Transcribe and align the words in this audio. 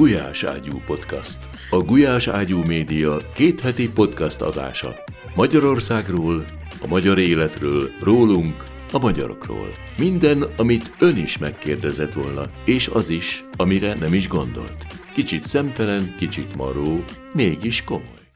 Gulyás 0.00 0.44
Ágyú 0.44 0.80
Podcast. 0.86 1.38
A 1.70 1.76
Gulyás 1.76 2.28
Ágyú 2.28 2.62
Média 2.62 3.16
kétheti 3.34 3.90
podcast 3.90 4.42
adása. 4.42 4.94
Magyarországról, 5.34 6.44
a 6.82 6.86
magyar 6.86 7.18
életről, 7.18 7.90
rólunk, 8.02 8.64
a 8.92 8.98
magyarokról. 8.98 9.68
Minden, 9.98 10.42
amit 10.56 10.94
ön 10.98 11.16
is 11.16 11.38
megkérdezett 11.38 12.12
volna, 12.12 12.42
és 12.64 12.88
az 12.88 13.10
is, 13.10 13.44
amire 13.56 13.94
nem 13.94 14.14
is 14.14 14.28
gondolt. 14.28 14.86
Kicsit 15.12 15.46
szemtelen, 15.46 16.14
kicsit 16.16 16.56
maró, 16.56 17.04
mégis 17.32 17.84
komoly. 17.84 18.28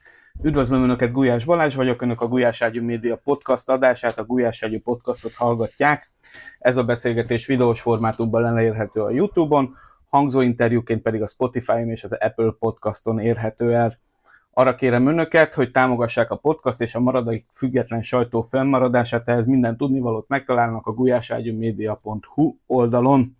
Üdvözlöm 0.43 0.83
Önöket, 0.83 1.11
Gulyás 1.11 1.45
Balázs 1.45 1.75
vagyok, 1.75 2.01
Önök 2.01 2.21
a 2.21 2.27
Gulyás 2.27 2.61
Ágyú 2.61 2.83
Média 2.83 3.15
podcast 3.23 3.69
adását, 3.69 4.19
a 4.19 4.25
Gulyás 4.25 4.63
Ágyú 4.63 4.79
podcastot 4.79 5.33
hallgatják. 5.33 6.11
Ez 6.59 6.77
a 6.77 6.83
beszélgetés 6.83 7.45
videós 7.45 7.81
formátumban 7.81 8.45
elérhető 8.45 9.01
a 9.01 9.09
Youtube-on, 9.09 9.75
hangzóinterjúként 10.15 11.01
pedig 11.01 11.21
a 11.21 11.27
Spotify-on 11.27 11.89
és 11.89 12.03
az 12.03 12.13
Apple 12.13 12.55
podcaston 12.59 13.19
érhető 13.19 13.73
el. 13.73 13.93
Arra 14.51 14.75
kérem 14.75 15.07
önöket, 15.07 15.53
hogy 15.53 15.71
támogassák 15.71 16.31
a 16.31 16.35
podcast 16.35 16.81
és 16.81 16.95
a 16.95 16.99
maradék 16.99 17.45
független 17.51 18.01
sajtó 18.01 18.41
fennmaradását, 18.41 19.29
ehhez 19.29 19.45
minden 19.45 19.77
tudnivalót 19.77 20.27
megtalálnak 20.27 20.87
a 20.87 20.91
gulyáságyúmedia.hu 20.91 22.55
oldalon, 22.67 23.35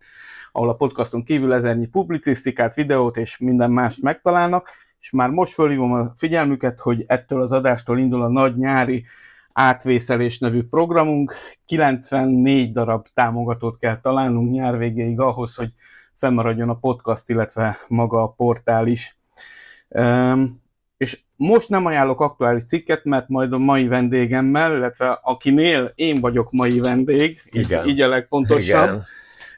ahol 0.51 0.69
a 0.69 0.75
podcaston 0.75 1.23
kívül 1.23 1.53
ezernyi 1.53 1.87
publicisztikát, 1.87 2.75
videót 2.75 3.17
és 3.17 3.37
minden 3.37 3.71
mást 3.71 4.01
megtalálnak, 4.01 4.69
és 4.99 5.11
már 5.11 5.29
most 5.29 5.53
fölhívom 5.53 5.91
a 5.91 6.11
figyelmüket, 6.15 6.79
hogy 6.79 7.03
ettől 7.07 7.41
az 7.41 7.51
adástól 7.51 7.99
indul 7.99 8.21
a 8.21 8.29
nagy 8.29 8.55
nyári 8.55 9.05
átvészelés 9.53 10.39
nevű 10.39 10.63
programunk. 10.63 11.33
94 11.65 12.71
darab 12.71 13.07
támogatót 13.13 13.77
kell 13.77 13.99
találnunk 13.99 14.51
nyár 14.51 14.77
végéig 14.77 15.19
ahhoz, 15.19 15.55
hogy 15.55 15.69
fennmaradjon 16.17 16.69
a 16.69 16.75
podcast, 16.75 17.29
illetve 17.29 17.77
maga 17.87 18.21
a 18.21 18.27
portál 18.27 18.87
is. 18.87 19.17
Um, 19.87 20.63
és 20.97 21.23
most 21.35 21.69
nem 21.69 21.85
ajánlok 21.85 22.21
aktuális 22.21 22.63
cikket, 22.63 23.03
mert 23.03 23.27
majd 23.27 23.53
a 23.53 23.57
mai 23.57 23.87
vendégemmel, 23.87 24.75
illetve 24.75 25.19
akinél 25.23 25.91
én 25.95 26.19
vagyok 26.19 26.51
mai 26.51 26.79
vendég, 26.79 27.41
Igen. 27.51 27.85
így, 27.85 27.89
így 27.89 28.01
a 28.01 28.07
legfontosabb, 28.07 29.03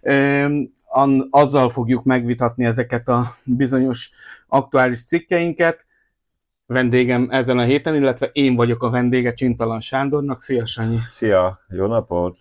Igen. 0.02 0.74
um, 0.94 1.28
azzal 1.30 1.70
fogjuk 1.70 2.04
megvitatni 2.04 2.66
ezeket 2.66 3.08
a 3.08 3.36
bizonyos 3.46 4.12
aktuális 4.48 5.06
cikkeinket. 5.06 5.86
Vendégem 6.66 7.28
ezen 7.32 7.58
a 7.58 7.64
héten, 7.64 7.96
illetve 7.96 8.30
én 8.34 8.56
vagyok 8.56 8.84
a 8.84 8.90
vendége 8.90 9.34
Csintalan 9.34 9.80
Sándornak. 9.80 10.42
Szia, 10.42 10.66
Sanyi! 10.66 10.98
Szia, 11.12 11.60
jó 11.70 11.86
napot! 11.86 12.38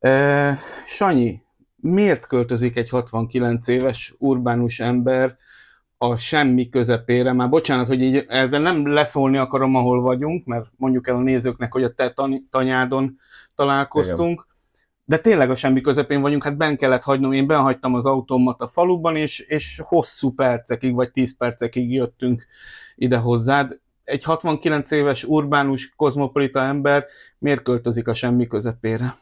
Uh, 0.00 0.52
Sanyi, 0.86 1.42
miért 1.80 2.26
költözik 2.26 2.76
egy 2.76 2.88
69 2.88 3.68
éves 3.68 4.14
urbánus 4.18 4.80
ember 4.80 5.36
a 5.98 6.16
semmi 6.16 6.68
közepére? 6.68 7.32
Már 7.32 7.48
bocsánat, 7.48 7.86
hogy 7.86 8.02
így 8.02 8.24
ezzel 8.28 8.60
nem 8.60 8.86
leszólni 8.86 9.36
akarom, 9.36 9.74
ahol 9.74 10.00
vagyunk, 10.00 10.46
mert 10.46 10.66
mondjuk 10.76 11.08
el 11.08 11.16
a 11.16 11.20
nézőknek, 11.20 11.72
hogy 11.72 11.84
a 11.84 11.94
te 11.94 12.10
tan- 12.10 12.42
tanyádon 12.50 13.18
találkoztunk, 13.54 14.32
Igen. 14.32 14.84
de 15.04 15.18
tényleg 15.18 15.50
a 15.50 15.54
semmi 15.54 15.80
közepén 15.80 16.20
vagyunk, 16.20 16.44
hát 16.44 16.56
ben 16.56 16.76
kellett 16.76 17.02
hagynom, 17.02 17.32
én 17.32 17.46
benhagytam 17.46 17.94
az 17.94 18.06
autómat 18.06 18.60
a 18.60 18.68
faluban, 18.68 19.16
és, 19.16 19.40
és 19.40 19.80
hosszú 19.84 20.34
percekig, 20.34 20.94
vagy 20.94 21.10
10 21.10 21.36
percekig 21.36 21.92
jöttünk 21.92 22.46
ide 22.96 23.16
hozzád. 23.16 23.78
Egy 24.04 24.24
69 24.24 24.90
éves 24.90 25.24
urbánus, 25.24 25.94
kozmopolita 25.96 26.60
ember 26.60 27.04
miért 27.38 27.62
költözik 27.62 28.08
a 28.08 28.14
semmi 28.14 28.46
közepére? 28.46 29.16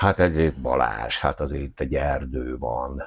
Hát 0.00 0.18
egyrészt 0.18 0.60
Balázs, 0.60 1.18
hát 1.18 1.40
azért 1.40 1.62
itt 1.62 1.80
egy 1.80 1.94
erdő 1.94 2.58
van. 2.58 3.02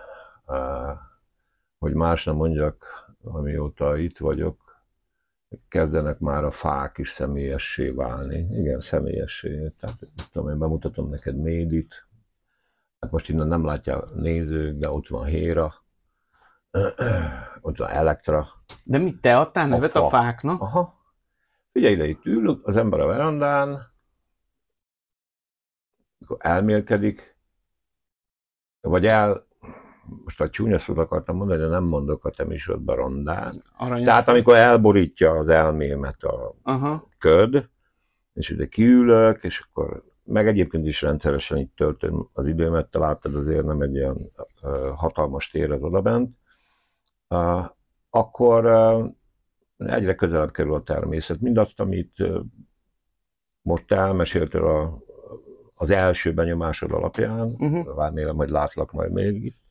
Hogy 1.79 1.93
más 1.93 2.23
nem 2.23 2.35
mondjak, 2.35 2.85
amióta 3.23 3.97
itt 3.97 4.17
vagyok, 4.17 4.83
kezdenek 5.67 6.19
már 6.19 6.43
a 6.43 6.51
fák 6.51 6.97
is 6.97 7.09
személyessé 7.09 7.89
válni. 7.89 8.37
Igen, 8.37 8.79
személyessé. 8.79 9.73
Tehát 9.79 9.99
tudom, 10.31 10.49
én 10.49 10.59
bemutatom 10.59 11.09
neked 11.09 11.35
Médit. 11.35 12.07
Hát 12.99 13.11
most 13.11 13.29
innen 13.29 13.47
nem 13.47 13.65
látja 13.65 13.97
a 13.97 14.09
nézők, 14.15 14.77
de 14.77 14.89
ott 14.89 15.07
van 15.07 15.25
Héra, 15.25 15.73
ott 17.61 17.77
van 17.77 17.89
Elektra. 17.89 18.47
De 18.85 18.97
mit 18.97 19.21
te 19.21 19.37
adtál 19.37 19.67
nevet 19.67 19.95
a, 19.95 19.99
fa. 19.99 20.05
a 20.05 20.09
fáknak? 20.09 20.61
Aha. 20.61 21.01
Figyelj 21.71 21.93
ide, 21.93 22.05
itt 22.05 22.25
ül 22.25 22.61
az 22.63 22.75
ember 22.75 22.99
a 22.99 23.05
verandán, 23.05 23.92
elmélkedik, 26.37 27.37
vagy 28.81 29.05
el, 29.05 29.47
most 30.23 30.41
a 30.41 30.49
csúnya 30.49 30.79
szót 30.79 30.97
akartam 30.97 31.35
mondani, 31.35 31.59
de 31.59 31.67
nem 31.67 31.83
mondok 31.83 32.25
a 32.25 32.29
te 32.29 32.45
műsorodban 32.45 32.95
rondán. 32.95 33.63
Aranyos. 33.77 34.05
Tehát 34.05 34.27
amikor 34.27 34.55
elborítja 34.55 35.31
az 35.31 35.49
elmémet 35.49 36.23
a 36.23 36.55
Aha. 36.63 37.03
köd, 37.17 37.69
és 38.33 38.49
ide 38.49 38.67
kiülök, 38.67 39.43
és 39.43 39.59
akkor 39.59 40.03
meg 40.23 40.47
egyébként 40.47 40.87
is 40.87 41.01
rendszeresen 41.01 41.57
itt 41.57 41.75
töltöm 41.75 42.29
az 42.33 42.47
időmet, 42.47 42.89
te 42.89 42.99
láttad 42.99 43.35
azért 43.35 43.65
nem 43.65 43.81
egy 43.81 43.97
olyan 43.97 44.17
hatalmas 44.95 45.49
tér 45.49 45.71
az 45.71 45.81
odabent, 45.81 46.37
akkor 48.09 48.65
egyre 49.77 50.15
közelebb 50.15 50.51
kerül 50.51 50.73
a 50.73 50.83
természet. 50.83 51.39
Mindazt, 51.39 51.79
amit 51.79 52.23
most 53.61 53.91
elmeséltél 53.91 54.63
a, 54.63 54.97
az 55.75 55.89
első 55.91 56.33
benyomásod 56.33 56.91
alapján, 56.91 57.55
Uh-huh. 57.59 57.97
remélem, 57.97 58.35
hogy 58.35 58.49
látlak 58.49 58.91
majd 58.91 59.11
még 59.11 59.45
itt. 59.45 59.61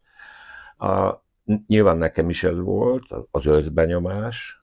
A, 0.88 1.22
nyilván 1.66 1.96
nekem 1.96 2.28
is 2.28 2.44
ez 2.44 2.58
volt, 2.58 3.04
az 3.30 3.46
összbenyomás, 3.46 4.62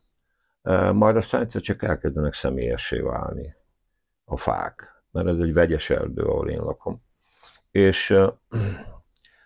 E, 0.61 0.91
majd 0.91 1.15
aztán 1.15 1.41
egyszer 1.41 1.61
csak 1.61 1.83
elkezdenek 1.83 2.33
személyessé 2.33 2.99
válni 2.99 3.55
a 4.25 4.37
fák, 4.37 5.03
mert 5.11 5.27
ez 5.27 5.37
egy 5.37 5.53
vegyes 5.53 5.89
erdő, 5.89 6.23
ahol 6.23 6.49
én 6.49 6.59
lakom. 6.59 7.01
És 7.71 8.09
e, 8.09 8.33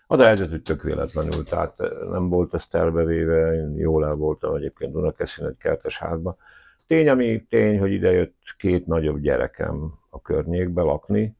az 0.06 0.18
a 0.18 0.24
helyzet, 0.24 0.50
hogy 0.50 0.62
tök 0.62 0.82
véletlenül, 0.82 1.44
tehát 1.44 1.80
e, 1.80 1.88
nem 2.10 2.28
volt 2.28 2.54
ez 2.54 2.66
tervevéve, 2.66 3.52
én 3.54 3.74
jól 3.76 4.06
el 4.06 4.14
voltam 4.14 4.54
egyébként 4.54 4.92
Dunakeszin 4.92 5.46
egy 5.46 5.56
kertes 5.56 5.98
házba. 5.98 6.36
Tény, 6.86 7.08
ami 7.08 7.46
tény, 7.48 7.78
hogy 7.78 7.92
idejött 7.92 8.36
két 8.58 8.86
nagyobb 8.86 9.18
gyerekem 9.18 9.92
a 10.10 10.20
környékbe 10.20 10.82
lakni, 10.82 11.36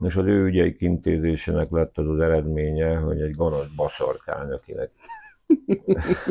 és 0.00 0.16
az 0.16 0.26
ő 0.26 0.44
ügyeik 0.44 0.80
intézésének 0.80 1.70
lett 1.70 1.98
az 1.98 2.08
az 2.08 2.20
eredménye, 2.20 2.96
hogy 2.96 3.20
egy 3.20 3.34
gonosz 3.34 3.68
baszorkány, 3.76 4.50
akinek 4.50 4.90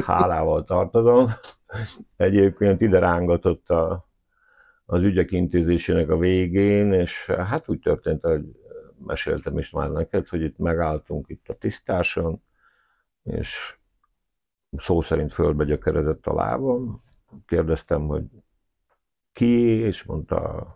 hálával 0.05 0.63
tartozom, 0.63 1.31
egyébként 2.15 2.81
ide 2.81 2.99
rángatott 2.99 3.69
a, 3.69 4.07
az 4.85 5.03
ügyek 5.03 5.31
intézésének 5.31 6.09
a 6.09 6.17
végén, 6.17 6.93
és 6.93 7.25
hát 7.25 7.69
úgy 7.69 7.79
történt, 7.79 8.21
hogy 8.21 8.45
meséltem 9.05 9.57
is 9.57 9.69
már 9.69 9.89
neked, 9.89 10.27
hogy 10.27 10.41
itt 10.41 10.57
megálltunk 10.57 11.29
itt 11.29 11.49
a 11.49 11.53
tisztáson, 11.53 12.41
és 13.23 13.77
szó 14.77 15.01
szerint 15.01 15.31
földbe 15.31 15.63
gyökeredett 15.63 16.25
a 16.25 16.33
lábam. 16.33 17.01
Kérdeztem, 17.45 18.07
hogy 18.07 18.23
ki, 19.33 19.59
és 19.67 20.03
mondta 20.03 20.67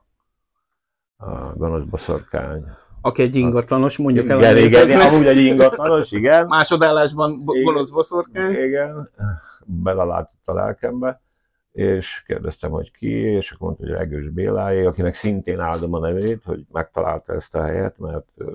a, 1.20 1.54
gonosz 1.56 1.84
baszorkány. 1.84 2.64
Aki 3.02 3.22
egy 3.22 3.36
ingatlanos, 3.36 3.98
mondjuk 3.98 4.30
el 4.30 4.38
a 4.38 4.58
Igen, 4.58 4.88
igen, 4.88 5.00
amúgy 5.00 5.26
egy 5.26 5.38
ingatlanos, 5.38 6.12
igen. 6.12 6.48
Másodállásban 6.58 7.42
bo- 7.46 7.56
Igen. 7.56 7.66
gonosz 7.66 7.90
boszorkány. 7.90 8.52
Igen, 8.52 9.10
belelátott 9.66 10.48
a 10.48 10.54
lelkembe, 10.54 11.22
és 11.72 12.24
kérdeztem, 12.26 12.72
hogy 12.72 12.92
ki, 12.92 13.12
és 13.12 13.52
akkor 13.52 13.68
mondta, 13.68 13.86
hogy 13.86 13.94
Regős 13.94 14.30
Béláé, 14.30 14.86
akinek 14.86 15.14
szintén 15.14 15.60
áldom 15.60 15.94
a 15.94 16.00
nevét, 16.00 16.44
hogy 16.44 16.66
megtalálta 16.72 17.34
ezt 17.34 17.56
a 17.56 17.62
helyet, 17.62 17.98
mert 17.98 18.28
uh, 18.36 18.48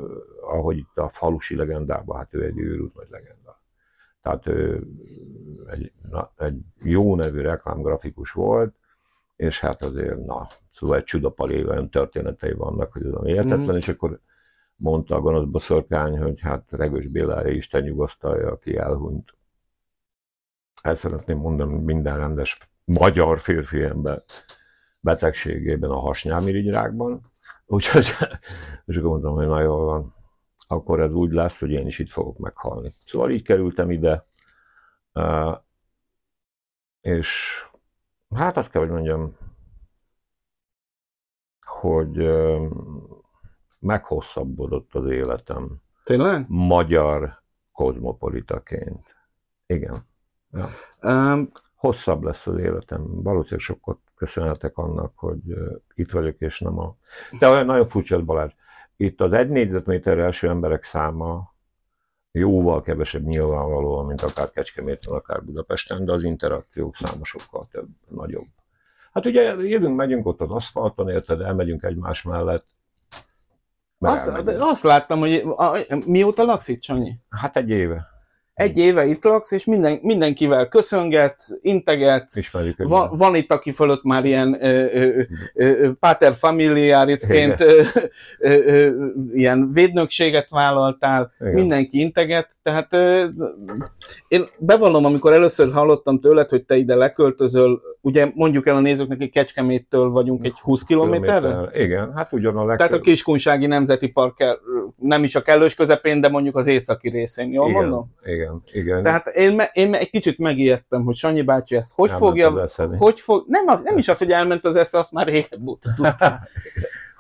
ahogy 0.43 0.77
itt 0.77 0.97
a 0.99 1.09
falusi 1.09 1.57
legendában, 1.57 2.17
hát 2.17 2.35
ő 2.35 2.45
egy 2.45 2.59
őrült 2.59 2.95
vagy 2.95 3.09
legenda. 3.11 3.61
Tehát 4.23 4.47
ő 4.47 4.87
egy, 5.71 5.93
na, 6.11 6.31
egy 6.37 6.59
jó 6.83 7.17
nevű 7.17 7.41
reklámgrafikus 7.41 8.33
volt, 8.33 8.75
és 9.37 9.61
hát 9.61 9.83
azért, 9.83 10.19
na, 10.25 10.49
szóval 10.73 10.97
egy 10.97 11.05
csudapali 11.05 11.65
olyan 11.67 11.91
történetei 11.91 12.53
vannak, 12.53 12.93
hogy 12.93 13.03
ez 13.07 13.13
a 13.13 13.25
hihetetlen, 13.25 13.59
Mhm. 13.61 13.77
és 13.77 13.89
akkor 13.89 14.21
mondta 14.77 15.17
a 15.17 15.21
gonosz 15.21 15.45
boszorkány, 15.51 16.19
hogy 16.19 16.41
hát 16.41 16.67
Regős 16.71 17.07
Bélája 17.07 17.49
Isten 17.49 17.83
nyugasztalja, 17.83 18.51
aki 18.51 18.77
elhunyt. 18.77 19.37
El 20.83 20.97
szeretném 20.97 21.39
mondani, 21.39 21.83
minden 21.85 22.17
rendes 22.17 22.59
magyar 22.85 23.41
férfi 23.41 23.83
ember 23.83 24.23
betegségében 25.01 25.91
a 25.91 25.99
hasnyálmirigyrákban. 25.99 27.33
Úgyhogy, 27.67 28.07
és 28.87 28.97
akkor 28.97 29.09
mondtam, 29.09 29.35
hogy 29.35 29.47
na 29.47 29.61
jól 29.61 29.85
van, 29.85 30.15
akkor 30.69 31.01
ez 31.01 31.13
úgy 31.13 31.33
lesz, 31.33 31.59
hogy 31.59 31.71
én 31.71 31.87
is 31.87 31.99
itt 31.99 32.11
fogok 32.11 32.39
meghalni. 32.39 32.95
Szóval 33.07 33.31
így 33.31 33.43
kerültem 33.43 33.91
ide, 33.91 34.27
eh, 35.13 35.55
és 37.01 37.61
hát 38.35 38.57
azt 38.57 38.71
kell, 38.71 38.81
hogy 38.81 38.91
mondjam, 38.91 39.37
hogy 41.61 42.31
meghosszabbodott 43.81 44.95
az 44.95 45.11
életem 45.11 45.83
Tényleg? 46.05 46.45
magyar 46.49 47.43
kozmopolitaként. 47.73 49.17
Igen. 49.67 50.07
Ja. 50.51 50.67
Um, 51.03 51.51
Hosszabb 51.75 52.23
lesz 52.23 52.47
az 52.47 52.59
életem. 52.59 53.23
Valószínűleg 53.23 53.61
sokat 53.61 53.99
köszönhetek 54.15 54.77
annak, 54.77 55.19
hogy 55.19 55.41
itt 55.95 56.11
vagyok, 56.11 56.41
és 56.41 56.61
nem 56.61 56.79
a... 56.79 56.97
De 57.39 57.49
olyan 57.49 57.67
nagyon 57.67 57.89
furcsa 57.89 58.25
Balázs. 58.25 58.53
Itt 58.97 59.21
az 59.21 59.33
egy 59.33 59.49
négyzetméter 59.49 60.19
első 60.19 60.49
emberek 60.49 60.83
száma 60.83 61.54
jóval 62.39 62.83
kevesebb 62.83 63.25
nyilvánvalóan, 63.25 64.07
mint 64.07 64.23
akár 64.23 64.51
Kecskeméten, 64.51 65.15
akár 65.15 65.45
Budapesten, 65.45 66.05
de 66.05 66.13
az 66.13 66.23
interakciók 66.23 66.97
száma 66.97 67.25
sokkal 67.25 67.69
több, 67.71 67.89
nagyobb. 68.09 68.47
Hát 69.13 69.27
ugye 69.27 69.43
jövünk, 69.43 69.97
megyünk 69.97 70.27
ott 70.27 70.41
az 70.41 70.51
aszfalton, 70.51 71.09
érted, 71.09 71.41
elmegyünk 71.41 71.83
egymás 71.83 72.23
mellett. 72.23 72.67
azt, 73.99 74.29
azt 74.59 74.83
láttam, 74.83 75.19
hogy 75.19 75.33
a, 75.57 75.87
mióta 76.07 76.43
laksz 76.43 76.69
itt, 76.69 76.83
Sanyi? 76.83 77.19
Hát 77.29 77.57
egy 77.57 77.71
éve 77.71 78.14
Egy 78.55 78.79
éve 78.79 79.07
itt 79.07 79.25
laksz, 79.25 79.51
és 79.53 79.65
minden, 79.65 79.99
mindenkivel 80.03 80.69
köszöngetsz, 80.69 81.51
integetsz, 81.61 82.37
ismerjük 82.37 82.77
van, 83.11 83.35
itt, 83.35 83.53
aki 83.53 83.73
fölött 83.73 84.03
már 84.03 84.25
ilyen 84.25 84.65
ö, 84.65 84.85
ö, 84.93 85.23
ö, 85.55 85.91
pater 86.01 86.35
familiarisként 86.35 87.61
ö, 87.61 87.83
ö, 88.39 88.53
ö, 88.67 89.07
ilyen 89.33 89.71
védnökséget 89.73 90.51
vállaltál, 90.51 91.33
Igen. 91.41 91.53
mindenki 91.53 92.01
integet, 92.01 92.49
tehát 92.63 92.95
ö, 92.95 93.25
én 94.29 94.49
bevallom, 94.59 95.05
amikor 95.05 95.33
először 95.33 95.73
hallottam 95.73 96.21
tőled, 96.21 96.49
hogy 96.49 96.65
te 96.65 96.77
ide 96.77 96.95
leköltözöl, 96.95 97.81
ugye 98.01 98.31
mondjuk 98.35 98.67
el 98.67 98.77
a 98.77 98.81
nézőknek, 98.81 99.19
hogy 99.19 99.31
Kecskeméttől 99.31 100.11
vagyunk 100.11 100.45
egy 100.45 100.59
20 100.61 100.83
kilométerre? 100.83 101.49
Kilométer. 101.49 101.81
Igen, 101.81 102.13
hát 102.15 102.33
ugyan 102.33 102.57
a 102.57 102.63
Tehát 102.65 102.81
legtöbb. 102.81 102.99
a 102.99 103.03
Kiskunsági 103.03 103.67
Nemzeti 103.67 104.09
Park 104.09 104.59
nem 104.99 105.25
is 105.25 105.35
a 105.35 105.43
kellős 105.43 105.75
közepén, 105.75 106.21
de 106.21 106.29
mondjuk 106.29 106.57
az 106.57 106.67
északi 106.67 107.09
részén, 107.09 107.53
jól 107.53 107.69
igen, 107.69 107.81
mondom? 107.81 108.15
Igen, 108.25 108.63
igen. 108.73 109.03
Tehát 109.03 109.27
én, 109.27 109.63
én 109.73 109.95
egy 109.95 110.11
kicsit 110.11 110.39
megijedtem, 110.39 111.05
hogy 111.05 111.15
Sanyi 111.15 111.43
bácsi 111.43 111.77
ezt 111.77 111.93
hogy 111.95 112.11
Elment 112.11 112.29
fogja, 112.29 112.69
hogy 112.99 113.21
fog, 113.21 113.45
nem, 113.47 113.67
az, 113.67 113.83
nem 113.83 113.99
is 113.99 114.09
az, 114.09 114.19
hogy 114.19 114.31
elment 114.31 114.65
az 114.65 114.77
esze, 114.77 114.99
azt 114.99 115.13
már 115.13 115.27
régebb 115.27 115.67
óta 115.67 115.93
tudtam. 115.97 116.33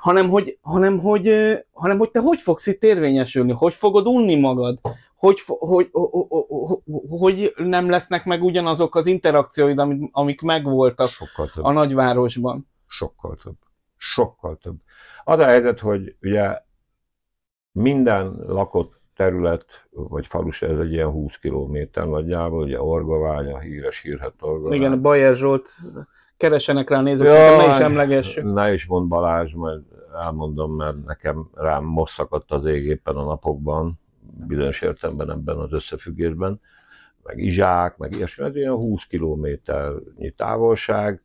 hanem, 0.05 0.29
hogy, 0.29 0.59
hanem, 0.63 0.99
hogy, 0.99 1.29
hanem, 1.73 1.99
hogy 1.99 2.11
te 2.11 2.21
hogy 2.21 2.41
fogsz 2.41 2.67
itt 2.67 2.83
érvényesülni, 2.83 3.53
hogy 3.53 3.75
fogod 3.75 4.07
unni 4.07 4.35
magad, 4.35 4.79
hogy, 5.25 5.41
hogy, 5.47 5.89
hogy, 5.93 6.79
hogy, 7.09 7.55
nem 7.57 7.91
lesznek 7.91 8.25
meg 8.25 8.43
ugyanazok 8.43 8.95
az 8.95 9.07
interakcióid, 9.07 9.79
amik, 9.79 10.09
amik 10.13 10.41
megvoltak 10.41 11.11
a 11.55 11.73
nagyvárosban. 11.73 12.69
Sokkal 12.87 13.39
több. 13.43 13.57
Sokkal 13.97 14.59
több. 14.63 14.75
Az 15.25 15.39
a 15.39 15.45
helyzet, 15.45 15.81
hogy 15.81 16.17
ugye 16.23 16.59
minden 17.73 18.45
lakott 18.47 19.01
terület, 19.17 19.67
vagy 19.91 20.27
falus, 20.27 20.63
ez 20.63 20.79
egy 20.79 20.93
ilyen 20.93 21.11
20 21.11 21.37
kilométer 21.37 22.09
nagyjából, 22.09 22.63
ugye 22.63 22.83
Orgovány, 22.83 23.53
a 23.53 23.59
híres 23.59 24.01
hírhet 24.01 24.35
Orgovány. 24.41 24.79
Igen, 24.79 25.01
Bajer 25.01 25.35
Zsolt, 25.35 25.69
keresenek 26.37 26.91
rá 26.91 27.01
nézők, 27.01 27.29
szerintem 27.29 27.67
ne 27.67 27.75
is 27.75 27.79
emlegessük. 27.79 28.53
Ne 28.53 28.73
is 28.73 28.87
mond 28.87 29.09
Balázs, 29.09 29.53
majd 29.53 29.83
elmondom, 30.23 30.77
mert 30.77 31.05
nekem 31.05 31.49
rám 31.55 31.85
most 31.85 32.13
szakadt 32.13 32.51
az 32.53 32.65
ég 32.65 32.85
éppen 32.85 33.17
a 33.17 33.25
napokban, 33.25 34.03
bizonyos 34.47 34.83
értelemben 34.83 35.31
ebben 35.31 35.57
az 35.57 35.73
összefüggésben, 35.73 36.61
meg 37.23 37.39
Izsák, 37.39 37.97
meg 37.97 38.13
ilyesmi, 38.13 38.45
ez 38.45 38.57
ilyen 38.57 38.73
20 38.73 39.05
kilométernyi 39.05 40.31
távolság. 40.31 41.23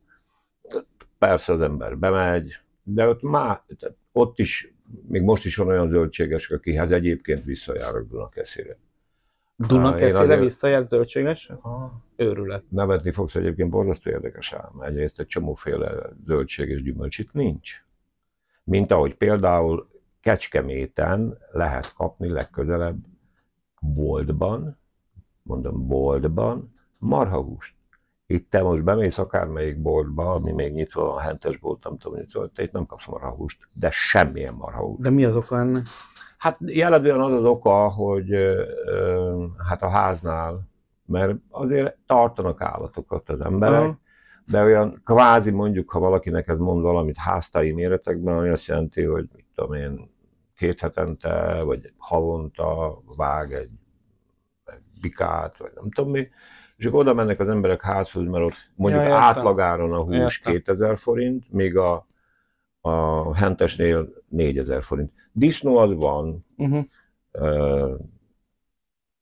Persze 1.18 1.54
az 1.54 1.62
ember 1.62 1.98
bemegy, 1.98 2.60
de 2.84 3.08
ott 3.08 3.22
már, 3.22 3.62
ott 4.12 4.40
is, 4.40 4.74
még 5.08 5.22
most 5.22 5.46
is 5.46 5.56
van 5.56 5.68
olyan 5.68 5.90
zöldséges, 5.90 6.50
akihez 6.50 6.92
egyébként 6.92 7.44
visszajárok 7.44 8.10
Dunakeszire. 8.10 8.70
Én 8.70 9.68
Dunakeszire 9.68 10.20
azért- 10.20 10.40
visszajár 10.40 10.84
zöldséges? 10.84 11.52
Őrület. 12.16 12.64
Nevetni 12.70 13.12
fogsz 13.12 13.36
egyébként 13.36 13.70
borzasztó 13.70 14.10
érdekes 14.10 14.54
ám. 14.54 14.82
Egyrészt 14.82 15.20
egy 15.20 15.28
csomóféle 15.28 16.10
zöldség 16.26 16.70
és 16.70 16.84
gyümölcs 16.84 17.20
itt 17.20 17.34
nincs. 17.34 17.84
Mint 18.64 18.92
ahogy 18.92 19.16
például 19.16 19.90
Kecskeméten 20.22 21.38
lehet 21.52 21.94
kapni 21.94 22.30
legközelebb 22.30 22.98
boltban, 23.80 24.78
mondom 25.42 25.88
boltban, 25.88 26.72
marhahúst. 26.98 27.76
Itt 28.28 28.50
te 28.50 28.62
most 28.62 28.84
bemész 28.84 29.18
akármelyik 29.18 29.82
boltba, 29.82 30.34
ami 30.34 30.52
még 30.52 30.74
nyitva 30.74 31.04
van, 31.04 31.16
a 31.16 31.20
hentes 31.20 31.58
bolt, 31.58 31.84
nem 31.84 31.98
tudom, 31.98 32.20
nyitva, 32.20 32.48
te 32.48 32.64
itt 32.64 32.72
nem 32.72 32.86
kapsz 32.86 33.08
marhahúst, 33.08 33.68
de 33.74 33.90
semmilyen 33.92 34.54
marhahúst. 34.54 35.02
De 35.02 35.10
mi 35.10 35.26
az 35.26 35.36
oka 35.36 35.60
ennek? 35.60 35.88
Hát 36.38 36.58
jellemzően 36.66 37.22
az 37.22 37.34
az 37.34 37.44
oka, 37.44 37.90
hogy 37.90 38.32
ö, 38.32 39.46
hát 39.68 39.82
a 39.82 39.90
háznál, 39.90 40.68
mert 41.06 41.36
azért 41.50 41.98
tartanak 42.06 42.62
állatokat 42.62 43.30
az 43.30 43.42
emberek, 43.42 43.80
Aha. 43.80 44.00
de 44.46 44.64
olyan 44.64 45.02
kvázi 45.06 45.52
mondjuk, 45.52 45.92
ha 45.92 46.00
valakinek 46.00 46.48
ez 46.48 46.58
mond 46.58 46.82
valamit 46.82 47.18
háztai 47.18 47.72
méretekben, 47.72 48.38
ami 48.38 48.50
azt 48.50 48.66
jelenti, 48.66 49.04
hogy 49.04 49.30
mit 49.36 49.46
tudom 49.60 49.74
én, 49.74 50.12
két 50.58 50.80
hetente, 50.80 51.62
vagy 51.62 51.94
havonta 51.98 53.00
vág 53.18 53.54
egy, 53.54 53.72
egy 54.66 54.82
bikát, 55.02 55.58
vagy 55.58 55.72
nem 55.76 55.92
tudom 55.92 56.12
mi, 56.12 56.28
és 56.76 56.86
akkor 56.86 57.00
oda 57.00 57.14
mennek 57.14 57.40
az 57.40 57.48
emberek 57.48 57.82
házhoz, 57.82 58.28
mert 58.28 58.46
ott 58.46 58.70
mondjuk 58.76 59.04
Ja, 59.04 59.16
átlagáron 59.16 59.94
a 59.94 60.02
hús 60.02 60.38
Értem. 60.38 60.54
2000 60.54 60.98
forint, 60.98 61.52
míg 61.52 61.78
a, 61.78 62.06
a 62.82 63.36
hentesnél 63.36 64.10
4000 64.28 64.84
forint. 64.84 65.12
Disznó 65.32 65.78
az 65.78 65.96
van, 65.96 66.48
Uh-huh. 66.58 66.86
Ö, 67.32 67.96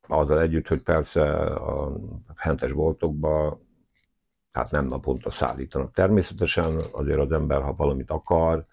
azzal 0.07 0.41
együtt, 0.41 0.67
hogy 0.67 0.81
persze 0.81 1.31
a 1.45 1.97
hentes 2.35 2.71
boltokba 2.71 3.59
hát 4.51 4.71
nem 4.71 4.85
naponta 4.85 5.31
szállítanak. 5.31 5.93
Természetesen 5.93 6.75
azért 6.91 7.19
az 7.19 7.31
ember, 7.31 7.61
ha 7.61 7.73
valamit 7.73 8.11
akar, 8.11 8.65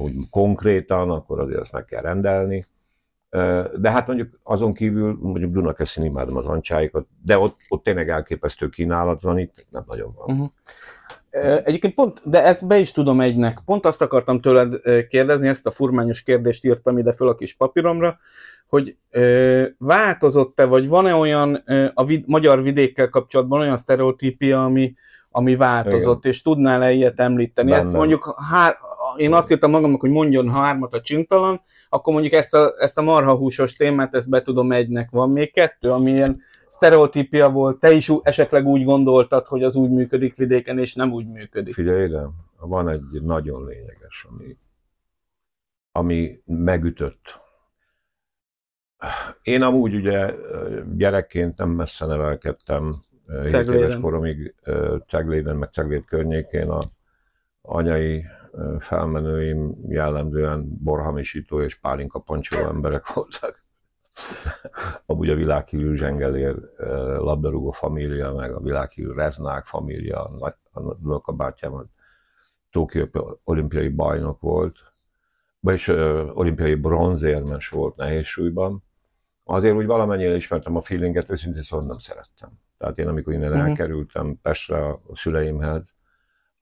úgy 0.00 0.12
konkrétan, 0.30 1.10
akkor 1.10 1.40
azért 1.40 1.60
azt 1.60 1.72
meg 1.72 1.84
kell 1.84 2.02
rendelni. 2.02 2.64
De 3.76 3.90
hát 3.90 4.06
mondjuk 4.06 4.40
azon 4.42 4.74
kívül, 4.74 5.18
mondjuk 5.20 5.52
Dunakeszin 5.52 6.04
imádom 6.04 6.36
az 6.36 6.46
ancsáikat, 6.46 7.06
de 7.24 7.38
ott, 7.38 7.56
ott 7.68 7.82
tényleg 7.82 8.08
elképesztő 8.08 8.68
kínálat 8.68 9.22
van, 9.22 9.38
itt 9.38 9.66
nem 9.70 9.84
nagyon 9.86 10.14
van. 10.16 10.30
Uh-huh. 10.30 10.50
Egyébként 11.64 11.94
pont, 11.94 12.20
de 12.24 12.44
ezt 12.44 12.66
be 12.66 12.78
is 12.78 12.92
tudom 12.92 13.20
egynek. 13.20 13.58
Pont 13.64 13.86
azt 13.86 14.02
akartam 14.02 14.40
tőled 14.40 14.80
kérdezni, 15.08 15.48
ezt 15.48 15.66
a 15.66 15.70
furmányos 15.70 16.22
kérdést 16.22 16.64
írtam 16.64 16.98
ide 16.98 17.12
föl 17.12 17.28
a 17.28 17.34
kis 17.34 17.54
papíromra, 17.54 18.18
hogy 18.66 18.96
változott-e, 19.78 20.64
vagy 20.64 20.88
van-e 20.88 21.14
olyan 21.14 21.54
a 21.94 22.20
magyar 22.26 22.62
vidékkel 22.62 23.08
kapcsolatban 23.08 23.60
olyan 23.60 23.76
sztereotípia, 23.76 24.64
ami, 24.64 24.94
ami 25.30 25.56
változott, 25.56 26.24
és 26.24 26.42
tudnál-e 26.42 26.92
ilyet 26.92 27.20
említeni? 27.20 27.72
Ezt 27.72 27.86
Benne. 27.86 27.98
mondjuk, 27.98 28.34
hár, 28.50 28.76
én 29.16 29.32
azt 29.32 29.50
írtam 29.50 29.70
magamnak, 29.70 30.00
hogy 30.00 30.10
mondjon 30.10 30.52
hármat 30.52 30.94
a 30.94 31.00
csintalan, 31.00 31.62
akkor 31.88 32.12
mondjuk 32.12 32.34
ezt 32.34 32.54
a, 32.54 32.72
ezt 32.78 32.98
a 32.98 33.02
marhahúsos 33.02 33.74
témát, 33.74 34.14
ezt 34.14 34.28
be 34.28 34.42
tudom 34.42 34.72
egynek. 34.72 35.10
Van 35.10 35.28
még 35.28 35.52
kettő, 35.52 35.90
ami 35.90 36.10
ilyen 36.10 36.40
sztereotípia 36.68 37.50
volt, 37.50 37.80
te 37.80 37.92
is 37.92 38.12
esetleg 38.22 38.66
úgy 38.66 38.84
gondoltad, 38.84 39.46
hogy 39.46 39.62
az 39.62 39.74
úgy 39.74 39.90
működik 39.90 40.36
vidéken, 40.36 40.78
és 40.78 40.94
nem 40.94 41.12
úgy 41.12 41.26
működik. 41.26 41.74
Figyelj 41.74 42.04
ide, 42.04 42.28
van 42.58 42.88
egy 42.88 43.22
nagyon 43.22 43.64
lényeges, 43.64 44.26
ami, 44.30 44.56
ami 45.92 46.42
megütött. 46.44 47.40
Én 49.42 49.62
amúgy 49.62 49.94
ugye 49.94 50.34
gyerekként 50.96 51.56
nem 51.56 51.68
messze 51.68 52.06
nevelkedtem, 52.06 53.02
7 53.30 53.48
Cegléden. 53.48 53.82
éves 53.82 54.00
koromig 54.00 54.54
Cegléden, 55.08 55.56
meg 55.56 55.70
Ceglét 55.72 56.04
környékén 56.04 56.68
a 56.68 56.78
anyai 57.62 58.24
felmenőim 58.78 59.74
jellemzően 59.88 60.78
borhamisító 60.82 61.62
és 61.62 61.74
pálinka 61.74 62.18
pancsó 62.18 62.58
emberek 62.58 63.12
voltak. 63.12 63.64
Amúgy 65.06 65.30
a 65.30 65.34
világhírű 65.34 65.94
zsengelér 65.94 66.54
labdarúgó 67.18 67.70
família, 67.70 68.32
meg 68.32 68.52
a 68.54 68.60
világhírű 68.60 69.12
reznák 69.12 69.66
família, 69.66 70.24
a 70.24 70.30
nagy- 70.38 70.54
a 70.72 70.80
unokabátyám 70.80 71.74
a 71.74 71.84
Tokió 72.70 73.08
olimpiai 73.44 73.88
bajnok 73.88 74.40
volt, 74.40 74.76
vagyis 75.60 75.88
olimpiai 76.34 76.74
bronzérmes 76.74 77.68
volt 77.68 77.96
nehéz 77.96 78.24
súlyban. 78.24 78.82
Azért 79.44 79.74
úgy 79.74 79.86
valamennyire 79.86 80.34
ismertem 80.34 80.76
a 80.76 80.80
feelinget, 80.80 81.30
őszintén 81.30 81.62
szóval 81.62 81.86
nem 81.86 81.98
szerettem. 81.98 82.50
Tehát 82.80 82.98
én 82.98 83.08
amikor 83.08 83.32
innen 83.32 83.50
Mhm. 83.52 83.60
elkerültem 83.66 84.38
Pestre 84.42 84.86
a 84.88 85.00
szüleimhez, 85.14 85.82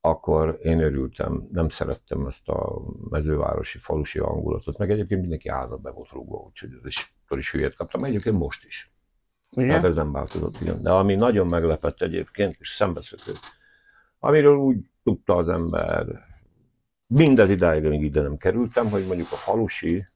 akkor 0.00 0.58
én 0.62 0.80
örültem, 0.80 1.48
nem 1.52 1.68
szerettem 1.68 2.26
ezt 2.26 2.48
a 2.48 2.82
mezővárosi, 3.10 3.78
falusi 3.78 4.18
hangulatot, 4.18 4.78
meg 4.78 4.90
egyébként 4.90 5.20
mindenki 5.20 5.48
állna 5.48 5.76
be 5.76 5.90
volt 5.90 6.10
rúgva, 6.10 6.36
úgyhogy 6.36 6.70
ez 6.80 6.86
is, 6.86 7.14
is 7.28 7.50
hülyét 7.50 7.74
kaptam, 7.74 8.04
egyébként 8.04 8.38
most 8.38 8.64
is. 8.64 8.92
Igen? 9.50 9.70
Hát 9.70 9.84
ez 9.84 9.94
nem 9.94 10.12
változott, 10.12 10.60
igen. 10.60 10.82
De 10.82 10.90
ami 10.90 11.14
nagyon 11.14 11.46
meglepett 11.46 12.02
egyébként, 12.02 12.56
és 12.58 12.68
szembeszökő, 12.68 13.32
amiről 14.18 14.56
úgy 14.56 14.90
tudta 15.04 15.36
az 15.36 15.48
ember, 15.48 16.06
mindez 17.06 17.50
idáig, 17.50 17.84
amíg 17.84 18.02
ide 18.02 18.22
nem 18.22 18.36
kerültem, 18.36 18.90
hogy 18.90 19.06
mondjuk 19.06 19.32
a 19.32 19.36
falusi 19.36 20.06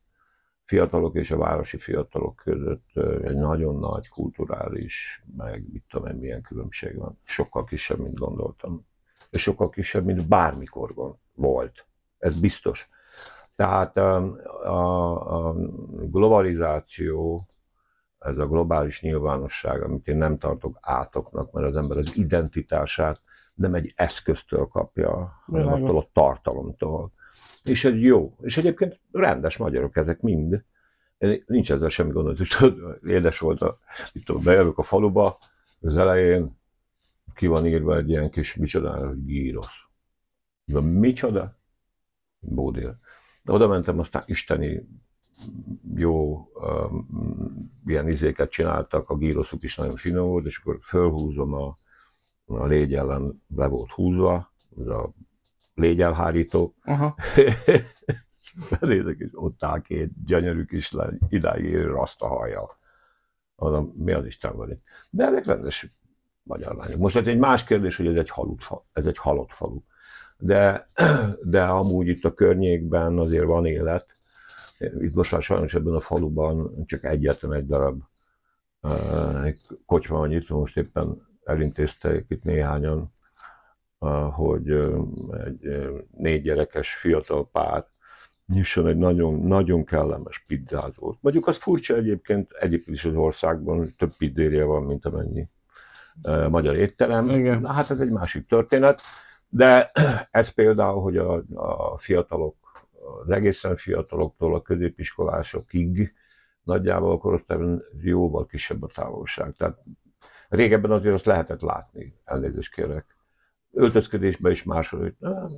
fiatalok 0.73 1.15
és 1.15 1.31
a 1.31 1.37
városi 1.37 1.77
fiatalok 1.77 2.37
között 2.37 2.91
egy 3.23 3.35
nagyon 3.35 3.77
nagy 3.77 4.09
kulturális, 4.09 5.23
meg 5.37 5.65
mit 5.73 5.85
tudom 5.89 6.07
én, 6.07 6.15
milyen 6.15 6.43
különbség 6.43 6.99
van. 6.99 7.19
Sokkal 7.25 7.65
kisebb, 7.65 7.99
mint 7.99 8.19
gondoltam. 8.19 8.87
És 9.31 9.43
sokkal 9.43 9.71
kisebb, 9.71 10.05
mint 10.05 10.29
bármikor 10.29 10.91
volt. 11.35 11.87
Ez 12.19 12.41
biztos. 12.41 12.89
Tehát 13.57 13.97
a, 13.97 14.17
a, 14.65 15.55
globalizáció, 16.11 17.47
ez 18.19 18.39
a 18.39 18.47
globális 18.47 19.01
nyilvánosság, 19.01 19.83
amit 19.83 20.09
én 20.09 20.17
nem 20.17 20.39
tartok 20.39 20.79
átoknak, 20.81 21.53
mert 21.53 21.67
az 21.67 21.77
ember 21.77 21.97
az 21.97 22.17
identitását 22.17 23.21
nem 23.55 23.75
egy 23.75 23.93
eszköztől 23.97 24.67
kapja, 24.67 25.43
hanem 25.47 25.69
attól 25.69 25.97
a 25.97 26.07
tartalomtól. 26.13 27.13
És 27.65 27.85
ez 27.85 27.99
jó. 27.99 28.37
És 28.41 28.57
egyébként 28.57 29.01
rendes 29.11 29.57
magyarok 29.57 29.97
ezek 29.97 30.21
mind. 30.21 30.65
Nincs 31.47 31.73
ezzel 31.73 31.89
semmi 31.89 32.11
gond, 32.11 32.39
hogy 32.39 32.75
édes 33.03 33.39
volt, 33.39 33.61
a, 33.61 33.79
itt 34.13 34.43
bejövök 34.43 34.79
a 34.79 34.83
faluba, 34.83 35.37
az 35.81 35.97
elején 35.97 36.61
ki 37.35 37.47
van 37.47 37.67
írva 37.67 37.97
egy 37.97 38.09
ilyen 38.09 38.31
kis 38.31 38.55
micsodára, 38.55 39.09
hogy 39.09 39.25
gíros. 39.25 39.91
De 40.65 40.81
micsoda? 40.81 41.57
Bódél. 42.41 42.99
Oda 43.45 43.67
mentem, 43.67 43.99
aztán 43.99 44.23
isteni 44.27 44.89
jó 45.95 46.49
um, 46.55 47.07
ilyen 47.87 48.09
izéket 48.09 48.51
csináltak, 48.51 49.11
a 49.11 49.17
gíroszuk 49.17 49.63
is 49.63 49.77
nagyon 49.77 49.97
finom 49.97 50.29
volt, 50.29 50.47
és 50.47 50.59
akkor 50.59 50.79
fölhúzom 50.83 51.53
a, 51.55 51.79
a 52.45 52.67
légy 52.67 52.95
ellen 52.95 53.43
le 53.57 53.67
volt 53.67 53.91
húzva, 53.91 54.53
ez 54.79 54.87
a 54.87 55.13
légyelhárító. 55.75 56.75
Aha. 56.85 57.17
Benézek, 58.81 59.19
és 59.19 59.31
ott 59.33 59.65
áll 59.65 59.81
két 59.81 60.25
gyönyörű 60.25 60.65
kislány, 60.65 61.19
idáig 61.29 61.65
érő 61.65 61.87
rasta 61.87 62.27
hajjal. 62.27 62.77
Mondom, 63.57 63.93
mi 63.97 64.13
az 64.13 64.27
Isten 64.27 64.57
van 64.57 64.71
itt? 64.71 64.83
De 65.11 65.27
ezek 65.27 65.45
rendes 65.45 65.87
magyar 66.43 66.75
lányok. 66.75 66.99
Most 66.99 67.17
egy 67.17 67.39
más 67.39 67.65
kérdés, 67.65 67.97
hogy 67.97 68.07
ez 68.07 68.15
egy, 68.15 68.31
halut, 68.31 68.63
ez 68.93 69.07
egy 69.07 69.19
halott 69.19 69.53
falu. 69.53 69.81
De, 70.39 70.87
de 71.43 71.63
amúgy 71.63 72.09
itt 72.09 72.25
a 72.25 72.35
környékben 72.35 73.19
azért 73.19 73.45
van 73.45 73.67
élet. 73.67 74.07
Itt 74.79 75.15
most 75.15 75.33
már 75.33 75.43
sajnos 75.43 75.75
ebben 75.75 75.95
a 75.95 76.01
faluban 76.01 76.85
csak 76.87 77.05
egyetlen 77.05 77.53
egy 77.53 77.67
darab 77.67 78.03
uh, 78.81 79.49
kocsma 79.87 80.19
van 80.19 80.33
itt, 80.33 80.49
most 80.49 80.77
éppen 80.77 81.27
elintéztek 81.45 82.25
itt 82.29 82.43
néhányan, 82.43 83.15
hogy 84.33 84.71
egy 85.45 85.91
négy 86.17 86.43
gyerekes 86.43 86.95
fiatal 86.95 87.49
pár 87.51 87.87
nyisson 88.47 88.87
egy 88.87 88.97
nagyon, 88.97 89.35
nagyon 89.35 89.85
kellemes 89.85 90.45
pizzázót. 90.47 91.19
Mondjuk 91.21 91.47
az 91.47 91.57
furcsa 91.57 91.95
egyébként, 91.95 92.53
egyébként 92.53 92.97
is 92.97 93.05
az 93.05 93.15
országban 93.15 93.87
több 93.97 94.13
pizzéria 94.19 94.67
van, 94.67 94.83
mint 94.83 95.05
amennyi 95.05 95.49
magyar 96.49 96.77
étterem. 96.77 97.29
Igen. 97.29 97.61
Na, 97.61 97.73
hát 97.73 97.91
ez 97.91 98.01
egy 98.01 98.11
másik 98.11 98.47
történet. 98.47 99.01
De 99.49 99.91
ez 100.31 100.49
például, 100.49 101.03
hogy 101.03 101.17
a, 101.17 101.43
a 101.55 101.99
fiatalok, 101.99 102.57
az 103.25 103.31
egészen 103.31 103.77
fiataloktól 103.77 104.55
a 104.55 104.63
középiskolásokig 104.63 106.15
nagyjából 106.63 107.13
a 107.13 107.19
korosztályban 107.19 107.83
jóval 108.01 108.47
kisebb 108.47 108.83
a 108.83 108.87
távolság. 108.87 109.55
Tehát 109.57 109.79
régebben 110.49 110.91
azért 110.91 111.15
azt 111.15 111.25
lehetett 111.25 111.61
látni, 111.61 112.15
elnézést 112.25 112.75
kérek. 112.75 113.17
Öltözködésben 113.73 114.53
is 114.53 114.63
máshogy, 114.63 115.15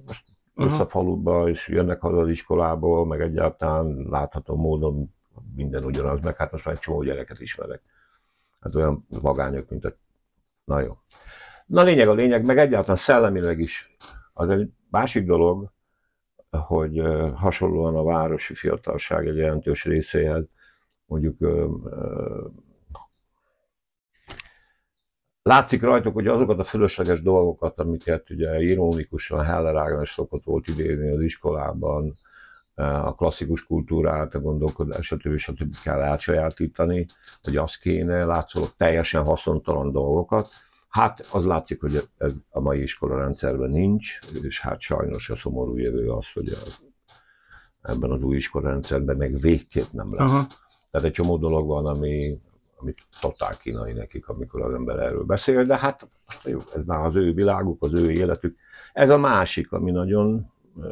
most 0.06 0.25
össze 0.54 0.83
a 0.83 0.87
faluba, 0.87 1.49
és 1.49 1.68
jönnek 1.68 2.00
haza 2.00 2.18
az 2.18 2.28
iskolából, 2.28 3.06
meg 3.06 3.21
egyáltalán 3.21 4.06
látható 4.11 4.56
módon 4.56 5.14
minden 5.54 5.85
ugyanaz, 5.85 6.21
meg 6.21 6.37
hát 6.37 6.52
most 6.52 6.64
már 6.64 6.75
egy 6.75 6.80
csomó 6.80 7.02
gyereket 7.02 7.40
ismerek. 7.40 7.83
Hát 8.61 8.75
olyan 8.75 9.06
vagányok, 9.09 9.68
mint 9.68 9.85
a... 9.85 9.97
Na 10.64 10.80
jó. 10.80 10.99
Na 11.66 11.83
lényeg 11.83 12.09
a 12.09 12.14
lényeg, 12.14 12.44
meg 12.44 12.59
egyáltalán 12.59 12.97
szellemileg 12.97 13.61
is. 13.61 13.97
Az 14.33 14.49
egy 14.49 14.71
másik 14.90 15.26
dolog, 15.26 15.73
hogy 16.50 17.02
hasonlóan 17.35 17.97
a 17.97 18.02
városi 18.02 18.54
fiatalság 18.54 19.26
egy 19.26 19.37
jelentős 19.37 19.85
részéhez, 19.85 20.44
mondjuk 21.06 21.37
látszik 25.44 25.82
rajtuk, 25.82 26.12
hogy 26.12 26.26
azokat 26.26 26.58
a 26.58 26.64
fölösleges 26.64 27.22
dolgokat, 27.22 27.78
amiket 27.78 28.30
ugye 28.30 28.60
ironikusan 28.60 29.44
Heller 29.44 29.76
Ágnes 29.76 30.10
szokott 30.10 30.44
volt 30.44 30.68
idézni 30.68 31.10
az 31.10 31.20
iskolában, 31.20 32.12
a 32.76 33.14
klasszikus 33.14 33.64
kultúrát, 33.66 34.34
a 34.34 34.40
gondolkodás, 34.40 35.06
stb. 35.06 35.36
stb. 35.36 35.74
kell 35.82 36.00
elsajátítani, 36.00 37.06
hogy 37.42 37.56
az 37.56 37.76
kéne, 37.76 38.24
látszólag 38.24 38.70
teljesen 38.76 39.24
haszontalan 39.24 39.92
dolgokat, 39.92 40.48
Hát 40.94 41.26
az 41.30 41.44
látszik, 41.44 41.80
hogy 41.80 42.08
ez 42.16 42.32
a 42.50 42.60
mai 42.60 42.82
iskola 42.82 43.18
rendszerben 43.18 43.70
nincs, 43.70 44.18
és 44.42 44.60
hát 44.60 44.80
sajnos 44.80 45.30
a 45.30 45.36
szomorú 45.36 45.76
jövő 45.76 46.10
az, 46.10 46.32
hogy 46.32 46.48
a, 46.48 46.58
ebben 47.82 48.10
az 48.10 48.22
új 48.22 48.36
iskola 48.36 48.68
rendszerben 48.68 49.16
meg 49.16 49.40
végképp 49.40 49.90
nem 49.90 50.14
lesz. 50.14 50.30
Aha. 50.30 50.46
Tehát 50.90 51.06
egy 51.06 51.12
csomó 51.12 51.36
dolog 51.36 51.66
van, 51.66 51.86
ami, 51.86 52.38
amit 52.76 52.99
totál 53.21 53.57
kínai 53.57 53.93
nekik, 53.93 54.28
amikor 54.28 54.62
az 54.62 54.75
ember 54.75 54.99
erről 54.99 55.25
beszél, 55.25 55.64
de 55.64 55.78
hát 55.78 56.09
jó, 56.45 56.61
ez 56.75 56.85
már 56.85 57.04
az 57.04 57.16
ő 57.16 57.33
világuk, 57.33 57.83
az 57.83 57.93
ő 57.93 58.11
életük. 58.11 58.57
Ez 58.93 59.11
a 59.11 59.19
másik, 59.19 59.73
ami 59.73 59.90
nagyon 59.90 60.52
e, 60.83 60.87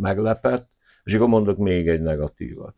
meglepett, 0.00 0.68
és 1.04 1.14
akkor 1.14 1.28
mondok 1.28 1.58
még 1.58 1.88
egy 1.88 2.02
negatívat. 2.02 2.74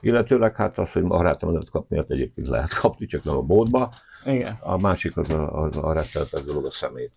Illetőleg 0.00 0.54
hát 0.54 0.78
az, 0.78 0.92
hogy 0.92 1.04
barátomat 1.04 1.70
kapni, 1.70 1.96
hát 1.96 2.10
egyébként 2.10 2.46
lehet 2.46 2.74
kapni, 2.74 3.06
csak 3.06 3.24
nem 3.24 3.36
a 3.36 3.42
boltba, 3.42 3.92
igen. 4.24 4.56
A 4.60 4.78
másik 4.78 5.16
az 5.16 5.30
a, 5.30 5.62
az 5.62 5.76
a 5.76 5.92
retteltes 5.92 6.44
dolog 6.44 6.64
a 6.64 6.70
szemét. 6.70 7.12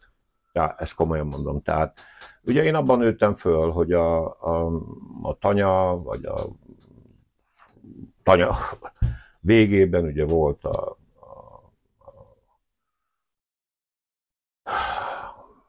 Ja, 0.54 0.76
ezt 0.78 0.94
komolyan 0.94 1.28
mondom. 1.28 1.62
Tehát 1.62 2.00
ugye 2.42 2.64
én 2.64 2.76
abban 2.76 2.98
nőttem 2.98 3.36
föl, 3.36 3.72
hogy 3.72 3.92
a, 3.92 4.26
a, 4.26 4.82
a 5.22 5.38
tanya, 5.40 5.98
vagy 6.04 6.26
a 6.26 6.48
tanya 8.24 8.50
végében 9.42 10.04
ugye 10.04 10.26
volt 10.26 10.64
a, 10.64 10.98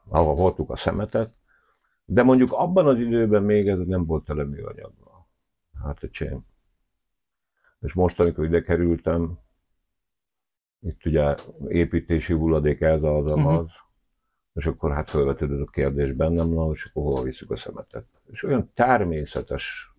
ahol 0.09 0.35
voltuk 0.35 0.69
a 0.69 0.75
szemetet, 0.75 1.33
de 2.05 2.23
mondjuk 2.23 2.51
abban 2.51 2.87
az 2.87 2.99
időben 2.99 3.43
még 3.43 3.67
ez 3.67 3.79
nem 3.79 4.05
volt 4.05 4.25
tele 4.25 4.43
műanyaggal. 4.43 5.27
Hát 5.83 6.03
a 6.03 6.09
csém. 6.09 6.45
És 7.79 7.93
most, 7.93 8.19
amikor 8.19 8.45
ide 8.45 8.61
kerültem, 8.61 9.39
itt 10.79 11.05
ugye 11.05 11.35
építési 11.67 12.33
hulladék 12.33 12.81
ez 12.81 13.03
az, 13.03 13.25
az, 13.25 13.37
uh-huh. 13.37 13.67
és 14.53 14.65
akkor 14.65 14.91
hát 14.91 15.09
felvetődött 15.09 15.67
a 15.67 15.71
kérdés 15.71 16.11
bennem, 16.11 16.49
na, 16.49 16.71
és 16.71 16.85
akkor 16.85 17.03
hova 17.03 17.21
visszük 17.21 17.51
a 17.51 17.57
szemetet. 17.57 18.05
És 18.25 18.43
olyan 18.43 18.71
természetes 18.73 19.93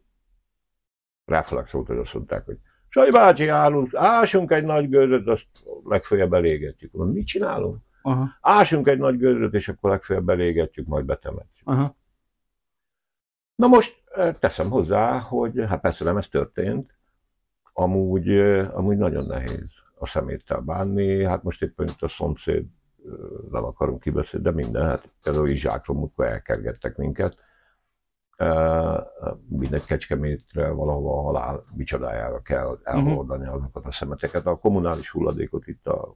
reflex 1.24 1.72
volt, 1.72 1.86
hogy 1.86 1.96
azt 1.96 2.14
mondták, 2.14 2.44
hogy 2.44 2.58
Saj 2.94 3.10
bácsi, 3.10 3.48
állunk, 3.48 3.94
ásunk 3.94 4.50
egy 4.50 4.64
nagy 4.64 4.88
gödröt, 4.88 5.28
azt 5.28 5.46
legfeljebb 5.84 6.32
elégetjük. 6.32 6.92
Mondom, 6.92 7.14
mit 7.14 7.26
csinálunk? 7.26 7.76
Uh-huh. 8.02 8.28
Ásunk 8.40 8.88
egy 8.88 8.98
nagy 8.98 9.16
gödröt, 9.16 9.54
és 9.54 9.68
akkor 9.68 9.90
legfeljebb 9.90 10.28
elégetjük, 10.28 10.86
majd 10.86 11.06
betemetjük. 11.06 11.68
Uh-huh. 11.68 11.88
Na 13.54 13.66
most 13.66 14.02
teszem 14.40 14.70
hozzá, 14.70 15.18
hogy 15.18 15.64
hát 15.68 15.80
persze 15.80 16.04
nem 16.04 16.16
ez 16.16 16.28
történt, 16.28 16.94
amúgy, 17.72 18.38
amúgy 18.72 18.96
nagyon 18.96 19.26
nehéz 19.26 19.70
a 19.94 20.06
szeméttel 20.06 20.60
bánni. 20.60 21.24
Hát 21.24 21.42
most 21.42 21.62
éppen 21.62 21.88
itt 21.88 22.02
a 22.02 22.08
szomszéd, 22.08 22.64
nem 23.50 23.64
akarunk 23.64 24.00
kibeszélni, 24.00 24.44
de 24.46 24.52
minden, 24.52 24.86
hát 24.86 25.08
például 25.22 25.48
Izsákról 25.48 25.96
múltkor 25.96 26.26
elkergettek 26.26 26.96
minket. 26.96 27.36
Mindegy 29.48 29.84
kecskemétre 29.84 30.68
valahova 30.68 31.18
a 31.18 31.22
halál 31.22 31.64
micsodájára 31.76 32.42
kell 32.42 32.78
elhordani 32.82 33.42
uh-huh. 33.42 33.56
azokat 33.56 33.86
a 33.86 33.92
szemeteket. 33.92 34.46
A 34.46 34.56
kommunális 34.56 35.10
hulladékot 35.10 35.66
itt 35.66 35.86
a 35.86 36.14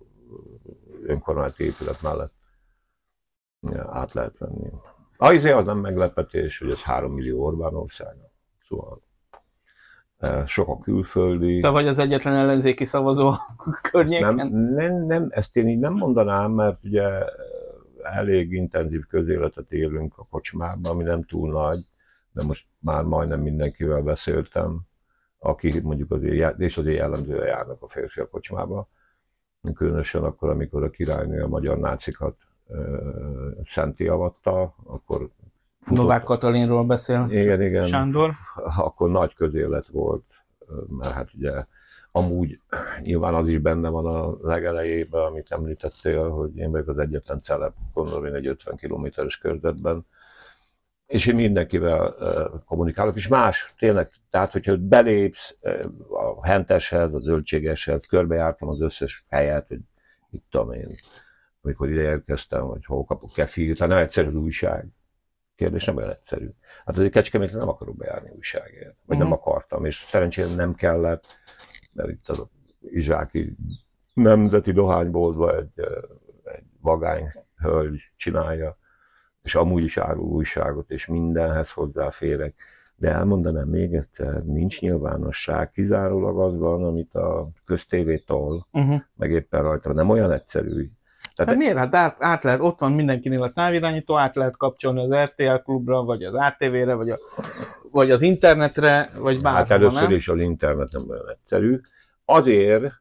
önkormányzati 1.03 1.65
épület 1.65 2.03
mellett 2.03 2.33
át 3.91 4.13
lehet 4.13 4.39
venni. 4.39 4.71
Azért 5.17 5.57
az 5.57 5.65
nem 5.65 5.79
meglepetés, 5.79 6.59
hogy 6.59 6.71
ez 6.71 6.83
3 6.83 7.13
millió 7.13 7.45
Orbán 7.45 7.75
országa. 7.75 8.31
Szóval 8.69 9.03
sok 10.47 10.69
a 10.69 10.79
külföldi. 10.79 11.61
Te 11.61 11.69
vagy 11.69 11.87
az 11.87 11.99
egyetlen 11.99 12.35
ellenzéki 12.35 12.85
szavazó 12.85 13.33
környéken? 13.91 14.35
Nem, 14.35 14.49
nem, 14.49 15.07
nem, 15.07 15.27
ezt 15.31 15.57
én 15.57 15.69
így 15.69 15.79
nem 15.79 15.93
mondanám, 15.93 16.51
mert 16.51 16.85
ugye 16.85 17.09
elég 18.03 18.53
intenzív 18.53 19.07
közéletet 19.07 19.73
élünk 19.73 20.13
a 20.17 20.27
kocsmában, 20.31 20.93
ami 20.93 21.03
nem 21.03 21.25
túl 21.25 21.51
nagy, 21.51 21.85
de 22.39 22.45
most 22.45 22.67
már 22.79 23.03
majdnem 23.03 23.41
mindenkivel 23.41 24.03
beszéltem, 24.03 24.81
aki 25.39 25.81
mondjuk 25.81 26.11
azért, 26.11 26.59
és 26.59 26.77
azért 26.77 26.97
jellemzően 26.97 27.47
járnak 27.47 27.83
a 27.83 27.89
férfi 27.89 28.21
a 28.21 28.29
kocsmába, 28.29 28.89
különösen 29.75 30.25
akkor, 30.25 30.49
amikor 30.49 30.83
a 30.83 30.91
királynő 30.91 31.43
a 31.43 31.49
magyar 31.49 31.79
nácikat 31.79 32.37
szenti 33.65 34.09
avatta, 34.09 34.75
akkor 34.85 35.29
futott. 35.81 36.03
Novák 36.03 36.23
Katalinról 36.23 36.85
beszél 36.85 37.27
igen, 37.31 37.63
igen. 37.63 37.83
Sándor. 37.83 38.31
Akkor 38.77 39.11
nagy 39.11 39.35
közélet 39.35 39.87
volt 39.87 40.25
mert 40.89 41.15
hát 41.15 41.35
ugye 41.35 41.65
amúgy 42.13 42.61
nyilván 43.01 43.35
az 43.35 43.49
is 43.49 43.59
benne 43.59 43.89
van 43.89 44.07
a 44.07 44.37
legelejében, 44.43 45.23
amit 45.23 45.53
említettél, 45.53 46.29
hogy 46.29 46.57
én 46.57 46.71
vagyok 46.71 46.89
az 46.89 46.99
egyetlen 46.99 47.43
celeb, 47.43 47.73
gondolom 47.93 48.25
én 48.25 48.35
egy 48.35 48.47
50 48.47 48.77
kilométeres 48.77 49.39
körzetben, 49.39 50.07
és 51.09 51.27
én 51.27 51.35
mindenkivel 51.35 52.15
kommunikálok, 52.67 53.17
és 53.17 53.29
más, 53.29 53.75
tényleg, 53.79 54.11
tehát 54.31 54.53
hogyha 54.53 54.77
belépsz 54.77 55.57
a 56.09 56.47
henteshez, 56.47 57.15
a 57.15 57.19
zöldségeshez, 57.19 58.07
körbejártam 58.07 58.69
az 58.69 58.81
összes 58.81 59.25
helyet, 59.29 59.67
hogy 59.69 59.81
itt 60.31 60.45
tudom 60.51 60.73
én, 60.73 60.95
amikor 61.63 61.91
ide 61.91 62.01
érkeztem, 62.01 62.67
hogy 62.67 62.85
hol 62.85 63.05
kapok 63.05 63.33
kefirt, 63.33 63.79
hát 63.79 63.89
nem 63.89 63.99
egyszerű 63.99 64.29
az 64.29 64.35
újság. 64.35 64.87
Kérdés 65.57 65.85
nem 65.85 65.97
olyan 65.97 66.11
egyszerű. 66.11 66.49
Hát 66.85 66.97
azért 66.97 67.13
Kecskemétre 67.13 67.59
nem 67.59 67.69
akarok 67.69 67.97
bejárni 67.97 68.31
újságért, 68.37 68.83
vagy 68.85 69.17
uh-huh. 69.17 69.19
nem 69.19 69.27
mhm. 69.27 69.37
akartam, 69.37 69.85
és 69.85 70.07
szerencsére 70.11 70.55
nem 70.55 70.75
kellett, 70.75 71.27
mert 71.93 72.09
itt 72.09 72.29
az 72.29 72.43
izsáki 72.81 73.57
nemzeti 74.15 74.73
dohányboltban 74.73 75.57
egy, 75.57 75.85
egy 76.45 76.65
vagány 76.81 77.33
hölgy 77.57 78.13
csinálja, 78.17 78.79
és 79.49 79.55
amúgy 79.55 79.83
is 79.83 79.97
árul 79.97 80.25
újságot, 80.25 80.91
és 80.91 81.07
mindenhez 81.07 81.71
hozzáférek. 81.71 82.55
De 82.97 83.13
elmondanám 83.13 83.69
még 83.69 83.95
egyszer, 83.95 84.43
nincs 84.45 84.81
nyilvánosság, 84.81 85.71
kizárólag 85.71 86.39
az 86.39 86.59
van, 86.59 86.85
amit 86.85 87.15
a 87.15 87.49
köztévétól, 87.65 88.67
uh-huh. 88.73 89.01
meg 89.17 89.31
éppen 89.31 89.63
rajta, 89.63 89.93
nem 89.93 90.11
olyan 90.11 90.33
egyszerű. 90.33 90.91
Tehát 91.35 91.53
hát 91.53 91.63
miért? 91.63 91.77
Hát 91.77 91.95
át, 91.95 92.17
át 92.19 92.43
lehet, 92.43 92.61
ott 92.61 92.79
van 92.79 92.93
mindenkinél 92.93 93.43
a 93.43 93.53
távirányító, 93.53 94.19
át 94.19 94.37
lehet 94.37 94.57
kapcsolni 94.57 95.01
az 95.01 95.25
RTL 95.25 95.63
klubra, 95.65 96.03
vagy 96.03 96.23
az 96.23 96.35
ATV-re, 96.35 96.95
vagy, 96.95 97.11
a, 97.11 97.17
vagy 97.91 98.11
az 98.11 98.23
internetre, 98.23 99.11
vagy 99.19 99.43
bárhol, 99.43 99.63
Hát 99.63 99.71
először 99.71 100.03
nem? 100.03 100.11
is 100.11 100.29
az 100.29 100.41
internet 100.41 100.93
nem 100.93 101.09
olyan 101.09 101.29
egyszerű. 101.31 101.81
Azért, 102.25 102.93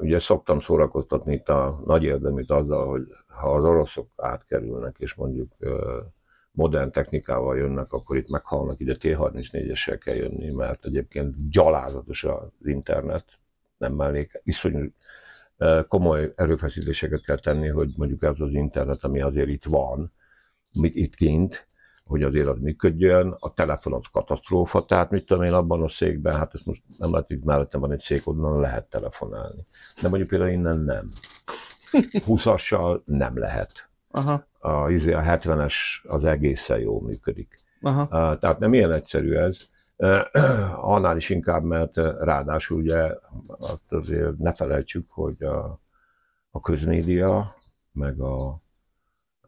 ugye 0.00 0.18
szoktam 0.18 0.60
szórakoztatni 0.60 1.34
itt 1.34 1.48
a 1.48 1.80
nagy 1.84 2.02
érdemét 2.04 2.50
azzal, 2.50 2.88
hogy 2.88 3.02
ha 3.26 3.54
az 3.54 3.64
oroszok 3.64 4.08
átkerülnek, 4.16 4.96
és 4.98 5.14
mondjuk 5.14 5.52
modern 6.52 6.90
technikával 6.90 7.56
jönnek, 7.56 7.92
akkor 7.92 8.16
itt 8.16 8.30
meghalnak, 8.30 8.80
ide 8.80 8.94
T-34-essel 8.94 10.00
kell 10.04 10.14
jönni, 10.14 10.50
mert 10.50 10.84
egyébként 10.84 11.50
gyalázatos 11.50 12.24
az 12.24 12.48
internet, 12.62 13.24
nem 13.76 13.92
mellék, 13.92 14.40
iszonyú 14.44 14.88
komoly 15.88 16.32
erőfeszítéseket 16.36 17.24
kell 17.24 17.38
tenni, 17.38 17.68
hogy 17.68 17.92
mondjuk 17.96 18.22
ez 18.22 18.34
az 18.38 18.52
internet, 18.52 19.04
ami 19.04 19.20
azért 19.20 19.48
itt 19.48 19.64
van, 19.64 20.12
itt 20.72 21.14
kint, 21.14 21.68
hogy 22.10 22.22
azért 22.22 22.46
az 22.46 22.58
működjön, 22.60 23.36
a 23.38 23.54
telefon 23.54 23.92
az 23.92 24.04
katasztrófa, 24.12 24.84
tehát 24.84 25.10
mit 25.10 25.26
tudom 25.26 25.42
én 25.42 25.52
abban 25.52 25.82
a 25.82 25.88
székben, 25.88 26.36
hát 26.36 26.54
ezt 26.54 26.66
most 26.66 26.82
nem 26.98 27.10
lehet, 27.10 27.26
hogy 27.26 27.38
mellettem 27.38 27.80
van 27.80 27.92
egy 27.92 28.00
szék, 28.00 28.26
onnan 28.26 28.60
lehet 28.60 28.88
telefonálni. 28.88 29.64
De 30.02 30.08
mondjuk 30.08 30.28
például 30.28 30.50
innen 30.50 30.78
nem. 30.78 31.12
20-assal 32.26 33.00
nem 33.04 33.38
lehet. 33.38 33.88
Aha. 34.10 34.46
A, 34.58 34.90
izé, 34.90 35.12
a 35.12 35.20
70-es 35.20 35.74
az 36.02 36.24
egészen 36.24 36.78
jól 36.78 37.02
működik. 37.02 37.64
Aha. 37.80 38.02
Uh, 38.02 38.38
tehát 38.38 38.58
nem 38.58 38.74
ilyen 38.74 38.92
egyszerű 38.92 39.34
ez. 39.34 39.58
Uh, 39.96 40.20
annál 40.94 41.16
is 41.16 41.28
inkább, 41.28 41.62
mert 41.62 41.96
ráadásul 42.20 42.78
ugye 42.78 43.14
azt 43.46 43.92
azért 43.92 44.38
ne 44.38 44.52
felejtsük, 44.52 45.10
hogy 45.10 45.42
a, 45.42 45.80
a 46.50 46.60
közmédia, 46.60 47.56
meg 47.92 48.20
a, 48.20 48.48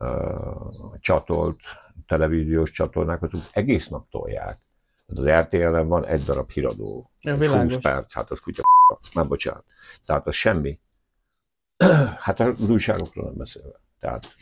a 0.04 0.98
csatolt 1.00 1.60
televíziós 2.06 2.70
csatornák, 2.70 3.22
azok 3.22 3.42
egész 3.52 3.88
nap 3.88 4.08
tolják. 4.10 4.58
Az 5.06 5.28
RTL-en 5.28 5.88
van 5.88 6.06
egy 6.06 6.22
darab 6.22 6.50
híradó. 6.50 7.10
Ja, 7.20 7.62
20 7.62 7.76
perc, 7.76 8.12
hát 8.14 8.30
az 8.30 8.40
kutya 8.40 8.62
nem 9.14 9.28
bocsánat. 9.28 9.64
Tehát 10.04 10.26
az 10.26 10.34
semmi. 10.34 10.80
hát 12.24 12.40
az 12.40 12.68
újságokról 12.68 13.24
nem 13.24 13.36
beszélve. 13.36 13.80
Tehát 14.00 14.34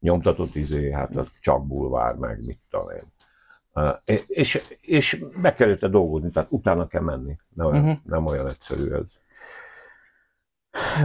nyomtatott 0.00 0.54
izé, 0.54 0.92
hát 0.92 1.16
az 1.16 1.32
csak 1.40 1.66
bulvár, 1.66 2.14
meg 2.14 2.44
mit 2.44 2.60
tudom 2.70 2.90
én. 2.90 3.12
Uh, 3.74 4.22
és, 4.26 4.62
és 4.80 5.24
be 5.40 5.54
kellett 5.54 5.84
dolgozni, 5.84 6.30
tehát 6.30 6.52
utána 6.52 6.86
kell 6.86 7.02
menni. 7.02 7.38
Nem 7.54 7.66
olyan, 7.66 7.84
uh-huh. 7.84 7.98
nem 8.04 8.26
olyan 8.26 8.48
egyszerű 8.48 8.90
ez. 8.90 9.04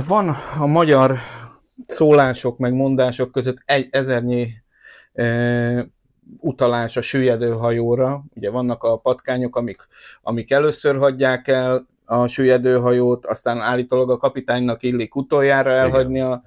Van 0.07 0.29
a 0.59 0.65
magyar 0.65 1.17
szólások, 1.87 2.57
meg 2.57 2.73
mondások 2.73 3.31
között 3.31 3.61
egy 3.65 3.87
ezernyi 3.91 4.62
utalás 6.39 6.97
a 6.97 7.01
süllyedő 7.01 7.51
hajóra. 7.51 8.23
Ugye 8.35 8.49
vannak 8.49 8.83
a 8.83 8.97
patkányok, 8.97 9.55
amik, 9.55 9.87
amik 10.21 10.51
először 10.51 10.97
hagyják 10.97 11.47
el 11.47 11.87
a 12.05 12.27
süllyedőhajót, 12.27 13.25
aztán 13.25 13.57
állítólag 13.57 14.09
a 14.09 14.17
kapitánynak 14.17 14.83
illik 14.83 15.15
utoljára 15.15 15.71
elhagyni 15.71 16.21
a, 16.21 16.43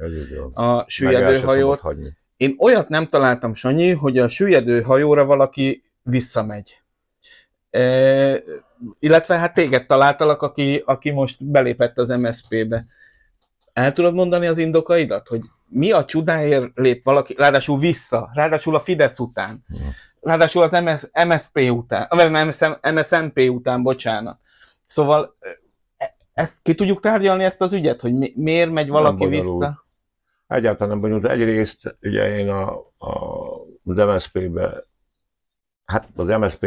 a 0.55 0.85
süllyedőhajót. 0.89 1.83
Én 2.37 2.55
olyat 2.59 2.89
nem 2.89 3.07
találtam, 3.07 3.55
Sanyi, 3.55 3.91
hogy 3.91 4.19
a 4.19 4.29
süllyedőhajóra 4.29 5.25
valaki 5.25 5.83
visszamegy. 6.03 6.81
E, 7.71 8.43
illetve 8.99 9.39
hát 9.39 9.55
téged 9.55 9.87
találtalak, 9.87 10.43
aki, 10.43 10.83
aki 10.85 11.11
most 11.11 11.45
belépett 11.45 11.99
az 11.99 12.09
MSZP-be. 12.09 12.85
El 13.77 13.93
tudod 13.93 14.15
mondani 14.15 14.47
az 14.47 14.59
indokaidat, 14.59 15.29
hogy 15.29 15.41
mi 15.69 15.93
a 15.93 16.05
csodáért 16.05 16.71
lép 16.75 17.05
valaki, 17.05 17.35
ráadásul 17.39 17.79
vissza, 17.79 18.31
ráadásul 18.35 18.75
a 18.75 18.81
Fidesz 18.81 19.19
után, 19.19 19.65
ráadásul 20.21 20.63
az 20.63 20.71
MS, 20.71 21.09
MSZP 21.27 21.57
után, 21.71 22.07
vagy 22.09 22.31
MSZMP 22.95 23.39
után, 23.39 23.83
bocsánat. 23.83 24.39
Szóval 24.85 25.35
e, 25.97 26.15
ezt 26.33 26.63
ki 26.63 26.75
tudjuk 26.75 27.01
tárgyalni 27.01 27.45
ezt 27.45 27.63
az 27.63 27.73
ügyet, 27.73 28.01
hogy 28.01 28.13
mi, 28.13 28.33
miért 28.37 28.71
megy 28.71 28.89
valaki 28.89 29.25
nem 29.25 29.31
vissza? 29.31 29.85
Egyáltalán 30.47 30.89
nem 30.89 31.01
bonyolult. 31.01 31.33
Egyrészt 31.33 31.97
ugye 32.03 32.39
én 32.39 32.49
a, 32.49 32.71
a, 32.99 33.15
az 33.85 33.97
MSZP-be, 33.97 34.85
hát 35.87 36.09
az 36.17 36.29
MSZP, 36.29 36.67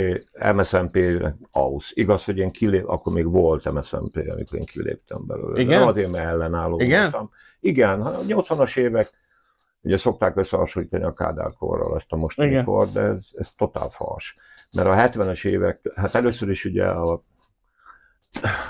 MSZMP 0.56 0.98
AUSZ. 1.52 1.92
Igaz, 1.94 2.26
hogy 2.26 2.38
én 2.38 2.52
kilép, 2.52 2.88
akkor 2.88 3.14
még 3.14 3.32
volt 3.32 3.72
MSZMP, 3.72 4.18
amikor 4.30 4.58
én 4.58 4.66
kiléptem 4.66 5.26
belőle. 5.26 5.62
Igen? 5.62 5.94
Mert 5.94 6.16
ellenálló 6.16 6.80
Igen? 6.80 7.02
voltam. 7.02 7.32
Igen, 7.60 8.02
a 8.02 8.20
80-as 8.20 8.78
évek, 8.78 9.12
ugye 9.82 9.98
szokták 9.98 10.36
összehasonlítani 10.36 11.04
a 11.04 11.12
Kádár 11.12 11.54
korral 11.54 11.96
ezt 11.96 12.12
a 12.12 12.16
mostani 12.16 12.64
kor, 12.64 12.90
de 12.92 13.02
ez, 13.02 13.26
ez 13.34 13.50
totál 13.58 13.90
fals. 13.90 14.36
Mert 14.72 14.88
a 14.88 14.94
70-es 14.94 15.46
évek, 15.46 15.92
hát 15.96 16.16
először 16.16 16.50
is 16.50 16.66
ugye 16.66 16.86
a 16.86 17.24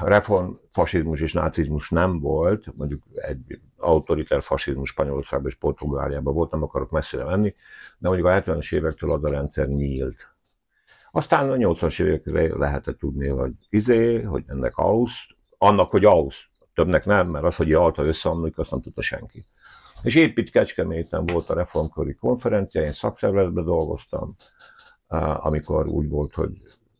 reformfasizmus 0.01 1.21
és 1.21 1.33
nácizmus 1.33 1.89
nem 1.89 2.19
volt, 2.19 2.75
mondjuk 2.75 3.03
egy 3.15 3.59
autoritár 3.77 4.41
fasizmus 4.41 4.89
Spanyolországban 4.89 5.49
és 5.49 5.55
Portugáliában 5.55 6.33
volt, 6.33 6.51
nem 6.51 6.63
akarok 6.63 6.89
messzire 6.89 7.23
menni, 7.23 7.53
de 7.97 8.07
mondjuk 8.07 8.27
a 8.27 8.41
70-es 8.41 8.73
évektől 8.73 9.12
az 9.12 9.23
a 9.23 9.29
rendszer 9.29 9.67
nyílt. 9.67 10.38
Aztán 11.11 11.49
a 11.49 11.55
80-as 11.55 12.01
évekre 12.01 12.57
lehetett 12.57 12.97
tudni, 12.97 13.27
hogy 13.27 13.51
izé, 13.69 14.21
hogy 14.21 14.43
ennek 14.47 14.77
AUSZ, 14.77 15.13
annak, 15.57 15.91
hogy 15.91 16.05
AUSZ, 16.05 16.37
többnek 16.73 17.05
nem, 17.05 17.27
mert 17.27 17.45
az, 17.45 17.55
hogy 17.55 17.73
Alta 17.73 18.03
összeomlik, 18.03 18.57
azt 18.57 18.71
nem 18.71 18.81
tudta 18.81 19.01
senki. 19.01 19.45
És 20.03 20.15
épp 20.15 20.37
itt 20.37 20.49
Kecskeméten 20.49 21.25
volt 21.25 21.49
a 21.49 21.53
reformkori 21.53 22.13
konferencia, 22.13 22.81
én 22.81 22.91
szakszervezetben 22.91 23.65
dolgoztam, 23.65 24.35
amikor 25.37 25.87
úgy 25.87 26.09
volt, 26.09 26.33
hogy 26.33 26.51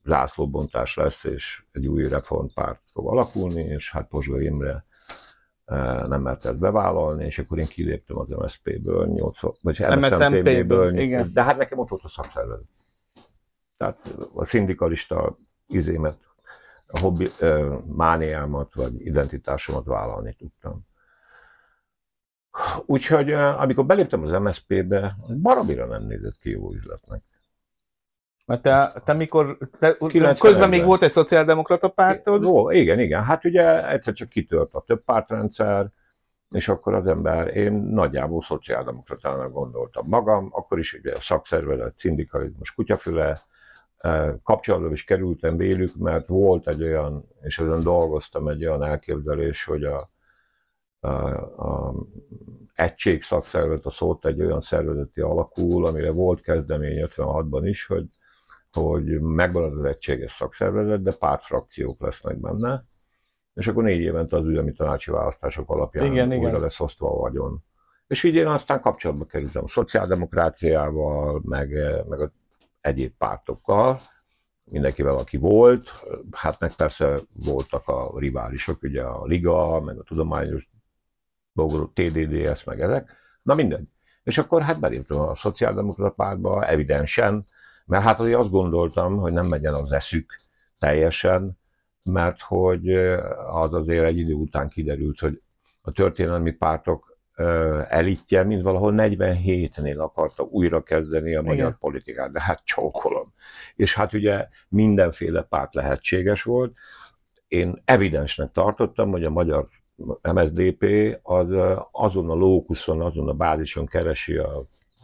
zászlóbontás 0.06 0.96
lesz, 0.96 1.24
és 1.24 1.64
egy 1.72 1.88
új 1.88 2.08
reformpárt 2.08 2.82
fog 2.94 3.08
alakulni, 3.08 3.64
és 3.64 3.92
hát 3.92 4.08
Pozsga 4.08 4.42
Imre 4.42 4.86
nem 6.08 6.22
mert 6.22 6.46
ezt 6.46 6.60
bevállalni, 6.60 7.26
és 7.26 7.40
akkor 7.40 7.60
én 7.60 7.68
kiléptem 7.68 8.18
az 8.18 8.28
MSZP-ből, 8.28 9.32
vagy 9.62 9.80
MSZMP-ből, 9.80 10.98
igen. 10.98 11.30
de 11.34 11.44
hát 11.44 11.58
nekem 11.58 11.80
ott 11.80 11.90
volt 11.90 12.04
a 12.04 12.10
szakszervezet. 12.10 12.79
Tehát 13.80 14.16
a 14.34 14.46
szindikalista 14.46 15.36
izémet, 15.68 16.18
a 16.88 17.00
hobbi, 17.00 17.32
mániámat, 17.86 18.74
vagy 18.74 19.06
identitásomat 19.06 19.86
vállalni 19.86 20.34
tudtam. 20.34 20.88
Úgyhogy 22.86 23.32
amikor 23.34 23.86
beléptem 23.86 24.24
az 24.24 24.32
MSZP-be, 24.32 25.16
baromira 25.42 25.86
nem 25.86 26.04
nézett 26.04 26.38
ki 26.40 26.50
jó 26.50 26.74
üzletnek. 26.74 27.22
Mert 28.46 28.62
te, 28.62 28.94
te 29.06 29.14
mikor, 29.14 29.58
te, 29.80 29.98
közben 30.40 30.70
még 30.70 30.86
volt 30.86 31.02
egy 31.02 31.12
szociáldemokrata 31.12 31.90
pártod? 31.90 32.46
Ó, 32.46 32.72
igen, 32.72 33.00
igen. 33.00 33.24
Hát 33.24 33.46
ugye 33.46 33.90
egyszer 33.90 34.14
csak 34.14 34.30
kitört 34.30 34.74
a 34.74 34.84
több 34.88 35.04
pártrendszer, 35.04 35.92
és 36.50 36.68
akkor 36.68 36.94
az 36.94 37.08
ember, 37.08 37.56
én 37.56 37.74
nagyjából 37.74 38.42
szociáldemokratának 38.42 39.52
gondoltam 39.52 40.08
magam, 40.08 40.50
akkor 40.52 40.80
is 40.80 40.94
ugye 40.94 41.14
a 41.14 41.20
szakszervezet, 41.20 41.98
szindikalizmus, 41.98 42.74
kutyafüle, 42.74 43.42
eh, 44.00 44.34
kapcsolatban 44.44 44.92
is 44.92 45.04
kerültem 45.04 45.58
vélük, 45.58 45.96
mert 45.96 46.28
volt 46.28 46.68
egy 46.68 46.84
olyan, 46.84 47.26
és 47.42 47.60
ezen 47.60 47.84
dolgoztam 47.84 48.48
egy 48.48 48.66
olyan 48.66 48.84
elképzelés, 48.84 49.64
hogy 49.64 49.84
a, 49.84 50.12
a, 51.00 51.10
a 51.68 51.94
egység 52.74 53.24
szakszervezet, 53.24 53.86
a 53.86 53.92
szót 53.92 54.26
egy 54.26 54.42
olyan 54.42 54.62
szervezeti 54.62 55.22
alakul, 55.22 55.86
amire 55.86 56.12
volt 56.12 56.42
kezdemény 56.42 57.06
56-ban 57.06 57.62
is, 57.64 57.86
hogy 57.86 58.06
hogy 58.72 59.22
megmarad 59.22 59.78
az 59.78 59.84
egységes 59.84 60.34
szakszervezet, 60.34 61.02
de 61.02 61.12
pártfrakciók 61.12 62.02
lesznek 62.02 62.38
benne, 62.38 62.82
és 63.54 63.68
akkor 63.68 63.84
négy 63.84 64.00
évente 64.00 64.38
az 64.38 64.46
üzemi 64.46 64.72
tanácsi 64.72 65.12
választások 65.12 65.70
alapján 65.70 66.06
Igen, 66.06 66.28
újra 66.28 66.48
igen. 66.48 66.62
lesz 66.62 66.80
osztva 66.80 67.12
a 67.12 67.20
vagyon. 67.20 67.64
És 68.08 68.24
így 68.24 68.34
én 68.34 68.48
aztán 68.48 68.82
kapcsolatba 68.82 69.26
kerültem 69.26 69.64
a 69.64 69.68
szociáldemokráciával, 69.68 71.42
meg, 71.46 71.70
meg 72.08 72.20
az 72.20 72.32
egyéb 72.82 73.14
pártokkal, 73.18 74.02
mindenkivel, 74.64 75.18
aki 75.18 75.38
volt, 75.38 75.92
hát 76.32 76.60
meg 76.60 76.76
persze 76.76 77.20
voltak 77.34 77.88
a 77.88 78.20
riválisok, 78.20 78.82
ugye 78.84 79.04
a 79.04 79.26
Liga, 79.26 79.80
meg 79.82 79.98
a 79.98 80.04
Tudományos 80.04 80.70
dolgok, 81.54 81.94
TDDS, 81.94 82.64
meg 82.64 82.82
ezek, 82.82 83.16
na 83.42 83.56
mindegy. 83.56 83.88
És 84.24 84.38
akkor 84.38 84.62
hát 84.62 84.80
beléptem 84.80 85.20
a 85.20 85.36
szociáldemokrata 85.36 86.14
pártba, 86.14 86.66
evidensen, 86.66 87.48
mert 87.86 88.04
hát 88.04 88.20
azért 88.20 88.40
azt 88.40 88.50
gondoltam, 88.50 89.18
hogy 89.18 89.34
nem 89.34 89.46
megyen 89.46 89.74
az 89.74 89.92
eszük 89.92 90.42
teljesen, 90.78 91.58
mert 92.04 92.42
hogy 92.42 92.90
az 93.52 93.74
azért 93.74 94.06
egy 94.06 94.18
idő 94.18 94.34
után 94.34 94.70
kiderült, 94.70 95.20
hogy 95.20 95.42
a 95.82 95.92
történelmi 95.92 96.52
pártok 96.52 97.09
elitje, 97.88 98.44
mint 98.44 98.62
valahol 98.62 98.94
47-nél 98.98 99.98
akarta 99.98 100.44
újra 100.44 100.84
kezdeni 100.84 101.36
a 101.36 101.42
magyar 101.42 101.56
Igen. 101.56 101.78
politikát, 101.80 102.32
de 102.32 102.42
hát 102.42 102.62
csókolom. 102.64 103.34
És 103.76 103.96
hát 103.96 104.14
ugye 104.14 104.48
mindenféle 104.70 105.42
párt 105.42 105.74
lehetséges 105.74 106.44
volt. 106.44 106.76
Én 107.48 107.82
evidensnek 107.86 108.52
tartottam, 108.52 109.12
hogy 109.12 109.24
a 109.24 109.30
magyar 109.30 109.68
MSZDP 110.34 110.86
az 111.22 111.48
azon 111.92 112.30
a 112.30 112.34
lókuszon, 112.34 113.02
azon 113.02 113.30
a 113.30 113.34
bázison 113.34 113.86
keresi 113.86 114.38
a 114.38 114.50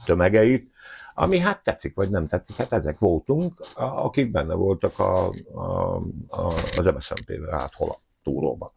tömegeit, 0.06 0.74
ami 1.14 1.40
hát 1.40 1.64
tetszik, 1.64 1.96
vagy 1.96 2.10
nem 2.10 2.28
tetszik, 2.28 2.56
hát 2.56 2.74
ezek 2.74 3.00
voltunk, 3.00 3.54
akik 3.76 4.32
benne 4.32 4.54
voltak 4.54 5.00
a, 5.00 5.30
a, 5.54 5.96
a, 6.28 6.54
az 6.78 6.86
MSZNP-ben, 6.96 7.60
hát 7.60 7.74
hol 7.74 7.90
a 7.90 8.00
túróban. 8.24 8.72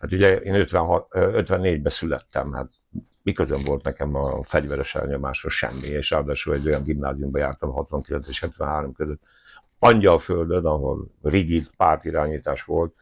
Hát 0.00 0.12
ugye 0.12 0.36
én 0.36 0.54
56, 0.54 1.06
ö, 1.10 1.42
54-ben 1.42 1.92
születtem, 1.92 2.52
hát 2.52 2.70
miközben 3.26 3.62
volt 3.64 3.82
nekem 3.82 4.14
a 4.14 4.42
fegyveres 4.42 4.94
elnyomásról 4.94 5.50
semmi, 5.52 5.86
és 5.86 6.10
ráadásul 6.10 6.54
egy 6.54 6.66
olyan 6.66 6.82
gimnáziumba 6.82 7.38
jártam 7.38 7.72
69 7.72 8.28
és 8.28 8.40
73 8.40 8.92
között, 8.92 9.20
Angyalföldön, 9.78 10.64
ahol 10.64 11.06
rigid 11.22 11.70
pártirányítás 11.76 12.62
volt, 12.64 12.94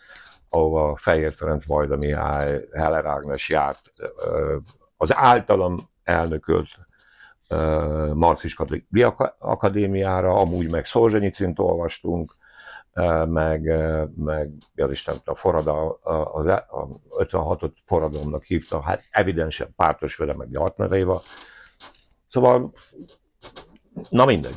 ahova 0.48 0.96
Fehér 0.96 1.32
Ferenc 1.32 1.66
Vajda 1.66 1.96
Mihály, 1.96 2.68
Heller 2.72 3.06
Ágnes 3.06 3.48
járt, 3.48 3.90
az 4.96 5.14
általam 5.14 5.88
elnökölt 6.04 6.68
ö, 7.48 8.10
Marxista 8.14 8.66
Akadémiára, 9.38 10.32
amúgy 10.32 10.70
meg 10.70 10.84
Szolzsenyicint 10.84 11.58
olvastunk, 11.58 12.30
meg, 13.28 13.62
meg 14.16 14.50
az 14.76 14.90
Isten, 14.90 15.20
a, 15.24 15.34
forrada, 15.34 15.90
a, 15.90 16.12
a, 16.12 16.50
a 16.50 16.88
56-ot 17.24 17.72
forradalomnak 17.84 18.42
hívta, 18.44 18.80
hát 18.80 19.02
evidensen 19.10 19.68
pártos 19.76 20.16
vele, 20.16 20.34
meg 20.34 20.50
Jartner 20.50 20.92
Éva. 20.92 21.22
Szóval, 22.28 22.72
na 24.10 24.24
mindegy. 24.24 24.56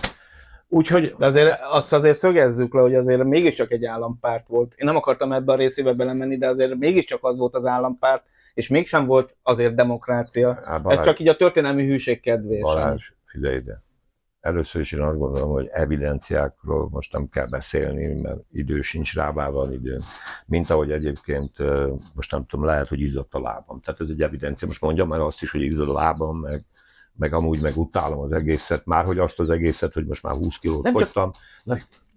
Úgyhogy 0.70 1.16
De 1.18 1.26
azért 1.26 1.60
azt 1.62 1.94
azért 1.94 2.18
szögezzük 2.18 2.74
le, 2.74 2.82
hogy 2.82 2.96
azért 2.96 3.24
mégiscsak 3.24 3.72
egy 3.72 3.86
állampárt 3.86 4.48
volt. 4.48 4.74
Én 4.76 4.86
nem 4.86 4.96
akartam 4.96 5.32
ebbe 5.32 5.52
a 5.52 5.56
részébe 5.56 5.94
belemenni, 5.94 6.38
de 6.38 6.48
azért 6.48 6.76
mégiscsak 6.76 7.24
az 7.24 7.38
volt 7.38 7.56
az 7.56 7.66
állampárt, 7.66 8.24
és 8.54 8.68
mégsem 8.68 9.06
volt 9.06 9.38
azért 9.44 9.76
demokrácia. 9.76 10.60
Á, 10.64 10.76
Ez 10.76 10.82
Balázs, 10.82 11.06
csak 11.06 11.20
így 11.20 11.28
a 11.28 11.36
történelmi 11.36 11.86
hűség 11.86 12.22
kedvéért. 12.22 12.64
Balázs, 12.64 13.12
figyelj 13.26 13.56
ide. 13.56 13.78
Először 14.48 14.82
is 14.82 14.92
én 14.92 15.02
azt 15.02 15.18
gondolom, 15.18 15.50
hogy 15.50 15.68
evidenciákról 15.72 16.88
most 16.92 17.14
nem 17.14 17.30
kell 17.30 17.46
beszélni, 17.48 18.22
mert 18.22 18.40
idő 18.52 18.82
sincs 18.82 19.16
rá, 19.16 19.32
van 19.32 19.74
időm. 19.74 20.02
Mint 20.46 20.70
ahogy 20.70 20.92
egyébként, 20.92 21.52
most 22.14 22.32
nem 22.32 22.46
tudom, 22.46 22.66
lehet, 22.66 22.88
hogy 22.88 23.00
izzadt 23.00 23.34
a 23.34 23.40
lábam. 23.40 23.80
Tehát 23.82 24.02
ez 24.02 24.08
egy 24.10 24.22
evidencia. 24.22 24.68
Most 24.68 24.82
mondjam 24.82 25.08
már 25.08 25.20
azt 25.20 25.42
is, 25.42 25.52
hogy 25.52 25.62
izzad 25.62 25.90
a 25.90 25.94
lábam, 25.94 26.38
meg, 26.40 26.66
meg 27.16 27.34
amúgy 27.34 27.62
meg 27.62 27.78
utálom 27.78 28.20
az 28.20 28.32
egészet, 28.32 28.86
már 28.86 29.06
hogy 29.06 29.20
azt 29.20 29.40
az 29.40 29.50
egészet, 29.50 29.94
hogy 29.94 30.06
most 30.06 30.24
már 30.24 30.34
20 30.36 30.58
kilót 30.58 30.84
Nem 30.84 30.94
csak- 30.94 31.02
fogytam. 31.04 31.32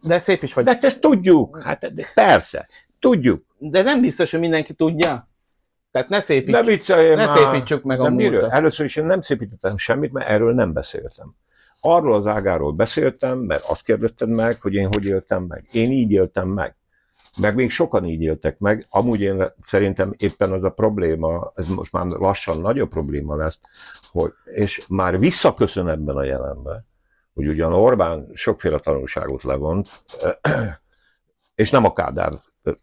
De 0.02 0.18
szép 0.18 0.42
is 0.42 0.54
vagy. 0.54 0.64
De 0.64 0.78
ezt 0.80 1.00
tudjuk, 1.00 1.62
hát 1.62 1.94
de 1.94 2.06
persze, 2.14 2.68
tudjuk. 2.98 3.44
De 3.58 3.82
nem 3.82 4.00
biztos, 4.00 4.30
hogy 4.30 4.40
mindenki 4.40 4.72
tudja. 4.74 5.28
Tehát 5.90 6.08
ne 6.08 6.16
Ne 6.16 6.22
szépítsük. 6.22 6.64
viccelj 6.64 7.14
Ne 7.14 7.24
már. 7.26 7.38
szépítsük 7.38 7.82
meg 7.82 8.00
a 8.00 8.02
De 8.02 8.10
múltat. 8.10 8.50
Először 8.50 8.84
is 8.86 8.96
én 8.96 9.04
nem 9.04 9.20
szépítettem 9.20 9.76
semmit, 9.76 10.12
mert 10.12 10.28
erről 10.28 10.54
nem 10.54 10.72
beszéltem. 10.72 11.34
Arról 11.80 12.14
az 12.14 12.26
ágáról 12.26 12.72
beszéltem, 12.72 13.38
mert 13.38 13.64
azt 13.64 13.82
kérdezted 13.82 14.28
meg, 14.28 14.60
hogy 14.60 14.74
én 14.74 14.88
hogy 14.92 15.04
éltem 15.04 15.42
meg. 15.42 15.64
Én 15.72 15.90
így 15.90 16.10
éltem 16.10 16.48
meg. 16.48 16.74
Meg 17.36 17.54
még 17.54 17.70
sokan 17.70 18.04
így 18.04 18.22
éltek 18.22 18.58
meg. 18.58 18.86
Amúgy 18.88 19.20
én 19.20 19.52
szerintem 19.66 20.14
éppen 20.16 20.52
az 20.52 20.64
a 20.64 20.70
probléma, 20.70 21.52
ez 21.54 21.68
most 21.68 21.92
már 21.92 22.06
lassan 22.06 22.60
nagyobb 22.60 22.88
probléma 22.88 23.36
lesz, 23.36 23.58
hogy, 24.10 24.32
és 24.44 24.84
már 24.88 25.18
visszaköszön 25.18 25.88
ebben 25.88 26.16
a 26.16 26.24
jelenben, 26.24 26.86
hogy 27.34 27.46
ugyan 27.46 27.72
Orbán 27.72 28.30
sokféle 28.34 28.78
tanulságot 28.78 29.42
levont, 29.42 29.88
és 31.54 31.70
nem 31.70 31.84
a 31.84 31.92
Kádár 31.92 32.32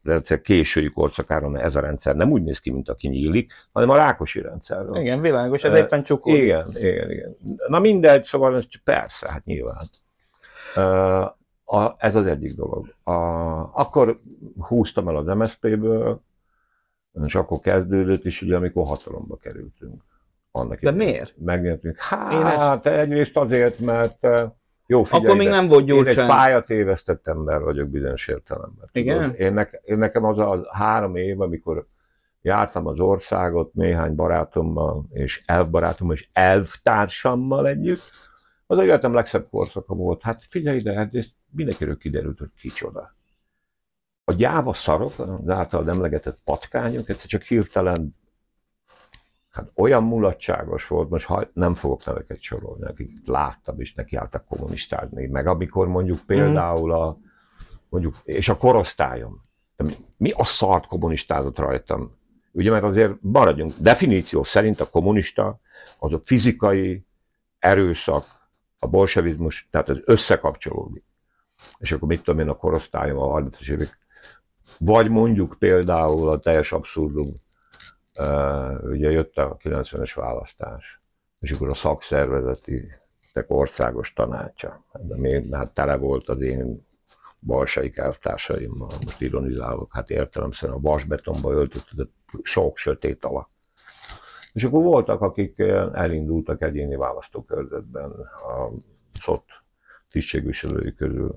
rendszer 0.03 0.41
késői 0.41 0.89
korszakára, 0.91 1.49
mert 1.49 1.65
ez 1.65 1.75
a 1.75 1.79
rendszer 1.79 2.15
nem 2.15 2.31
úgy 2.31 2.43
néz 2.43 2.59
ki, 2.59 2.71
mint 2.71 2.89
aki 2.89 3.07
nyílik, 3.07 3.53
hanem 3.71 3.89
a 3.89 3.95
Rákosi 3.95 4.41
rendszerről. 4.41 4.95
Igen, 4.95 5.21
világos, 5.21 5.63
ez 5.63 5.77
éppen 5.77 6.03
csukó. 6.03 6.29
Igen, 6.35 6.67
igen, 6.75 7.11
igen. 7.11 7.37
Na 7.67 7.79
mindegy, 7.79 8.23
szóval 8.23 8.55
ez 8.55 8.63
persze, 8.83 9.31
hát 9.31 9.43
nyilván. 9.45 9.89
A, 11.65 11.95
ez 11.97 12.15
az 12.15 12.25
egyik 12.27 12.55
dolog. 12.55 12.93
A, 13.03 13.11
akkor 13.73 14.19
húztam 14.59 15.07
el 15.07 15.15
az 15.15 15.25
MSZP-ből, 15.25 16.21
és 17.25 17.35
akkor 17.35 17.59
kezdődött 17.59 18.25
is, 18.25 18.41
ugye, 18.41 18.55
amikor 18.55 18.85
hatalomba 18.85 19.35
kerültünk. 19.37 20.01
Annak 20.51 20.79
De 20.79 20.91
miért? 20.91 21.33
Megnyertünk. 21.37 21.97
Hát, 21.99 22.33
Én 22.33 22.45
ezt- 22.45 22.85
egyrészt 22.85 23.37
azért, 23.37 23.79
mert 23.79 24.27
jó, 24.87 25.03
figyelj, 25.03 25.25
Akkor 25.25 25.37
még 25.37 25.47
nem 25.47 25.67
volt 25.67 25.87
én 25.87 25.95
egy 25.97 26.03
Gyurcsány. 26.03 26.27
pályatévesztett 26.27 27.27
ember 27.27 27.61
vagyok 27.61 27.89
bizonyos 27.89 28.27
értelemben. 28.27 28.89
tudod. 28.91 29.07
Igen? 29.07 29.33
Én, 29.33 29.53
ne, 29.53 29.63
én 29.63 29.97
nekem 29.97 30.23
az 30.23 30.37
a 30.37 30.67
három 30.71 31.15
év, 31.15 31.41
amikor 31.41 31.85
jártam 32.41 32.87
az 32.87 32.99
országot 32.99 33.73
néhány 33.73 34.15
barátommal, 34.15 35.05
és 35.09 35.43
elfbarátommal, 35.45 36.15
és 36.15 36.27
elvtársammal 36.33 37.67
együtt, 37.67 38.09
az 38.67 38.79
életem 38.79 39.13
legszebb 39.13 39.47
korszaka 39.49 39.93
volt. 39.95 40.21
Hát 40.21 40.43
figyelj 40.43 40.77
ide, 40.77 40.93
hát 40.93 41.15
ez 41.15 41.25
mindenkiről 41.51 41.97
kiderült, 41.97 42.39
hogy 42.39 42.51
kicsoda. 42.59 43.15
A 44.23 44.33
gyáva 44.33 44.73
szarok, 44.73 45.13
az 45.17 45.49
által 45.49 45.89
emlegetett 45.89 46.39
patkányok, 46.43 47.09
egyszer 47.09 47.27
csak 47.27 47.41
hirtelen 47.41 48.15
hát 49.57 49.71
olyan 49.75 50.03
mulatságos 50.03 50.87
volt, 50.87 51.09
most 51.09 51.25
ha 51.25 51.49
nem 51.53 51.73
fogok 51.73 52.05
neveket 52.05 52.41
sorolni, 52.41 52.85
akik 52.85 53.11
láttam, 53.25 53.79
és 53.79 53.93
nekiálltak 53.93 54.45
kommunistázni, 54.45 55.25
meg 55.25 55.47
amikor 55.47 55.87
mondjuk 55.87 56.19
például 56.25 56.91
a, 56.91 57.17
mondjuk, 57.89 58.15
és 58.23 58.49
a 58.49 58.57
korosztályom, 58.57 59.45
de 59.75 59.85
mi- 60.17 60.31
a 60.31 60.43
szart 60.43 60.87
kommunistázott 60.87 61.57
rajtam? 61.57 62.15
Ugye, 62.51 62.71
mert 62.71 62.83
azért 62.83 63.13
maradjunk, 63.21 63.73
definíció 63.79 64.43
szerint 64.43 64.79
a 64.79 64.89
kommunista 64.89 65.59
az 65.99 66.13
a 66.13 66.21
fizikai 66.23 67.05
erőszak, 67.59 68.25
a 68.79 68.87
bolsevizmus, 68.87 69.67
tehát 69.71 69.89
az 69.89 70.01
összekapcsolódik. 70.05 71.03
És 71.77 71.91
akkor 71.91 72.07
mit 72.07 72.23
tudom 72.23 72.39
én, 72.39 72.49
a 72.49 72.55
korosztályom 72.55 73.17
a 73.17 73.39
30-as 73.39 73.69
évek, 73.69 73.97
vagy 74.79 75.09
mondjuk 75.09 75.55
például 75.59 76.29
a 76.29 76.39
teljes 76.39 76.71
abszurdum, 76.71 77.33
ugye 78.83 79.11
jött 79.11 79.37
a 79.37 79.57
90-es 79.57 80.11
választás, 80.15 81.01
és 81.39 81.51
akkor 81.51 81.69
a 81.69 81.73
szakszervezeti 81.73 82.91
országos 83.47 84.13
tanácsa, 84.13 84.83
de 84.93 85.17
még 85.17 85.53
hát 85.53 85.73
tele 85.73 85.95
volt 85.95 86.29
az 86.29 86.41
én 86.41 86.85
balsaik 87.41 87.97
elvtársaimmal, 87.97 88.91
most 89.05 89.21
ironizálok, 89.21 89.93
hát 89.93 90.09
értelemszerűen 90.09 90.77
a 90.77 90.81
vasbetonba 90.81 91.51
öltött 91.51 91.87
sok 92.41 92.77
sötét 92.77 93.25
alak. 93.25 93.49
És 94.53 94.63
akkor 94.63 94.83
voltak, 94.83 95.21
akik 95.21 95.59
elindultak 95.93 96.61
egyéni 96.61 96.95
választókörzetben 96.95 98.11
a 98.11 98.69
szott 99.11 99.45
tisztségviselői 100.09 100.93
közül. 100.93 101.35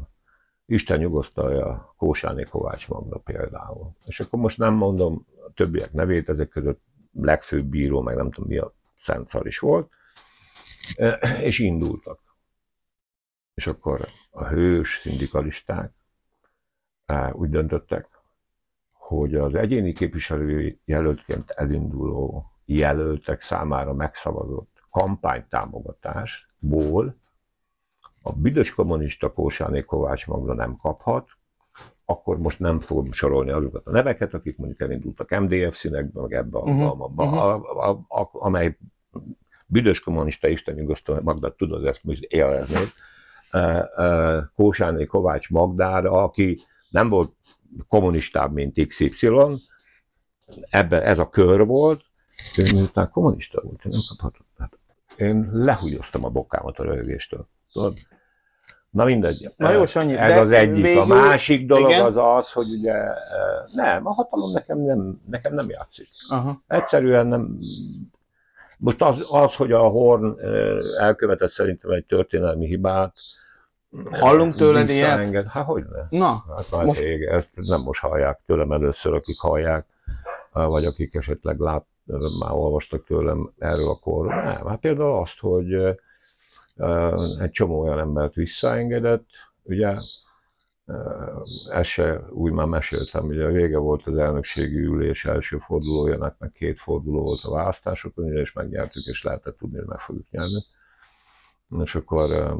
Isten 0.66 0.98
nyugosztalja 0.98 1.94
Kósáné 1.96 2.42
Kovács 2.42 2.88
Magda 2.88 3.18
például. 3.18 3.90
És 4.04 4.20
akkor 4.20 4.38
most 4.38 4.58
nem 4.58 4.74
mondom 4.74 5.26
többiek 5.60 5.92
nevét, 5.92 6.28
ezek 6.28 6.48
között 6.48 6.82
legfőbb 7.12 7.64
bíró, 7.64 8.00
meg 8.00 8.16
nem 8.16 8.30
tudom 8.30 8.48
mi 8.48 8.58
a 8.58 8.74
szent 9.02 9.30
is 9.42 9.58
volt, 9.58 9.90
és 11.42 11.58
indultak. 11.58 12.20
És 13.54 13.66
akkor 13.66 14.08
a 14.30 14.46
hős 14.46 15.00
szindikalisták 15.02 15.92
úgy 17.32 17.50
döntöttek, 17.50 18.08
hogy 18.92 19.34
az 19.34 19.54
egyéni 19.54 19.92
képviselői 19.92 20.80
jelöltként 20.84 21.50
elinduló 21.50 22.44
jelöltek 22.64 23.42
számára 23.42 23.94
megszavazott 23.94 24.82
kampánytámogatásból 24.90 27.16
a 28.22 28.32
büdös 28.32 28.74
kommunista 28.74 29.32
Kósáné 29.32 29.80
Kovács 29.80 30.26
Magda 30.26 30.54
nem 30.54 30.76
kaphat, 30.76 31.28
akkor 32.04 32.38
most 32.38 32.58
nem 32.58 32.80
fogom 32.80 33.12
sorolni 33.12 33.50
azokat 33.50 33.86
a 33.86 33.90
neveket, 33.90 34.34
akik 34.34 34.56
mondjuk 34.56 34.80
elindultak 34.80 35.38
MDF 35.40 35.76
színekbe, 35.76 36.20
meg 36.20 36.32
ebbe 36.32 36.58
a, 36.58 36.62
uh-huh. 36.62 37.00
a, 37.00 37.22
a, 37.22 37.88
a, 37.88 38.20
a, 38.20 38.28
amely 38.32 38.76
büdös 39.66 40.00
kommunista 40.00 40.48
Isten 40.48 40.74
nyugosztó 40.74 41.14
Magda 41.22 41.54
tudod 41.54 41.86
ezt 41.86 42.04
most 42.04 42.22
élvezni, 42.22 42.76
Kósáné 44.54 45.04
Kovács 45.04 45.50
Magdára, 45.50 46.22
aki 46.22 46.60
nem 46.90 47.08
volt 47.08 47.32
kommunistább, 47.88 48.52
mint 48.52 48.86
XY, 48.86 49.30
ebben 50.70 51.02
ez 51.02 51.18
a 51.18 51.28
kör 51.28 51.66
volt, 51.66 52.04
ő 52.58 52.62
miután 52.72 53.10
kommunista 53.10 53.60
volt, 53.62 53.84
nem 53.84 54.00
kaphatott. 54.08 54.46
Hát 54.58 54.78
én 55.16 55.48
lehúgyoztam 55.52 56.24
a 56.24 56.28
bokámat 56.28 56.78
a 56.78 56.84
röhögéstől. 56.84 57.48
Tudod? 57.72 57.98
Na 58.90 59.04
mindegy. 59.04 59.48
Na 59.56 59.70
jó, 59.70 59.86
Sanyi, 59.86 60.16
Ez 60.16 60.40
az 60.40 60.50
egyik. 60.50 60.84
Végül... 60.84 61.00
A 61.00 61.06
másik 61.06 61.66
dolog 61.66 61.90
igen? 61.90 62.04
az 62.04 62.16
az, 62.16 62.52
hogy 62.52 62.72
ugye 62.72 62.94
nem, 63.72 64.06
a 64.06 64.12
hatalom 64.12 64.52
nekem 64.52 64.78
nem, 64.78 65.20
nekem 65.30 65.54
nem 65.54 65.68
játszik. 65.68 66.08
Aha. 66.28 66.62
Egyszerűen 66.66 67.26
nem. 67.26 67.58
Most 68.78 69.02
az, 69.02 69.16
az, 69.30 69.54
hogy 69.54 69.72
a 69.72 69.80
Horn 69.80 70.40
elkövetett 70.98 71.50
szerintem 71.50 71.90
egy 71.90 72.04
történelmi 72.04 72.66
hibát, 72.66 73.14
Hallunk 74.10 74.56
tőled 74.56 74.88
ilyet? 74.88 75.46
Hát 75.46 75.64
hogy 75.64 75.84
ne? 75.84 76.18
Na, 76.18 76.44
hát 76.56 76.70
már 76.70 76.84
most... 76.84 77.00
Ég, 77.00 77.22
ezt 77.22 77.48
nem 77.54 77.80
most 77.80 78.00
hallják 78.00 78.40
tőlem 78.46 78.72
először, 78.72 79.14
akik 79.14 79.38
hallják, 79.38 79.86
vagy 80.52 80.84
akik 80.84 81.14
esetleg 81.14 81.58
lát, 81.58 81.84
már 82.38 82.52
olvastak 82.52 83.04
tőlem 83.04 83.52
erről 83.58 83.88
a 83.88 83.98
korról. 83.98 84.34
Nem, 84.34 84.66
hát 84.66 84.80
például 84.80 85.20
azt, 85.20 85.38
hogy 85.38 85.98
egy 87.38 87.50
csomó 87.50 87.80
olyan 87.80 87.98
embert 87.98 88.34
visszaengedett, 88.34 89.26
ugye, 89.62 89.96
ezt 91.70 91.88
se 91.88 92.20
úgy 92.30 92.52
már 92.52 92.66
meséltem, 92.66 93.26
ugye 93.26 93.46
vége 93.46 93.78
volt 93.78 94.06
az 94.06 94.16
elnökségi 94.16 94.78
ülés 94.78 95.24
első 95.24 95.58
fordulójának, 95.58 96.38
meg 96.38 96.52
két 96.52 96.78
forduló 96.78 97.22
volt 97.22 97.44
a 97.44 97.50
választásokon, 97.50 98.24
ugye, 98.24 98.40
és 98.40 98.52
megnyertük, 98.52 99.04
és 99.04 99.22
lehetett 99.22 99.56
tudni, 99.56 99.78
hogy 99.78 99.86
meg 99.86 99.98
fogjuk 99.98 100.30
nyerni. 100.30 100.64
És 101.82 101.94
akkor 101.94 102.56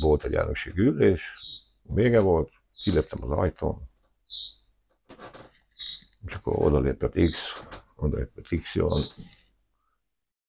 volt 0.00 0.24
egy 0.24 0.34
elnökségi 0.34 0.80
ülés, 0.80 1.34
vége 1.82 2.20
volt, 2.20 2.50
kiléptem 2.82 3.18
az 3.22 3.30
ajtón, 3.30 3.88
és 6.26 6.34
akkor 6.34 6.66
odalépett 6.66 7.30
X, 7.30 7.62
odalépett 7.96 8.50
Y, 8.50 8.82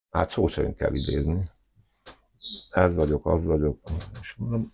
hát 0.09 0.29
szó 0.29 0.47
szerint 0.47 0.75
kell 0.75 0.93
idézni, 0.93 1.43
ez 2.71 2.93
vagyok, 2.93 3.25
az 3.25 3.43
vagyok, 3.43 3.79
és 4.21 4.33
mondom, 4.37 4.69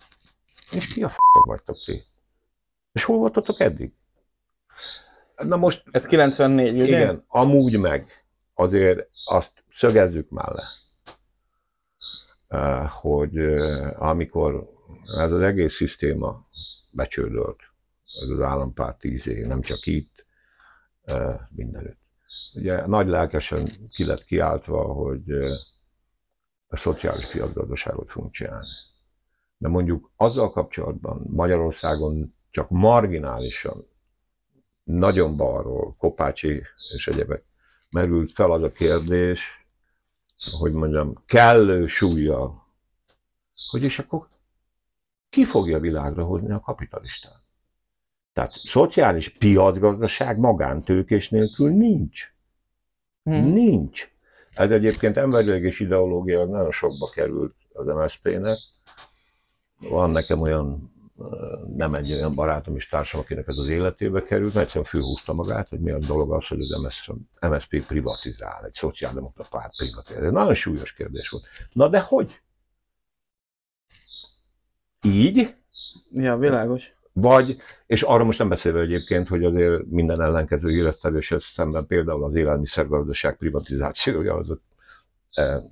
és 0.71 0.93
ki 0.93 1.03
a 1.03 1.09
f*** 1.09 1.17
vagytok 1.45 1.77
ti? 1.85 2.03
És 2.91 3.03
hol 3.03 3.17
voltatok 3.17 3.59
eddig? 3.59 3.91
Na 5.43 5.55
most... 5.55 5.83
Ez 5.91 6.05
94, 6.05 6.73
ugye? 6.73 6.83
Igen, 6.83 7.23
amúgy 7.27 7.79
meg 7.79 8.25
azért 8.53 9.09
azt 9.25 9.51
szögezzük 9.71 10.29
már 10.29 10.51
le, 10.51 10.67
eh, 12.47 12.89
hogy 12.89 13.37
eh, 13.37 14.01
amikor 14.01 14.69
ez 15.17 15.31
az 15.31 15.41
egész 15.41 15.75
szisztéma 15.75 16.47
becsődölt, 16.91 17.59
ez 18.21 18.29
az 18.29 18.41
állampárt 18.41 18.99
tíz 18.99 19.27
év, 19.27 19.45
nem 19.45 19.61
csak 19.61 19.85
itt, 19.85 20.25
eh, 21.03 21.35
mindenütt. 21.49 21.99
Ugye 22.53 22.85
nagy 22.85 23.07
lelkesen 23.07 23.67
ki 23.89 24.05
lett 24.05 24.23
kiáltva, 24.23 24.83
hogy 24.83 25.23
a 26.67 26.77
szociális 26.77 27.25
piacgazdaságot 27.25 28.11
fogunk 28.11 28.33
csinálni. 28.33 28.67
De 29.57 29.67
mondjuk 29.67 30.11
azzal 30.15 30.51
kapcsolatban 30.51 31.21
Magyarországon 31.29 32.35
csak 32.49 32.69
marginálisan, 32.69 33.87
nagyon 34.83 35.37
balról, 35.37 35.95
Kopácsi 35.97 36.61
és 36.95 37.07
egyebek 37.07 37.43
merült 37.89 38.31
fel 38.31 38.51
az 38.51 38.63
a 38.63 38.71
kérdés, 38.71 39.67
hogy 40.59 40.71
mondjam, 40.71 41.23
kellő 41.25 41.87
súlya, 41.87 42.67
hogy 43.69 43.83
és 43.83 43.99
akkor 43.99 44.27
ki 45.29 45.45
fogja 45.45 45.79
világra 45.79 46.23
hozni 46.23 46.51
a 46.51 46.59
kapitalistát? 46.59 47.41
Tehát 48.33 48.51
szociális 48.53 49.29
piacgazdaság 49.29 50.37
magántőkés 50.37 51.29
nélkül 51.29 51.69
nincs. 51.69 52.33
Hmm. 53.23 53.51
Nincs. 53.51 54.11
Ez 54.57 54.71
egyébként 54.71 55.17
emberileg 55.17 55.63
és 55.63 55.79
ideológia 55.79 56.45
nagyon 56.45 56.71
sokba 56.71 57.09
került 57.09 57.55
az 57.73 57.85
MSZP-nek. 57.85 58.57
Van 59.79 60.09
nekem 60.09 60.41
olyan, 60.41 60.91
nem 61.75 61.93
egy 61.93 62.13
olyan 62.13 62.35
barátom 62.35 62.75
és 62.75 62.87
társam, 62.87 63.19
akinek 63.19 63.47
ez 63.47 63.57
az 63.57 63.67
életébe 63.67 64.23
került, 64.23 64.53
mert 64.53 64.65
egyszerűen 64.65 64.89
főhúzta 64.89 65.33
magát, 65.33 65.69
hogy 65.69 65.79
milyen 65.79 66.03
dolog 66.07 66.33
az, 66.33 66.47
hogy 66.47 66.61
az 66.61 67.11
MSZP 67.41 67.85
privatizál, 67.87 68.65
egy 68.65 68.73
szociáldemokrata 68.73 69.57
párt 69.57 69.75
privatizál. 69.77 70.23
Ez 70.23 70.31
nagyon 70.31 70.53
súlyos 70.53 70.93
kérdés 70.93 71.29
volt. 71.29 71.45
Na 71.73 71.87
de 71.87 71.99
hogy? 71.99 72.41
Így? 75.05 75.55
Ja, 76.11 76.37
világos. 76.37 76.96
Vagy, 77.19 77.57
és 77.85 78.01
arra 78.01 78.23
most 78.23 78.39
nem 78.39 78.49
beszélve 78.49 78.79
egyébként, 78.79 79.27
hogy 79.27 79.43
azért 79.43 79.85
minden 79.85 80.21
ellenkező 80.21 80.71
életszerűshez 80.71 81.43
szemben 81.43 81.85
például 81.87 82.23
az 82.23 82.35
élelmiszergazdaság 82.35 83.37
privatizációja 83.37 84.35
az 84.35 84.61
e, 85.31 85.63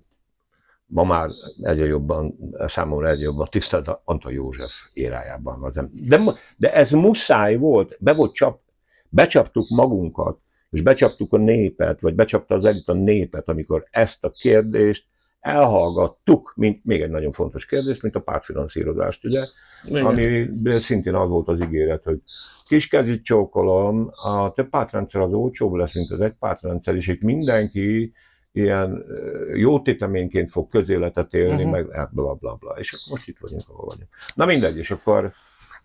ma 0.85 1.03
már 1.03 1.29
egyre 1.61 1.85
jobban, 1.85 2.35
számomra 2.57 3.09
egyre 3.09 3.23
jobban 3.23 3.47
tisztelt 3.49 3.89
Antal 4.03 4.31
József 4.31 4.71
érájában. 4.93 5.71
De, 6.07 6.19
de 6.57 6.73
ez 6.73 6.91
muszáj 6.91 7.55
volt, 7.55 7.97
be 7.99 8.13
volt 8.13 8.33
csap, 8.33 8.61
becsaptuk 9.09 9.69
magunkat, 9.69 10.39
és 10.69 10.81
becsaptuk 10.81 11.33
a 11.33 11.37
népet, 11.37 11.99
vagy 12.01 12.15
becsapta 12.15 12.55
az 12.55 12.65
elit 12.65 12.89
a 12.89 12.93
népet, 12.93 13.47
amikor 13.47 13.87
ezt 13.91 14.23
a 14.23 14.29
kérdést 14.29 15.05
elhallgattuk, 15.45 16.53
mint 16.55 16.85
még 16.85 17.01
egy 17.01 17.09
nagyon 17.09 17.31
fontos 17.31 17.65
kérdés, 17.65 18.01
mint 18.01 18.15
a 18.15 18.21
pártfinanszírozást, 18.21 19.25
ugye? 19.25 19.45
Igen. 19.87 20.05
Ami 20.05 20.47
szintén 20.79 21.15
az 21.15 21.29
volt 21.29 21.47
az 21.47 21.59
ígéret, 21.61 22.03
hogy 22.03 22.21
kiskezit 22.67 23.23
csókolom, 23.23 24.09
a 24.23 24.53
több 24.53 24.69
pártrendszer 24.69 25.21
az 25.21 25.33
olcsóbb 25.33 25.73
lesz, 25.73 25.93
mint 25.93 26.11
az 26.11 26.21
egy 26.21 26.33
pártrendszer, 26.39 26.95
és 26.95 27.07
itt 27.07 27.21
mindenki 27.21 28.13
ilyen 28.51 29.05
jó 29.53 29.79
téteményként 29.79 30.51
fog 30.51 30.69
közéletet 30.69 31.33
élni, 31.33 31.63
uh-huh. 31.63 31.71
meg 31.71 31.89
hát 31.91 32.13
bla 32.13 32.33
bla 32.33 32.53
bla. 32.53 32.75
És 32.77 32.93
akkor 32.93 33.05
most 33.09 33.27
itt 33.27 33.37
vagyunk, 33.39 33.63
ahol 33.67 33.85
vagyunk. 33.85 34.09
Na 34.35 34.45
mindegy, 34.45 34.77
és 34.77 34.91
akkor 34.91 35.31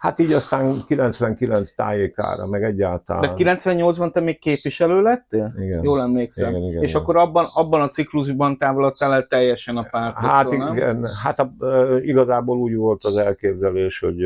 Hát 0.01 0.19
így 0.19 0.33
aztán 0.33 0.85
99 0.87 1.75
tájékára, 1.75 2.47
meg 2.47 2.63
egyáltalán. 2.63 3.23
De 3.23 3.33
98-ban 3.37 4.11
te 4.11 4.21
még 4.21 4.39
képviselő 4.39 5.03
lettél? 5.03 5.55
Igen. 5.59 5.83
Jól 5.83 6.01
emlékszem. 6.01 6.51
Igen, 6.51 6.63
igen, 6.63 6.83
és 6.83 6.91
igen. 6.91 7.03
akkor 7.03 7.17
abban, 7.17 7.49
abban 7.53 7.81
a 7.81 7.89
ciklusban 7.89 8.59
távolodtál 8.59 9.13
el 9.13 9.27
teljesen 9.27 9.77
a 9.77 9.83
pártoktól, 9.91 10.31
Hát 10.31 10.53
igen, 10.53 11.07
hát 11.23 11.39
a, 11.39 11.53
igazából 12.01 12.59
úgy 12.59 12.75
volt 12.75 13.05
az 13.05 13.17
elképzelés, 13.17 13.99
hogy 13.99 14.23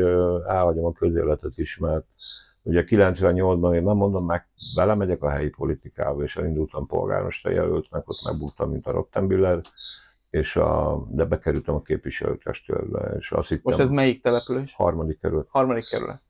elhagyom 0.47 0.85
a 0.85 0.91
közéletet 0.91 1.57
is, 1.57 1.77
mert 1.77 2.05
ugye 2.63 2.83
98-ban 2.87 3.75
én 3.75 3.83
nem 3.83 3.95
mondom 3.95 4.25
meg, 4.25 4.47
belemegyek 4.75 5.23
a 5.23 5.29
helyi 5.29 5.49
politikába, 5.49 6.23
és 6.23 6.35
elindultam 6.35 6.85
polgármester 6.87 7.51
jelöltnek, 7.51 8.09
ott 8.09 8.23
megbújtam, 8.25 8.69
mint 8.69 8.87
a 8.87 8.91
Rottenbüller, 8.91 9.61
és 10.35 10.55
a, 10.55 11.03
de 11.09 11.25
bekerültem 11.25 11.75
a 11.75 11.81
képviselőtestületbe, 11.81 13.15
és 13.17 13.31
azt 13.31 13.47
hittem... 13.49 13.63
Most 13.63 13.79
ez 13.79 13.89
melyik 13.89 14.21
település? 14.21 14.73
Harmadik 14.73 15.19
kerület. 15.19 15.47
Harmadik 15.49 15.87
kerület. 15.87 16.21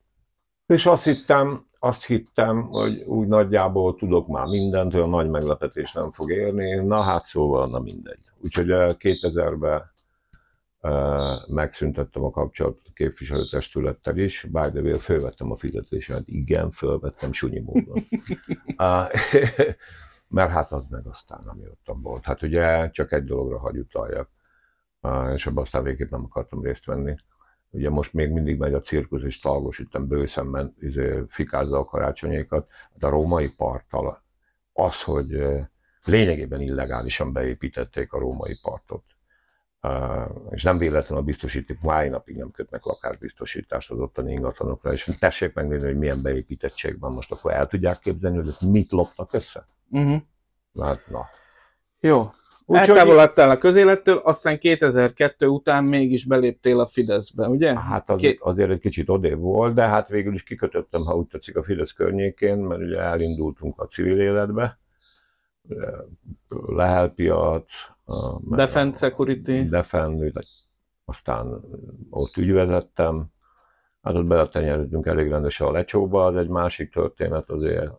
És 0.66 0.86
azt 0.86 1.04
hittem, 1.04 1.66
azt 1.80 2.06
hittem, 2.06 2.62
hogy 2.62 3.02
úgy 3.02 3.28
nagyjából 3.28 3.96
tudok 3.96 4.28
már 4.28 4.46
mindent, 4.46 4.94
olyan 4.94 5.10
nagy 5.10 5.30
meglepetés 5.30 5.94
nem 5.94 6.12
fog 6.12 6.32
érni, 6.32 6.76
na 6.76 7.02
hát 7.02 7.26
szóval, 7.26 7.70
na 7.70 7.80
mindegy. 7.80 8.20
Úgyhogy 8.42 8.68
2000-ben 8.70 9.92
uh, 10.82 11.48
megszüntettem 11.48 12.24
a 12.24 12.32
kapcsolatot 12.32 12.86
a 12.86 12.92
képviselőtestülettel 12.94 14.18
is, 14.18 14.48
by 14.52 14.70
the 14.72 14.82
way, 14.82 14.98
fölvettem 14.98 15.52
a 15.52 15.56
fizetésemet, 15.56 16.28
igen, 16.28 16.72
fölvettem 16.72 17.32
sunyi 17.32 17.60
módon. 17.60 18.04
mert 20.28 20.52
hát 20.52 20.72
az 20.72 20.86
meg 20.90 21.08
aztán, 21.08 21.48
ami 21.48 21.68
ott 21.68 21.96
volt. 22.02 22.26
Hát 22.26 22.42
ugye 22.42 22.90
csak 22.90 23.12
egy 23.12 23.24
dologra 23.24 23.60
hagy 23.60 23.78
utaljak, 23.78 24.30
és 25.34 25.46
abban 25.46 25.64
aztán 25.64 25.84
végképp 25.84 26.12
nem 26.12 26.24
akartam 26.24 26.62
részt 26.62 26.86
venni. 26.86 27.16
Ugye 27.70 27.90
most 27.90 28.14
még 28.14 28.32
mindig 28.32 28.58
megy 28.58 28.74
a 28.74 28.82
cirkusz, 28.82 29.24
és 29.24 29.40
talgosítem 29.40 30.08
bőszemben, 30.08 30.74
izé, 30.78 31.24
fikázza 31.28 31.78
a 31.78 31.86
karácsonyékat, 31.86 32.68
de 32.94 33.08
a 33.08 33.10
római 33.10 33.50
parttal 33.50 34.24
az, 34.74 35.02
hogy 35.02 35.44
lényegében 36.04 36.62
illegálisan 36.62 37.34
beépítették 37.34 38.14
a 38.14 38.20
római 38.20 38.60
partot, 38.62 39.04
és 40.50 40.64
nem 40.64 40.78
véletlenül 40.78 41.24
a 41.24 41.26
biztosíték 41.26 41.82
mai 41.82 42.10
napig 42.10 42.38
nem 42.38 42.52
kötnek 42.52 42.84
lakásbiztosítást 42.84 43.92
az 43.92 44.00
ottani 44.00 44.32
ingatlanokra, 44.32 44.92
és 44.92 45.16
tessék 45.20 45.54
megnézni, 45.54 45.86
hogy 45.86 45.98
milyen 45.98 46.22
beépítettség 46.22 47.00
van 47.00 47.12
most, 47.12 47.32
akkor 47.32 47.54
el 47.54 47.68
tudják 47.68 48.00
képzelni, 48.00 48.38
hogy 48.38 48.70
mit 48.70 48.92
loptak 48.92 49.34
össze? 49.34 49.66
Uh-huh. 49.92 50.22
Hát, 50.82 51.02
na. 51.10 51.22
Jó. 52.00 52.32
Úgyhogy- 52.68 52.90
Eltávolodtál 52.90 53.50
a 53.50 53.58
közélettől, 53.58 54.18
aztán 54.18 54.60
2002 54.60 55.46
után 55.48 55.84
mégis 55.84 56.26
beléptél 56.26 56.80
a 56.80 56.88
Fideszbe, 56.88 57.48
ugye? 57.48 57.80
Hát 57.80 58.10
az, 58.10 58.20
Ké- 58.22 58.42
azért 58.42 58.70
egy 58.70 58.80
kicsit 58.80 59.10
odébb 59.10 59.40
volt, 59.40 59.74
de 59.74 59.88
hát 59.88 60.10
végül 60.10 60.34
is 60.34 60.44
kikötöttem, 60.44 61.02
ha 61.02 61.16
úgy 61.16 61.28
tetszik, 61.28 61.58
a 61.58 61.64
Fidesz 61.64 61.92
környékén, 61.92 62.58
mert 62.58 62.82
ugye 62.82 63.00
elindultunk 63.00 63.82
a 63.82 63.86
civil 63.88 64.20
életbe. 64.20 64.80
Meg 68.44 68.58
Defense 68.58 69.06
a- 69.06 69.10
Security. 69.10 69.70
Defend, 69.70 70.34
aztán 71.06 71.62
ott 72.10 72.38
ügyvezettem. 72.38 73.26
Hát 74.02 74.16
ott 74.16 74.26
beletenyerődünk 74.26 75.06
elég 75.06 75.30
rendesen 75.30 75.68
a 75.68 75.72
lecsóba, 75.72 76.26
az 76.26 76.36
egy 76.36 76.48
másik 76.48 76.92
történet 76.92 77.50
azért. 77.50 77.92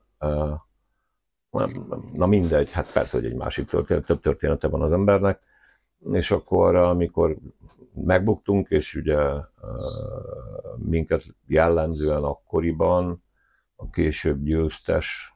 Na 2.12 2.26
mindegy, 2.26 2.72
hát 2.72 2.92
persze, 2.92 3.16
hogy 3.16 3.26
egy 3.26 3.36
másik 3.36 3.68
történet, 3.68 4.06
több 4.06 4.20
története 4.20 4.68
van 4.68 4.82
az 4.82 4.92
embernek. 4.92 5.40
És 6.12 6.30
akkor, 6.30 6.74
amikor 6.74 7.36
megbuktunk, 7.94 8.68
és 8.68 8.94
ugye 8.94 9.18
minket 10.76 11.24
jellemzően 11.46 12.22
akkoriban 12.22 13.22
a 13.76 13.90
később 13.90 14.42
győztes, 14.42 15.34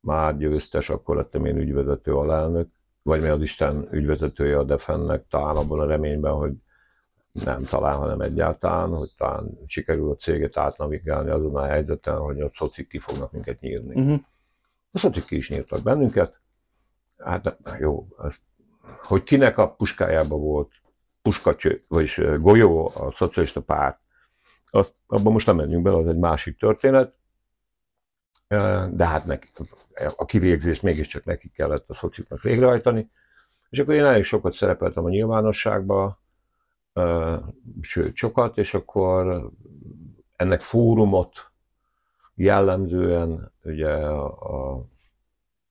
már 0.00 0.36
győztes, 0.36 0.90
akkor 0.90 1.16
lettem 1.16 1.44
én 1.44 1.56
ügyvezető 1.56 2.14
alelnök, 2.14 2.68
vagy 3.02 3.20
mi 3.20 3.28
az 3.28 3.42
Isten 3.42 3.88
ügyvezetője 3.90 4.58
a 4.58 4.64
Defennek, 4.64 5.26
talán 5.28 5.56
abban 5.56 5.80
a 5.80 5.86
reményben, 5.86 6.32
hogy 6.32 6.52
nem 7.44 7.64
talán, 7.64 7.96
hanem 7.96 8.20
egyáltalán, 8.20 8.88
hogy 8.88 9.10
talán 9.16 9.58
sikerül 9.66 10.10
a 10.10 10.16
céget 10.16 10.56
átnavigálni 10.56 11.30
azon 11.30 11.56
a 11.56 11.64
helyzeten, 11.64 12.18
hogy 12.18 12.40
a 12.40 12.50
szocik 12.54 12.88
ki 12.88 12.98
fognak 12.98 13.32
minket 13.32 13.60
nyírni. 13.60 14.00
Uh-huh. 14.00 14.20
A 14.92 14.98
szocik 14.98 15.24
ki 15.24 15.36
is 15.36 15.50
nyírtak 15.50 15.82
bennünket. 15.82 16.38
Hát 17.18 17.58
jó, 17.78 18.04
hogy 19.06 19.22
kinek 19.22 19.58
a 19.58 19.74
puskájába 19.74 20.36
volt 20.36 20.70
puskacső, 21.22 21.84
vagyis 21.88 22.20
golyó 22.38 22.92
a 22.94 23.12
szocialista 23.12 23.62
párt, 23.62 24.00
azt, 24.70 24.94
abban 25.06 25.32
most 25.32 25.46
nem 25.46 25.56
menjünk 25.56 25.82
bele, 25.82 25.96
az 25.96 26.06
egy 26.06 26.18
másik 26.18 26.58
történet. 26.58 27.14
De 28.90 29.06
hát 29.06 29.24
neki, 29.24 29.48
a 30.16 30.24
kivégzést 30.24 30.82
mégiscsak 30.82 31.24
neki 31.24 31.48
kellett 31.48 31.90
a 31.90 31.94
szociknak 31.94 32.40
végrehajtani. 32.40 33.10
És 33.70 33.78
akkor 33.78 33.94
én 33.94 34.04
elég 34.04 34.24
sokat 34.24 34.54
szerepeltem 34.54 35.04
a 35.04 35.08
nyilvánosságba, 35.08 36.22
sőt 37.80 38.16
sokat, 38.16 38.58
és 38.58 38.74
akkor 38.74 39.50
ennek 40.36 40.60
fórumot 40.60 41.47
jellemzően 42.38 43.52
ugye 43.64 43.90
a, 43.90 44.86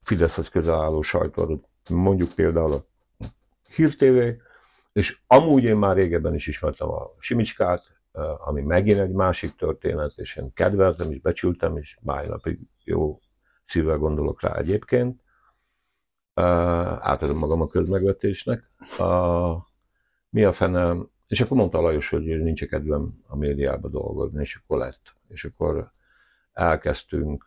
Fideszhez 0.01 0.49
közel 0.49 0.82
álló 0.82 1.01
sajtó, 1.01 1.69
mondjuk 1.89 2.32
például 2.34 2.73
a 2.73 2.86
Hír 3.75 4.38
és 4.93 5.19
amúgy 5.27 5.63
én 5.63 5.75
már 5.75 5.95
régebben 5.95 6.34
is 6.36 6.47
ismertem 6.47 6.89
a 6.89 7.12
Simicskát, 7.19 7.84
ami 8.38 8.62
megint 8.62 8.99
egy 8.99 9.12
másik 9.12 9.56
történet, 9.56 10.13
és 10.15 10.36
én 10.36 10.53
kedveltem 10.53 11.12
és 11.12 11.21
becsültem, 11.21 11.77
és 11.77 11.97
mai 12.01 12.27
napig 12.27 12.60
jó 12.84 13.19
szívvel 13.65 13.97
gondolok 13.97 14.41
rá 14.41 14.56
egyébként. 14.56 15.21
Átadom 16.34 17.38
magam 17.38 17.62
a 17.62 17.67
közmegvetésnek. 17.67 18.69
Uh, 18.99 19.62
mi 20.30 20.43
a 20.43 20.53
fene? 20.53 20.95
És 21.27 21.41
akkor 21.41 21.58
mondta 21.58 21.82
Lajos, 21.82 22.10
hogy 22.10 22.23
nincs 22.23 22.65
kedvem 22.65 23.23
a 23.27 23.36
médiába 23.36 23.88
dolgozni, 23.88 24.41
és 24.41 24.60
akkor 24.63 24.77
lett. 24.77 25.15
És 25.27 25.45
akkor 25.45 25.89
elkezdtünk, 26.58 27.46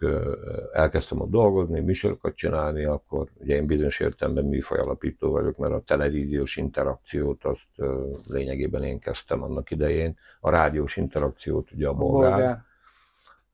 elkezdtem 0.73 1.21
ott 1.21 1.31
dolgozni, 1.31 1.81
műsorokat 1.81 2.35
csinálni, 2.35 2.85
akkor 2.85 3.29
ugye 3.41 3.55
én 3.55 3.67
bizonyos 3.67 4.01
értelemben 4.01 4.45
műfaj 4.45 4.79
alapító 4.79 5.31
vagyok, 5.31 5.57
mert 5.57 5.73
a 5.73 5.83
televíziós 5.87 6.57
interakciót 6.57 7.45
azt 7.45 7.91
lényegében 8.29 8.83
én 8.83 8.99
kezdtem 8.99 9.43
annak 9.43 9.71
idején. 9.71 10.17
A 10.41 10.51
rádiós 10.51 10.97
interakciót 10.97 11.73
ugye 11.73 11.89
a 11.89 11.95
bolgár. 11.95 12.63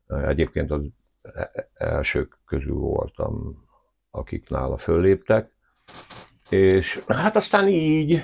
Egyébként 0.07 0.71
az 0.71 0.83
e- 1.23 1.69
elsők 1.75 2.39
közül 2.47 2.77
voltam, 2.77 3.65
akik 4.11 4.49
nála 4.49 4.77
fölléptek. 4.77 5.51
És 6.51 7.05
hát 7.07 7.37
aztán 7.37 7.69
így, 7.69 8.23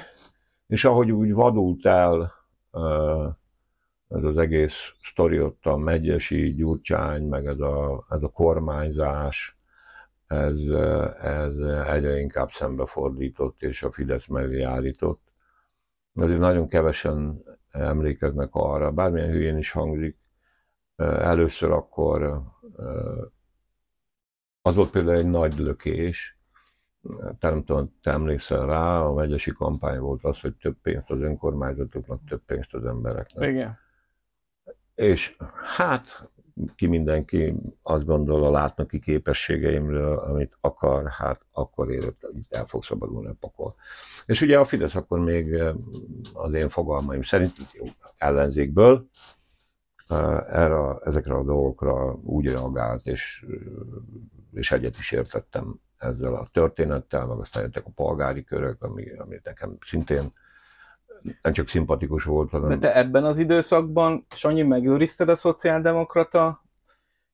és 0.66 0.84
ahogy 0.84 1.10
úgy 1.10 1.32
vadult 1.32 1.86
el 1.86 2.32
ez 4.14 4.24
az 4.24 4.38
egész 4.38 4.92
sztori 5.02 5.40
ott 5.40 5.66
a 5.66 5.76
Megyesi, 5.76 6.54
Gyurcsány, 6.54 7.28
meg 7.28 7.46
ez 7.46 7.60
a, 7.60 8.06
ez 8.08 8.22
a 8.22 8.28
kormányzás, 8.28 9.62
ez, 10.26 10.58
ez 11.22 11.56
egyre 11.86 12.18
inkább 12.18 12.50
szembefordított, 12.50 13.62
és 13.62 13.82
a 13.82 13.92
Fidesz 13.92 14.26
mellé 14.26 14.62
állított. 14.62 15.20
Azért 16.14 16.38
nagyon 16.38 16.68
kevesen 16.68 17.42
emlékeznek 17.70 18.48
arra, 18.52 18.90
bármilyen 18.90 19.30
hülyén 19.30 19.58
is 19.58 19.70
hangzik, 19.70 20.18
először 20.96 21.70
akkor 21.70 22.42
az 24.62 24.76
volt 24.76 24.90
például 24.90 25.16
egy 25.16 25.30
nagy 25.30 25.58
lökés, 25.58 26.36
te 27.38 27.50
nem 27.50 27.64
tudom, 27.64 27.94
te 28.02 28.10
emlékszel 28.10 28.66
rá, 28.66 29.00
a 29.00 29.14
megyesi 29.14 29.52
kampány 29.52 29.98
volt 29.98 30.24
az, 30.24 30.40
hogy 30.40 30.54
több 30.54 30.76
pénzt 30.82 31.10
az 31.10 31.20
önkormányzatoknak, 31.20 32.20
több 32.28 32.42
pénzt 32.46 32.74
az 32.74 32.84
embereknek. 32.84 33.50
Igen. 33.50 33.78
És 35.02 35.36
hát 35.76 36.30
ki 36.74 36.86
mindenki 36.86 37.54
azt 37.82 38.04
gondol 38.04 38.44
a 38.44 38.50
látnoki 38.50 39.00
képességeimről, 39.00 40.18
amit 40.18 40.56
akar, 40.60 41.08
hát 41.10 41.46
akkor 41.52 41.90
érett, 41.90 42.26
el 42.48 42.64
fog 42.66 42.84
szabadulni 42.84 43.28
a 43.28 43.36
pokol. 43.40 43.74
És 44.26 44.40
ugye 44.40 44.58
a 44.58 44.64
Fidesz 44.64 44.94
akkor 44.94 45.18
még 45.18 45.52
eh, 45.52 45.74
az 46.32 46.52
én 46.52 46.68
fogalmaim 46.68 47.22
szerint 47.22 47.52
ellenzékből 48.18 49.08
eh, 50.08 50.62
erre, 50.62 50.96
ezekre 51.04 51.34
a 51.34 51.44
dolgokra 51.44 52.14
úgy 52.14 52.46
reagált, 52.46 53.06
és, 53.06 53.44
eh, 53.48 53.56
és 54.52 54.72
egyet 54.72 54.98
is 54.98 55.12
értettem 55.12 55.80
ezzel 55.98 56.34
a 56.34 56.48
történettel, 56.52 57.26
meg 57.26 57.38
aztán 57.38 57.62
jöttek 57.62 57.86
a 57.86 57.92
polgári 57.94 58.44
körök, 58.44 58.82
ami, 58.82 59.10
ami 59.10 59.40
nekem 59.42 59.76
szintén 59.80 60.32
nem 61.42 61.52
csak 61.52 61.68
szimpatikus 61.68 62.24
volt, 62.24 62.50
hanem 62.50 62.68
De 62.68 62.78
te 62.78 62.96
ebben 62.96 63.24
az 63.24 63.38
időszakban, 63.38 64.26
Sanyi, 64.34 64.62
megőrizted 64.62 65.28
a 65.28 65.34
szociáldemokrata 65.34 66.62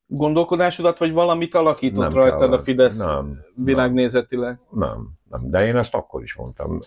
gondolkodásodat, 0.06 0.98
vagy 0.98 1.12
valamit 1.12 1.54
alakított 1.54 2.02
Nem 2.02 2.12
rajtad 2.12 2.38
kellett. 2.38 2.58
a 2.58 2.62
Fidesz 2.62 2.98
Nem, 2.98 3.40
világnézetileg? 3.54 4.60
Nem, 4.70 5.08
nem, 5.30 5.50
de 5.50 5.66
én 5.66 5.76
ezt 5.76 5.94
akkor 5.94 6.22
is 6.22 6.34
mondtam. 6.34 6.78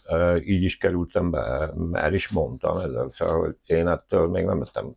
Így 0.44 0.64
is 0.64 0.78
kerültem 0.78 1.30
be, 1.30 1.74
el 1.92 2.14
is 2.14 2.30
mondtam 2.30 2.78
ezzel, 2.78 3.10
szóval, 3.10 3.40
hogy 3.40 3.56
én 3.66 3.88
ettől 3.88 4.28
még 4.28 4.46
nem 4.46 4.60
lettem 4.60 4.96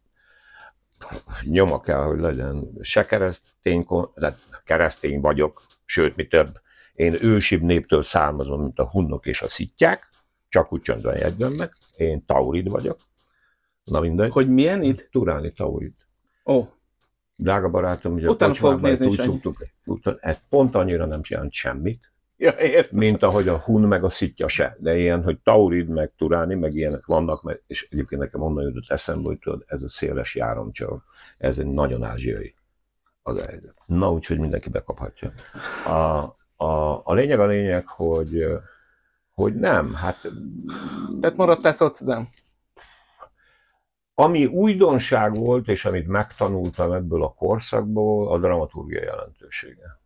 nyoma 1.43 1.81
kell, 1.81 2.03
hogy 2.03 2.21
legyen. 2.21 2.71
Se 2.81 3.05
keresztény, 3.05 3.87
de 4.15 4.37
keresztény 4.65 5.21
vagyok, 5.21 5.63
sőt, 5.85 6.17
mi 6.17 6.27
több, 6.27 6.61
én 6.95 7.17
ősibb 7.21 7.63
néptől 7.63 8.03
származom, 8.03 8.61
mint 8.63 8.79
a 8.79 8.89
hunnok 8.89 9.27
és 9.27 9.43
a 9.43 9.49
szittyák, 9.49 10.11
csak 10.55 10.73
úgy 10.73 10.81
csöndben 10.81 11.17
jegyzem 11.17 11.53
meg. 11.53 11.73
Én 11.97 12.25
taurid 12.27 12.69
vagyok. 12.69 12.99
Na 13.85 14.01
mindegy. 14.01 14.33
Hogy 14.33 14.49
milyen 14.49 14.83
itt? 14.83 15.09
Turáni 15.11 15.53
taurid. 15.53 15.95
Ó, 16.45 16.69
Drága 17.37 17.69
barátom, 17.69 18.13
ugye 18.13 18.29
Utána 18.29 18.53
a 18.53 18.55
fogok 18.55 18.81
nézni, 18.81 19.07
úgy 19.07 19.21
szoktuk, 19.21 19.55
utána- 19.85 20.19
ez 20.21 20.39
pont 20.49 20.75
annyira 20.75 21.07
nem 21.07 21.21
jelent 21.29 21.53
semmit, 21.53 22.13
ja, 22.37 22.51
értem. 22.59 22.99
mint 22.99 23.23
ahogy 23.23 23.49
a 23.49 23.59
hun 23.59 23.83
meg 23.83 24.05
a 24.05 24.11
szitja 24.11 24.49
se. 24.49 24.77
De 24.79 24.97
ilyen, 24.97 25.23
hogy 25.23 25.39
taurid 25.43 25.89
meg 25.89 26.13
turáni, 26.17 26.55
meg 26.55 26.75
ilyenek 26.75 27.07
vannak, 27.07 27.43
meg, 27.43 27.63
és 27.67 27.89
egyébként 27.91 28.21
nekem 28.21 28.43
onnan 28.43 28.65
jutott 28.65 28.91
eszembe, 28.91 29.27
hogy 29.27 29.39
tudod, 29.39 29.65
ez 29.67 29.83
a 29.83 29.89
széles 29.89 30.35
járomcső, 30.35 30.87
ez 31.39 31.59
egy 31.59 31.67
nagyon 31.67 32.03
ázsiai 32.03 32.55
az 33.23 33.41
helyzet. 33.41 33.75
Na, 33.87 34.13
úgyhogy 34.13 34.39
mindenki 34.39 34.69
bekaphatja. 34.69 35.31
A, 35.87 36.35
a, 36.65 37.01
a 37.05 37.15
lényeg 37.15 37.41
a 37.41 37.47
lényeg, 37.47 37.87
hogy, 37.87 38.47
hogy 39.35 39.55
nem, 39.55 39.95
hát 39.95 40.29
Tehát 41.21 41.37
maradtál 41.37 41.73
szocdem. 41.73 42.27
ami 44.15 44.47
újdonság 44.47 45.35
volt, 45.35 45.69
és 45.69 45.85
amit 45.85 46.07
megtanultam 46.07 46.93
ebből 46.93 47.23
a 47.23 47.33
korszakból, 47.33 48.33
a 48.33 48.39
dramaturgia 48.39 49.03
jelentősége. 49.03 50.01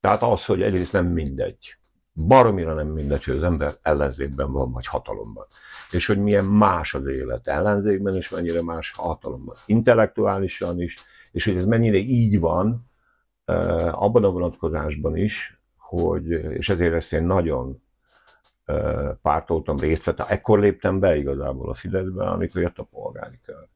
Tehát 0.00 0.22
az, 0.22 0.44
hogy 0.44 0.62
egyrészt 0.62 0.92
nem 0.92 1.06
mindegy. 1.06 1.76
Baromira 2.12 2.74
nem 2.74 2.86
mindegy, 2.86 3.24
hogy 3.24 3.36
az 3.36 3.42
ember 3.42 3.76
ellenzékben 3.82 4.52
van, 4.52 4.72
vagy 4.72 4.86
hatalomban. 4.86 5.46
És 5.90 6.06
hogy 6.06 6.18
milyen 6.18 6.44
más 6.44 6.94
az 6.94 7.06
élet 7.06 7.48
ellenzékben, 7.48 8.16
és 8.16 8.28
mennyire 8.28 8.62
más 8.62 8.92
hatalomban. 8.96 9.56
Intellektuálisan 9.66 10.80
is, 10.80 10.98
és 11.32 11.44
hogy 11.44 11.56
ez 11.56 11.64
mennyire 11.64 11.96
így 11.96 12.40
van, 12.40 12.90
eh, 13.44 14.02
abban 14.02 14.24
a 14.24 14.30
vonatkozásban 14.30 15.16
is, 15.16 15.60
hogy, 15.76 16.30
és 16.30 16.68
ezért 16.68 16.94
ezt 16.94 17.12
én 17.12 17.22
nagyon 17.22 17.82
pártoltam, 19.22 19.78
részt 19.78 20.04
vettem. 20.04 20.26
Ekkor 20.28 20.58
léptem 20.58 20.98
be 20.98 21.16
igazából 21.16 21.70
a 21.70 21.74
Fideszbe, 21.74 22.24
amikor 22.24 22.60
jött 22.60 22.78
a 22.78 22.82
polgári 22.82 23.40
kör. 23.42 23.68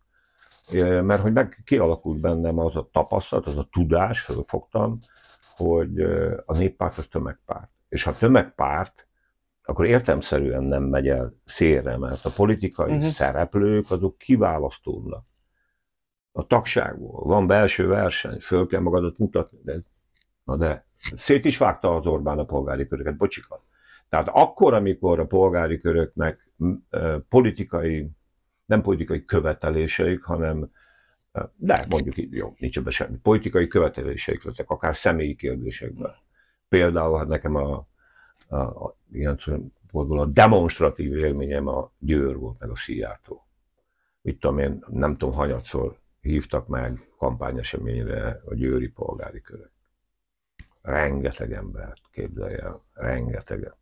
Mert 1.03 1.23
hogy 1.23 1.33
meg 1.33 1.63
kialakult 1.65 2.21
bennem 2.21 2.59
az 2.59 2.77
a 2.77 2.89
tapasztalat, 2.93 3.47
az 3.47 3.57
a 3.57 3.69
tudás, 3.73 4.21
fölfogtam, 4.21 4.99
hogy 5.57 6.01
a 6.45 6.57
néppárt 6.57 6.99
az 6.99 7.07
tömegpárt. 7.07 7.71
És 7.89 8.03
ha 8.03 8.17
tömegpárt, 8.17 9.07
akkor 9.65 9.85
értemszerűen 9.85 10.63
nem 10.63 10.83
megy 10.83 11.09
el 11.09 11.35
szélre, 11.45 11.97
mert 11.97 12.25
a 12.25 12.33
politikai 12.37 12.93
uh-huh. 12.93 13.11
szereplők 13.11 13.91
azok 13.91 14.19
kiválasztódnak. 14.19 15.25
A 16.33 16.47
tagságból 16.47 17.25
van 17.25 17.47
belső 17.47 17.87
verseny, 17.87 18.41
föl 18.41 18.67
kell 18.67 18.81
magadat 18.81 19.19
mutatni, 19.19 19.59
de, 19.65 19.83
na 20.45 20.57
de 20.57 20.87
szét 21.15 21.45
is 21.45 21.59
vágta 21.59 21.97
az 21.97 22.07
Orbán 22.07 22.39
a 22.39 22.45
polgári 22.45 22.87
köröket, 22.87 23.17
bocsikat. 23.17 23.61
Tehát 24.13 24.29
akkor, 24.29 24.75
amikor 24.75 25.21
a 25.21 25.27
polgári 25.27 25.81
köröknek 25.81 26.51
politikai, 27.29 28.11
nem 28.65 28.83
politikai 28.83 29.25
követeléseik, 29.25 30.23
hanem 30.23 30.71
de 31.57 31.85
mondjuk 31.89 32.17
így, 32.17 32.33
jó, 32.33 32.53
nincs 32.59 32.79
ebben 32.79 32.93
semmi. 32.93 33.17
Politikai 33.17 33.67
követeléseik 33.67 34.45
lettek, 34.45 34.71
akár 34.71 34.97
személyi 34.97 35.35
kérdésekben. 35.35 36.15
Például 36.69 37.19
hát 37.19 37.27
nekem 37.27 37.55
a, 37.55 37.87
a, 38.49 38.57
a 38.57 38.97
ilyen 39.13 39.39
szempontból 39.39 40.21
a 40.21 40.27
demonstratív 40.27 41.17
élményem 41.17 41.67
a 41.67 41.93
Győr 41.99 42.37
volt, 42.37 42.59
meg 42.59 42.71
a 42.71 42.77
Szijjártó. 42.77 43.47
Mit 44.21 44.41
tudom 44.41 44.59
én, 44.59 44.85
nem 44.89 45.17
tudom, 45.17 45.35
hanyatszor 45.35 45.97
hívtak 46.21 46.67
meg 46.67 46.99
kampányeseményre 47.19 48.41
a 48.45 48.55
győri 48.55 48.89
polgári 48.89 49.41
körök. 49.41 49.71
Rengeteg 50.83 51.53
embert 51.53 52.01
képzelj 52.11 52.55
el, 52.55 52.83
rengeteg. 52.93 53.81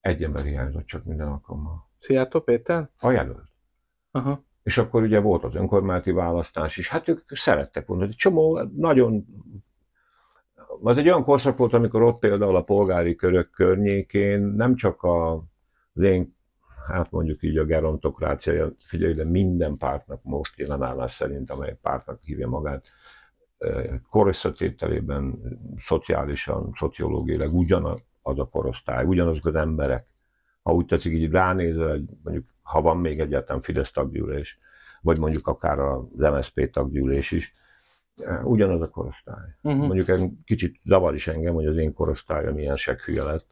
Egy 0.00 0.22
ember 0.22 0.44
hiányzott 0.44 0.86
csak 0.86 1.04
minden 1.04 1.28
alkalommal. 1.28 1.88
Szijjártó 1.98 2.40
Péter? 2.40 2.88
A 2.98 3.10
jelölt. 3.10 3.48
Aha. 4.10 4.44
És 4.62 4.78
akkor 4.78 5.02
ugye 5.02 5.20
volt 5.20 5.44
az 5.44 5.54
önkormányzati 5.54 6.10
választás 6.10 6.76
is. 6.76 6.88
Hát 6.88 7.08
ők 7.08 7.36
szerettek 7.36 7.86
volna. 7.86 8.04
Egy 8.04 8.14
csomó, 8.14 8.62
nagyon... 8.76 9.24
Az 10.82 10.98
egy 10.98 11.08
olyan 11.08 11.24
korszak 11.24 11.56
volt, 11.56 11.72
amikor 11.72 12.02
ott 12.02 12.18
például 12.18 12.56
a 12.56 12.62
polgári 12.62 13.14
körök 13.14 13.50
környékén 13.50 14.40
nem 14.40 14.74
csak 14.74 15.02
a, 15.02 15.32
az 15.92 16.02
én, 16.02 16.36
hát 16.86 17.10
mondjuk 17.10 17.42
így 17.42 17.56
a 17.56 17.64
gerontokrácia, 17.64 18.72
figyelj, 18.78 19.14
de 19.14 19.24
minden 19.24 19.76
pártnak 19.76 20.22
most 20.22 20.58
jelenállás 20.58 21.12
szerint, 21.12 21.50
amely 21.50 21.78
pártnak 21.82 22.20
hívja 22.22 22.48
magát, 22.48 22.86
korosztatételében, 24.10 25.38
szociálisan, 25.86 26.72
szociológiailag 26.76 27.54
ugyanaz 27.54 28.07
a 28.36 28.48
korosztály, 28.48 29.04
ugyanazok 29.04 29.46
az 29.46 29.54
emberek. 29.54 30.06
Ha 30.62 30.72
úgy 30.72 30.86
tetszik, 30.86 31.12
így 31.12 31.30
ránézel, 31.30 32.00
mondjuk 32.22 32.46
ha 32.62 32.80
van 32.80 32.96
még 32.96 33.20
egyáltalán 33.20 33.60
Fidesz 33.60 33.90
taggyűlés, 33.90 34.58
vagy 35.00 35.18
mondjuk 35.18 35.46
akár 35.46 35.78
az 35.78 36.02
MSZP 36.16 36.70
taggyűlés 36.70 37.30
is, 37.30 37.54
ugyanaz 38.42 38.80
a 38.80 38.88
korosztály. 38.88 39.54
Uh-huh. 39.62 39.86
Mondjuk 39.86 40.08
egy 40.08 40.30
kicsit 40.44 40.80
zavar 40.84 41.14
is 41.14 41.26
engem, 41.26 41.54
hogy 41.54 41.66
az 41.66 41.76
én 41.76 41.92
korosztályom 41.92 42.58
ilyen 42.58 42.76
seghülye 42.76 43.22
lett, 43.22 43.46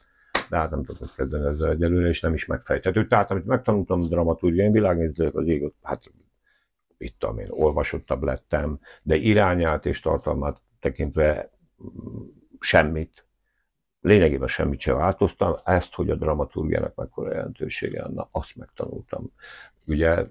de 0.49 0.57
hát 0.57 0.69
nem 0.69 0.83
tudok 0.83 1.13
kezdeni 1.15 1.45
ezzel 1.45 1.69
egyelőre, 1.69 2.07
és 2.07 2.21
nem 2.21 2.33
is 2.33 2.45
megfejthető. 2.45 3.07
Tehát, 3.07 3.31
amit 3.31 3.45
megtanultam 3.45 4.01
dramaturgiai 4.01 4.71
világnézők, 4.71 5.35
az 5.35 5.47
ég, 5.47 5.73
hát 5.81 6.03
itt 6.97 7.27
én, 7.37 7.47
olvasottabb 7.49 8.23
lettem, 8.23 8.79
de 9.03 9.15
irányát 9.15 9.85
és 9.85 9.99
tartalmát 9.99 10.61
tekintve 10.79 11.51
mm, 11.83 12.21
semmit, 12.59 13.26
lényegében 14.01 14.47
semmit 14.47 14.79
sem 14.79 14.97
változtam. 14.97 15.55
Ezt, 15.63 15.93
hogy 15.93 16.09
a 16.09 16.15
dramaturgiának 16.15 16.95
mekkora 16.95 17.33
jelentősége, 17.33 18.07
na 18.13 18.27
azt 18.31 18.55
megtanultam. 18.55 19.31
Ugye 19.85 20.25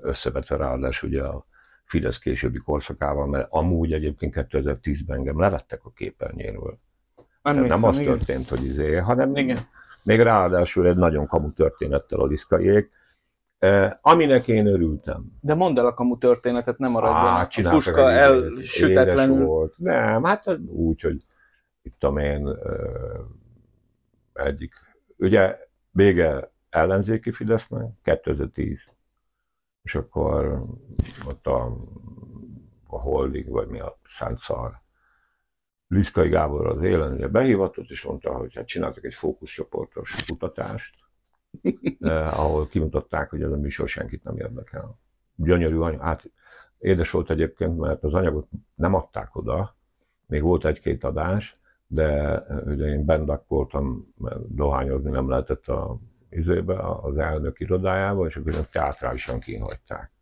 összevetve 0.00 0.56
ráadásul 0.56 1.08
ugye 1.08 1.22
a 1.22 1.46
Fidesz 1.84 2.18
későbbi 2.18 2.58
korszakával, 2.58 3.26
mert 3.26 3.46
amúgy 3.50 3.92
egyébként 3.92 4.34
2010-ben 4.36 5.16
engem 5.16 5.40
levettek 5.40 5.84
a 5.84 5.90
képernyőről. 5.90 6.78
Tehát 7.42 7.66
nem 7.66 7.84
az 7.84 7.98
igen. 7.98 8.16
történt, 8.16 8.48
hogy 8.48 8.64
izé, 8.64 8.96
hanem 8.96 9.36
Igen. 9.36 9.58
még 10.02 10.20
ráadásul 10.20 10.86
egy 10.86 10.96
nagyon 10.96 11.26
kamu 11.26 11.52
történettel 11.52 12.20
a 12.20 12.26
liszkaiék, 12.26 12.90
eh, 13.58 13.92
aminek 14.00 14.48
én 14.48 14.66
örültem. 14.66 15.24
De 15.40 15.54
mondd 15.54 15.78
el 15.78 15.86
a 15.86 15.94
kamu 15.94 16.18
történetet, 16.18 16.78
nem 16.78 16.90
maradjon. 16.90 17.16
Á, 17.16 17.48
a 17.64 17.70
puska 17.70 18.10
elsütetlenül. 18.10 19.44
volt. 19.44 19.74
Nem, 19.76 20.24
hát 20.24 20.58
úgy, 20.66 21.00
hogy 21.00 21.24
itt 21.82 21.98
tudom 21.98 22.18
én, 22.18 22.58
egyik, 24.32 24.74
ugye 25.16 25.58
vége 25.90 26.52
ellenzéki 26.70 27.30
Fidesznek, 27.30 27.92
2010, 28.02 28.78
és 29.82 29.94
akkor 29.94 30.64
ott 31.26 31.46
a, 31.46 31.76
a 32.86 33.00
Holding, 33.00 33.48
vagy 33.48 33.68
mi 33.68 33.80
a 33.80 33.98
Szent 34.18 34.40
Szar, 34.40 34.80
Liszkai 35.88 36.28
Gábor 36.28 36.66
az 36.66 36.82
élen 36.82 37.12
ugye 37.12 37.28
behivatott, 37.28 37.90
és 37.90 38.02
mondta, 38.02 38.36
hogy 38.36 38.54
hát 38.54 38.66
csináltak 38.66 39.04
egy 39.04 39.14
fókuszcsoportos 39.14 40.24
kutatást, 40.26 40.94
eh, 42.00 42.40
ahol 42.40 42.68
kimutatták, 42.68 43.30
hogy 43.30 43.42
ez 43.42 43.50
a 43.50 43.56
műsor 43.56 43.88
senkit 43.88 44.22
nem 44.22 44.36
érdekel. 44.36 44.98
Gyönyörű 45.34 45.76
anyag, 45.76 46.00
hát 46.00 46.30
édes 46.78 47.10
volt 47.10 47.30
egyébként, 47.30 47.78
mert 47.78 48.04
az 48.04 48.14
anyagot 48.14 48.48
nem 48.74 48.94
adták 48.94 49.36
oda, 49.36 49.76
még 50.26 50.42
volt 50.42 50.64
egy-két 50.64 51.04
adás, 51.04 51.59
de 51.92 52.44
eh, 52.48 52.66
ugye 52.66 52.86
én 52.86 53.04
bendak 53.04 53.48
voltam, 53.48 54.14
mert 54.16 54.54
dohányozni 54.54 55.10
nem 55.10 55.28
lehetett 55.28 55.68
a 55.68 55.98
izébe, 56.30 56.78
az 56.78 57.16
elnök 57.16 57.60
irodájába, 57.60 58.26
és 58.26 58.36
akkor 58.36 58.52
teátrálisan 58.52 59.40
kínhagyták. 59.40 60.12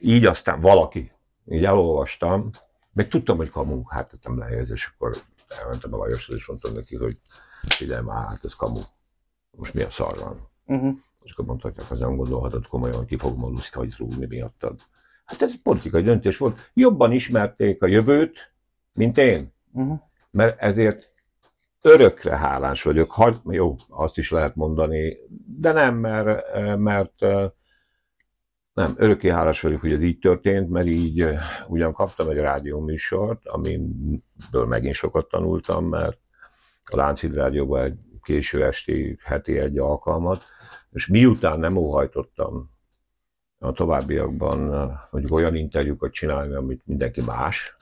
Így 0.00 0.24
aztán 0.24 0.60
valaki, 0.60 1.12
így 1.44 1.64
elolvastam, 1.64 2.50
meg 2.92 3.08
tudtam, 3.08 3.36
hogy 3.36 3.50
kamu, 3.50 3.82
hát 3.88 4.10
tettem 4.10 4.38
lejegyzés, 4.38 4.80
és 4.80 4.90
akkor 4.94 5.16
elmentem 5.48 5.94
a 5.94 5.96
Lajoshoz, 5.96 6.36
és 6.36 6.46
mondtam 6.46 6.72
neki, 6.72 6.96
hogy 6.96 7.18
figyelj 7.60 8.02
már, 8.02 8.26
hát 8.26 8.44
ez 8.44 8.54
kamu. 8.54 8.80
Most 9.56 9.74
mi 9.74 9.82
a 9.82 9.90
szar 9.90 10.18
van? 10.18 10.48
Uh-huh. 10.66 10.94
És 11.22 11.32
akkor 11.32 11.44
mondta, 11.44 11.68
hogy 11.68 11.84
az 11.90 11.98
nem 11.98 12.16
gondolhatod 12.16 12.66
komolyan, 12.66 12.96
hogy 12.96 13.06
ki 13.06 13.16
fogom 13.16 13.44
a 13.44 13.60
hagyt 13.72 13.96
rúgni 13.96 14.26
miattad. 14.26 14.80
Hát 15.24 15.42
ez 15.42 15.62
politikai 15.62 16.02
döntés 16.02 16.36
volt. 16.36 16.70
Jobban 16.74 17.12
ismerték 17.12 17.82
a 17.82 17.86
jövőt, 17.86 18.52
mint 18.92 19.18
én. 19.18 19.52
Uh-huh. 19.72 20.00
Mert 20.30 20.60
ezért 20.60 21.12
örökre 21.82 22.36
hálás 22.36 22.82
vagyok. 22.82 23.10
Hagy, 23.10 23.36
jó, 23.44 23.76
azt 23.88 24.18
is 24.18 24.30
lehet 24.30 24.54
mondani, 24.54 25.16
de 25.46 25.72
nem, 25.72 25.94
mert, 25.94 26.54
mert 26.78 27.20
nem, 28.72 28.94
örökké 28.96 29.28
hálás 29.28 29.60
vagyok, 29.60 29.80
hogy 29.80 29.92
ez 29.92 30.02
így 30.02 30.18
történt, 30.18 30.70
mert 30.70 30.86
így 30.86 31.26
ugyan 31.68 31.92
kaptam 31.92 32.28
egy 32.28 32.36
rádióműsort, 32.36 33.46
amiből 33.46 34.66
megint 34.66 34.94
sokat 34.94 35.28
tanultam, 35.28 35.84
mert 35.84 36.18
a 36.84 36.96
Láncid 36.96 37.34
Rádióban 37.34 37.82
egy 37.82 37.98
késő 38.22 38.64
esti 38.64 39.18
heti 39.22 39.58
egy 39.58 39.78
alkalmat, 39.78 40.44
és 40.90 41.06
miután 41.06 41.58
nem 41.58 41.76
óhajtottam 41.76 42.70
a 43.58 43.72
továbbiakban 43.72 44.58
mondjuk 45.10 45.32
olyan 45.32 45.54
interjúkat 45.54 46.12
csinálni, 46.12 46.54
amit 46.54 46.82
mindenki 46.84 47.20
más, 47.20 47.76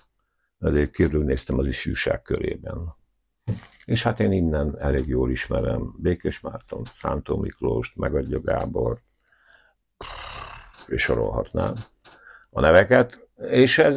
ezért 0.60 0.90
körülnéztem 0.90 1.58
az 1.58 1.66
ifjúság 1.66 2.22
körében. 2.22 2.96
És 3.84 4.02
hát 4.02 4.20
én 4.20 4.32
innen 4.32 4.78
elég 4.78 5.08
jól 5.08 5.30
ismerem 5.30 5.94
Békés 5.98 6.40
Márton, 6.40 6.82
Szántó 6.98 7.36
Miklóst, 7.36 7.96
Megadja 7.96 8.40
Gábor, 8.40 9.00
és 10.86 11.02
sorolhatnám 11.02 11.74
a 12.50 12.60
neveket, 12.60 13.28
és 13.36 13.78
ez 13.78 13.96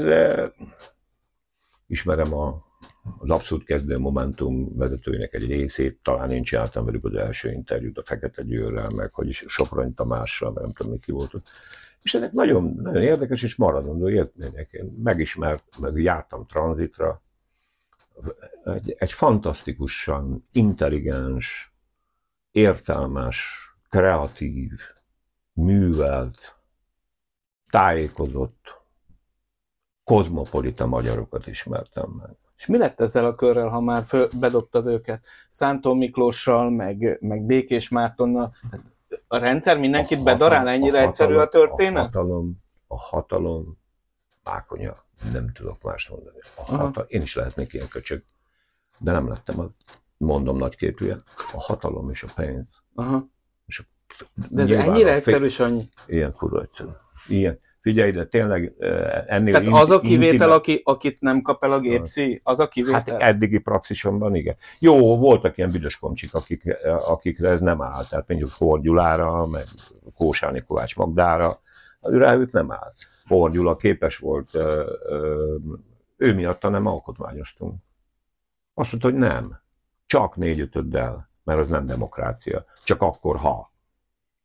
ismerem 1.88 2.34
a, 2.34 2.66
az 3.18 3.30
abszolút 3.30 3.64
kezdő 3.64 3.98
Momentum 3.98 4.78
vezetőinek 4.78 5.34
egy 5.34 5.48
részét, 5.48 6.00
talán 6.04 6.32
én 6.32 6.44
csináltam 6.44 6.86
velük 6.86 7.06
az 7.06 7.16
első 7.16 7.52
interjút 7.52 7.98
a 7.98 8.04
Fekete 8.04 8.44
Győrrel, 8.44 8.90
meg 8.96 9.12
hogy 9.12 9.28
is 9.28 9.44
Soprony 9.48 9.94
Tamással, 9.94 10.52
mert 10.52 10.66
nem 10.66 10.76
tudom, 10.76 10.98
ki 10.98 11.12
volt 11.12 11.34
ott. 11.34 11.50
És 12.02 12.14
ezek 12.14 12.32
nagyon, 12.32 12.74
nagyon 12.82 13.02
érdekes 13.02 13.44
és 13.44 13.56
maradandó 13.56 14.10
élmények. 14.10 14.72
Én 14.72 14.98
megismert, 15.04 15.78
meg 15.80 15.98
jártam 15.98 16.46
tranzitra, 16.46 17.22
egy, 18.64 18.96
egy 18.98 19.12
fantasztikusan 19.14 20.48
intelligens, 20.52 21.74
értelmes, 22.52 23.60
kreatív, 23.90 24.72
művelt, 25.54 26.56
tájékozott, 27.70 28.80
kozmopolita 30.04 30.86
magyarokat 30.86 31.48
ismertem 31.48 32.10
meg. 32.10 32.36
És 32.56 32.68
mi 32.68 32.78
lett 32.78 33.02
ezzel 33.02 33.26
a 33.26 33.36
körrel, 33.36 33.68
ha 33.68 33.80
már 33.80 34.06
föl, 34.06 34.28
bedobtad 34.40 34.86
őket? 34.86 35.26
Szántó 35.50 35.94
Miklóssal, 35.94 36.70
meg, 36.70 37.18
meg 37.22 37.46
Békés 37.46 37.90
Mártonnal. 37.90 38.54
A 39.28 39.38
rendszer 39.38 39.78
mindenkit 39.78 40.20
A 40.20 40.24
bedarál, 40.24 40.58
hatalom- 40.60 40.82
ennyire 40.82 40.98
a 41.00 41.02
egyszerű 41.08 41.34
a 41.36 41.40
hatalom- 41.40 41.68
történet? 41.70 42.04
A 42.04 42.20
hatalom, 42.20 42.58
a 42.88 42.98
hatalom, 43.00 43.78
mákonya, 44.44 44.96
nem 45.32 45.52
tudok 45.54 45.82
más 45.82 46.08
mondani. 46.08 46.38
A 46.56 46.62
Aha. 46.62 46.78
hatalom, 46.78 47.08
én 47.10 47.22
is 47.22 47.36
lehetnék 47.36 47.74
ilyen 47.74 47.88
köcsög, 47.88 48.24
de 48.98 49.12
nem 49.12 49.28
lettem, 49.28 49.60
a, 49.60 49.70
mondom 50.18 50.58
nagyképűen, 50.58 51.24
a 51.54 51.62
hatalom 51.62 52.10
és 52.10 52.24
a 52.24 52.28
pénz. 52.36 52.68
Aha. 52.96 53.28
És 53.66 53.80
a, 53.80 53.84
De 54.50 54.62
ez 54.62 54.70
ennyire 54.72 55.14
egyszerű, 55.14 55.48
Sanyi? 55.48 55.90
Ilyen 56.08 56.32
kurva 56.34 56.62
egyszerű. 56.62 56.90
Ilyen. 57.28 57.60
Figyelj, 57.82 58.12
de 58.12 58.26
tényleg 58.26 58.74
ennél 59.28 59.54
Tehát 59.54 59.82
az 59.82 59.92
a 59.92 60.00
kivétel, 60.00 60.32
intimebb- 60.32 60.50
aki, 60.50 60.82
akit 60.84 61.22
nem 61.22 61.42
kap 61.42 61.64
el 61.64 61.72
a 61.72 61.80
gépszi, 61.80 62.42
az 62.44 62.60
a 62.60 62.64
Hát 62.64 62.72
kivétel? 62.72 63.18
eddigi 63.20 63.60
praxisomban 63.60 64.36
igen. 64.36 64.56
Jó, 64.80 65.18
voltak 65.18 65.58
ilyen 65.58 65.72
büdös 65.72 65.98
komcsik, 65.98 66.34
akik, 66.34 66.64
akikre 67.06 67.50
ez 67.50 67.60
nem 67.60 67.82
áll. 67.82 68.06
Tehát 68.06 68.28
mondjuk 68.28 68.50
Ford 68.50 68.82
Gyulára, 68.82 69.48
meg 69.48 69.64
Kósáni 70.18 70.64
Kovács 70.68 70.96
Magdára, 70.96 71.60
rájuk 72.02 72.52
nem 72.52 72.72
áll. 72.72 72.94
Ford 73.26 73.54
Gyula 73.54 73.76
képes 73.76 74.18
volt, 74.18 74.50
ő 76.18 76.34
miatta 76.34 76.70
nem 76.70 76.86
alkotmányoztunk. 76.86 77.74
Azt 78.74 78.92
mondta, 78.92 79.10
hogy 79.10 79.20
nem. 79.20 79.60
Csak 80.06 80.36
négy-ötöddel, 80.36 81.30
mert 81.44 81.60
az 81.60 81.68
nem 81.68 81.86
demokrácia. 81.86 82.66
Csak 82.84 83.02
akkor, 83.02 83.38
ha. 83.38 83.72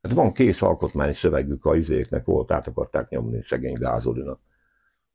Hát 0.07 0.14
van 0.14 0.32
kész 0.32 0.62
alkotmányi 0.62 1.14
szövegük 1.14 1.64
a 1.64 1.76
izéknek 1.76 2.24
volt, 2.24 2.50
át 2.50 2.66
akarták 2.66 3.09
nyomni 3.09 3.42
szegény 3.42 3.74
Gázolinak. 3.74 4.40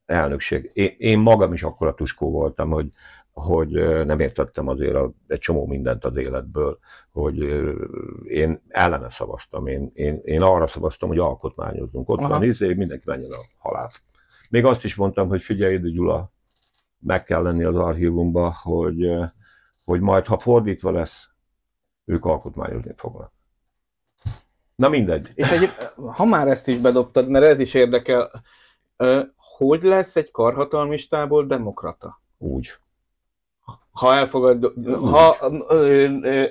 Elnökség. 0.06 0.72
Én, 0.74 0.96
én 0.98 1.20
magam 1.20 1.54
is 1.54 1.64
akkora 1.64 1.94
tuskó 1.94 2.32
voltam, 2.32 2.70
hogy, 2.70 2.92
hogy 3.32 3.70
nem 4.06 4.20
értettem 4.20 4.68
azért 4.68 4.96
a, 4.96 5.12
egy 5.28 5.40
csomó 5.40 5.66
mindent 5.66 6.06
az 6.06 6.16
életből, 6.16 6.80
hogy 7.12 7.38
én 8.24 8.62
ellene 8.68 9.10
szavaztam. 9.10 9.68
Én, 9.68 9.92
én, 9.94 10.22
én 10.24 10.42
arra 10.42 10.68
szavaztam, 10.68 11.10
hogy 11.10 11.20
alkotmányozzunk. 11.20 12.10
Ott 12.10 12.20
Aha. 12.20 12.30
van 12.30 12.44
izé, 12.44 12.74
mindenki 12.74 13.04
menjen 13.06 13.32
a 13.32 13.70
halál. 13.70 13.90
Még 14.50 14.66
azt 14.66 14.84
is 14.84 14.96
mondtam, 14.96 15.28
hogy 15.28 15.42
figyelj, 15.42 15.74
ide, 15.74 15.90
Gyula, 15.90 16.32
meg 17.00 17.24
kell 17.24 17.42
lenni 17.42 17.64
az 17.64 17.76
archívumban, 17.76 18.52
hogy, 18.52 19.10
hogy 19.84 20.02
majd, 20.02 20.26
ha 20.26 20.40
fordítva 20.40 20.92
lesz, 20.92 21.30
ők 22.06 22.26
alkotmányozni 22.26 22.94
fognak. 22.96 23.40
Na 24.82 24.90
mindegy. 24.90 25.32
És 25.36 25.52
egy, 25.52 25.70
ha 26.16 26.26
már 26.26 26.48
ezt 26.48 26.68
is 26.68 26.78
bedobtad, 26.78 27.30
mert 27.30 27.46
ez 27.46 27.60
is 27.60 27.74
érdekel, 27.74 28.44
hogy 29.58 29.84
lesz 29.84 30.16
egy 30.16 30.32
karhatalmistából 30.32 31.46
demokrata? 31.46 32.22
Úgy. 32.38 32.72
Ha 33.92 34.16
elfogad, 34.16 34.74
ha 34.86 35.38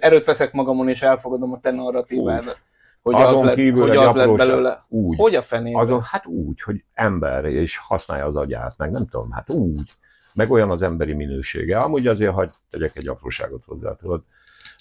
erőt 0.00 0.24
veszek 0.24 0.52
magamon 0.52 0.88
és 0.88 1.02
elfogadom 1.02 1.52
a 1.52 1.58
te 1.58 1.70
narratívádat, 1.70 2.62
hogy 3.02 3.14
az 3.14 3.28
Azon 3.28 3.44
lett, 3.44 3.54
kívül 3.54 3.80
hogy 3.88 3.96
az 3.96 4.14
lett 4.14 4.36
belőle. 4.36 4.84
Úgy. 4.88 5.16
Hogy 5.18 5.34
a 5.34 5.42
fenében? 5.42 5.82
Azon, 5.82 6.02
hát 6.02 6.26
úgy, 6.26 6.60
hogy 6.60 6.84
ember, 6.94 7.44
és 7.44 7.76
használja 7.76 8.26
az 8.26 8.36
agyát, 8.36 8.74
meg 8.76 8.90
nem 8.90 9.06
tudom, 9.06 9.30
hát 9.30 9.50
úgy. 9.50 9.94
Meg 10.34 10.50
olyan 10.50 10.70
az 10.70 10.82
emberi 10.82 11.12
minősége. 11.12 11.78
Amúgy 11.78 12.06
azért 12.06 12.32
hagy 12.32 12.50
tegyek 12.70 12.96
egy 12.96 13.08
apróságot 13.08 13.64
hozzá, 13.66 13.94
tudod. 13.94 14.22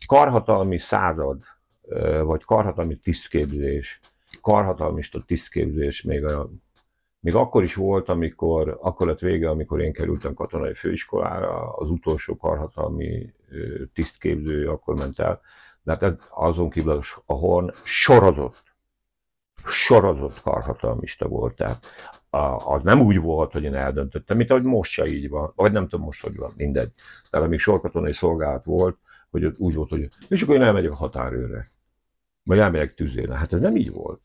Karhatalmi 0.08 0.78
század, 0.78 1.42
vagy 2.24 2.44
karhatalmi 2.44 2.96
tisztképzés, 2.96 4.00
karhatalmista 4.42 5.24
tisztképzés 5.26 6.02
még, 6.02 6.26
a, 6.26 6.50
még 7.20 7.36
akkor 7.36 7.64
is 7.64 7.76
volt, 7.76 8.10
amikor, 8.10 8.78
akkor 8.82 9.08
lett 9.08 9.20
vége, 9.20 9.50
amikor 9.50 9.82
én 9.82 9.94
kerültem 9.94 10.34
katonai 10.34 10.74
főiskolára, 10.74 11.72
az 11.72 11.90
utolsó 11.90 12.36
karhatalmi 12.38 13.34
tisztképző 13.94 14.70
akkor 14.70 14.96
ment 14.96 15.20
el, 15.20 15.42
de 15.84 15.92
hát 15.92 16.04
ez, 16.04 16.14
azon 16.30 16.70
kívül 16.70 17.02
a 17.26 17.34
Horn 17.34 17.72
sorozott 17.84 18.70
sorozott 19.66 20.42
karhatalmista 20.42 21.28
volt. 21.28 21.56
Tehát 21.56 21.86
az 22.66 22.82
nem 22.82 23.02
úgy 23.02 23.22
volt, 23.22 23.52
hogy 23.52 23.64
én 23.64 23.76
eldöntöttem, 23.76 24.38
mint 24.38 24.50
ahogy 24.50 24.64
most 24.64 24.92
se 24.92 25.06
így 25.06 25.30
van, 25.30 25.52
vagy 25.56 25.72
nem 25.72 25.88
tudom 25.88 26.06
most, 26.06 26.22
hogy 26.22 26.36
van, 26.36 26.54
mindegy. 26.56 26.92
Tehát 27.30 27.46
amíg 27.46 27.60
sorkatonai 27.60 28.14
szolgálat 28.14 28.66
volt, 28.66 28.98
hogy 29.30 29.46
úgy 29.58 29.76
volt, 29.76 29.90
hogy 29.90 30.10
és 30.28 30.42
akkor 30.42 30.56
én 30.56 30.62
elmegyek 30.62 30.92
a 30.92 30.96
határőrre, 30.96 31.72
vagy 32.50 32.60
elmegyek 32.60 32.94
tüzére. 32.94 33.38
Hát 33.38 33.54
ez 33.54 33.60
nem 33.60 33.76
így 33.76 33.92
volt. 33.92 34.22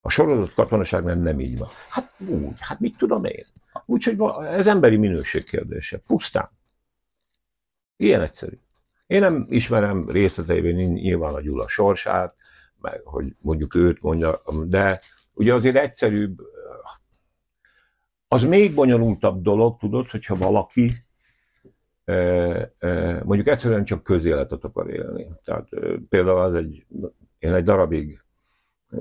A 0.00 0.10
sorozott 0.10 0.54
katonaságnál 0.54 1.14
nem 1.14 1.40
így 1.40 1.58
van. 1.58 1.68
Hát 1.90 2.04
úgy, 2.28 2.54
hát 2.58 2.80
mit 2.80 2.96
tudom 2.96 3.24
én. 3.24 3.44
Úgyhogy 3.86 4.44
ez 4.44 4.66
emberi 4.66 4.96
minőség 4.96 5.44
kérdése. 5.44 5.98
Pusztán. 6.06 6.50
Ilyen 7.96 8.20
egyszerű. 8.20 8.58
Én 9.06 9.20
nem 9.20 9.46
ismerem 9.48 10.08
részleteiben 10.08 10.72
nyilván 10.72 11.34
a 11.34 11.40
Gyula 11.40 11.68
sorsát, 11.68 12.34
meg 12.80 13.00
hogy 13.04 13.36
mondjuk 13.38 13.74
őt 13.74 14.02
mondja, 14.02 14.38
de 14.64 15.00
ugye 15.34 15.54
azért 15.54 15.76
egyszerűbb, 15.76 16.40
az 18.28 18.42
még 18.42 18.74
bonyolultabb 18.74 19.42
dolog, 19.42 19.78
tudod, 19.78 20.08
hogyha 20.08 20.36
valaki 20.36 20.92
mondjuk 23.24 23.46
egyszerűen 23.46 23.84
csak 23.84 24.02
közéletet 24.02 24.64
akar 24.64 24.90
élni. 24.90 25.26
Tehát 25.44 25.68
eh, 25.70 25.94
például 26.08 26.38
az 26.38 26.54
egy, 26.54 26.86
én 27.38 27.54
egy 27.54 27.64
darabig 27.64 28.22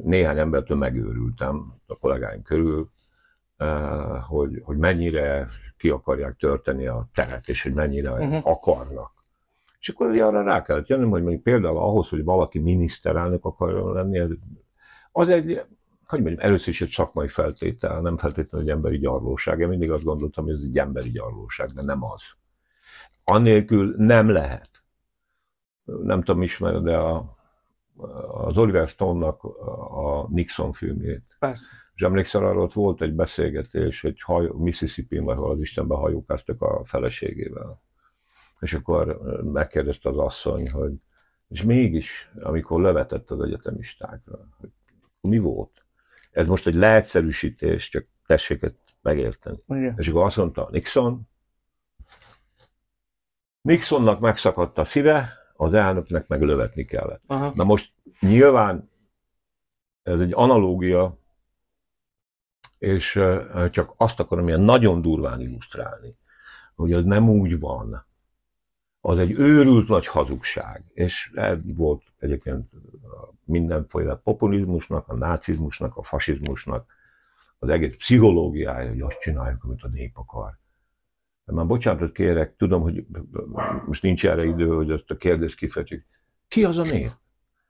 néhány 0.03 0.37
embertől 0.37 0.77
megőrültem 0.77 1.69
a 1.87 1.97
kollégáim 1.99 2.41
körül, 2.41 2.87
hogy, 4.27 4.61
hogy 4.63 4.77
mennyire 4.77 5.47
ki 5.77 5.89
akarják 5.89 6.35
törteni 6.35 6.87
a 6.87 7.07
teret, 7.13 7.47
és 7.47 7.63
hogy 7.63 7.73
mennyire 7.73 8.11
uh-huh. 8.11 8.39
akarnak. 8.43 9.11
És 9.79 9.89
akkor 9.89 10.21
arra 10.21 10.43
rá 10.43 10.61
kellett 10.61 10.87
jönnöm, 10.87 11.09
hogy 11.09 11.21
mondjuk 11.21 11.43
például 11.43 11.77
ahhoz, 11.77 12.09
hogy 12.09 12.23
valaki 12.23 12.59
miniszterelnök 12.59 13.45
akarjon 13.45 13.93
lenni, 13.93 14.19
ez, 14.19 14.29
az 15.11 15.29
egy, 15.29 15.61
hogy 16.05 16.21
mondjam, 16.21 16.45
először 16.45 16.67
is 16.67 16.81
egy 16.81 16.89
szakmai 16.89 17.27
feltétel, 17.27 18.01
nem 18.01 18.17
feltétlenül 18.17 18.67
egy 18.67 18.75
emberi 18.75 18.97
gyarlóság. 18.97 19.59
Én 19.59 19.67
mindig 19.67 19.91
azt 19.91 20.03
gondoltam, 20.03 20.45
hogy 20.45 20.53
ez 20.53 20.61
egy 20.63 20.77
emberi 20.77 21.09
gyarlóság, 21.09 21.69
de 21.69 21.81
nem 21.81 22.03
az. 22.03 22.21
Annélkül 23.23 23.93
nem 23.97 24.29
lehet. 24.29 24.83
Nem 25.83 26.23
tudom, 26.23 26.41
ismered, 26.41 26.83
de 26.83 26.97
a, 26.97 27.37
az 28.31 28.57
Oliver 28.57 28.87
Stone-nak 28.87 29.43
a 29.43 30.27
Nixon 30.29 30.73
filmjét. 30.73 31.35
Persze. 31.39 31.71
És 31.95 32.01
emlékszel, 32.01 32.45
arra 32.45 32.61
ott 32.61 32.73
volt 32.73 33.01
egy 33.01 33.13
beszélgetés, 33.13 34.01
hogy 34.01 34.21
hajó, 34.21 34.57
Mississippi-n, 34.57 35.23
vagy 35.23 35.37
hol 35.37 35.49
az 35.49 35.61
Istenben 35.61 35.97
hajókáztak 35.97 36.61
a 36.61 36.85
feleségével. 36.85 37.81
És 38.59 38.73
akkor 38.73 39.21
megkérdezte 39.43 40.09
az 40.09 40.17
asszony, 40.17 40.71
hogy 40.71 40.93
és 41.47 41.63
mégis, 41.63 42.31
amikor 42.41 42.81
levetett 42.81 43.31
az 43.31 43.41
egyetemistákra, 43.41 44.47
hogy 44.59 44.69
mi 45.21 45.37
volt? 45.37 45.85
Ez 46.31 46.47
most 46.47 46.67
egy 46.67 46.75
leegyszerűsítés, 46.75 47.89
csak 47.89 48.05
tessék 48.25 48.61
ezt 48.61 48.75
megérteni. 49.01 49.57
Igen. 49.67 49.95
És 49.97 50.07
akkor 50.07 50.23
azt 50.23 50.37
mondta 50.37 50.67
Nixon, 50.71 51.27
Nixonnak 53.63 54.19
megszakadt 54.19 54.77
a 54.77 54.85
szíve, 54.85 55.29
az 55.55 55.73
elnöknek 55.73 56.27
meg 56.27 56.41
lövetni 56.41 56.85
kellett. 56.85 57.21
Aha. 57.27 57.51
Na 57.55 57.63
most 57.63 57.93
nyilván 58.19 58.89
ez 60.03 60.19
egy 60.19 60.31
analógia, 60.33 61.17
és 62.77 63.19
csak 63.71 63.93
azt 63.97 64.19
akarom 64.19 64.47
ilyen 64.47 64.61
nagyon 64.61 65.01
durván 65.01 65.41
illusztrálni, 65.41 66.17
hogy 66.75 66.93
az 66.93 67.03
nem 67.03 67.29
úgy 67.29 67.59
van. 67.59 68.05
Az 69.01 69.17
egy 69.17 69.31
őrült 69.31 69.87
nagy 69.87 70.07
hazugság, 70.07 70.83
és 70.93 71.31
ez 71.35 71.57
volt 71.75 72.03
egyébként 72.19 72.69
mindenféle 73.45 74.15
populizmusnak, 74.15 75.07
a 75.07 75.15
nácizmusnak, 75.15 75.97
a 75.97 76.03
fasizmusnak, 76.03 76.93
az 77.59 77.69
egész 77.69 77.95
pszichológiája, 77.95 78.89
hogy 78.89 79.01
azt 79.01 79.19
csináljuk, 79.19 79.63
amit 79.63 79.83
a 79.83 79.87
nép 79.87 80.17
akar. 80.17 80.61
Már 81.45 81.65
bocsánatot 81.65 82.11
kérek, 82.11 82.55
tudom, 82.55 82.81
hogy 82.81 83.05
most 83.85 84.01
nincs 84.01 84.25
erre 84.25 84.45
idő, 84.45 84.67
hogy 84.67 84.91
azt 84.91 85.11
a 85.11 85.17
kérdést 85.17 85.57
kifejtjük. 85.57 86.05
Ki 86.47 86.63
az 86.63 86.77
a 86.77 86.81
nép? 86.81 87.11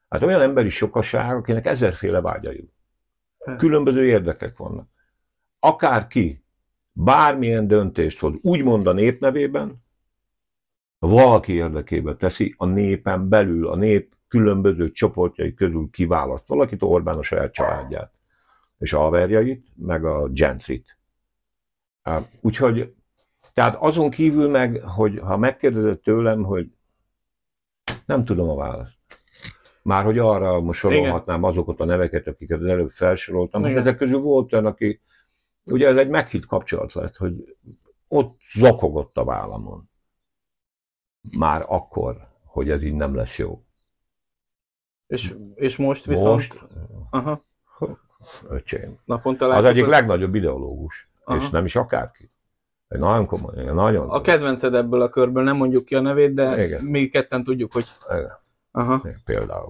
Hát 0.09 0.21
olyan 0.21 0.41
emberi 0.41 0.69
sokaság, 0.69 1.36
akinek 1.36 1.65
ezerféle 1.65 2.21
vágyai. 2.21 2.69
Különböző 3.57 4.05
érdekek 4.05 4.57
vannak. 4.57 4.89
Akárki 5.59 6.43
bármilyen 6.91 7.67
döntést 7.67 8.19
hoz, 8.19 8.34
úgymond 8.41 8.88
a 8.88 8.93
nép 8.93 9.19
nevében, 9.19 9.84
valaki 10.99 11.53
érdekében 11.53 12.17
teszi, 12.17 12.53
a 12.57 12.65
népen 12.65 13.30
belül, 13.30 13.67
a 13.67 13.76
nép 13.76 14.15
különböző 14.28 14.91
csoportjai 14.91 15.53
közül 15.53 15.89
kiválaszt 15.91 16.47
valakit, 16.47 16.84
Orbán 16.84 17.17
a 17.17 17.24
saját 17.24 17.53
családját, 17.53 18.13
és 18.78 18.93
a 18.93 18.99
haverjait, 18.99 19.67
meg 19.76 20.05
a 20.05 20.28
gentrit. 20.28 20.97
Úgyhogy, 22.41 22.93
tehát 23.54 23.76
azon 23.80 24.10
kívül 24.10 24.49
meg, 24.49 24.82
hogy 24.82 25.20
ha 25.20 25.38
megkérdezed 25.38 25.99
tőlem, 25.99 26.43
hogy 26.43 26.72
nem 28.06 28.26
tudom 28.26 28.49
a 28.49 28.56
választ. 28.56 28.97
Már 29.82 30.04
hogy 30.04 30.18
arra 30.18 30.62
most 30.62 30.80
sorolhatnám 30.80 31.43
azokat 31.43 31.80
a 31.80 31.86
neveket, 31.86 32.28
akiket 32.28 32.60
az 32.60 32.66
előbb 32.66 32.89
felsoroltam, 32.89 33.60
Igen. 33.60 33.72
Igen. 33.72 33.84
ezek 33.84 33.97
közül 33.97 34.20
volt 34.20 34.54
olyan, 34.54 34.66
aki, 34.66 35.01
ugye 35.64 35.88
ez 35.88 35.97
egy 35.97 36.10
meghitt 36.10 36.45
kapcsolat 36.45 36.93
lett, 36.93 37.16
hogy 37.16 37.58
ott 38.08 38.39
zokogott 38.54 39.18
a 39.18 39.24
vállamon. 39.24 39.84
Már 41.38 41.66
akkor, 41.68 42.28
hogy 42.45 42.70
ez 42.70 42.84
így 42.84 42.93
nem 42.93 43.16
lesz 43.16 43.38
jó. 43.38 43.64
És, 45.08 45.36
és 45.56 45.78
most 45.78 46.06
viszont 46.06 46.34
Most, 46.34 46.60
aha, 47.10 47.41
öcsém, 48.47 48.99
naponta 49.06 49.47
az 49.47 49.64
egyik 49.64 49.86
legnagyobb 49.86 50.36
ideológus, 50.36 51.10
Aha. 51.24 51.38
és 51.38 51.49
nem 51.49 51.66
is 51.66 51.76
akárki. 51.76 52.32
Nagyon 52.98 53.26
komoly, 53.26 53.64
nagyon 53.74 54.10
a 54.10 54.22
kedvenced 54.22 54.74
ebből 54.74 55.02
a 55.02 55.10
körből, 55.10 55.44
nem 55.44 55.56
mondjuk 55.56 55.86
ki 55.86 55.96
a 55.96 56.02
nevét, 56.02 56.34
de 56.34 56.66
Igen. 56.66 56.84
mi 56.84 57.08
ketten 57.08 57.44
tudjuk, 57.44 57.72
hogy 57.74 57.86
Igen. 58.10 58.39
aha, 58.72 59.06
például. 59.26 59.70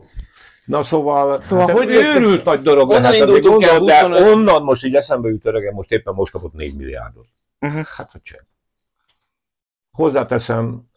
Na 0.66 0.84
szóval, 0.84 1.42
Szóval 1.42 1.68
hát 1.68 1.78
hogy 1.78 1.90
őrült 1.90 2.46
nagy 2.46 2.62
dolog 2.62 2.90
Onnan 2.90 3.02
lehet, 3.02 3.18
indultunk 3.18 3.54
amit 3.54 3.68
el, 3.68 3.80
gondol, 3.80 3.88
de 3.88 4.02
25 4.02 4.36
onnan 4.36 4.64
most 4.64 4.86
így 4.86 4.96
eszembe 4.96 5.30
jut 5.30 5.46
öregem, 5.46 5.74
most 5.74 5.92
éppen 5.92 6.14
most 6.14 6.32
kapott 6.32 6.54
4 6.54 6.76
milliárdot. 6.76 7.28
Uh-huh. 7.60 7.84
Hát 7.84 8.10
a 8.14 8.20
cseh. 8.24 8.40
Hozzáteszem, 9.92 10.88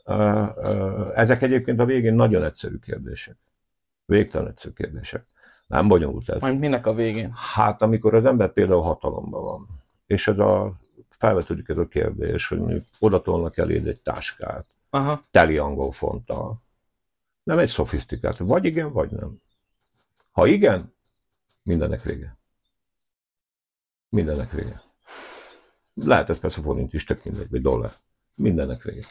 ezek 1.15 1.43
egyébként 1.43 1.81
a 1.81 1.85
végén 1.85 2.15
nagyon 2.15 2.45
egyszerű 2.45 2.79
kérdések. 2.79 3.37
Végtelen 4.05 4.49
egyszerű 4.49 4.73
kérdések. 4.73 5.25
Nem 5.67 5.89
bonyolult 5.89 6.29
ez. 6.29 6.41
Majd 6.41 6.59
minek 6.59 6.87
a 6.87 6.95
végén? 6.95 7.33
Hát 7.55 7.83
amikor 7.83 8.15
az 8.15 8.25
ember 8.25 8.53
például 8.53 8.83
hatalomban 8.83 9.43
van, 9.43 9.67
és 10.07 10.29
ez 10.29 10.39
a, 10.39 10.77
felvetődik 11.19 11.69
ez 11.69 11.77
a 11.77 11.89
kérdés, 11.89 12.49
hogy 12.49 12.59
mondjuk 12.59 12.85
oda 12.99 13.23
tolnak 13.23 13.57
eléd 13.57 13.87
egy 13.87 14.03
táskát, 14.03 14.67
Aha. 14.91 15.23
teli 15.31 15.59
angol 15.59 15.93
fonttal. 15.93 16.63
Nem 17.43 17.59
egy 17.59 17.69
szofisztikált. 17.69 18.39
Vagy 18.39 18.65
igen, 18.65 18.93
vagy 18.93 19.11
nem. 19.11 19.41
Ha 20.31 20.47
igen, 20.47 20.95
mindennek 21.63 22.03
vége. 22.03 22.39
Mindennek 24.09 24.51
vége. 24.51 24.83
Lehet 25.95 26.31
ez 26.31 26.39
persze 26.39 26.61
forint 26.61 26.95
is, 26.95 27.05
tök 27.05 27.25
mindegy, 27.25 27.51
vagy 27.51 27.63
dollár. 27.63 27.93
Mindennek 28.35 28.83
vége. 28.83 29.03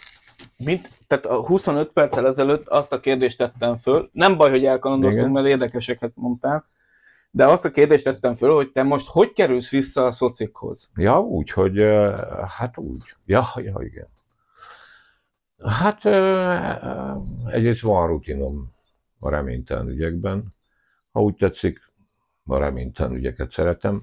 Mint, 0.58 0.90
tehát 1.08 1.26
a 1.26 1.46
25 1.46 1.92
perccel 1.92 2.28
ezelőtt 2.28 2.68
azt 2.68 2.94
a 2.94 3.00
kérdést 3.00 3.38
tettem 3.38 3.78
föl, 3.78 4.10
nem 4.14 4.38
baj, 4.38 4.50
hogy 4.50 4.66
elkalandoztunk, 4.66 5.22
Igen. 5.22 5.32
mert 5.32 5.48
érdekeseket 5.48 6.12
mondtál, 6.16 6.66
de 7.36 7.46
azt 7.46 7.66
a 7.66 7.72
kérdést 7.72 8.04
tettem 8.04 8.36
föl, 8.36 8.54
hogy 8.54 8.72
te 8.72 8.84
most 8.84 9.08
hogy 9.10 9.34
kerülsz 9.34 9.70
vissza 9.70 10.06
a 10.06 10.12
szocikhoz? 10.12 10.90
Ja, 10.96 11.20
úgy, 11.20 11.50
hogy 11.50 11.80
hát 12.48 12.78
úgy. 12.78 13.16
Ja, 13.26 13.46
ja, 13.56 13.76
igen. 13.80 14.08
Hát 15.64 16.06
egyrészt 17.46 17.82
van 17.82 18.08
rutinom 18.08 18.74
a 19.20 19.30
reménytelen 19.30 19.88
ügyekben. 19.88 20.56
Ha 21.12 21.22
úgy 21.22 21.36
tetszik, 21.36 21.92
a 22.46 22.58
reménytelen 22.58 23.16
ügyeket 23.16 23.52
szeretem. 23.52 24.02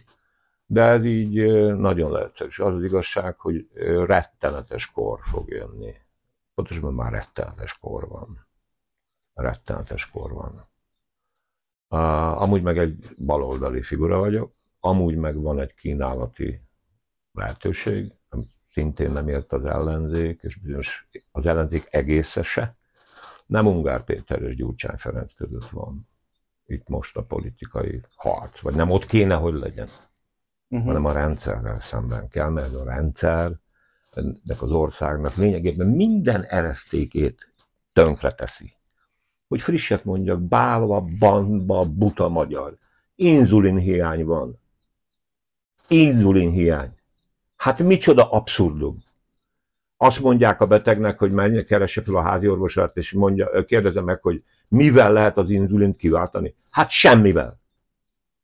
De 0.66 0.82
ez 0.82 1.04
így 1.04 1.34
nagyon 1.76 2.12
lehetséges. 2.12 2.58
Az 2.58 2.74
az 2.74 2.82
igazság, 2.82 3.38
hogy 3.38 3.68
rettenetes 4.06 4.90
kor 4.90 5.18
fog 5.22 5.48
jönni. 5.48 5.94
Pontosan 6.54 6.94
már 6.94 7.12
rettenetes 7.12 7.78
kor 7.78 8.08
van. 8.08 8.46
Rettenetes 9.34 10.10
kor 10.10 10.32
van. 10.32 10.70
Amúgy 11.92 12.62
meg 12.62 12.78
egy 12.78 13.06
baloldali 13.26 13.82
figura 13.82 14.18
vagyok, 14.18 14.52
amúgy 14.80 15.16
meg 15.16 15.40
van 15.40 15.60
egy 15.60 15.74
kínálati 15.74 16.60
lehetőség, 17.32 18.12
amit 18.28 18.50
szintén 18.72 19.10
nem 19.10 19.28
ért 19.28 19.52
az 19.52 19.64
ellenzék, 19.64 20.40
és 20.42 20.56
bizonyos 20.56 21.08
az 21.32 21.46
ellenzék 21.46 21.86
egésze 21.90 22.42
se. 22.42 22.76
Nem 23.46 23.66
Ungár 23.66 24.04
Péter 24.04 24.42
és 24.42 24.56
Gyurcsány 24.56 24.96
Ferenc 24.96 25.32
között 25.34 25.68
van 25.68 26.08
itt 26.66 26.88
most 26.88 27.16
a 27.16 27.22
politikai 27.22 28.00
harc, 28.16 28.60
vagy 28.60 28.74
nem 28.74 28.90
ott 28.90 29.06
kéne, 29.06 29.34
hogy 29.34 29.54
legyen, 29.54 29.88
Uh-huh. 30.72 30.86
hanem 30.86 31.04
a 31.04 31.12
rendszerrel 31.12 31.80
szemben 31.80 32.28
kell, 32.28 32.48
mert 32.48 32.74
a 32.74 32.84
rendszer 32.84 33.52
ennek 34.10 34.62
az 34.62 34.70
országnak 34.70 35.34
lényegében 35.34 35.86
minden 35.86 36.42
eresztékét 36.44 37.54
tönkreteszi. 37.92 38.72
Hogy 39.52 39.62
frisset 39.62 40.04
mondjak, 40.04 40.40
bálva, 40.40 41.04
bandba, 41.18 41.86
buta 41.98 42.28
magyar. 42.28 42.76
Inzulin 43.14 43.76
hiány 43.76 44.24
van. 44.24 44.58
Inzulin 45.88 46.50
hiány. 46.50 46.94
Hát 47.56 47.78
micsoda 47.78 48.30
abszurdum. 48.30 49.02
Azt 49.96 50.20
mondják 50.20 50.60
a 50.60 50.66
betegnek, 50.66 51.18
hogy 51.18 51.32
menj, 51.32 51.62
keresse 51.62 52.02
fel 52.02 52.16
a 52.16 52.22
házi 52.22 52.48
orvosát, 52.48 52.96
és 52.96 53.12
mondja, 53.12 53.64
kérdezze 53.64 54.00
meg, 54.00 54.22
hogy 54.22 54.42
mivel 54.68 55.12
lehet 55.12 55.36
az 55.36 55.50
inzulint 55.50 55.96
kiváltani. 55.96 56.54
Hát 56.70 56.90
semmivel. 56.90 57.60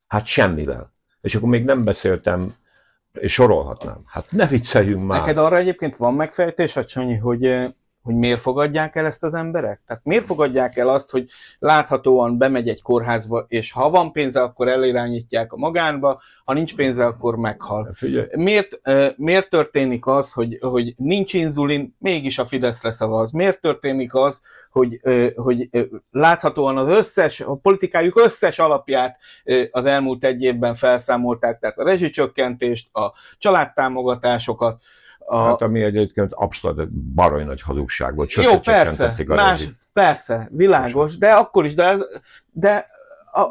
Hát 0.06 0.26
semmivel. 0.26 0.92
És 1.20 1.34
akkor 1.34 1.48
még 1.48 1.64
nem 1.64 1.84
beszéltem, 1.84 2.54
és 3.12 3.32
sorolhatnám. 3.32 4.02
Hát 4.06 4.30
ne 4.30 4.46
vicceljünk 4.46 5.06
már. 5.06 5.20
Neked 5.20 5.38
arra 5.38 5.56
egyébként 5.56 5.96
van 5.96 6.14
megfejtés, 6.14 6.76
a 6.76 6.84
Csonyi, 6.84 7.16
hogy, 7.16 7.44
eh, 7.44 7.72
hogy 8.08 8.16
miért 8.16 8.40
fogadják 8.40 8.96
el 8.96 9.06
ezt 9.06 9.24
az 9.24 9.34
emberek? 9.34 9.80
Tehát 9.86 10.04
miért 10.04 10.24
fogadják 10.24 10.76
el 10.76 10.88
azt, 10.88 11.10
hogy 11.10 11.28
láthatóan 11.58 12.38
bemegy 12.38 12.68
egy 12.68 12.82
kórházba, 12.82 13.44
és 13.48 13.72
ha 13.72 13.90
van 13.90 14.12
pénze, 14.12 14.42
akkor 14.42 14.68
elirányítják 14.68 15.52
a 15.52 15.56
magánba, 15.56 16.20
ha 16.44 16.52
nincs 16.52 16.74
pénze, 16.74 17.06
akkor 17.06 17.36
meghal. 17.36 17.90
Figyelj, 17.94 18.26
Miért, 18.32 18.80
miért 19.16 19.50
történik 19.50 20.06
az, 20.06 20.32
hogy, 20.32 20.58
hogy 20.60 20.94
nincs 20.96 21.32
inzulin, 21.34 21.96
mégis 21.98 22.38
a 22.38 22.46
Fideszre 22.46 22.90
szavaz? 22.90 23.30
Miért 23.30 23.60
történik 23.60 24.14
az, 24.14 24.40
hogy, 24.70 25.00
hogy 25.34 25.68
láthatóan 26.10 26.76
az 26.76 26.88
összes, 26.88 27.40
a 27.40 27.54
politikájuk 27.54 28.20
összes 28.20 28.58
alapját 28.58 29.18
az 29.70 29.86
elmúlt 29.86 30.24
egy 30.24 30.42
évben 30.42 30.74
felszámolták, 30.74 31.58
tehát 31.58 31.78
a 31.78 31.84
rezsicsökkentést, 31.84 32.96
a 32.96 33.12
családtámogatásokat, 33.38 34.80
a, 35.28 35.42
Hát 35.42 35.62
ami 35.62 35.82
egyébként 35.82 36.32
abszolút 36.32 36.78
egy 36.78 36.88
baroly 36.88 37.44
nagy 37.44 37.62
hazugság 37.62 38.14
volt. 38.14 38.32
jó, 38.32 38.42
sose 38.42 38.58
persze, 38.58 38.90
csökkentették 38.90 39.30
a 39.30 39.34
más, 39.34 39.68
persze, 39.92 40.48
világos, 40.50 41.18
de 41.18 41.32
akkor 41.32 41.64
is, 41.64 41.74
de, 41.74 41.84
ez, 41.84 42.04
de 42.52 42.86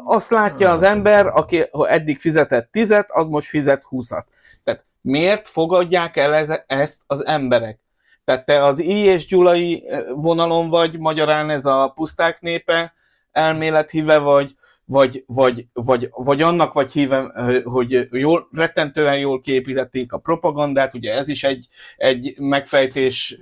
azt 0.04 0.30
látja 0.30 0.70
az 0.70 0.82
ember, 0.82 1.26
aki 1.26 1.64
ha 1.70 1.88
eddig 1.88 2.18
fizetett 2.18 2.68
tizet, 2.72 3.10
az 3.10 3.26
most 3.26 3.48
fizet 3.48 3.82
húszat. 3.82 4.26
Tehát 4.64 4.84
miért 5.00 5.48
fogadják 5.48 6.16
el 6.16 6.34
ez, 6.34 6.62
ezt 6.66 7.02
az 7.06 7.26
emberek? 7.26 7.78
Tehát 8.24 8.44
te 8.44 8.64
az 8.64 8.78
I 8.78 9.04
és 9.04 9.26
Gyulai 9.26 9.88
eh, 9.88 10.02
vonalon 10.14 10.68
vagy, 10.68 10.98
magyarán 10.98 11.50
ez 11.50 11.66
a 11.66 11.92
puszták 11.94 12.40
népe 12.40 12.92
elmélet 13.32 13.90
híve 13.90 14.18
vagy, 14.18 14.56
vagy, 14.88 15.24
vagy, 15.26 15.66
vagy, 15.72 16.08
vagy 16.12 16.42
annak 16.42 16.72
vagy 16.72 16.92
híve, 16.92 17.32
eh, 17.34 17.62
hogy 17.62 18.08
jól, 18.10 18.48
rettentően 18.52 19.18
jól 19.18 19.40
képítették 19.40 20.12
a 20.12 20.18
propagandát, 20.18 20.94
ugye 20.94 21.12
ez 21.14 21.28
is 21.28 21.44
egy, 21.44 21.68
egy 21.96 22.34
megfejtés 22.38 23.38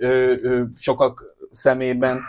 sokak 0.79 1.37
szemében, 1.51 2.21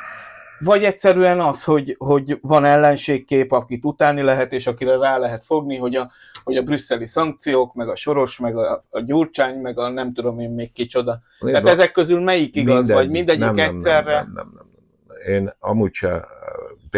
vagy 0.60 0.84
egyszerűen 0.84 1.40
az, 1.40 1.64
hogy, 1.64 1.96
hogy 1.98 2.38
van 2.42 2.66
ellenségkép, 2.66 3.52
akit 3.52 3.86
utálni 3.86 4.22
lehet, 4.22 4.54
és 4.54 4.68
akire 4.68 4.98
rá 4.98 5.18
lehet 5.18 5.44
fogni, 5.44 5.78
hogy 5.78 5.96
a, 5.96 6.12
hogy 6.44 6.58
a 6.58 6.62
brüsszeli 6.62 7.06
szankciók, 7.06 7.74
meg 7.74 7.90
a 7.90 7.96
Soros, 7.96 8.40
meg 8.40 8.58
a, 8.58 8.82
a 8.90 9.00
Gyurcsány, 9.00 9.60
meg 9.60 9.80
a 9.80 9.90
nem 9.90 10.14
tudom 10.14 10.40
én 10.40 10.50
még 10.50 10.72
kicsoda. 10.72 11.22
Tehát 11.40 11.64
Nézd, 11.64 11.80
ezek 11.80 11.92
közül 11.92 12.20
melyik 12.20 12.56
igaz, 12.56 12.74
Mindegyik. 12.74 12.96
vagy 12.96 13.10
mindegyik 13.10 13.42
nem, 13.42 13.56
nem, 13.56 13.70
egyszerre? 13.70 14.14
Nem, 14.14 14.32
nem, 14.34 14.52
nem, 14.56 14.70
nem. 15.08 15.36
Én 15.36 15.54
amúgy 15.60 15.94
se, 15.94 16.28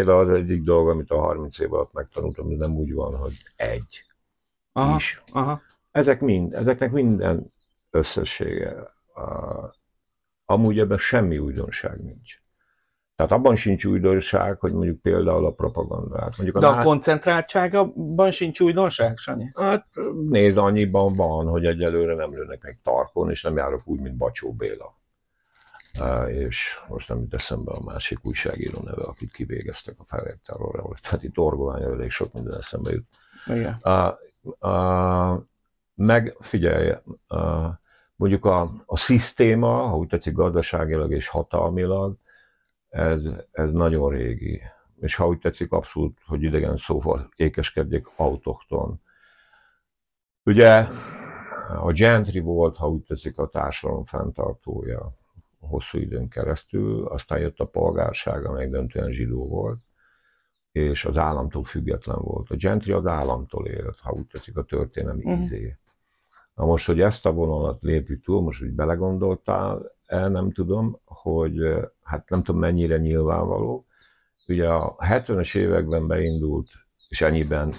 például 0.04 0.28
az 0.30 0.36
egyik 0.36 0.62
dolog, 0.62 0.88
amit 0.88 1.10
a 1.10 1.18
30 1.20 1.58
év 1.58 1.72
alatt 1.72 1.92
megtanultam, 1.92 2.46
hogy 2.46 2.56
nem 2.56 2.76
úgy 2.76 2.92
van, 2.92 3.16
hogy 3.16 3.32
egy 3.56 4.04
Aha, 4.72 4.96
is. 4.96 5.22
aha. 5.32 5.60
Ezek 5.90 6.20
mind, 6.20 6.54
ezeknek 6.54 6.92
minden 6.92 7.52
összessége. 7.90 8.70
A- 9.14 9.78
Amúgy 10.44 10.78
ebben 10.78 10.98
semmi 10.98 11.38
újdonság 11.38 12.02
nincs. 12.02 12.38
Tehát 13.16 13.32
abban 13.32 13.56
sincs 13.56 13.84
újdonság, 13.84 14.60
hogy 14.60 14.72
mondjuk 14.72 14.98
például 15.02 15.46
a 15.46 15.50
propagandát. 15.52 16.36
Mondjuk 16.36 16.58
De 16.58 16.66
a 16.66 16.74
nát- 16.74 16.84
koncentráltságban 16.84 18.30
sincs 18.30 18.60
újdonság, 18.60 19.16
Sanyi? 19.16 19.50
Hát 19.54 19.86
nézd, 20.28 20.56
annyiban 20.56 21.12
van, 21.12 21.46
hogy 21.46 21.66
egyelőre 21.66 22.14
nem 22.14 22.30
lőnek 22.32 22.62
meg 22.62 22.78
tarkon, 22.82 23.30
és 23.30 23.42
nem 23.42 23.56
járok 23.56 23.82
úgy, 23.84 24.00
mint 24.00 24.16
Bacsó 24.16 24.52
Béla. 24.52 24.98
És 26.28 26.78
most 26.88 27.08
nem 27.08 27.18
jut 27.20 27.34
eszembe 27.34 27.72
a 27.72 27.82
másik 27.84 28.18
újságíró 28.22 28.80
neve, 28.84 29.02
akit 29.02 29.32
kivégeztek 29.32 29.94
a 29.98 30.04
felértelről, 30.04 30.94
tehát 31.02 31.22
itt 31.22 31.38
Orgovány 31.38 31.82
elég 31.82 32.10
sok 32.10 32.32
minden 32.32 32.58
eszembe 32.58 32.90
jut. 32.90 33.06
Igen. 33.46 33.80
Uh, 33.82 34.14
uh, 34.42 35.42
meg 35.94 36.36
figyelj, 36.40 36.92
uh, 37.28 37.68
mondjuk 38.16 38.44
a, 38.44 38.72
a 38.86 38.96
szisztéma, 38.96 39.86
ha 39.86 39.96
úgy 39.96 40.08
tetszik 40.08 40.34
gazdaságilag 40.34 41.12
és 41.12 41.28
hatalmilag, 41.28 42.16
ez, 42.88 43.20
ez 43.50 43.70
nagyon 43.70 44.10
régi. 44.10 44.60
És 45.00 45.14
ha 45.14 45.26
úgy 45.26 45.38
tetszik, 45.38 45.72
abszolút, 45.72 46.18
hogy 46.26 46.42
idegen 46.42 46.76
szóval 46.76 47.28
ékeskedjék, 47.36 48.06
autokton. 48.16 49.00
Ugye 50.44 50.86
a 51.80 51.92
Gentry 51.92 52.38
volt, 52.38 52.76
ha 52.76 52.88
úgy 52.88 53.02
tetszik, 53.02 53.38
a 53.38 53.48
társadalom 53.48 54.04
fenntartója 54.04 55.18
hosszú 55.60 55.98
időn 55.98 56.28
keresztül, 56.28 57.06
aztán 57.06 57.38
jött 57.38 57.58
a 57.58 57.64
polgárság, 57.66 58.44
amely 58.44 58.68
döntően 58.68 59.10
zsidó 59.10 59.48
volt, 59.48 59.78
és 60.72 61.04
az 61.04 61.16
államtól 61.16 61.64
független 61.64 62.18
volt. 62.20 62.50
A 62.50 62.56
Gentry 62.56 62.92
az 62.92 63.06
államtól 63.06 63.66
élt, 63.66 63.98
ha 63.98 64.12
úgy 64.12 64.26
tetszik 64.26 64.56
a 64.56 64.64
történelmi 64.64 65.30
Mhm. 65.30 65.42
izé. 65.42 65.76
Na 66.54 66.64
most, 66.64 66.86
hogy 66.86 67.00
ezt 67.00 67.26
a 67.26 67.32
vonalat 67.32 67.82
lépjük 67.82 68.24
túl, 68.24 68.42
most, 68.42 68.60
hogy 68.60 68.70
belegondoltál, 68.72 69.92
el 70.06 70.28
nem 70.28 70.52
tudom, 70.52 71.00
hogy 71.04 71.62
eh, 71.62 71.82
hát 72.02 72.28
nem 72.28 72.42
tudom 72.42 72.60
mennyire 72.60 72.96
nyilvánvaló. 72.98 73.86
Ugye 74.46 74.68
a 74.68 74.96
70-es 74.96 75.56
években 75.56 76.06
beindult, 76.06 76.68
és 77.08 77.20
ennyiben 77.20 77.72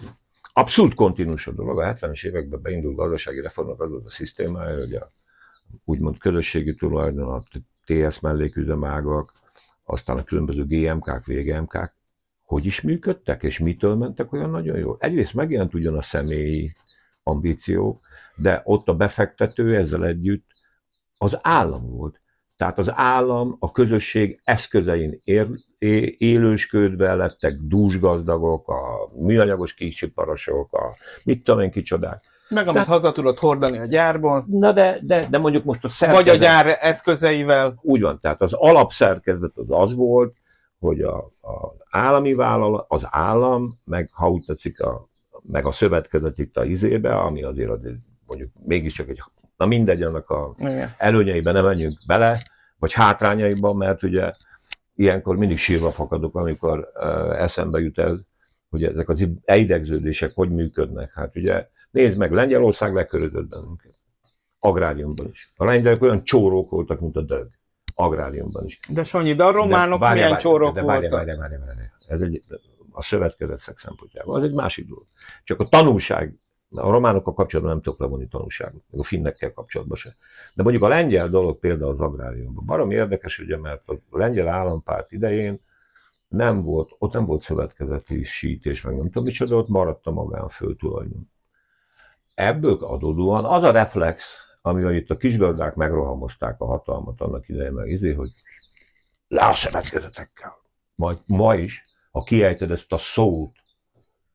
abszolút 0.54 0.94
kontinús 0.94 1.48
a 1.48 1.52
dolog, 1.52 1.80
a 1.80 1.94
70-es 1.94 2.26
években 2.26 2.62
beindult 2.62 2.96
gazdasági 2.96 3.42
reformnak 3.42 3.82
az 3.82 3.90
volt 3.90 4.06
a 4.06 4.10
szisztémája, 4.10 4.78
hogy 4.78 4.94
a 4.94 5.08
úgymond 5.86 6.18
közösségi 6.18 6.76
tulajdon, 6.76 7.34
a 7.34 7.44
TS 7.86 8.20
melléküzemágak, 8.20 9.34
aztán 9.84 10.18
a 10.18 10.24
különböző 10.24 10.64
GMK-k, 10.64 11.26
VGMK-k 11.26 12.00
hogy 12.52 12.66
is 12.66 12.82
működtek, 12.82 13.44
és 13.44 13.60
mitől 13.60 13.96
mentek 13.96 14.34
olyan 14.34 14.50
nagyon 14.50 14.78
jól. 14.78 14.98
Egyrészt 15.00 15.34
megjelent 15.34 15.74
ugyan 15.74 15.98
a 15.98 16.02
személyi 16.02 16.72
ambíció, 17.24 17.98
de 18.36 18.62
ott 18.64 18.90
a 18.90 18.96
befektető 18.96 19.76
ezzel 19.76 20.06
együtt 20.06 20.46
az 21.18 21.38
állam 21.42 21.90
volt. 21.90 22.22
Tehát 22.56 22.80
az 22.80 22.92
állam, 22.94 23.56
a 23.60 23.72
közösség 23.72 24.40
eszközein 24.44 25.20
ér, 25.24 25.48
é, 25.78 26.16
élősködve 26.18 27.14
lettek 27.16 27.58
dúsgazdagok, 27.62 28.70
a 28.70 29.12
műanyagos 29.18 29.74
kicsiparosok, 29.74 30.74
a 30.74 30.96
mit 31.24 31.44
tudom 31.44 31.62
én 31.62 31.72
kicsodák. 31.72 32.24
Meg 32.52 32.64
amit 32.64 32.74
Tehát, 32.74 32.88
haza 32.88 33.12
tudod 33.12 33.38
hordani 33.38 33.78
a 33.78 33.86
gyárból. 33.86 34.46
Na 34.48 34.72
de, 34.72 34.98
de, 35.02 35.28
de 35.30 35.38
mondjuk 35.38 35.64
most 35.64 35.84
a 35.84 35.90
szerkezet... 35.90 36.26
Vagy 36.26 36.36
a 36.36 36.40
gyár 36.40 36.78
eszközeivel. 36.82 37.80
Úgy 37.82 38.02
van, 38.02 38.20
tehát 38.20 38.42
az 38.42 38.54
alapszerkezet 38.54 39.52
az 39.56 39.66
az 39.68 39.96
volt, 39.96 40.34
hogy 40.80 41.02
a, 41.02 41.18
a 41.42 41.76
állami 41.90 42.34
vállalat, 42.34 42.86
az 42.88 43.08
állam, 43.10 43.80
meg 43.86 44.10
ha 44.14 44.30
úgy 44.30 44.44
tetszik, 44.46 44.80
a, 44.80 45.08
meg 45.52 45.66
a 45.66 45.72
szövetkezet 45.72 46.40
itt 46.40 46.58
a 46.58 46.64
izébe, 46.64 47.16
ami 47.16 47.44
azért, 47.44 47.70
azért 47.70 47.98
mondjuk 48.26 48.50
mégiscsak 48.66 49.10
egy, 49.10 49.22
na 49.58 49.66
mindegy, 49.66 50.02
annak 50.02 50.30
a 50.30 50.54
Igen. 50.58 50.94
előnyeiben 50.98 51.54
nem 51.54 51.66
menjünk 51.66 52.00
bele, 52.08 52.42
vagy 52.80 52.94
hátrányaiban, 52.94 53.76
mert 53.76 54.04
ugye 54.04 54.32
ilyenkor 54.96 55.38
mindig 55.38 55.58
sírva 55.58 55.92
fakadok, 55.92 56.36
amikor 56.36 56.92
uh, 56.96 57.42
eszembe 57.42 57.80
jut 57.80 58.00
ez, 58.00 58.18
hogy 58.72 58.84
ezek 58.84 59.10
az 59.10 59.28
eidegződések 59.46 60.32
hogy 60.34 60.50
működnek. 60.50 61.14
Hát 61.14 61.36
ugye 61.36 61.68
nézd 61.92 62.18
meg, 62.18 62.32
Lengyelország 62.32 62.94
lekörödött 62.94 63.50
bennünket. 63.50 64.00
Agráriumban 64.60 65.28
is. 65.28 65.52
A 65.56 65.66
lengyelek 65.66 66.02
olyan 66.02 66.24
csórók 66.24 66.70
voltak, 66.70 67.00
mint 67.00 67.16
a 67.16 67.22
dög. 67.22 67.48
Agráriumban 67.96 68.66
is. 68.66 68.80
De 68.90 69.04
Sanyi, 69.04 69.34
de 69.34 69.44
a 69.44 69.52
románok 69.52 70.00
de, 70.00 70.06
várja, 70.06 70.14
milyen 70.14 70.30
várja, 70.30 70.50
csórók 70.50 70.74
de 70.74 70.84
várja, 70.84 71.10
voltak? 71.10 71.26
Várja, 71.26 71.42
várja, 71.42 71.60
várja. 71.60 71.92
Ez 72.08 72.22
egy, 72.22 72.44
a 72.92 73.04
szövetkezetek 73.04 73.80
szempontjából. 73.80 74.36
Az 74.36 74.44
egy 74.44 74.54
másik 74.54 74.88
dolog. 74.88 75.06
Csak 75.44 75.60
a 75.60 75.68
tanulság 75.68 76.34
a 76.76 76.92
románokkal 76.92 77.34
kapcsolatban 77.34 77.74
nem 77.74 77.84
tudok 77.84 78.00
levonni 78.00 78.28
tanulságot, 78.28 78.84
meg 78.90 79.00
a 79.00 79.04
finnekkel 79.04 79.54
kapcsolatban 79.54 79.98
se. 79.98 80.16
De 80.54 80.64
mondjuk 80.64 80.84
a 80.84 80.88
lengyel 80.88 81.30
dolog 81.30 81.60
például 81.60 81.92
az 81.92 82.00
agráriumban. 82.00 82.66
Barom 82.66 82.92
érdekes, 82.92 83.40
ugye, 83.40 83.58
mert 83.58 83.90
a 84.10 84.18
lengyel 84.18 84.48
állampárt 84.48 85.12
idején 85.12 85.60
nem 86.32 86.64
volt, 86.64 86.96
ott 86.98 87.14
nem 87.14 87.26
volt 87.26 87.42
szövetkezeti 87.42 88.24
sítés, 88.24 88.82
meg 88.82 88.96
nem 88.96 89.06
tudom 89.06 89.24
micsoda, 89.24 89.56
ott 89.56 89.68
maradt 89.68 90.06
a 90.06 90.12
magánföldtulajdon. 90.12 91.32
Ebből 92.34 92.78
adódóan 92.84 93.46
az 93.46 93.64
a 93.64 93.72
reflex, 93.72 94.46
amivel 94.62 94.94
itt 94.94 95.10
a 95.10 95.18
kisgazdák 95.18 95.76
megrohamozták 95.76 96.62
a 96.62 96.66
hatalmat 96.66 97.22
annak 97.22 97.50
idején, 97.50 97.72
meg 97.72 97.90
izé, 97.90 98.14
hogy 98.14 98.32
le 99.28 99.42
a 99.46 99.54
szövetkezetekkel. 99.54 100.54
Majd 100.96 101.18
ma 101.26 101.56
is, 101.56 101.84
ha 102.12 102.24
kiejted 102.24 102.72
ezt 102.72 102.94
a 102.94 102.98
szót, 102.98 103.56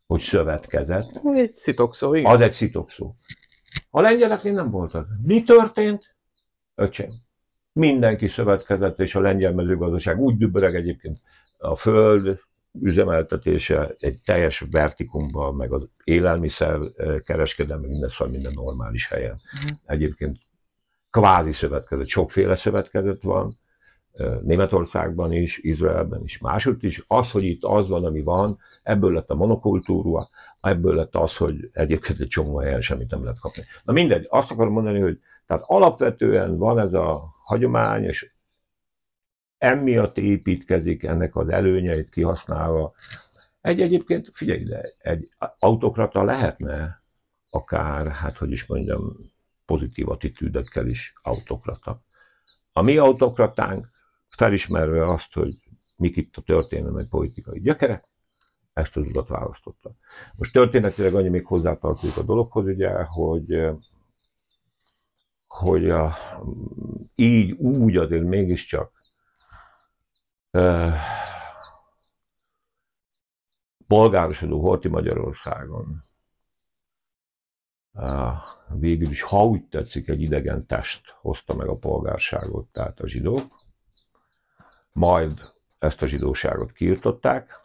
hogy 0.06 0.20
szövetkezett. 0.20 1.20
Az 1.22 1.36
egy 1.36 1.52
szitokszó, 1.52 2.14
igen. 2.14 2.32
Az 2.32 2.40
egy 2.40 2.52
szitokszó. 2.52 3.14
A 3.90 4.00
lengyeleknél 4.00 4.52
nem 4.52 4.70
volt 4.70 4.94
az. 4.94 5.04
Mi 5.26 5.42
történt? 5.42 6.16
Öcsém. 6.74 7.10
Mindenki 7.72 8.28
szövetkezett, 8.28 8.98
és 8.98 9.14
a 9.14 9.20
lengyel 9.20 9.52
mezőgazdaság 9.52 10.18
úgy 10.18 10.36
düböreg 10.36 10.74
egyébként 10.74 11.20
a 11.58 11.76
föld 11.76 12.38
üzemeltetése 12.80 13.94
egy 13.98 14.18
teljes 14.24 14.64
vertikumban, 14.70 15.54
meg 15.54 15.72
az 15.72 15.88
élelmiszer 16.04 16.80
eh, 16.96 17.18
kereskedelme, 17.18 17.86
minden 17.86 18.08
szar, 18.08 18.28
minden 18.28 18.52
normális 18.54 19.08
helyen. 19.08 19.40
Uh-huh. 19.54 19.78
Egyébként 19.84 20.38
kvázi 21.10 21.52
szövetkezet, 21.52 22.06
sokféle 22.06 22.56
szövetkezet 22.56 23.22
van, 23.22 23.56
Németországban 24.42 25.32
is, 25.32 25.58
Izraelben 25.58 26.22
is, 26.22 26.38
máshogy 26.38 26.84
is. 26.84 27.04
Az, 27.06 27.30
hogy 27.30 27.44
itt 27.44 27.64
az 27.64 27.88
van, 27.88 28.04
ami 28.04 28.22
van, 28.22 28.58
ebből 28.82 29.12
lett 29.12 29.30
a 29.30 29.34
monokultúra, 29.34 30.28
ebből 30.60 30.94
lett 30.94 31.14
az, 31.14 31.36
hogy 31.36 31.70
egyébként 31.72 32.20
egy 32.20 32.28
csomó 32.28 32.58
helyen 32.58 32.80
semmit 32.80 33.10
nem 33.10 33.22
lehet 33.22 33.38
kapni. 33.38 33.62
Na 33.84 33.92
mindegy, 33.92 34.26
azt 34.28 34.50
akarom 34.50 34.72
mondani, 34.72 35.00
hogy 35.00 35.18
tehát 35.46 35.62
alapvetően 35.66 36.56
van 36.56 36.78
ez 36.78 36.92
a 36.92 37.34
hagyomány, 37.42 38.04
és 38.04 38.34
emiatt 39.58 40.18
építkezik 40.18 41.02
ennek 41.02 41.36
az 41.36 41.48
előnyeit 41.48 42.10
kihasználva. 42.10 42.94
Egy 43.60 43.80
egyébként, 43.80 44.30
figyelj 44.32 44.60
ide, 44.60 44.94
egy 44.98 45.28
autokrata 45.58 46.24
lehetne 46.24 47.02
akár, 47.50 48.06
hát 48.06 48.36
hogy 48.36 48.50
is 48.50 48.66
mondjam, 48.66 49.16
pozitív 49.64 50.08
attitűdökkel 50.08 50.86
is 50.86 51.12
autokrata. 51.22 52.02
A 52.72 52.82
mi 52.82 52.96
autokratánk 52.96 53.88
felismerve 54.28 55.10
azt, 55.10 55.32
hogy 55.34 55.54
mik 55.96 56.16
itt 56.16 56.36
a 56.36 56.42
történelmi 56.42 57.04
politikai 57.10 57.60
gyökerek, 57.60 58.08
ezt 58.72 58.96
az 58.96 59.06
utat 59.06 59.28
választotta. 59.28 59.94
Most 60.38 60.52
történetileg 60.52 61.14
annyi 61.14 61.28
még 61.28 61.46
hozzátartozik 61.46 62.16
a 62.16 62.22
dologhoz, 62.22 62.66
ugye, 62.66 63.02
hogy, 63.02 63.60
hogy 65.46 65.90
a, 65.90 66.16
így, 67.14 67.50
úgy 67.50 67.96
azért 67.96 68.24
mégiscsak 68.24 68.95
polgárosodó 73.88 74.60
Horti 74.60 74.88
Magyarországon 74.88 76.04
végül 78.68 79.10
is, 79.10 79.22
ha 79.22 79.44
úgy 79.44 79.68
tetszik, 79.68 80.08
egy 80.08 80.20
idegen 80.20 80.66
test 80.66 81.14
hozta 81.20 81.54
meg 81.54 81.68
a 81.68 81.76
polgárságot, 81.76 82.66
tehát 82.72 83.00
a 83.00 83.08
zsidók, 83.08 83.46
majd 84.92 85.52
ezt 85.78 86.02
a 86.02 86.06
zsidóságot 86.06 86.72
kiirtották. 86.72 87.60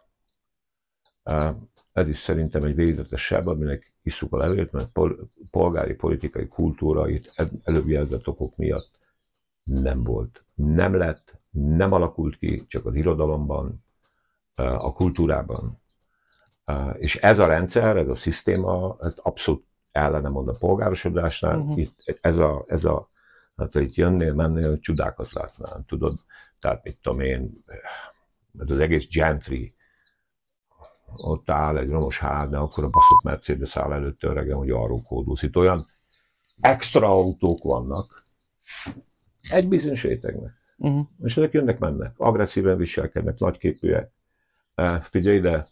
Ez 1.92 2.08
is 2.08 2.18
szerintem 2.22 2.64
egy 2.64 2.74
végzetes 2.74 3.24
seb, 3.24 3.48
aminek 3.48 3.92
isszuk 4.02 4.32
a 4.32 4.36
levét, 4.36 4.72
mert 4.72 4.92
polgári 5.50 5.94
politikai 5.94 6.48
kultúra 6.48 7.08
itt 7.08 7.34
előbb 7.64 7.88
okok 8.24 8.56
miatt 8.56 8.90
nem 9.64 10.04
volt. 10.04 10.44
Nem 10.54 10.94
lett, 10.94 11.40
nem 11.52 11.92
alakult 11.92 12.36
ki, 12.36 12.66
csak 12.68 12.86
az 12.86 12.94
irodalomban, 12.94 13.84
a 14.54 14.92
kultúrában. 14.92 15.80
És 16.94 17.16
ez 17.16 17.38
a 17.38 17.46
rendszer, 17.46 17.96
ez 17.96 18.08
a 18.08 18.14
szisztéma, 18.14 18.96
ez 19.00 19.14
abszolút 19.16 19.64
ellene 19.92 20.28
mond 20.28 20.48
a 20.48 20.56
polgárosodásnál. 20.58 21.58
Uh-huh. 21.58 21.78
Itt 21.78 22.18
ez 22.20 22.38
a, 22.38 22.64
ez 22.66 22.84
a 22.84 23.06
hát 23.56 23.74
itt 23.74 23.94
jönnél, 23.94 24.34
mennél, 24.34 24.78
csodákat 24.78 25.32
látnál, 25.32 25.84
tudod. 25.86 26.18
Tehát 26.58 26.84
mit 26.84 26.98
tudom 27.02 27.20
én, 27.20 27.64
ez 28.58 28.70
az 28.70 28.78
egész 28.78 29.08
gentry, 29.10 29.74
ott 31.16 31.50
áll 31.50 31.76
egy 31.76 31.88
romos 31.88 32.18
ház, 32.18 32.50
de 32.50 32.56
akkor 32.56 32.84
a 32.84 32.88
baszott 32.88 33.22
Mercedes 33.22 33.76
áll 33.76 33.92
előtte 33.92 34.26
öregem, 34.26 34.56
hogy 34.56 34.70
arról 34.70 35.02
kódolsz. 35.02 35.42
Itt 35.42 35.56
olyan 35.56 35.86
extra 36.60 37.08
autók 37.08 37.62
vannak, 37.62 38.26
egy 39.50 39.68
bizonyos 39.68 40.02
rétegnek. 40.02 40.61
Uh-huh. 40.82 41.06
És 41.22 41.36
ezek 41.36 41.52
jönnek, 41.52 41.78
mennek. 41.78 42.14
Agresszíven 42.16 42.76
viselkednek, 42.76 43.38
nagyképűek. 43.38 44.12
Figyelj 45.02 45.36
ide, 45.36 45.66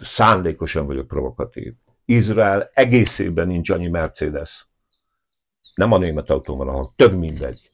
szándékosan 0.00 0.86
vagyok 0.86 1.06
provokatív. 1.06 1.74
Izrael 2.04 2.70
egészében 2.72 3.46
nincs 3.46 3.70
annyi 3.70 3.88
Mercedes. 3.88 4.68
Nem 5.74 5.92
a 5.92 5.98
német 5.98 6.30
autó 6.30 6.56
van, 6.56 6.68
ahol 6.68 6.92
több 6.96 7.14
mindegy 7.14 7.72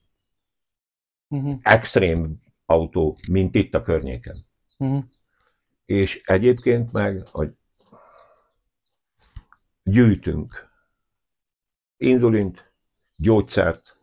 uh-huh. 1.28 1.58
extrém 1.62 2.40
autó, 2.66 3.18
mint 3.30 3.54
itt 3.54 3.74
a 3.74 3.82
környéken. 3.82 4.46
Uh-huh. 4.76 5.04
És 5.86 6.22
egyébként 6.24 6.92
meg, 6.92 7.28
hogy 7.30 7.50
gyűjtünk 9.82 10.72
inzulint, 11.96 12.72
gyógyszert, 13.16 13.96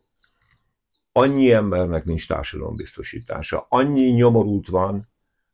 annyi 1.11 1.51
embernek 1.51 2.03
nincs 2.03 2.27
társadalombiztosítása, 2.27 3.65
annyi 3.69 4.09
nyomorult 4.09 4.67
van, 4.67 5.09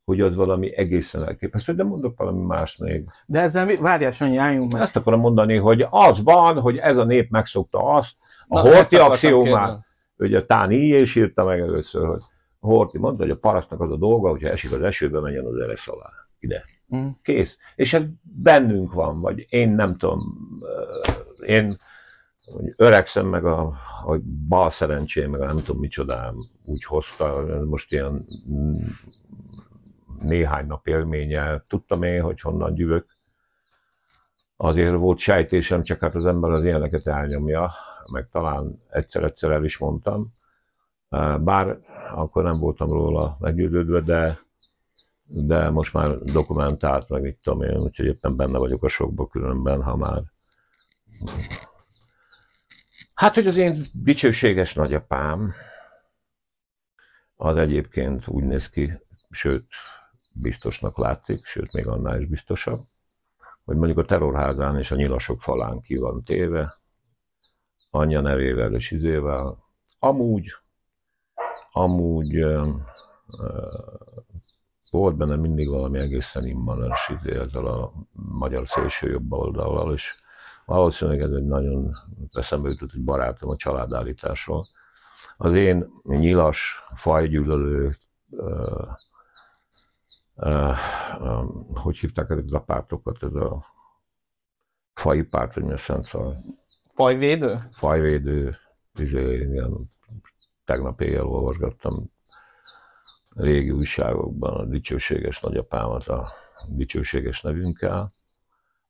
hogy 0.06 0.22
az 0.22 0.36
valami 0.36 0.78
egészen 0.78 1.24
elképesztő, 1.24 1.74
de 1.74 1.84
mondok 1.84 2.18
valami 2.18 2.46
más 2.46 2.78
még. 2.78 3.04
De 3.26 3.40
ezzel 3.40 3.78
várjál, 3.78 4.12
Sanyi, 4.12 4.38
álljunk 4.38 4.72
meg. 4.72 4.82
Ezt 4.82 4.96
akarom 4.96 5.20
mondani, 5.20 5.56
hogy 5.56 5.86
az 5.90 6.24
van, 6.24 6.60
hogy 6.60 6.78
ez 6.78 6.98
a 6.98 7.04
nép 7.04 7.30
megszokta 7.30 7.80
azt, 7.80 8.16
a 8.48 8.62
Na, 8.62 8.70
horti 8.70 8.96
axiómát, 8.96 9.86
ugye 10.18 10.46
Tán 10.46 10.72
így 10.72 11.02
is 11.02 11.16
írta 11.16 11.44
meg 11.44 11.60
először, 11.60 12.06
hogy 12.08 12.22
Horti 12.60 12.98
mondta, 12.98 13.24
hogy 13.24 13.32
a 13.32 13.38
parasztnak 13.38 13.82
az 13.82 13.92
a 13.92 13.98
dolga, 13.98 14.30
hogyha 14.30 14.50
esik 14.50 14.72
az 14.72 14.82
esőbe, 14.82 15.20
menjen 15.20 15.46
az 15.46 15.58
eresz 15.58 15.88
alá. 15.88 16.10
Ide. 16.40 16.64
Mm. 16.96 17.08
Kész. 17.22 17.58
És 17.76 17.94
ez 17.94 18.04
bennünk 18.22 18.94
van, 18.94 19.22
vagy 19.22 19.46
én 19.50 19.70
nem 19.70 19.96
tudom, 19.96 20.20
én 21.46 21.78
öregszem 22.76 23.28
meg 23.28 23.46
a, 23.46 23.62
a 24.06 24.18
bal 24.48 24.70
szerencsém, 24.70 25.32
meg 25.32 25.42
a 25.42 25.46
nem 25.46 25.64
tudom 25.64 25.82
micsodám 25.82 26.36
úgy 26.64 26.84
hozta, 26.84 27.46
most 27.66 27.92
ilyen 27.92 28.26
néhány 30.20 30.68
nap 30.68 30.88
élménye, 30.88 31.64
tudtam 31.68 32.04
én, 32.04 32.22
hogy 32.22 32.42
honnan 32.42 32.74
gyűvök. 32.74 33.18
Azért 34.58 34.96
volt 34.96 35.18
sejtésem, 35.18 35.82
csak 35.82 36.00
hát 36.00 36.16
az 36.16 36.26
ember 36.26 36.52
az 36.52 36.64
ilyeneket 36.64 37.08
elnyomja 37.08 37.72
meg 38.12 38.28
talán 38.32 38.76
egyszer-egyszer 38.90 39.52
el 39.52 39.64
is 39.64 39.78
mondtam, 39.78 40.34
bár 41.40 41.80
akkor 42.16 42.44
nem 42.44 42.60
voltam 42.60 42.92
róla 42.92 43.38
meggyőződve, 43.40 44.02
de 44.02 44.38
de 45.30 45.70
most 45.70 45.94
már 45.94 46.18
dokumentált, 46.18 47.10
meg 47.10 47.22
mit 47.22 47.38
tudom 47.44 47.62
én, 47.62 47.78
úgyhogy 47.78 48.06
éppen 48.06 48.36
benne 48.36 48.58
vagyok 48.58 48.84
a 48.84 48.88
sokba 48.88 49.26
különben, 49.26 49.84
ha 49.84 49.96
már 49.96 50.22
Hát, 53.18 53.36
hogy 53.36 53.48
az 53.48 53.58
én 53.58 53.86
dicsőséges 53.94 54.74
nagyapám, 54.74 55.54
az 57.36 57.58
egyébként 57.58 58.28
úgy 58.28 58.44
néz 58.44 58.70
ki, 58.70 58.94
sőt, 59.30 59.66
biztosnak 60.34 60.98
látszik, 60.98 61.46
sőt, 61.46 61.74
még 61.74 61.88
annál 61.88 62.22
is 62.22 62.28
biztosabb, 62.28 62.86
hogy 63.66 63.76
mondjuk 63.76 63.98
a 63.98 64.06
terrorházán 64.06 64.78
és 64.78 64.92
a 64.92 64.96
nyilasok 64.96 65.42
falán 65.42 65.82
ki 65.82 65.98
van 65.98 66.24
téve, 66.24 66.78
anyja 67.90 68.22
nevével 68.22 68.74
és 68.74 68.92
izével. 68.92 69.64
Amúgy, 70.00 70.56
amúgy 71.72 72.36
ö, 72.36 72.70
volt 74.92 75.16
benne 75.16 75.36
mindig 75.36 75.70
valami 75.70 76.00
egészen 76.00 76.46
immanens 76.46 77.10
izé 77.20 77.38
ezzel 77.38 77.66
a 77.66 77.94
magyar 78.12 78.68
szélső 78.68 79.10
jobb 79.10 79.32
oldalal, 79.32 79.94
és 79.94 80.16
valószínűleg 80.68 81.20
ez 81.20 81.32
egy 81.32 81.46
nagyon 81.46 81.90
eszembe 82.34 82.70
jutott 82.70 82.94
egy 82.94 83.04
barátom 83.04 83.50
a 83.50 83.56
családállításról. 83.56 84.68
Az 85.38 85.54
én 85.54 85.86
nyilas, 86.04 86.84
fajgyűlölő, 86.96 87.96
uh, 88.30 88.88
uh, 90.36 90.78
uh, 91.20 91.46
hogy 91.74 91.98
hívták 91.98 92.30
ezeket 92.30 92.52
a 92.52 92.60
pártokat, 92.60 93.24
ez 93.24 93.34
a 93.34 93.66
fai 94.94 95.24
párt, 95.24 95.54
vagy 95.54 95.64
mi 95.64 95.72
a 95.72 95.78
szent 95.78 96.06
szal? 96.06 96.36
Fajvédő? 96.94 97.64
Fajvédő, 97.76 98.58
izé, 98.94 99.38
ilyen, 99.38 99.92
tegnap 100.66 101.02
éjjel 101.02 101.26
olvasgattam 101.26 102.12
régi 103.30 103.72
újságokban 103.72 104.54
a 104.54 104.66
dicsőséges 104.66 105.40
nagyapámat 105.40 106.08
a 106.08 106.32
dicsőséges 106.68 107.42
nevünkkel, 107.42 108.14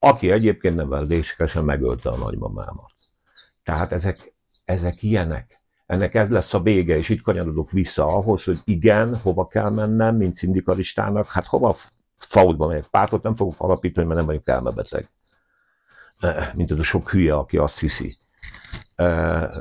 aki 0.08 0.32
egyébként 0.32 0.76
nem 0.76 0.90
vendégségesen 0.90 1.64
megölte 1.64 2.10
a 2.10 2.18
nagymamámat. 2.18 2.92
Tehát 3.64 3.92
ezek, 3.92 4.34
ezek 4.66 5.04
ilyenek. 5.04 5.62
Ennek 5.86 6.16
ez 6.16 6.30
lesz 6.30 6.54
a 6.54 6.62
vége, 6.62 6.98
és 6.98 7.10
itt 7.10 7.22
kanyarodok 7.22 7.72
vissza 7.72 8.06
ahhoz, 8.06 8.44
hogy 8.44 8.60
igen, 8.64 9.18
hova 9.18 9.48
kell 9.48 9.70
mennem, 9.70 10.16
mint 10.16 10.36
szindikalistának, 10.36 11.28
hát 11.28 11.46
hova 11.46 11.76
faudba 12.18 12.68
megyek. 12.68 12.86
Pártot 12.86 13.24
nem 13.24 13.34
fogok 13.34 13.56
alapítani, 13.58 14.08
mert 14.08 14.18
nem 14.18 14.28
vagyok 14.28 14.48
elmebeteg. 14.48 15.10
Mint 16.56 16.72
az 16.72 16.80
a 16.80 16.84
sok 16.84 17.10
hülye, 17.10 17.36
aki 17.36 17.58
azt 17.58 17.80
hiszi. 17.80 18.18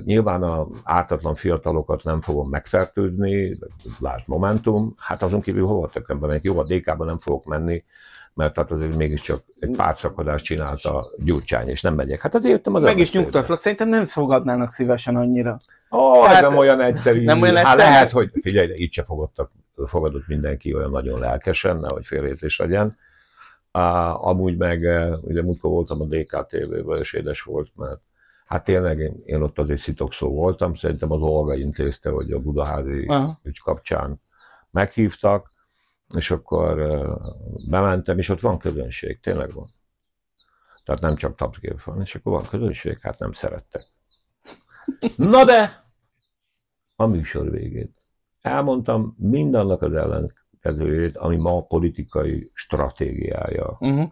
Nyilván 0.04 0.42
a 0.42 0.66
ártatlan 0.82 1.34
fiatalokat 1.34 2.04
nem 2.04 2.20
fogom 2.20 2.48
megfertőzni, 2.48 3.58
lásd 3.98 4.28
Momentum, 4.28 4.94
hát 4.98 5.22
azon 5.22 5.40
kívül 5.40 5.66
hova 5.66 5.88
tekem 5.88 6.20
be, 6.20 6.38
jó 6.42 6.58
a 6.58 6.64
DK-ba 6.64 7.04
nem 7.04 7.18
fogok 7.18 7.44
menni, 7.44 7.84
mert 8.36 8.56
hát 8.56 8.70
azért 8.70 8.96
mégiscsak 8.96 9.44
egy 9.58 9.70
pártszakadást 9.76 10.44
csinálta 10.44 11.10
Gyurcsány, 11.18 11.68
és 11.68 11.80
nem 11.80 11.94
megyek. 11.94 12.20
Hát 12.20 12.34
azért 12.34 12.52
jöttem 12.52 12.74
az 12.74 12.82
Meg 12.82 12.98
is 12.98 13.12
nyugtatlak, 13.12 13.58
szerintem 13.58 13.88
nem 13.88 14.04
fogadnának 14.04 14.70
szívesen 14.70 15.16
annyira. 15.16 15.58
Ó, 15.90 16.22
hát, 16.22 16.40
nem 16.40 16.56
olyan 16.56 16.80
egyszerű. 16.80 17.24
Nem 17.24 17.40
olyan 17.40 17.56
hát 17.56 17.64
egyszerű? 17.64 17.90
lehet, 17.90 18.10
hogy 18.10 18.30
figyelj, 18.40 18.72
itt 18.74 18.92
se 18.92 19.04
fogadtak, 19.04 19.50
fogadott 19.86 20.26
mindenki 20.26 20.74
olyan 20.74 20.90
nagyon 20.90 21.18
lelkesen, 21.18 21.76
nehogy 21.76 22.06
félreértés 22.06 22.58
legyen. 22.58 22.96
Uh, 23.72 24.26
amúgy 24.26 24.56
meg, 24.56 24.80
uh, 24.80 25.24
ugye 25.24 25.42
múltkor 25.42 25.70
voltam 25.70 26.00
a 26.00 26.04
DKTV-ből, 26.04 26.98
és 26.98 27.12
édes 27.12 27.42
volt, 27.42 27.70
mert 27.74 28.00
hát 28.46 28.64
tényleg 28.64 28.98
én, 28.98 29.20
én 29.24 29.42
ott 29.42 29.58
azért 29.58 29.80
szitokszó 29.80 30.30
voltam, 30.30 30.74
szerintem 30.74 31.12
az 31.12 31.20
Olga 31.20 31.54
intézte, 31.54 32.10
hogy 32.10 32.32
a 32.32 32.38
Budaházi 32.38 33.04
Aha. 33.06 33.40
ügy 33.42 33.60
kapcsán 33.60 34.20
meghívtak, 34.70 35.55
és 36.14 36.30
akkor 36.30 36.76
bementem, 37.68 38.18
és 38.18 38.28
ott 38.28 38.40
van 38.40 38.58
közönség, 38.58 39.20
tényleg 39.20 39.52
van. 39.52 39.66
Tehát 40.84 41.00
nem 41.00 41.16
csak 41.16 41.36
tapsgép 41.36 41.82
van, 41.82 42.00
és 42.00 42.14
akkor 42.14 42.32
van 42.32 42.48
közönség, 42.48 42.98
hát 43.00 43.18
nem 43.18 43.32
szerettek. 43.32 43.82
Na 45.16 45.44
de, 45.44 45.78
a 46.96 47.06
műsor 47.06 47.50
végét. 47.50 48.02
Elmondtam 48.40 49.14
mindannak 49.18 49.82
az 49.82 49.94
ellenkezőjét, 49.94 51.16
ami 51.16 51.36
ma 51.36 51.56
a 51.56 51.62
politikai 51.62 52.50
stratégiája 52.54 53.76
Uh-huh. 53.80 54.10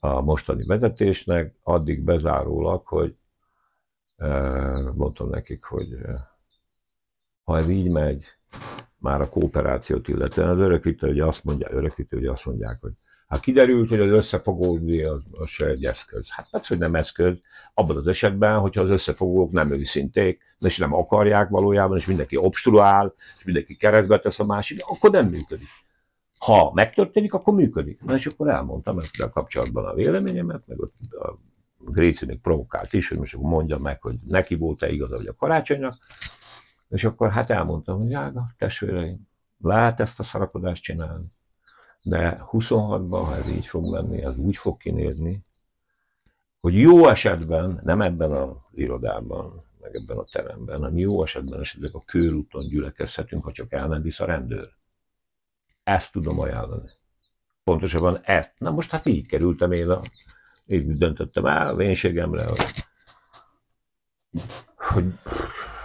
a 0.00 0.20
mostani 0.20 0.64
vezetésnek, 0.64 1.54
addig 1.62 2.02
bezárólag, 2.02 2.86
hogy 2.86 3.16
mondtam 4.94 5.28
nekik, 5.28 5.64
hogy 5.64 5.88
ha 7.42 7.58
ez 7.58 7.68
így 7.68 7.90
megy, 7.90 8.37
már 8.98 9.20
a 9.20 9.28
kooperációt 9.28 10.08
illetően, 10.08 10.48
az 10.48 10.58
örökítő 10.58 11.08
ugye 11.08 11.24
azt 11.24 11.44
mondja, 11.44 11.68
örökítő 11.70 12.16
ugye 12.16 12.30
azt 12.30 12.44
mondják, 12.44 12.80
hogy 12.80 12.92
hát 13.28 13.40
kiderült, 13.40 13.88
hogy 13.88 14.00
az 14.00 14.10
összefogódni 14.10 15.02
az, 15.02 15.22
az 15.32 15.48
se 15.48 15.66
egy 15.66 15.84
eszköz. 15.84 16.26
Hát 16.28 16.50
persze, 16.50 16.66
hogy 16.68 16.78
nem 16.78 16.94
eszköz, 16.94 17.34
abban 17.74 17.96
az 17.96 18.06
esetben, 18.06 18.58
hogyha 18.58 18.80
az 18.80 18.90
összefogók 18.90 19.52
nem 19.52 19.70
őszinték, 19.70 20.42
és 20.60 20.78
nem 20.78 20.94
akarják 20.94 21.48
valójában, 21.48 21.96
és 21.96 22.06
mindenki 22.06 22.36
obstruál, 22.36 23.14
és 23.38 23.44
mindenki 23.44 23.76
keresztbe 23.76 24.18
tesz 24.18 24.38
a 24.40 24.44
másik, 24.44 24.78
akkor 24.86 25.10
nem 25.10 25.26
működik. 25.26 25.68
Ha 26.38 26.70
megtörténik, 26.74 27.34
akkor 27.34 27.54
működik. 27.54 28.04
Na 28.04 28.14
és 28.14 28.26
akkor 28.26 28.48
elmondtam 28.48 28.98
ezzel 28.98 29.28
kapcsolatban 29.28 29.84
a 29.84 29.94
véleményemet, 29.94 30.62
meg 30.66 30.80
a 30.80 31.38
Gréci 31.78 32.26
még 32.26 32.40
provokált 32.40 32.92
is, 32.92 33.08
hogy 33.08 33.18
most 33.18 33.36
mondja 33.36 33.78
meg, 33.78 34.00
hogy 34.02 34.16
neki 34.28 34.54
volt-e 34.54 34.90
igaza, 34.90 35.16
vagy 35.16 35.26
a 35.26 35.34
karácsonynak. 35.34 36.06
És 36.88 37.04
akkor 37.04 37.30
hát 37.30 37.50
elmondtam, 37.50 37.98
hogy 37.98 38.10
jága, 38.10 38.50
testvéreim, 38.58 39.28
lehet 39.58 40.00
ezt 40.00 40.20
a 40.20 40.22
szarakodást 40.22 40.82
csinálni, 40.82 41.24
de 42.02 42.44
26-ban, 42.52 43.22
ha 43.24 43.36
ez 43.36 43.48
így 43.48 43.66
fog 43.66 43.90
menni, 43.90 44.22
ez 44.22 44.38
úgy 44.38 44.56
fog 44.56 44.76
kinézni, 44.76 45.46
hogy 46.60 46.78
jó 46.78 47.08
esetben, 47.08 47.80
nem 47.84 48.00
ebben 48.00 48.32
az 48.32 48.56
irodában, 48.74 49.52
meg 49.80 49.94
ebben 49.94 50.18
a 50.18 50.24
teremben, 50.30 50.76
hanem 50.76 50.98
jó 50.98 51.22
esetben 51.22 51.60
esetleg 51.60 51.94
a 51.94 52.04
körúton 52.04 52.66
gyülekezhetünk, 52.66 53.44
ha 53.44 53.52
csak 53.52 53.72
el 53.72 53.86
nem 53.86 54.02
visz 54.02 54.20
a 54.20 54.24
rendőr. 54.24 54.70
Ezt 55.82 56.12
tudom 56.12 56.40
ajánlani. 56.40 56.90
Pontosabban 57.64 58.20
ezt. 58.22 58.52
Na 58.58 58.70
most 58.70 58.90
hát 58.90 59.06
így 59.06 59.26
kerültem 59.26 59.72
én 59.72 59.90
a, 59.90 60.00
így 60.66 60.98
döntöttem 60.98 61.46
el, 61.46 61.68
a 61.68 61.76
vénségemre, 61.76 62.44
hogy, 62.46 62.64
hogy 64.76 65.04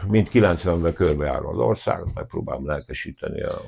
mint 0.08 0.30
90-ben 0.34 0.94
körbejárva 0.94 1.50
az 1.50 1.58
országot, 1.58 2.14
megpróbálom 2.14 2.66
lelkesíteni 2.66 3.42
a... 3.42 3.62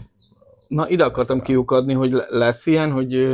Na, 0.68 0.90
ide 0.90 1.04
akartam 1.04 1.42
kiukadni, 1.42 1.94
hogy 1.94 2.12
le- 2.12 2.26
lesz 2.30 2.66
ilyen, 2.66 2.92
hogy 2.92 3.28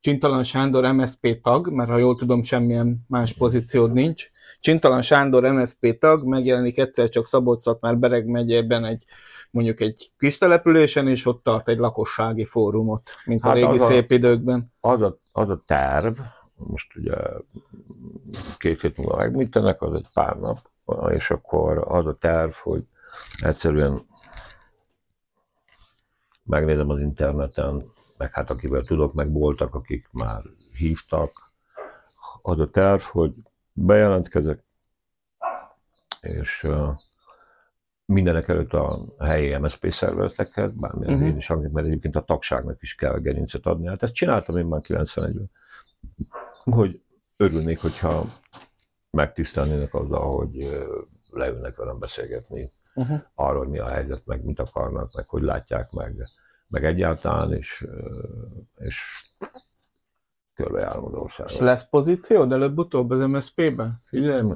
Csintalan 0.00 0.42
Sándor 0.42 0.92
MSZP 0.92 1.38
tag, 1.42 1.68
mert 1.72 1.90
ha 1.90 1.96
jól 1.96 2.16
tudom, 2.16 2.42
semmilyen 2.42 3.04
más 3.08 3.32
pozíciód 3.32 3.92
nincs. 3.92 4.24
Csintalan 4.60 5.02
Sándor 5.02 5.52
MSZP 5.52 5.98
tag, 5.98 6.24
megjelenik 6.24 6.78
egyszer 6.78 7.08
csak 7.08 7.26
Szabolcs-Szatmár 7.26 7.98
Bereg 7.98 8.26
megyében 8.26 8.84
egy 8.84 9.04
mondjuk 9.50 9.80
egy 9.80 10.12
kis 10.18 10.38
településen, 10.38 11.08
és 11.08 11.26
ott 11.26 11.42
tart 11.42 11.68
egy 11.68 11.78
lakossági 11.78 12.44
fórumot, 12.44 13.02
mint 13.24 13.42
Hát 13.42 13.50
a 13.52 13.54
régi 13.54 13.66
az 13.66 13.82
a- 13.82 13.86
szép 13.86 14.10
időkben. 14.10 14.72
Az 14.80 15.02
a, 15.02 15.16
az 15.32 15.48
a 15.48 15.58
terv, 15.66 16.18
most 16.54 16.96
ugye 16.96 17.14
két 18.58 18.80
hét 18.80 18.96
múlva 18.96 19.16
megműtenek, 19.16 19.82
az 19.82 19.94
egy 19.94 20.06
pár 20.14 20.36
nap, 20.36 20.58
és 21.10 21.30
akkor 21.30 21.84
az 21.86 22.06
a 22.06 22.16
terv, 22.16 22.52
hogy 22.52 22.84
egyszerűen 23.44 24.06
megnézem 26.42 26.90
az 26.90 27.00
interneten, 27.00 27.82
meg 28.18 28.32
hát 28.32 28.50
akivel 28.50 28.82
tudok, 28.82 29.14
meg 29.14 29.32
voltak, 29.32 29.74
akik 29.74 30.08
már 30.12 30.42
hívtak, 30.76 31.52
az 32.42 32.58
a 32.58 32.70
terv, 32.70 33.00
hogy 33.00 33.32
bejelentkezek, 33.72 34.64
és 36.20 36.62
uh, 36.64 36.96
mindenek 38.04 38.48
előtt 38.48 38.72
a 38.72 39.04
helyi 39.18 39.56
MSZP 39.56 39.92
szervezeteket, 39.92 40.74
bármilyen 40.74 41.14
uh-huh. 41.14 41.28
én 41.28 41.36
is 41.36 41.48
mert 41.48 41.86
egyébként 41.86 42.16
a 42.16 42.24
tagságnak 42.24 42.82
is 42.82 42.94
kell 42.94 43.18
gerincet 43.18 43.66
adni. 43.66 43.88
Hát 43.88 44.02
ezt 44.02 44.14
csináltam 44.14 44.56
én 44.56 44.64
már 44.64 44.80
91-ben, 44.84 45.50
hogy 46.64 47.02
örülnék, 47.36 47.80
hogyha 47.80 48.24
megtisztelnének 49.12 49.94
azzal, 49.94 50.36
hogy 50.36 50.82
leülnek 51.30 51.76
velem 51.76 51.98
beszélgetni 51.98 52.72
Uh-huh. 52.94 53.20
arról, 53.34 53.58
hogy 53.58 53.68
mi 53.68 53.78
a 53.78 53.88
helyzet, 53.88 54.22
meg 54.24 54.44
mit 54.44 54.60
akarnak, 54.60 55.12
meg 55.14 55.28
hogy 55.28 55.42
látják 55.42 55.90
meg, 55.92 56.28
meg 56.68 56.84
egyáltalán, 56.84 57.52
és, 57.52 57.86
és 58.76 59.00
körbejárom 60.54 61.04
az 61.04 61.12
És 61.12 61.18
országot. 61.18 61.58
lesz 61.58 61.88
pozíciód 61.88 62.52
előbb-utóbb 62.52 63.10
az 63.10 63.26
MSZP-ben? 63.30 63.96
Figyelj, 64.08 64.52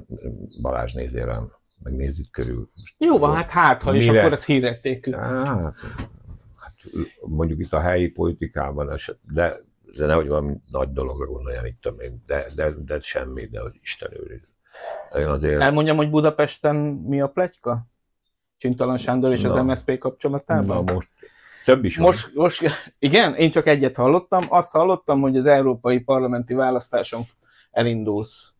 Balázs 0.63 0.93
nézzél 0.93 1.25
rám, 1.25 1.53
meg 1.83 1.93
nézzük 1.97 2.31
körül. 2.31 2.71
Jó 2.99 3.19
van, 3.19 3.35
hát 3.35 3.51
hát, 3.51 3.83
ha 3.83 3.95
és 3.95 4.07
Mire? 4.07 4.21
akkor 4.21 4.33
ez 4.33 4.45
hírértékű. 4.45 5.11
Hát, 5.13 5.47
hát, 5.47 6.75
mondjuk 7.21 7.59
itt 7.59 7.73
a 7.73 7.81
helyi 7.81 8.09
politikában, 8.09 8.91
eset, 8.91 9.19
de, 9.33 9.57
de 9.97 10.07
nehogy 10.07 10.29
valami 10.29 10.55
nagy 10.71 10.93
dologra 10.93 11.27
gondoljam, 11.27 11.65
itt 11.65 11.81
tudom 11.81 12.01
én, 12.01 12.23
de, 12.27 12.47
de, 12.55 12.71
de 12.71 13.01
semmi, 13.01 13.47
de 13.47 13.61
hogy 13.61 13.79
Isten 13.83 14.11
őriz. 14.13 14.55
Azért, 15.11 15.61
Elmondjam, 15.61 15.97
hogy 15.97 16.11
Budapesten 16.11 16.77
mi 17.07 17.21
a 17.21 17.29
pletyka? 17.29 17.85
Csintalan 18.57 18.97
Sándor 18.97 19.33
és 19.33 19.45
az 19.45 19.55
Na. 19.55 19.63
MSZP 19.63 19.99
kapcsolatában? 19.99 20.85
na 20.85 20.93
most 20.93 21.11
Több 21.65 21.85
is 21.85 21.97
van. 21.97 22.07
Most, 22.07 22.35
most, 22.35 22.63
igen, 22.99 23.35
én 23.35 23.51
csak 23.51 23.67
egyet 23.67 23.97
hallottam. 23.97 24.45
Azt 24.49 24.73
hallottam, 24.73 25.21
hogy 25.21 25.37
az 25.37 25.47
európai 25.47 26.01
parlamenti 26.01 26.55
választáson 26.55 27.23
elindulsz 27.71 28.53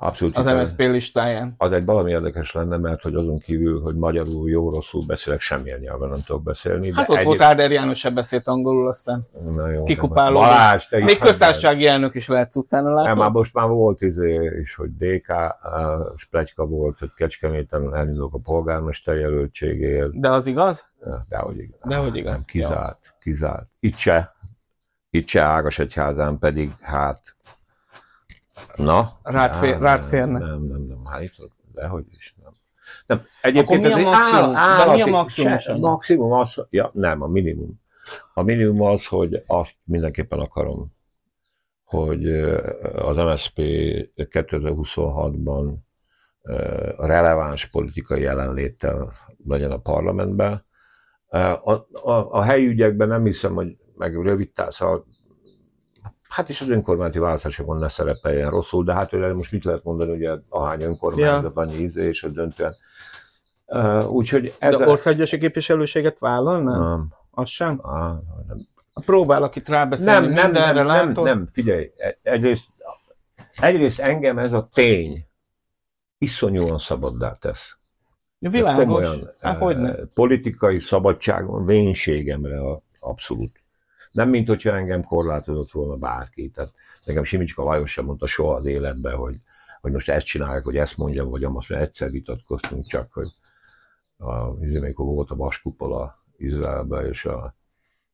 Abszolút. 0.00 0.36
az. 0.36 0.44
MSZP 0.46 0.78
listáján. 0.78 1.54
Az 1.58 1.72
egy 1.72 1.84
valami 1.84 2.10
érdekes 2.10 2.52
lenne, 2.52 2.76
mert 2.76 3.02
hogy 3.02 3.14
azon 3.14 3.38
kívül, 3.38 3.80
hogy 3.80 3.94
magyarul 3.94 4.50
jó-rosszul 4.50 5.02
beszélek, 5.06 5.40
semmilyen 5.40 5.78
nyelven 5.80 6.08
nem 6.08 6.22
tudok 6.26 6.42
beszélni. 6.42 6.92
Hát 6.94 7.08
ott 7.08 7.22
volt 7.22 7.40
Áder 7.40 7.70
János 7.70 7.98
se 7.98 8.10
beszélt 8.10 8.48
angolul, 8.48 8.88
aztán 8.88 9.24
Na 9.54 9.70
jó, 9.70 9.84
kikupálódott. 9.84 10.42
nem- 10.48 10.50
Balázs, 10.58 10.86
te 10.88 11.04
még 11.04 11.18
köztársasági 11.18 11.86
elnök 11.86 12.14
is 12.14 12.28
lehetsz 12.28 12.56
utána 12.56 12.86
Nem, 12.94 13.04
már 13.04 13.16
látod. 13.16 13.32
most 13.32 13.54
már 13.54 13.68
volt 13.68 14.02
izé 14.02 14.50
is, 14.60 14.74
hogy 14.74 14.90
DK 14.96 15.28
uh, 15.28 16.16
splegyka 16.16 16.66
volt, 16.66 16.98
hogy 16.98 17.10
Kecskeméten 17.16 17.94
elindulok 17.94 18.34
a 18.34 18.38
polgármester 18.38 19.16
jelöltségért. 19.16 20.20
De 20.20 20.30
az 20.30 20.46
igaz? 20.46 20.84
Dehogy 21.28 21.58
igaz. 21.58 21.78
Dehogy 21.84 22.16
igaz. 22.16 22.32
Nem, 22.32 22.42
kizárt, 22.46 23.14
kizárt. 23.20 23.66
Itt 23.80 23.96
se, 23.96 24.32
itt 25.10 25.28
se 25.28 25.42
Ágas 25.42 25.78
egyházán 25.78 26.38
pedig, 26.38 26.72
hát, 26.80 27.36
na. 28.76 29.18
Rád 29.22 29.54
fér- 29.54 29.72
nem, 29.72 29.82
rád 29.82 30.00
nem, 30.00 30.08
férne. 30.08 30.38
Nem, 30.38 30.62
nem, 30.62 30.80
nem, 30.82 31.04
hát 31.04 31.22
itt, 31.22 31.34
dehogy 31.74 32.04
is, 32.08 32.34
nem. 32.42 32.52
nem. 33.06 33.22
Egyébként 33.42 33.84
Akkor 33.86 33.98
mi 33.98 34.04
a 34.04 34.10
maximum? 34.10 34.56
áll- 34.56 34.86
De 34.86 34.92
mi 34.92 35.00
a 35.00 35.06
maximum, 35.06 35.56
se- 35.56 35.76
maximum 35.76 36.32
az, 36.32 36.66
ja, 36.70 36.90
nem, 36.92 37.22
a 37.22 37.26
minimum. 37.26 37.76
A 38.34 38.42
minimum 38.42 38.82
az, 38.82 39.06
hogy 39.06 39.42
azt 39.46 39.74
mindenképpen 39.84 40.38
akarom, 40.38 40.96
hogy 41.84 42.26
az 42.94 43.16
MSZP 43.16 43.60
2026-ban 44.16 45.74
ö, 46.42 46.54
releváns 46.96 47.66
politikai 47.66 48.20
jelenléttel 48.22 49.12
legyen 49.46 49.70
a 49.70 49.78
parlamentben. 49.78 50.64
A, 51.28 51.38
a, 51.92 52.30
a 52.30 52.42
helyi 52.42 52.66
ügyekben 52.66 53.08
nem 53.08 53.24
hiszem, 53.24 53.54
hogy 53.54 53.76
meg 53.96 54.14
rövid 54.22 54.52
táv, 54.52 54.70
szóval 54.70 55.06
hát 56.28 56.48
is 56.48 56.60
az 56.60 56.68
önkormányzati 56.68 57.18
választásokon 57.18 57.78
ne 57.78 57.88
szerepeljen 57.88 58.50
rosszul, 58.50 58.84
de 58.84 58.94
hát 58.94 59.12
ugye 59.12 59.32
most 59.32 59.52
mit 59.52 59.64
lehet 59.64 59.84
mondani, 59.84 60.10
ugye 60.10 60.30
ahány 60.48 60.82
önkormányzat, 60.82 61.56
annyi 61.56 61.74
íze, 61.74 62.02
és 62.02 62.22
az 62.22 62.32
döntően. 62.32 62.76
Ö, 63.66 64.04
Úgyhogy 64.04 64.54
ez 64.58 64.76
De 64.76 64.88
országgyűlési 64.88 65.38
képviselőséget 65.38 66.18
vállalna? 66.18 66.88
nem, 66.88 67.12
Az 67.30 67.48
sem? 67.48 67.80
á, 67.84 68.14
nem, 68.46 68.66
Próbálok 69.04 69.56
itt 69.56 69.68
rábeszélni 69.68 70.26
nem, 70.26 70.50
nem, 70.50 70.74
nem, 70.74 70.86
nem, 70.86 71.12
nem, 71.12 71.46
figyelj, 71.52 71.90
egyrészt, 72.22 72.64
egyrészt 73.56 74.00
engem 74.00 74.38
ez 74.38 74.52
a 74.52 74.68
tény 74.72 75.26
iszonyúan 76.18 76.78
szabaddá 76.78 77.36
tesz. 77.40 77.76
Ja, 78.38 78.50
Világos. 78.50 78.84
komolyan, 78.84 79.28
Hát 79.40 79.62
eh. 79.62 79.94
Politikai 80.14 80.80
szabadságon, 80.80 81.64
vénségemre 81.64 82.60
a, 82.60 82.82
abszolút. 83.00 83.62
Nem, 84.18 84.28
mint 84.28 84.48
hogyha 84.48 84.76
engem 84.76 85.04
korlátozott 85.04 85.70
volna 85.70 85.94
bárki. 85.94 86.50
Tehát 86.50 86.72
nekem 87.04 87.22
Simicska 87.22 87.62
Lajos 87.62 87.90
sem 87.90 88.04
mondta 88.04 88.26
soha 88.26 88.54
az 88.54 88.66
életben, 88.66 89.14
hogy, 89.14 89.36
hogy 89.80 89.92
most 89.92 90.08
ezt 90.08 90.26
csinálják, 90.26 90.64
hogy 90.64 90.76
ezt 90.76 90.96
mondjam, 90.96 91.28
vagy 91.28 91.40
most 91.40 91.72
egyszer 91.72 92.10
vitatkoztunk 92.10 92.86
csak, 92.86 93.12
hogy 93.12 93.28
a, 94.16 94.30
amikor 94.78 95.06
volt 95.06 95.30
a 95.30 95.36
vaskupola 95.36 96.22
Izraelben, 96.36 97.06
és 97.06 97.24
a, 97.24 97.54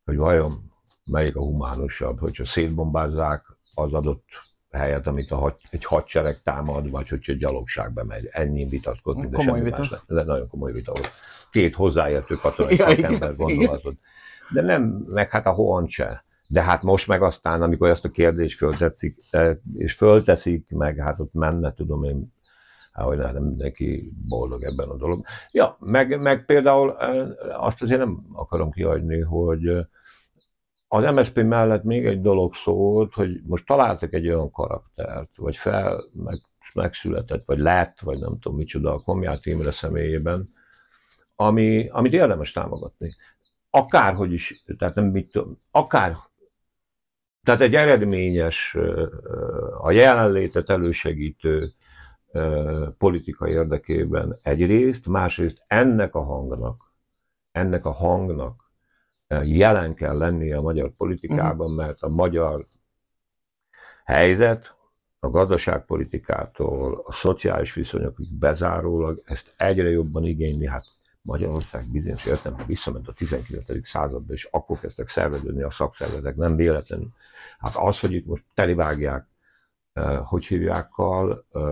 hogy 0.05 0.17
vajon 0.17 0.69
melyik 1.05 1.37
a 1.37 1.41
humánusabb, 1.41 2.19
hogyha 2.19 2.45
szétbombázzák 2.45 3.57
az 3.75 3.93
adott 3.93 4.25
helyet, 4.71 5.07
amit 5.07 5.31
a 5.31 5.37
had, 5.37 5.57
egy 5.71 5.85
hadsereg 5.85 6.43
támad, 6.43 6.91
vagy 6.91 7.09
hogyha 7.09 7.33
gyalogság 7.33 7.93
bemegy. 7.93 8.29
Ennyi 8.31 8.65
vitatkozni, 8.65 9.29
de 9.29 9.41
semmi 9.41 9.61
vita. 9.61 9.79
más 9.79 9.89
nem. 9.89 10.01
Ez 10.09 10.17
egy 10.17 10.27
nagyon 10.27 10.49
komoly 10.49 10.73
vita 10.73 10.93
volt. 10.93 11.11
Két 11.51 11.75
hozzáértő 11.75 12.35
katonai 12.35 12.77
Ja, 12.77 12.85
szakember 12.85 13.35
igen. 13.37 13.99
De 14.53 14.62
nem, 14.62 14.82
meg 15.09 15.30
hát 15.30 15.47
a 15.47 15.53
hoan 15.53 15.86
se. 15.86 16.24
De 16.47 16.62
hát 16.62 16.82
most 16.82 17.09
meg 17.09 17.22
aztán, 17.22 17.62
amikor 17.62 17.88
ezt 17.88 18.05
a 18.05 18.11
kérdést 18.11 18.59
fölteszik, 18.59 19.16
eh, 19.30 19.57
és 19.74 19.92
fölteszik, 19.92 20.70
meg 20.70 20.97
hát 20.97 21.20
ott 21.20 21.32
menne, 21.32 21.72
tudom 21.72 22.03
én, 22.03 22.32
hát, 22.92 23.07
hogy 23.07 23.18
nem 23.18 23.42
mindenki 23.42 24.12
boldog 24.28 24.62
ebben 24.62 24.88
a 24.88 24.97
dolog. 24.97 25.24
Ja, 25.51 25.76
meg, 25.80 26.20
meg 26.20 26.45
például 26.45 26.97
eh, 26.99 27.28
azt 27.64 27.82
azért 27.82 27.99
nem 27.99 28.18
akarom 28.32 28.70
kihagyni, 28.70 29.20
hogy 29.20 29.66
eh, 29.66 29.84
az 30.88 31.14
MSZP 31.14 31.42
mellett 31.42 31.82
még 31.82 32.07
egy 32.07 32.20
dolog 32.20 32.55
szólt, 32.55 33.14
hogy 33.14 33.40
most 33.47 33.66
találtak 33.66 34.12
egy 34.12 34.28
olyan 34.28 34.51
karaktert, 34.51 35.30
vagy 35.36 35.57
fel, 35.57 36.05
meg, 36.12 36.40
megszületett, 36.74 37.45
vagy 37.45 37.59
lett, 37.59 38.01
vagy 38.01 38.18
nem 38.18 38.38
tudom 38.38 38.59
micsoda 38.59 38.90
a 38.90 39.03
Komját 39.03 39.47
Imre 39.47 39.70
személyében, 39.70 40.53
ami, 41.34 41.88
amit 41.88 42.12
érdemes 42.12 42.53
támogatni. 42.53 43.14
Akárhogy 43.75 44.33
is, 44.33 44.62
tehát 44.79 44.95
nem 44.95 45.05
mit 45.05 45.31
tudom, 45.31 45.55
akár, 45.70 46.16
tehát 47.43 47.61
egy 47.61 47.75
eredményes, 47.75 48.77
a 49.77 49.91
jelenlétet 49.91 50.70
elősegítő 50.70 51.72
politika 52.99 53.49
érdekében 53.49 54.39
egyrészt, 54.43 55.07
másrészt 55.07 55.64
ennek 55.66 56.14
a 56.14 56.22
hangnak, 56.22 56.93
ennek 57.53 57.85
a 57.85 57.91
hangnak 57.91 58.70
jelen 59.43 59.95
kell 59.95 60.18
lennie 60.18 60.57
a 60.57 60.62
magyar 60.62 60.91
politikában, 60.97 61.70
mert 61.70 62.01
a 62.01 62.09
magyar 62.09 62.66
helyzet 64.05 64.77
a 65.18 65.31
gazdaságpolitikától, 65.31 67.03
a 67.07 67.12
szociális 67.12 67.75
viszonyokig 67.75 68.39
bezárólag 68.39 69.22
ezt 69.25 69.55
egyre 69.57 69.89
jobban 69.89 70.25
igényli. 70.25 70.66
Hát 70.66 70.93
Magyarország 71.25 71.85
bizonyos 71.91 72.25
értelemben 72.25 72.66
visszament 72.66 73.09
a 73.09 73.12
19. 73.12 73.89
századba, 73.89 74.33
és 74.33 74.49
akkor 74.51 74.79
kezdtek 74.79 75.09
szerveződni 75.09 75.62
a 75.62 75.70
szakszervezetek, 75.70 76.37
nem 76.37 76.57
véletlenül. 76.57 77.09
Hát 77.59 77.77
az, 77.77 78.01
hogy 78.01 78.12
itt 78.12 78.27
most 78.27 78.45
telivágják, 78.55 79.27
eh, 79.93 80.18
hogy 80.22 80.45
hívjákkal, 80.45 81.47
eh, 81.53 81.62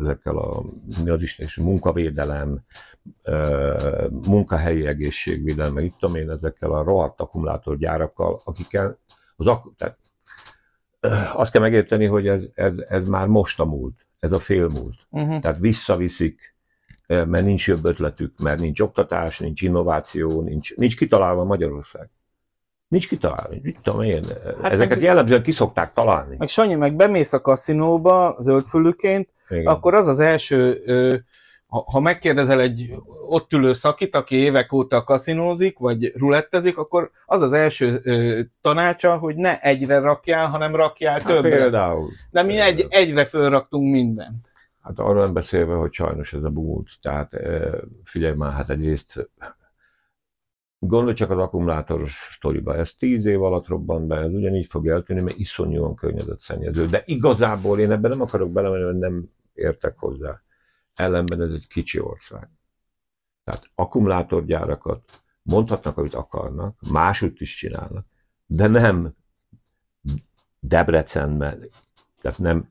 ezekkel 0.00 0.36
a 0.36 0.62
mi 1.02 1.10
az 1.10 1.22
Isten, 1.22 1.46
is, 1.46 1.56
munkavédelem, 1.56 2.60
eh, 3.22 4.08
munkahelyi 4.10 4.86
egészségvédelem, 4.86 5.72
meg 5.72 5.84
itt 5.84 5.96
tudom 5.98 6.16
én, 6.16 6.30
ezekkel 6.30 6.72
a 6.72 6.82
rohadt 6.82 7.20
akkumulátorgyárakkal, 7.20 8.40
akikkel 8.44 8.98
az 9.36 9.46
ak- 9.46 9.76
tehát, 9.76 9.98
eh, 11.00 11.40
azt 11.40 11.52
kell 11.52 11.62
megérteni, 11.62 12.04
hogy 12.04 12.28
ez, 12.28 12.42
ez, 12.54 12.72
ez 12.78 13.08
már 13.08 13.26
most 13.26 13.60
a 13.60 13.64
múlt, 13.64 14.06
ez 14.18 14.32
a 14.32 14.38
félmúlt. 14.38 15.06
Uh-huh. 15.10 15.40
Tehát 15.40 15.58
visszaviszik, 15.58 16.55
mert 17.06 17.44
nincs 17.44 17.66
jobb 17.66 17.84
ötletük, 17.84 18.38
mert 18.38 18.58
nincs 18.58 18.80
oktatás, 18.80 19.38
nincs 19.38 19.62
innováció, 19.62 20.42
nincs, 20.42 20.74
nincs 20.74 20.96
kitalálva 20.96 21.44
Magyarország. 21.44 22.08
Nincs 22.88 23.08
kitalálva, 23.08 23.54
mit 23.62 23.78
tudom 23.82 24.02
én. 24.02 24.24
Hát 24.62 24.72
Ezeket 24.72 24.88
meg- 24.88 25.02
jellemzően 25.02 25.42
kiszokták 25.42 25.92
találni. 25.92 26.36
Meg 26.38 26.48
Sanyi, 26.48 26.74
meg 26.74 26.94
bemész 26.94 27.32
a 27.32 27.40
kaszinóba 27.40 28.36
zöldfülűként, 28.38 29.28
Igen. 29.48 29.66
akkor 29.66 29.94
az 29.94 30.06
az 30.06 30.20
első, 30.20 30.82
ha, 31.66 32.00
megkérdezel 32.00 32.60
egy 32.60 32.94
ott 33.28 33.52
ülő 33.52 33.72
szakit, 33.72 34.14
aki 34.14 34.36
évek 34.36 34.72
óta 34.72 35.04
kaszinózik, 35.04 35.78
vagy 35.78 36.12
rulettezik, 36.16 36.78
akkor 36.78 37.10
az 37.26 37.42
az 37.42 37.52
első 37.52 38.00
tanácsa, 38.60 39.18
hogy 39.18 39.36
ne 39.36 39.60
egyre 39.60 39.98
rakjál, 39.98 40.46
hanem 40.46 40.76
rakjál 40.76 41.12
hát 41.12 41.24
többre. 41.26 41.56
például. 41.56 42.08
De 42.30 42.42
mi 42.42 42.58
egy, 42.58 42.86
egyre 42.88 43.24
fölraktunk 43.24 43.90
mindent. 43.92 44.50
Hát 44.86 44.98
arról 44.98 45.24
nem 45.24 45.32
beszélve, 45.32 45.74
hogy 45.74 45.92
sajnos 45.92 46.32
ez 46.32 46.42
a 46.42 46.50
múlt. 46.50 46.88
Tehát 47.00 47.34
eh, 47.34 47.72
figyelj 48.04 48.36
már, 48.36 48.52
hát 48.52 48.70
egyrészt 48.70 49.30
gondolj 50.78 51.14
csak 51.14 51.30
az 51.30 51.38
akkumulátoros 51.38 52.30
sztoriba. 52.36 52.76
Ez 52.76 52.94
tíz 52.94 53.24
év 53.24 53.42
alatt 53.42 53.66
robban 53.66 54.06
be, 54.06 54.16
ez 54.16 54.32
ugyanígy 54.32 54.66
fog 54.66 54.88
eltűnni, 54.88 55.22
mert 55.22 55.38
iszonyúan 55.38 55.94
környezetszennyező. 55.94 56.86
De 56.86 57.02
igazából 57.06 57.78
én 57.78 57.90
ebben 57.90 58.10
nem 58.10 58.20
akarok 58.20 58.52
belemenni, 58.52 58.84
hogy 58.84 58.98
nem 58.98 59.30
értek 59.54 59.98
hozzá. 59.98 60.42
Ellenben 60.94 61.42
ez 61.42 61.50
egy 61.50 61.66
kicsi 61.66 62.00
ország. 62.00 62.50
Tehát 63.44 63.68
akkumulátorgyárakat 63.74 65.22
mondhatnak, 65.42 65.98
amit 65.98 66.14
akarnak, 66.14 66.80
máshogy 66.90 67.32
is 67.36 67.56
csinálnak, 67.56 68.06
de 68.46 68.66
nem 68.66 69.14
Debrecen 70.60 71.30
mellé, 71.30 71.70
tehát 72.20 72.38
nem 72.38 72.70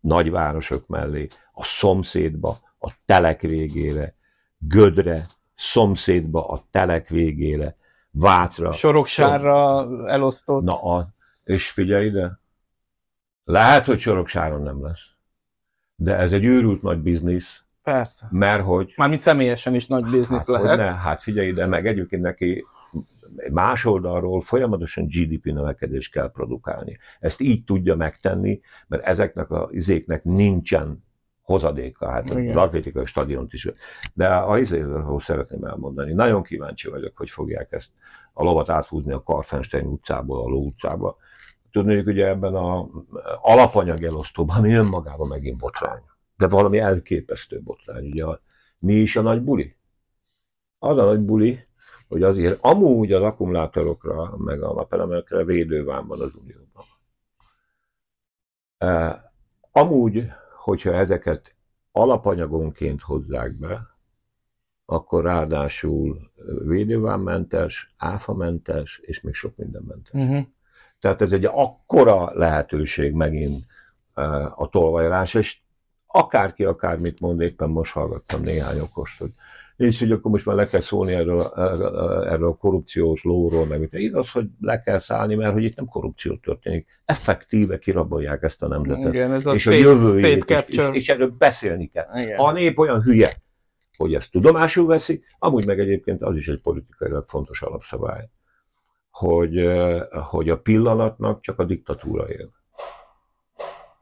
nagyvárosok 0.00 0.86
mellé, 0.86 1.28
a 1.54 1.64
szomszédba, 1.64 2.60
a 2.78 2.90
telek 3.04 3.40
végére, 3.40 4.14
Gödre, 4.58 5.26
szomszédba, 5.54 6.48
a 6.48 6.66
telek 6.70 7.08
végére, 7.08 7.76
Vácra. 8.10 8.72
Soroksárra 8.72 9.88
elosztott. 10.08 10.62
Na, 10.62 10.82
a, 10.82 11.08
és 11.44 11.70
figyelj 11.70 12.06
ide, 12.06 12.40
lehet, 13.44 13.84
hogy 13.84 13.98
Soroksáron 13.98 14.62
nem 14.62 14.82
lesz, 14.82 15.08
de 15.96 16.16
ez 16.16 16.32
egy 16.32 16.44
őrült 16.44 16.82
nagy 16.82 16.98
biznisz, 16.98 17.62
Persze. 17.82 18.28
mert 18.30 18.64
hogy 18.64 18.92
Mármint 18.96 19.20
személyesen 19.20 19.74
is 19.74 19.86
nagy 19.86 20.04
biznisz 20.04 20.46
hát, 20.46 20.46
lehet. 20.46 20.76
ne, 20.76 20.92
hát 20.94 21.22
figyelj 21.22 21.48
ide, 21.48 21.66
meg 21.66 21.86
egyébként 21.86 22.22
neki 22.22 22.64
más 23.52 23.84
oldalról 23.84 24.40
folyamatosan 24.40 25.06
GDP 25.06 25.44
növekedést 25.44 26.12
kell 26.12 26.30
produkálni. 26.30 26.98
Ezt 27.20 27.40
így 27.40 27.64
tudja 27.64 27.96
megtenni, 27.96 28.60
mert 28.86 29.04
ezeknek 29.04 29.50
a 29.50 29.68
izéknek 29.72 30.24
nincsen 30.24 31.04
hozadéka, 31.44 32.10
hát 32.10 32.30
Igen. 32.30 32.56
az 32.56 32.62
atlétikai 32.62 33.06
stadiont 33.06 33.52
is. 33.52 33.68
De 34.14 34.28
a 34.28 34.58
izéről 34.58 35.20
szeretném 35.20 35.64
elmondani. 35.64 36.12
Nagyon 36.12 36.42
kíváncsi 36.42 36.88
vagyok, 36.88 37.16
hogy 37.16 37.30
fogják 37.30 37.72
ezt 37.72 37.88
a 38.32 38.42
lovat 38.42 38.68
áthúzni 38.68 39.12
a 39.12 39.22
Karfenstein 39.22 39.86
utcából 39.86 40.44
a 40.44 40.48
Ló 40.48 40.66
utcába. 40.66 41.16
Hogy 41.72 42.08
ugye 42.08 42.26
ebben 42.26 42.54
a 42.54 42.88
alapanyag 43.42 44.02
elosztóban, 44.02 44.56
ami 44.56 44.72
önmagában 44.72 45.28
megint 45.28 45.58
botrány. 45.58 46.02
De 46.36 46.48
valami 46.48 46.78
elképesztő 46.78 47.60
botrány. 47.60 48.10
Ugye 48.10 48.24
a, 48.24 48.40
mi 48.78 48.94
is 48.94 49.16
a 49.16 49.22
nagy 49.22 49.42
buli? 49.42 49.76
Az 50.78 50.98
a 50.98 51.04
nagy 51.04 51.20
buli, 51.20 51.66
hogy 52.08 52.22
azért 52.22 52.58
amúgy 52.60 53.12
az 53.12 53.22
akkumulátorokra, 53.22 54.36
meg 54.36 54.62
a 54.62 54.72
napelemekre 54.72 55.44
védővám 55.44 56.06
van 56.06 56.20
az 56.20 56.34
Unióban. 56.34 56.84
E, 58.78 59.22
amúgy, 59.72 60.26
hogyha 60.64 60.94
ezeket 60.94 61.54
alapanyagonként 61.92 63.00
hozzák 63.00 63.50
be, 63.60 63.86
akkor 64.86 65.24
ráadásul 65.24 66.30
védővámmentes, 66.64 67.94
áfamentes, 67.96 68.98
és 69.02 69.20
még 69.20 69.34
sok 69.34 69.56
mindenmentes. 69.56 70.12
Uh-huh. 70.12 70.46
Tehát 71.00 71.22
ez 71.22 71.32
egy 71.32 71.44
akkora 71.44 72.30
lehetőség 72.34 73.12
megint 73.12 73.66
e, 74.14 74.22
a 74.56 74.68
tolvajrás, 74.70 75.34
és 75.34 75.58
akárki 76.06 76.64
akármit 76.64 77.20
mond, 77.20 77.40
éppen 77.40 77.70
most 77.70 77.92
hallgattam 77.92 78.42
néhány 78.42 78.80
okost, 78.80 79.18
hogy 79.18 79.32
és 79.76 79.98
hogy 79.98 80.12
akkor 80.12 80.30
most 80.30 80.46
már 80.46 80.56
le 80.56 80.66
kell 80.66 80.80
szólni 80.80 81.12
erről, 81.12 81.42
erről 82.26 82.48
a 82.48 82.56
korrupciós 82.56 83.22
lóról, 83.22 83.66
meg 83.66 83.80
mit. 83.80 83.92
Igaz, 83.92 84.30
hogy 84.30 84.46
le 84.60 84.80
kell 84.80 84.98
szállni, 84.98 85.34
mert 85.34 85.52
hogy 85.52 85.64
itt 85.64 85.76
nem 85.76 85.86
korrupció 85.86 86.36
történik. 86.36 87.00
Effektíve 87.04 87.78
kirabolják 87.78 88.42
ezt 88.42 88.62
a 88.62 88.68
nemzetet. 88.68 89.14
Igen, 89.14 89.32
ez 89.32 89.46
a 89.46 89.52
és 89.52 89.60
state, 89.60 89.76
a 89.76 89.78
jövőjét, 89.78 90.42
state 90.42 90.64
és, 90.68 90.76
és, 90.76 90.88
és 90.92 91.08
erről 91.08 91.30
beszélni 91.38 91.86
kell. 91.86 92.06
Igen. 92.14 92.38
A 92.38 92.52
nép 92.52 92.78
olyan 92.78 93.02
hülye, 93.02 93.30
hogy 93.96 94.14
ezt 94.14 94.30
tudomásul 94.30 94.86
veszi, 94.86 95.24
amúgy 95.38 95.66
meg 95.66 95.80
egyébként 95.80 96.22
az 96.22 96.36
is 96.36 96.48
egy 96.48 96.60
politikailag 96.60 97.24
fontos 97.26 97.62
alapszabály, 97.62 98.28
hogy, 99.10 99.68
hogy 100.10 100.48
a 100.48 100.58
pillanatnak 100.58 101.40
csak 101.40 101.58
a 101.58 101.64
diktatúra 101.64 102.28
él. 102.28 102.50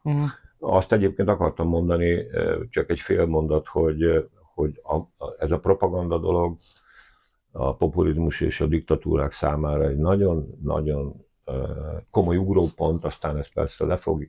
Uh-huh. 0.02 0.28
Azt 0.58 0.92
egyébként 0.92 1.28
akartam 1.28 1.68
mondani, 1.68 2.24
csak 2.70 2.90
egy 2.90 3.00
fél 3.00 3.26
mondat, 3.26 3.66
hogy, 3.66 4.28
hogy 4.54 4.80
a, 4.82 4.96
a, 4.96 5.34
ez 5.38 5.50
a 5.50 5.60
propaganda 5.60 6.18
dolog 6.18 6.58
a 7.52 7.76
populizmus 7.76 8.40
és 8.40 8.60
a 8.60 8.66
diktatúrák 8.66 9.32
számára 9.32 9.88
egy 9.88 9.96
nagyon-nagyon 9.96 11.26
komoly 12.10 12.36
ugrópont, 12.36 13.04
aztán 13.04 13.36
ez 13.36 13.52
persze 13.52 13.84
le 13.84 13.96
fog 13.96 14.28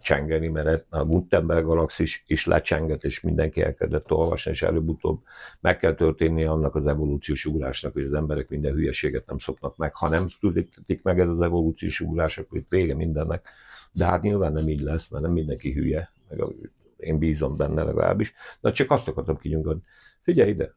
csengeni, 0.00 0.48
mert 0.48 0.86
a 0.88 1.04
Gutenberg 1.04 1.64
galaxis 1.64 2.24
is 2.26 2.46
lecsengett, 2.46 3.04
és 3.04 3.20
mindenki 3.20 3.62
elkezdett 3.62 4.12
olvasni, 4.12 4.50
és 4.50 4.62
előbb-utóbb 4.62 5.22
meg 5.60 5.76
kell 5.76 5.94
történnie 5.94 6.50
annak 6.50 6.74
az 6.74 6.86
evolúciós 6.86 7.44
ugrásnak, 7.44 7.92
hogy 7.92 8.04
az 8.04 8.12
emberek 8.12 8.48
minden 8.48 8.72
hülyeséget 8.72 9.26
nem 9.26 9.38
szoknak 9.38 9.76
meg. 9.76 9.94
Ha 9.94 10.08
nem 10.08 10.28
születik 10.28 11.02
meg 11.02 11.20
ez 11.20 11.28
az 11.28 11.40
evolúciós 11.40 12.00
ugrás, 12.00 12.38
akkor 12.38 12.58
itt 12.58 12.68
vége 12.68 12.94
mindennek. 12.94 13.48
De 13.92 14.04
hát 14.04 14.22
nyilván 14.22 14.52
nem 14.52 14.68
így 14.68 14.80
lesz, 14.80 15.08
mert 15.08 15.24
nem 15.24 15.32
mindenki 15.32 15.72
hülye, 15.72 16.10
meg 16.28 16.40
a, 16.40 16.48
én 16.96 17.18
bízom 17.18 17.52
benne 17.56 17.82
legalábbis. 17.82 18.34
De 18.60 18.72
csak 18.72 18.90
azt 18.90 19.08
akartam 19.08 19.38
kinyugodni. 19.38 19.82
Figyelj 20.22 20.50
ide! 20.50 20.74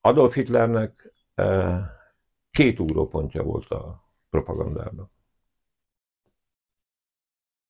Adolf 0.00 0.34
Hitlernek 0.34 1.12
eh, 1.34 1.80
két 2.50 2.78
ugrópontja 2.78 3.42
volt 3.42 3.70
a 3.70 4.04
propagandában. 4.30 5.10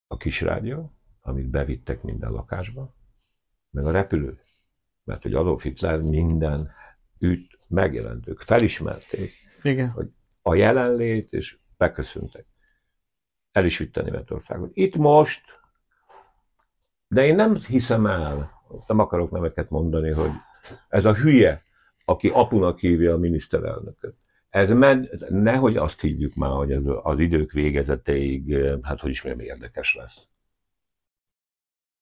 A 0.07 0.17
kis 0.17 0.41
rádió, 0.41 0.93
amit 1.21 1.51
bevittek 1.51 2.03
minden 2.03 2.31
lakásba, 2.31 2.95
meg 3.71 3.85
a 3.85 3.91
repülő. 3.91 4.39
Mert 5.05 5.23
hogy 5.23 5.35
Adolf 5.35 5.63
Hitler 5.63 6.01
minden 6.01 6.71
üt 7.19 7.59
megjelentők, 7.69 8.41
felismerték 8.41 9.33
Igen. 9.63 10.15
a 10.43 10.55
jelenlét, 10.55 11.33
és 11.33 11.59
beköszöntek. 11.77 12.47
El 13.53 13.65
is 13.65 13.79
vitte 13.79 14.03
Németországot. 14.03 14.71
Itt 14.75 14.97
most, 14.97 15.60
de 17.11 17.27
én 17.27 17.35
nem 17.35 17.57
hiszem 17.57 18.07
el, 18.07 18.51
nem 18.87 18.99
akarok 18.99 19.31
neveket 19.31 19.71
mondani, 19.71 20.11
hogy 20.11 20.31
ez 20.89 21.05
a 21.05 21.15
hülye, 21.15 21.61
aki 22.05 22.29
apunak 22.29 22.79
hívja 22.79 23.15
a 23.15 23.19
miniszterelnököt. 23.19 24.15
Ez 24.51 24.71
med, 24.71 25.09
nehogy 25.29 25.77
azt 25.77 26.01
hívjuk 26.01 26.35
már, 26.35 26.51
hogy 26.51 26.73
ez 26.73 26.83
az 27.03 27.19
idők 27.19 27.53
végezeteig, 27.53 28.57
hát 28.83 29.01
hogy 29.01 29.11
is 29.11 29.23
mondjam, 29.23 29.47
érdekes 29.47 29.95
lesz. 29.95 30.19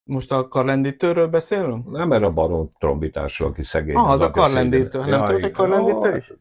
Most 0.03 0.33
a 0.33 0.49
karlendítőről 0.49 1.29
beszélünk? 1.29 1.91
Nem 1.91 2.13
erre 2.13 2.27
a 2.27 2.33
baron 2.33 2.73
trombitásról, 2.79 3.49
aki 3.49 3.63
szegény. 3.63 3.95
Ah, 3.95 4.11
az 4.11 4.21
a 4.21 4.25
aki 4.25 4.39
karlendítő. 4.39 4.99
Nem 4.99 5.25
tudod, 5.27 5.41
hogy 5.41 5.51
karlendítő 5.51 6.17
is? 6.17 6.33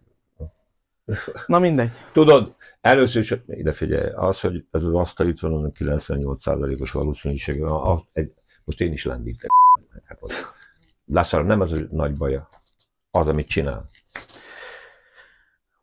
Na 1.46 1.60
mindegy. 1.60 1.92
Tudod, 2.14 2.56
először 2.82 3.22
is, 3.22 3.34
ide 3.48 3.72
figyelj, 3.72 4.10
az, 4.16 4.40
hogy 4.40 4.66
ez 4.72 4.84
az 4.84 4.94
asztal 4.94 5.28
itt 5.28 5.40
van, 5.40 5.54
annak 5.54 5.76
98%-os 5.80 6.92
valószínűség, 6.92 7.64
a, 7.64 7.92
a, 7.92 8.08
egy, 8.14 8.34
most 8.68 8.82
én 8.82 8.92
is 8.92 9.06
lendítek. 9.06 9.50
Hát 10.06 10.22
most 10.22 10.54
nem 11.32 11.62
az 11.62 11.72
a 11.72 11.78
nagy 11.92 12.18
baja, 12.18 12.50
az, 13.12 13.28
amit 13.28 13.48
csinál. 13.48 13.90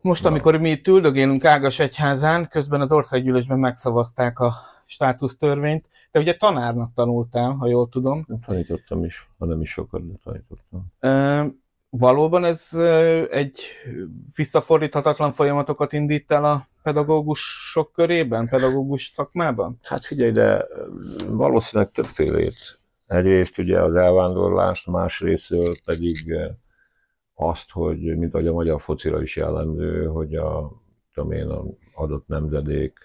Most, 0.01 0.23
Na. 0.23 0.29
amikor 0.29 0.57
mi 0.57 0.71
itt 0.71 0.87
üldögélünk 0.87 1.45
Ágas 1.45 1.79
egyházán, 1.79 2.49
közben 2.49 2.81
az 2.81 2.93
országgyűlésben 2.93 3.59
megszavazták 3.59 4.39
a 4.39 4.55
státusztörvényt. 4.87 5.89
De 6.11 6.19
ugye 6.19 6.37
tanárnak 6.37 6.95
tanultál, 6.95 7.53
ha 7.53 7.67
jól 7.67 7.89
tudom. 7.89 8.27
Tanítottam 8.47 9.05
is, 9.05 9.29
ha 9.39 9.47
nem 9.47 9.61
is 9.61 9.71
sokat, 9.71 10.07
de 10.07 10.15
tanítottam. 10.25 10.87
Ö, 11.01 11.45
Valóban 11.97 12.45
ez 12.45 12.73
egy 13.31 13.61
visszafordíthatatlan 14.35 15.33
folyamatokat 15.33 15.93
indít 15.93 16.31
el 16.31 16.45
a 16.45 16.67
pedagógusok 16.83 17.93
körében, 17.93 18.49
pedagógus 18.49 19.07
szakmában? 19.07 19.79
Hát 19.83 20.05
figyelj, 20.05 20.31
de 20.31 20.67
valószínűleg 21.29 21.93
többfélét. 21.93 22.79
Egyrészt 23.07 23.59
ugye 23.59 23.83
az 23.83 23.95
elvándorlást, 23.95 24.87
másrésztől 24.87 25.75
pedig 25.85 26.17
azt, 27.35 27.71
hogy 27.71 28.17
mint 28.17 28.35
ahogy 28.35 28.47
a 28.47 28.53
magyar 28.53 28.81
focira 28.81 29.23
is 29.23 29.37
jellemző, 29.37 30.07
hogy 30.07 30.35
a, 30.35 30.73
tudom 31.13 31.33
én, 31.33 31.49
a 31.49 31.65
adott 31.93 32.27
nemzedék 32.27 32.99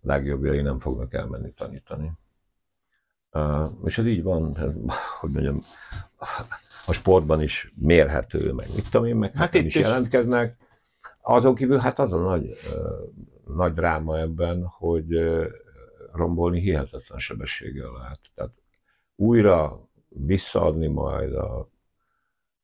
legjobbjai 0.00 0.60
nem 0.60 0.78
fognak 0.78 1.14
elmenni 1.14 1.52
tanítani. 1.52 2.12
Uh, 3.32 3.70
és 3.84 3.98
ez 3.98 4.06
így 4.06 4.22
van, 4.22 4.56
hogy 5.20 5.30
mondjam, 5.32 5.64
a 6.86 6.92
sportban 6.92 7.42
is 7.42 7.72
mérhető, 7.74 8.52
meg 8.52 8.66
mit 8.74 8.90
tudom 8.90 9.06
én, 9.06 9.16
meg 9.16 9.32
Hát 9.32 9.40
hát 9.40 9.54
itt 9.54 9.64
is 9.64 9.74
is. 9.74 9.80
jelentkeznek. 9.80 10.56
Azon 11.20 11.54
kívül 11.54 11.78
hát 11.78 11.98
az 11.98 12.12
a 12.12 12.18
nagy, 12.18 12.44
uh, 12.44 13.54
nagy 13.56 13.72
dráma 13.72 14.18
ebben, 14.18 14.64
hogy 14.64 15.14
uh, 15.14 15.46
rombolni 16.12 16.60
hihetetlen 16.60 17.18
sebességgel 17.18 17.92
lehet. 17.92 18.20
Tehát 18.34 18.52
újra 19.16 19.88
visszaadni 20.08 20.86
majd 20.86 21.34
a 21.34 21.68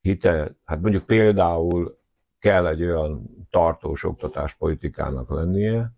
hite, 0.01 0.57
hát 0.65 0.81
mondjuk 0.81 1.05
például 1.05 1.99
kell 2.39 2.67
egy 2.67 2.83
olyan 2.83 3.47
tartós 3.51 4.05
oktatáspolitikának 4.05 5.31
lennie, 5.31 5.93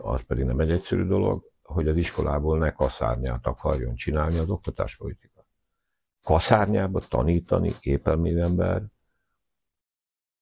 az 0.00 0.20
pedig 0.26 0.44
nem 0.44 0.60
egy 0.60 0.70
egyszerű 0.70 1.04
dolog, 1.04 1.50
hogy 1.62 1.88
az 1.88 1.96
iskolából 1.96 2.58
ne 2.58 2.72
kaszárnyát 2.72 3.46
akarjon 3.46 3.94
csinálni 3.94 4.38
az 4.38 4.50
oktatáspolitika. 4.50 5.37
Kaszárnyába 6.28 7.00
tanítani 7.08 7.74
ember, 8.36 8.82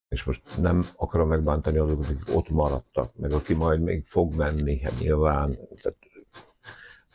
és 0.08 0.24
most 0.24 0.42
nem 0.58 0.86
akarom 0.96 1.28
megbántani 1.28 1.78
azokat, 1.78 2.04
akik 2.04 2.36
ott 2.36 2.48
maradtak, 2.48 3.16
meg 3.16 3.32
aki 3.32 3.54
majd 3.54 3.80
még 3.80 4.04
fog 4.06 4.34
menni, 4.34 4.80
hát 4.80 4.98
nyilván, 4.98 5.56
tehát, 5.82 5.98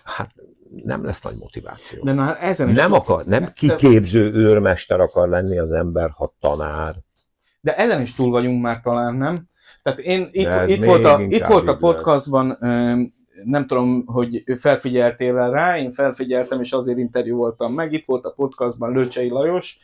hát 0.04 0.36
nem 0.84 1.04
lesz 1.04 1.22
nagy 1.22 1.38
motiváció. 1.38 2.04
De 2.04 2.14
na, 2.14 2.38
ezen 2.38 2.70
is 2.70 2.76
Nem 2.76 2.94
akar, 2.94 3.26
nem 3.26 3.52
kiképző 3.54 4.34
őrmester 4.34 5.00
akar 5.00 5.30
lenni 5.30 5.58
az 5.58 5.72
ember, 5.72 6.10
ha 6.10 6.34
tanár. 6.40 6.96
De 7.62 7.76
ezen 7.76 8.02
is 8.02 8.16
túl 8.16 8.30
vagyunk 8.30 8.62
már 8.62 8.82
talán, 8.82 9.16
nem? 9.16 9.50
Tehát 9.84 10.00
én 10.00 10.30
itt, 10.32 10.68
itt, 10.68 10.84
volt, 10.84 11.06
a, 11.06 11.22
itt 11.22 11.46
volt 11.46 11.68
a 11.68 11.78
podcastban, 11.78 12.58
nem 13.44 13.68
tudom, 13.68 14.06
hogy 14.06 14.44
felfigyeltél 14.58 15.50
rá, 15.50 15.78
én 15.78 15.92
felfigyeltem, 15.92 16.60
és 16.60 16.72
azért 16.72 16.98
interjú 16.98 17.36
voltam 17.36 17.74
meg. 17.74 17.94
Itt 17.94 18.06
volt 18.06 18.26
a 18.26 18.32
podcastban 18.32 18.92
Lőcsei 18.92 19.30
Lajos, 19.30 19.78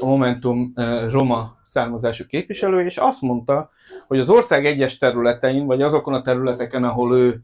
a 0.00 0.06
Momentum 0.06 0.72
ö, 0.76 1.08
roma 1.10 1.56
származású 1.66 2.26
képviselő, 2.26 2.84
és 2.84 2.96
azt 2.96 3.22
mondta, 3.22 3.70
hogy 4.06 4.18
az 4.18 4.30
ország 4.30 4.66
egyes 4.66 4.98
területein, 4.98 5.66
vagy 5.66 5.82
azokon 5.82 6.14
a 6.14 6.22
területeken, 6.22 6.84
ahol 6.84 7.16
ő 7.16 7.42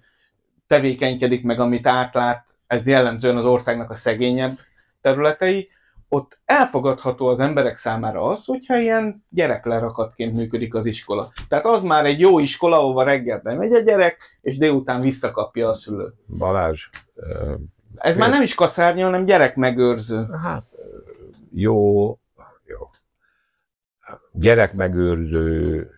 tevékenykedik 0.67 1.45
meg, 1.45 1.61
amit 1.61 1.87
átlát, 1.87 2.47
ez 2.67 2.87
jellemzően 2.87 3.37
az 3.37 3.45
országnak 3.45 3.91
a 3.91 3.95
szegényebb 3.95 4.59
területei, 5.01 5.69
ott 6.09 6.41
elfogadható 6.45 7.27
az 7.27 7.41
emberek 7.41 7.77
számára 7.77 8.23
az, 8.23 8.45
hogyha 8.45 8.77
ilyen 8.77 9.25
gyereklerakatként 9.29 10.35
működik 10.35 10.75
az 10.75 10.87
iskola. 10.87 11.33
Tehát 11.49 11.65
az 11.65 11.83
már 11.83 12.05
egy 12.07 12.21
jó 12.21 12.39
iskola, 12.39 12.79
ahova 12.79 13.03
reggel 13.03 13.41
bemegy 13.41 13.73
a 13.73 13.81
gyerek, 13.81 14.39
és 14.41 14.59
délután 14.59 15.01
visszakapja 15.01 15.69
a 15.69 15.75
szülő. 15.75 16.13
Balázs, 16.39 16.89
ö, 17.15 17.55
Ez 17.95 18.13
Fél- 18.13 18.19
már 18.19 18.31
nem 18.31 18.43
is 18.43 18.55
kaszárnya, 18.55 19.05
hanem 19.05 19.25
gyerekmegőrző. 19.25 20.27
Hát 20.43 20.65
jó, 21.53 22.09
jó. 22.65 22.91
Gyerekmegőrző 24.33 25.89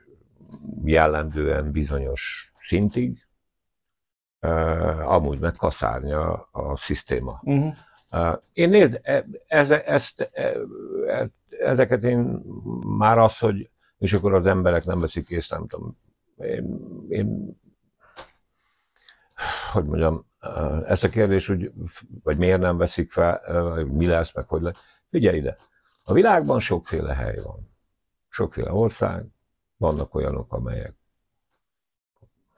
jellemzően 0.85 1.71
bizonyos 1.73 2.53
szintig, 2.63 3.27
amúgy 5.05 5.39
meg 5.39 5.53
kaszárnya 5.57 6.49
a 6.53 6.77
szisztéma. 6.77 7.41
Uh-huh. 7.43 7.75
Én 8.53 8.69
nézd, 8.69 9.01
e- 9.03 9.27
ez, 9.47 9.71
ezt, 9.71 10.31
e- 10.33 10.57
e- 11.07 11.31
ezeket 11.49 12.03
én 12.03 12.19
már 12.99 13.19
az, 13.19 13.39
hogy 13.39 13.71
és 13.99 14.13
akkor 14.13 14.35
az 14.35 14.47
emberek 14.47 14.85
nem 14.85 15.01
veszik 15.01 15.29
észre, 15.29 15.57
nem 15.57 15.67
tudom, 15.67 15.99
én, 16.37 16.79
én 17.09 17.59
hogy 19.73 19.85
mondjam, 19.85 20.27
ezt 20.87 21.05
a 21.05 21.09
kérdést, 21.09 21.47
hogy, 21.47 21.73
vagy 22.23 22.39
miért 22.39 22.61
nem 22.61 22.77
veszik 22.77 23.13
fel, 23.13 23.41
mi 23.85 24.07
lesz, 24.07 24.35
meg 24.35 24.49
hogy 24.49 24.63
lesz. 24.63 24.85
Figyelj 25.11 25.37
ide, 25.37 25.57
a 26.03 26.13
világban 26.13 26.61
sokféle 26.61 27.15
hely 27.15 27.41
van. 27.43 27.75
Sokféle 28.29 28.73
ország, 28.73 29.25
vannak 29.77 30.15
olyanok, 30.15 30.53
amelyek 30.53 30.95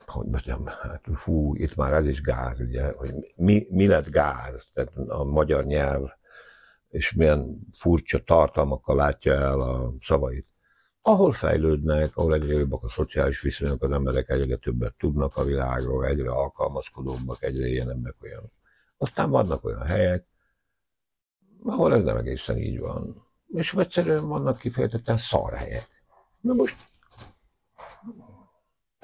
hogy 0.09 0.25
mondjam, 0.25 0.65
hát 0.65 1.07
fú, 1.15 1.55
itt 1.55 1.75
már 1.75 1.93
ez 1.93 2.05
is 2.05 2.21
gáz, 2.21 2.59
ugye, 2.59 2.91
hogy 2.91 3.13
mi, 3.35 3.67
mi 3.69 3.87
lett 3.87 4.09
gáz, 4.09 4.71
tehát 4.73 4.97
a 5.07 5.23
magyar 5.23 5.65
nyelv, 5.65 6.09
és 6.89 7.13
milyen 7.13 7.59
furcsa 7.79 8.23
tartalmakkal 8.23 8.95
látja 8.95 9.33
el 9.33 9.61
a 9.61 9.93
szavait. 10.01 10.47
Ahol 11.01 11.31
fejlődnek, 11.31 12.17
ahol 12.17 12.33
egyre 12.33 12.53
jobbak 12.53 12.83
a 12.83 12.89
szociális 12.89 13.41
viszonyok, 13.41 13.83
az 13.83 13.91
emberek 13.91 14.29
egyre 14.29 14.55
többet 14.55 14.93
tudnak 14.97 15.37
a 15.37 15.43
világról, 15.43 16.05
egyre 16.05 16.29
alkalmazkodóbbak, 16.29 17.43
egyre 17.43 17.67
ilyenebbek 17.67 18.15
olyanok. 18.23 18.51
Aztán 18.97 19.29
vannak 19.29 19.65
olyan 19.65 19.85
helyek, 19.85 20.25
ahol 21.63 21.93
ez 21.93 22.03
nem 22.03 22.17
egészen 22.17 22.57
így 22.57 22.79
van. 22.79 23.27
És 23.47 23.73
egyszerűen 23.73 24.27
vannak 24.27 24.57
kifejezetten 24.57 25.17
szarhelyek. 25.17 25.87
Na 26.41 26.53
most 26.53 26.75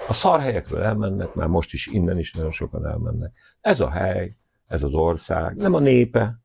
a 0.07 0.13
szarhelyekről 0.13 0.81
elmennek, 0.81 1.33
már 1.33 1.47
most 1.47 1.73
is 1.73 1.87
innen 1.87 2.19
is 2.19 2.33
nagyon 2.33 2.51
sokan 2.51 2.87
elmennek. 2.87 3.31
Ez 3.61 3.79
a 3.79 3.89
hely, 3.89 4.31
ez 4.67 4.83
az 4.83 4.93
ország, 4.93 5.55
nem 5.55 5.73
a 5.73 5.79
népe, 5.79 6.39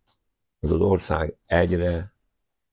ez 0.60 0.70
az 0.70 0.80
ország 0.80 1.36
egyre 1.46 2.12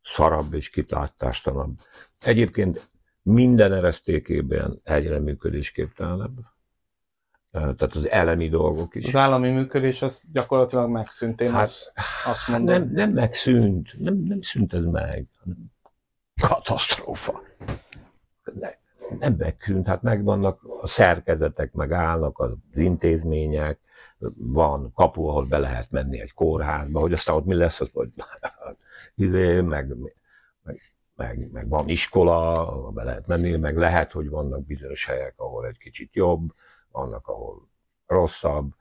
szarabb 0.04 0.54
és 0.54 0.70
kitlátástalanabb. 0.70 1.78
Egyébként 2.20 2.90
minden 3.22 3.74
eresztékében 3.74 4.80
egyre 4.84 5.20
működésképtelenebb. 5.20 6.38
Tehát 7.52 7.96
az 7.96 8.10
elemi 8.10 8.50
dolgok 8.50 8.96
is. 8.96 9.06
Az 9.08 9.16
állami 9.16 9.50
működés 9.50 10.02
az 10.02 10.24
gyakorlatilag 10.32 10.90
megszűnt, 10.90 11.42
én 11.42 11.52
Hát, 11.52 11.64
azt, 11.64 11.94
azt 12.26 12.44
Hát 12.44 12.58
mondom. 12.58 12.76
nem, 12.76 12.90
nem 12.92 13.12
megszűnt, 13.12 14.00
nem, 14.00 14.16
nem 14.16 14.42
szűnt 14.42 14.74
ez 14.74 14.84
meg. 14.84 15.28
Katasztrófa. 16.42 17.42
Ne, 19.10 19.18
nem 19.18 19.36
megszűnt, 19.38 19.88
hát 19.88 20.02
megvannak 20.02 20.60
a 20.82 20.88
szerkezetek, 20.88 21.74
meg 21.74 21.92
állnak 21.92 22.40
az 22.40 22.52
intézmények, 22.74 23.80
van 24.38 24.92
kapu, 24.94 25.28
ahol 25.28 25.46
be 25.50 25.58
lehet 25.58 25.92
menni 25.92 26.20
egy 26.22 26.34
kórházba, 26.34 27.00
hogy 27.00 27.14
aztán 27.14 27.36
ott 27.36 27.46
mi 27.46 27.56
lesz, 27.56 27.82
az, 27.82 27.90
hogy 27.94 28.10
izé, 29.16 29.62
meg, 29.62 29.96
meg, 29.98 30.76
meg, 31.16 31.40
meg, 31.54 31.70
van 31.70 31.88
iskola, 31.88 32.68
ahol 32.68 32.92
be 32.92 33.04
lehet 33.04 33.28
menni, 33.28 33.58
meg 33.58 33.78
lehet, 33.78 34.12
hogy 34.12 34.30
vannak 34.30 34.66
bizonyos 34.66 35.06
helyek, 35.06 35.34
ahol 35.38 35.68
egy 35.68 35.78
kicsit 35.78 36.16
jobb, 36.16 36.52
vannak, 36.92 37.28
ahol 37.28 37.68
rosszabb. 38.08 38.72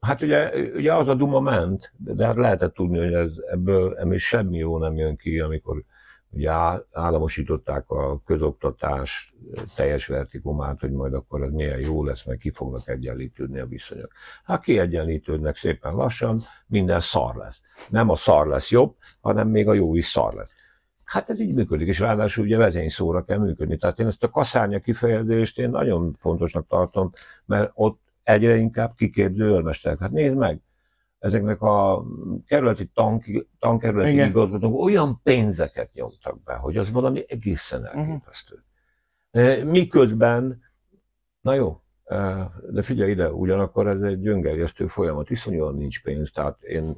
Hát 0.00 0.22
ugye, 0.22 0.56
ugye 0.74 0.94
az 0.94 1.08
a 1.08 1.14
duma 1.14 1.40
ment, 1.40 1.92
de 1.96 2.26
hát 2.26 2.36
lehetett 2.36 2.74
tudni, 2.74 2.98
hogy 2.98 3.12
ez, 3.12 3.30
ebből, 3.50 3.96
ebből 3.96 4.18
semmi 4.18 4.58
jó 4.58 4.78
nem 4.78 4.96
jön 4.96 5.16
ki, 5.16 5.40
amikor 5.40 5.84
ugye 6.30 6.50
államosították 6.92 7.90
a 7.90 8.22
közoktatás 8.24 9.34
teljes 9.76 10.06
vertikumát, 10.06 10.80
hogy 10.80 10.92
majd 10.92 11.14
akkor 11.14 11.42
ez 11.42 11.52
milyen 11.52 11.80
jó 11.80 12.04
lesz, 12.04 12.24
meg 12.24 12.38
ki 12.38 12.50
fognak 12.50 12.88
egyenlítődni 12.88 13.58
a 13.58 13.66
viszonyok. 13.66 14.12
Hát 14.44 14.62
kiegyenlítődnek 14.62 15.56
szépen 15.56 15.94
lassan, 15.94 16.42
minden 16.66 17.00
szar 17.00 17.34
lesz. 17.34 17.60
Nem 17.90 18.08
a 18.08 18.16
szar 18.16 18.46
lesz 18.46 18.70
jobb, 18.70 18.96
hanem 19.20 19.48
még 19.48 19.68
a 19.68 19.74
jó 19.74 19.94
is 19.94 20.06
szar 20.06 20.34
lesz. 20.34 20.54
Hát 21.04 21.30
ez 21.30 21.40
így 21.40 21.54
működik, 21.54 21.88
és 21.88 21.98
ráadásul 21.98 22.44
ugye 22.44 22.56
vezényszóra 22.56 23.24
kell 23.24 23.38
működni. 23.38 23.76
Tehát 23.76 23.98
én 23.98 24.06
ezt 24.06 24.22
a 24.22 24.30
kaszárnya 24.30 24.80
kifejezést 24.80 25.58
én 25.58 25.70
nagyon 25.70 26.12
fontosnak 26.18 26.66
tartom, 26.66 27.10
mert 27.44 27.70
ott 27.74 28.00
egyre 28.22 28.56
inkább 28.56 28.92
kiképző 28.96 29.44
őrmesterek. 29.44 29.98
Hát 29.98 30.10
nézd 30.10 30.36
meg, 30.36 30.60
ezeknek 31.18 31.62
a 31.62 32.04
kerületi 32.46 32.86
tank, 32.86 33.24
tankerületi 33.58 34.12
Igen. 34.12 34.28
igazgatók 34.28 34.80
olyan 34.80 35.18
pénzeket 35.22 35.92
nyomtak 35.92 36.42
be, 36.42 36.54
hogy 36.54 36.76
az 36.76 36.92
valami 36.92 37.24
egészen 37.28 37.84
elképesztő. 37.84 38.64
Uh-huh. 39.32 39.64
Miközben, 39.64 40.62
na 41.40 41.54
jó, 41.54 41.80
eh, 42.04 42.46
de 42.70 42.82
figyelj 42.82 43.10
ide, 43.10 43.30
ugyanakkor 43.30 43.86
ez 43.86 44.00
egy 44.00 44.20
gyöngerjesztő 44.20 44.86
folyamat, 44.86 45.30
iszonyúan 45.30 45.74
nincs 45.74 46.02
pénz, 46.02 46.30
tehát 46.32 46.62
én, 46.62 46.96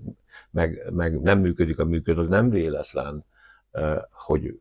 meg, 0.51 0.93
meg 0.93 1.20
nem 1.20 1.39
működik 1.39 1.78
a 1.78 1.85
működő, 1.85 2.20
az 2.20 2.28
nem 2.28 2.51
véletlen, 2.51 3.24
eh, 3.70 3.99
hogy 4.11 4.61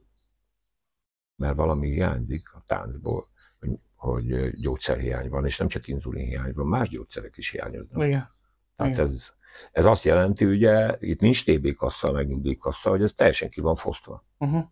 mert 1.38 1.56
valami 1.56 1.92
hiányzik 1.92 2.54
a 2.54 2.64
táncból, 2.66 3.30
hogy, 3.60 3.80
hogy 3.96 4.56
gyógyszerhiány 4.60 5.30
van, 5.30 5.46
és 5.46 5.58
nem 5.58 5.68
csak 5.68 5.88
inzulinhiány 5.88 6.54
van, 6.54 6.68
más 6.68 6.90
gyógyszerek 6.90 7.38
is 7.38 7.50
hiányoznak. 7.50 8.04
Igen. 8.04 8.28
Tehát 8.76 8.94
Igen. 8.94 9.10
ez, 9.10 9.32
ez 9.72 9.86
azt 9.86 10.04
jelenti, 10.04 10.46
ugye, 10.46 10.96
itt 11.00 11.20
nincs 11.20 11.46
TB 11.46 11.76
kassa, 11.76 12.12
meg 12.12 12.28
nyugdíjkassa, 12.28 12.90
hogy 12.90 13.04
ez 13.04 13.14
teljesen 13.14 13.50
ki 13.50 13.62
van 13.62 13.76
fosztva. 13.76 14.26
Uh-huh. 14.38 14.64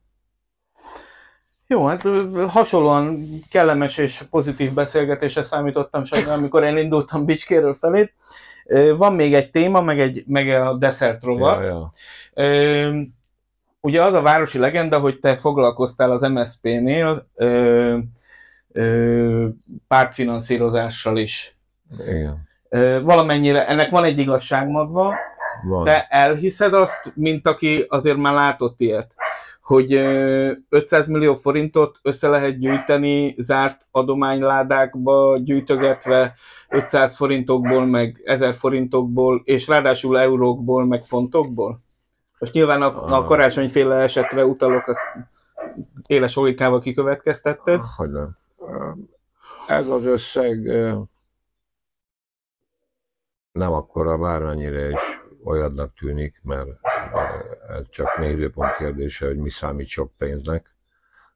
Jó, 1.68 1.86
hát 1.86 2.02
hasonlóan 2.48 3.18
kellemes 3.50 3.98
és 3.98 4.24
pozitív 4.30 4.74
beszélgetésre 4.74 5.42
számítottam 5.42 6.04
sajnálom, 6.04 6.40
amikor 6.40 6.64
én 6.64 6.78
indultam 6.78 7.26
Bicskéről 7.26 7.74
felét. 7.74 8.14
Ö, 8.66 8.96
Van 8.98 9.14
még 9.14 9.34
egy 9.34 9.52
téma, 9.52 9.82
meg, 9.82 10.00
egy, 10.00 10.24
meg 10.28 10.50
a 10.50 10.78
desszert 10.78 11.24
rovat. 11.24 11.66
Ja, 11.66 11.92
ja. 12.36 12.92
Ugye 13.82 14.04
az 14.04 14.14
a 14.14 14.22
városi 14.22 14.58
legenda, 14.58 15.00
hogy 15.00 15.20
te 15.20 15.38
foglalkoztál 15.38 16.12
az 16.12 16.22
MSZP-nél 16.22 17.28
pártfinanszírozással 19.88 21.18
is. 21.18 21.58
Igen. 22.00 22.45
Valamennyire, 23.04 23.68
ennek 23.68 23.90
van 23.90 24.04
egy 24.04 24.20
igazságmagva, 24.20 25.14
Van. 25.64 25.84
te 25.84 26.08
elhiszed 26.10 26.74
azt, 26.74 27.12
mint 27.16 27.48
aki 27.48 27.86
azért 27.88 28.18
már 28.18 28.34
látott 28.34 28.76
ilyet, 28.78 29.16
hogy 29.62 29.94
ö, 29.94 30.52
500 30.70 31.08
millió 31.08 31.36
forintot 31.36 32.00
össze 32.02 32.28
lehet 32.28 32.58
gyűjteni 32.58 33.36
zárt 33.38 33.88
adományládákba 33.92 35.38
gyűjtögetve 35.38 36.34
500 36.70 37.16
forintokból, 37.16 37.86
meg 37.86 38.22
1000 38.26 38.54
forintokból, 38.54 39.42
és 39.44 39.68
ráadásul 39.68 40.20
eurókból, 40.20 40.86
meg 40.86 41.04
fontokból? 41.04 41.84
Most 42.40 42.54
nyilván 42.54 42.82
a, 42.82 43.18
a 43.18 43.24
karácsonyféle 43.24 43.96
esetre 43.96 44.46
utalok, 44.46 44.88
azt 44.88 45.08
éles 46.08 46.36
logikával 46.36 46.80
kikövetkeztetted. 46.80 47.82
Hogy 47.96 48.10
nem. 48.10 48.38
Ez 49.68 49.88
az 49.88 50.06
összeg 50.06 50.72
nem 53.56 53.72
akkora 53.74 54.18
bármennyire 54.18 54.90
is 54.90 55.22
olyannak 55.44 55.94
tűnik, 55.94 56.40
mert 56.44 56.68
eh, 57.14 57.78
ez 57.78 57.90
csak 57.90 58.18
nézőpont 58.18 58.76
kérdése, 58.76 59.26
hogy 59.26 59.38
mi 59.38 59.50
számít 59.50 59.88
sok 59.88 60.12
pénznek, 60.18 60.76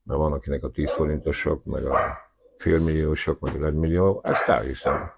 mert 0.04 0.20
van 0.20 0.34
akinek 0.34 0.64
a 0.64 0.70
10 0.70 0.92
forintosok, 0.92 1.66
meg 1.66 1.86
a 1.86 2.18
félmilliósok, 2.58 3.40
meg 3.40 3.56
az 3.56 3.64
egymillió, 3.64 4.22
ezt 4.24 4.48
elhiszem. 4.48 5.12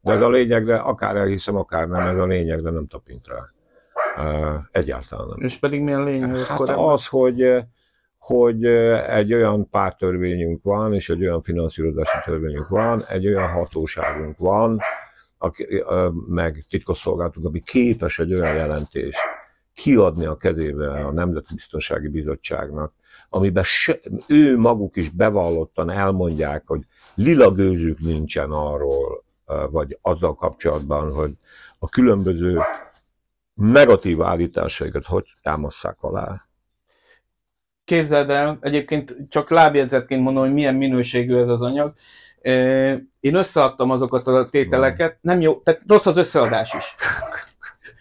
De 0.00 0.12
ez 0.12 0.20
a 0.20 0.28
lényeg, 0.28 0.64
de 0.64 0.76
akár 0.76 1.16
elhiszem, 1.16 1.56
akár 1.56 1.88
nem, 1.88 2.06
ez 2.06 2.18
a 2.18 2.26
lényeg, 2.26 2.62
de 2.62 2.70
nem 2.70 2.86
tapint 2.86 3.26
rá. 3.26 3.50
Eh, 4.24 4.60
Egyáltalán 4.70 5.26
nem. 5.28 5.40
És 5.40 5.58
pedig 5.58 5.80
milyen 5.80 6.04
lényeg 6.04 6.36
Hát 6.36 6.60
akkor? 6.60 6.92
az, 6.92 7.06
hogy, 7.06 7.64
hogy 8.18 8.64
egy 8.64 9.34
olyan 9.34 9.68
pártörvényünk 9.70 10.62
van, 10.62 10.94
és 10.94 11.08
egy 11.08 11.22
olyan 11.22 11.42
finanszírozási 11.42 12.18
törvényünk 12.24 12.68
van, 12.68 13.04
egy 13.04 13.26
olyan 13.26 13.48
hatóságunk 13.48 14.38
van, 14.38 14.80
aki, 15.46 15.84
meg 16.28 16.64
titkosszolgálatunk, 16.68 17.46
ami 17.46 17.60
képes 17.60 18.18
egy 18.18 18.34
olyan 18.34 18.54
jelentést 18.54 19.18
kiadni 19.74 20.24
a 20.24 20.36
kezébe 20.36 20.90
a 20.90 21.12
Nemzeti 21.12 21.54
Biztonsági 21.54 22.08
Bizottságnak, 22.08 22.92
amiben 23.28 23.64
se, 23.64 23.98
ő 24.28 24.58
maguk 24.58 24.96
is 24.96 25.10
bevallottan 25.10 25.90
elmondják, 25.90 26.62
hogy 26.66 26.80
lila 27.14 27.50
gőzük 27.50 27.98
nincsen 27.98 28.50
arról, 28.50 29.24
vagy 29.70 29.98
azzal 30.02 30.34
kapcsolatban, 30.34 31.12
hogy 31.12 31.32
a 31.78 31.88
különböző 31.88 32.58
negatív 33.54 34.22
állításaikat 34.22 35.06
hogy 35.06 35.24
támasszák 35.42 35.96
alá. 36.00 36.46
Képzeld 37.84 38.30
el, 38.30 38.58
egyébként 38.60 39.16
csak 39.28 39.50
lábjegyzetként 39.50 40.22
mondom, 40.22 40.42
hogy 40.42 40.52
milyen 40.52 40.74
minőségű 40.74 41.36
ez 41.36 41.48
az 41.48 41.62
anyag. 41.62 41.94
Én 43.20 43.34
összeadtam 43.34 43.90
azokat 43.90 44.26
a 44.26 44.48
tételeket, 44.50 45.18
nem 45.20 45.40
jó, 45.40 45.54
tehát 45.54 45.80
rossz 45.86 46.06
az 46.06 46.16
összeadás 46.16 46.74
is. 46.74 46.94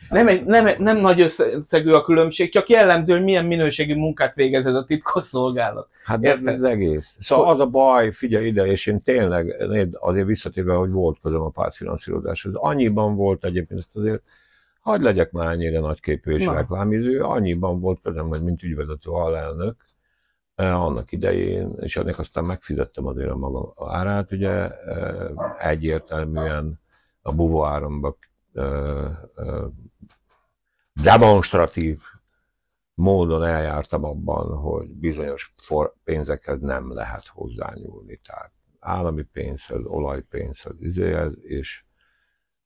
Nem, 0.09 0.27
egy, 0.27 0.43
nem, 0.43 0.67
nem 0.77 0.97
nagy 0.97 1.21
összegű 1.21 1.91
a 1.91 2.01
különbség, 2.01 2.51
csak 2.51 2.69
jellemző, 2.69 3.13
hogy 3.13 3.23
milyen 3.23 3.45
minőségű 3.45 3.95
munkát 3.95 4.35
végez 4.35 4.65
ez 4.65 4.73
a 4.73 4.83
titkos 4.83 5.23
szolgálat. 5.23 5.87
Hát 6.03 6.19
de 6.19 6.37
ez 6.45 6.61
egész. 6.61 7.17
Szóval 7.19 7.49
az 7.49 7.59
a 7.59 7.65
baj, 7.65 8.11
figyelj 8.11 8.45
ide, 8.45 8.65
és 8.65 8.85
én 8.85 9.01
tényleg 9.01 9.55
azért 9.91 10.27
visszatérve, 10.27 10.73
hogy 10.73 10.91
volt 10.91 11.17
közöm 11.21 11.41
a 11.41 11.49
pártfinanszírozáshoz. 11.49 12.53
Annyiban 12.55 13.15
volt 13.15 13.45
egyébként, 13.45 13.79
ezt 13.79 13.95
azért 13.95 14.21
hagyd 14.79 15.03
legyek 15.03 15.31
már 15.31 15.51
ennyire 15.51 15.79
nagyképű 15.79 16.35
és 16.35 16.45
reklámidő, 16.45 17.21
annyiban 17.21 17.79
volt 17.79 17.99
közöm, 18.03 18.27
hogy 18.27 18.43
mint 18.43 18.63
ügyvezető 18.63 19.09
alelnök, 19.09 19.75
annak 20.55 21.11
idején, 21.11 21.75
és 21.79 21.97
ennek 21.97 22.19
aztán 22.19 22.43
megfizettem 22.43 23.05
azért 23.05 23.29
a 23.29 23.35
maga 23.35 23.73
árát, 23.91 24.31
ugye 24.31 24.69
eh, 24.69 25.29
egyértelműen 25.69 26.79
a 27.21 27.33
buvó 27.33 27.65
áramba 27.65 28.17
eh, 28.53 29.17
demonstratív 30.93 31.99
módon 32.95 33.43
eljártam 33.43 34.03
abban, 34.03 34.57
hogy 34.57 34.87
bizonyos 34.87 35.53
for, 35.57 35.93
pénzekhez 36.03 36.61
nem 36.61 36.93
lehet 36.93 37.27
hozzányúlni. 37.27 38.21
Tehát 38.23 38.51
állami 38.79 39.23
pénzhez, 39.23 39.85
olajpénzhez, 39.85 40.75
izéhez, 40.79 41.33
és 41.41 41.83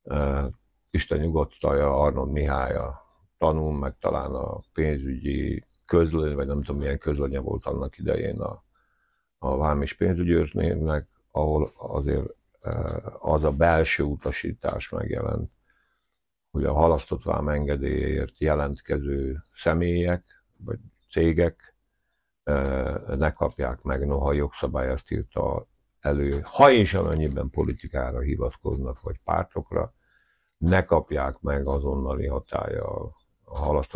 e, 0.03 0.47
Isten 0.91 1.19
nyugodtaja 1.19 2.01
Arnold 2.01 2.31
Mihálya 2.31 3.01
tanul, 3.37 3.73
meg 3.73 3.95
talán 3.99 4.35
a 4.35 4.59
pénzügyi 4.73 5.63
közlöny, 5.89 6.35
vagy 6.35 6.47
nem 6.47 6.61
tudom 6.61 6.81
milyen 6.81 6.97
közlönye 6.97 7.39
volt 7.39 7.65
annak 7.65 7.97
idején 7.97 8.39
a, 8.39 8.63
a 9.37 9.57
vám 9.57 9.81
és 9.81 9.93
pénzügyőrznének, 9.93 11.07
ahol 11.31 11.71
azért 11.77 12.35
az 13.19 13.43
a 13.43 13.51
belső 13.51 14.03
utasítás 14.03 14.89
megjelent, 14.89 15.49
hogy 16.51 16.65
a 16.65 16.73
halasztott 16.73 17.23
vám 17.23 17.49
engedélyért 17.49 18.39
jelentkező 18.39 19.37
személyek 19.55 20.23
vagy 20.65 20.79
cégek 21.09 21.73
ne 23.15 23.31
kapják 23.31 23.81
meg, 23.81 24.05
noha 24.05 24.33
jogszabály 24.33 24.89
azt 24.89 25.11
írta 25.11 25.67
elő, 25.99 26.39
ha 26.43 26.71
és 26.71 26.93
amennyiben 26.93 27.49
politikára 27.49 28.19
hivatkoznak, 28.19 29.01
vagy 29.01 29.19
pártokra, 29.23 29.93
ne 30.57 30.83
kapják 30.83 31.39
meg 31.39 31.67
azonnali 31.67 32.27
hatája 32.27 33.17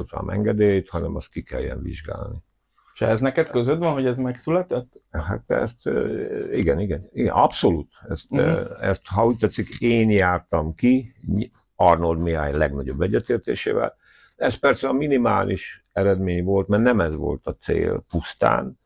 vám 0.09 0.29
engedélyt, 0.29 0.89
hanem 0.89 1.15
azt 1.15 1.29
ki 1.29 1.43
kelljen 1.43 1.81
vizsgálni. 1.81 2.37
És 2.93 3.01
ez 3.01 3.19
neked 3.19 3.49
közöd 3.49 3.79
van, 3.79 3.93
hogy 3.93 4.05
ez 4.05 4.17
megszületett? 4.17 5.01
Hát 5.11 5.43
ezt, 5.51 5.89
igen, 6.51 6.79
igen, 6.79 7.09
igen 7.13 7.33
abszolút. 7.33 7.91
Ezt, 8.07 8.25
uh-huh. 8.29 8.67
ezt, 8.79 9.01
ha 9.05 9.25
úgy 9.25 9.37
tetszik, 9.37 9.79
én 9.79 10.09
jártam 10.09 10.75
ki, 10.75 11.13
Arnold 11.75 12.19
Mihály 12.19 12.53
legnagyobb 12.53 13.01
egyetértésével. 13.01 13.95
Ez 14.35 14.55
persze 14.55 14.87
a 14.87 14.93
minimális 14.93 15.85
eredmény 15.91 16.43
volt, 16.43 16.67
mert 16.67 16.83
nem 16.83 16.99
ez 16.99 17.15
volt 17.15 17.47
a 17.47 17.55
cél 17.61 18.03
pusztán, 18.09 18.77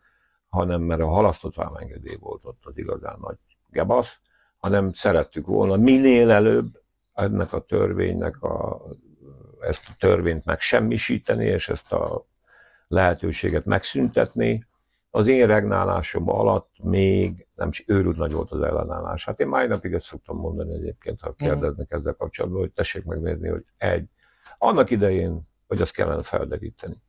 hanem 0.49 0.81
mert 0.81 1.01
a 1.01 1.07
halasztott 1.07 1.55
vámengedély 1.55 2.17
volt 2.19 2.45
ott 2.45 2.61
az 2.61 2.77
igazán 2.77 3.17
nagy 3.21 3.37
gebasz, 3.69 4.19
hanem 4.57 4.93
szerettük 4.93 5.47
volna 5.47 5.75
minél 5.75 6.31
előbb 6.31 6.67
ennek 7.13 7.53
a 7.53 7.59
törvénynek 7.59 8.41
a, 8.41 8.81
ezt 9.59 9.89
a 9.89 9.95
törvényt 9.99 10.45
megsemmisíteni, 10.45 11.45
és 11.45 11.69
ezt 11.69 11.91
a 11.91 12.25
lehetőséget 12.87 13.65
megszüntetni, 13.65 14.67
az 15.09 15.27
én 15.27 15.47
regnálásom 15.47 16.29
alatt 16.29 16.69
még 16.83 17.47
nem 17.55 17.67
is 17.67 17.83
őrült 17.87 18.17
nagy 18.17 18.31
volt 18.31 18.51
az 18.51 18.61
ellenállás. 18.61 19.25
Hát 19.25 19.39
én 19.39 19.47
mai 19.47 19.67
napig 19.67 19.93
ezt 19.93 20.05
szoktam 20.05 20.37
mondani 20.37 20.73
egyébként, 20.73 21.21
ha 21.21 21.33
kérdeznek 21.33 21.91
ezzel 21.91 22.13
kapcsolatban, 22.13 22.59
hogy 22.59 22.71
tessék 22.71 23.03
megnézni, 23.03 23.47
hogy 23.47 23.65
egy, 23.77 24.09
annak 24.57 24.89
idején, 24.89 25.41
hogy 25.67 25.81
azt 25.81 25.93
kellene 25.93 26.23
felderíteni. 26.23 27.01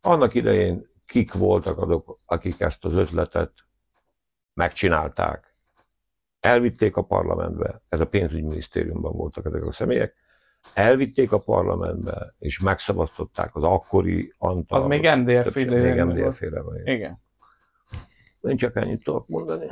Annak 0.00 0.34
idején 0.34 0.88
kik 1.06 1.32
voltak 1.32 1.78
azok, 1.78 2.18
akik 2.26 2.60
ezt 2.60 2.84
az 2.84 2.94
ötletet 2.94 3.52
megcsinálták. 4.54 5.54
Elvitték 6.40 6.96
a 6.96 7.02
parlamentbe, 7.02 7.82
ez 7.88 8.00
a 8.00 8.06
pénzügyminisztériumban 8.06 9.12
voltak 9.12 9.46
ezek 9.46 9.64
a 9.64 9.72
személyek, 9.72 10.14
elvitték 10.74 11.32
a 11.32 11.38
parlamentbe, 11.38 12.34
és 12.38 12.60
megszavaztották 12.60 13.56
az 13.56 13.62
akkori 13.62 14.34
Antal. 14.38 14.80
Az 14.80 14.86
még 14.86 15.08
MDF 15.16 15.56
idején. 15.56 16.06
Még 16.06 16.24
MDF 16.24 16.42
Igen. 16.84 17.20
Én 18.40 18.56
csak 18.56 18.76
ennyit 18.76 19.04
tudok 19.04 19.28
mondani. 19.28 19.66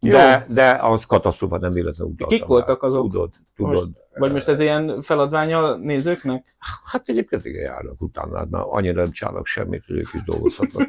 De, 0.00 0.46
de 0.48 0.70
az 0.70 1.04
katasztrófa 1.04 1.58
nem 1.58 1.72
véletlenül 1.72 2.12
utaltam. 2.12 2.38
Kik 2.38 2.46
voltak 2.46 2.82
azok? 2.82 3.10
Tudod, 3.10 3.34
tudod. 3.56 3.72
Most, 3.72 3.90
vagy 4.14 4.32
most 4.32 4.48
ez 4.48 4.60
ilyen 4.60 5.02
feladványa 5.02 5.76
nézőknek? 5.76 6.56
Hát 6.84 7.08
egyébként 7.08 7.44
igen 7.44 7.62
járnak 7.62 8.00
utána, 8.00 8.36
hát 8.36 8.50
már 8.50 8.62
annyira 8.66 9.02
nem 9.02 9.10
csinálnak 9.10 9.46
semmit, 9.46 9.84
hogy 9.86 9.96
ők 9.96 10.14
is 10.14 10.24
dolgozhatnak. 10.24 10.88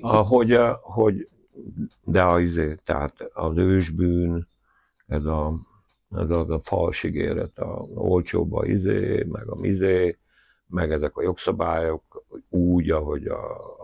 hogy, 0.32 0.58
hogy, 0.80 1.28
de 2.04 2.22
a, 2.22 2.40
izé, 2.40 2.78
tehát 2.84 3.30
az 3.32 3.56
ősbűn, 3.56 4.48
ez 5.06 5.24
a, 5.24 5.52
ez 6.10 6.30
a, 6.30 6.46
a 6.48 6.60
fals 6.60 7.02
ígéret, 7.02 7.58
a 7.58 7.88
olcsóbb 7.94 8.52
a 8.52 8.64
izé, 8.64 9.24
meg 9.28 9.48
a 9.48 9.54
mizé, 9.54 10.18
meg 10.66 10.92
ezek 10.92 11.16
a 11.16 11.22
jogszabályok 11.22 12.24
úgy, 12.48 12.90
ahogy 12.90 13.26
a, 13.26 13.74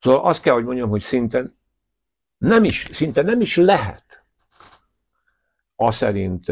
Szóval 0.00 0.20
azt 0.20 0.42
kell, 0.42 0.54
hogy 0.54 0.64
mondjam, 0.64 0.88
hogy 0.88 1.02
szinte 1.02 1.52
nem 2.38 2.64
is, 2.64 2.86
szinte 2.90 3.22
nem 3.22 3.40
is 3.40 3.56
lehet 3.56 4.24
a 5.76 5.90
szerint 5.90 6.46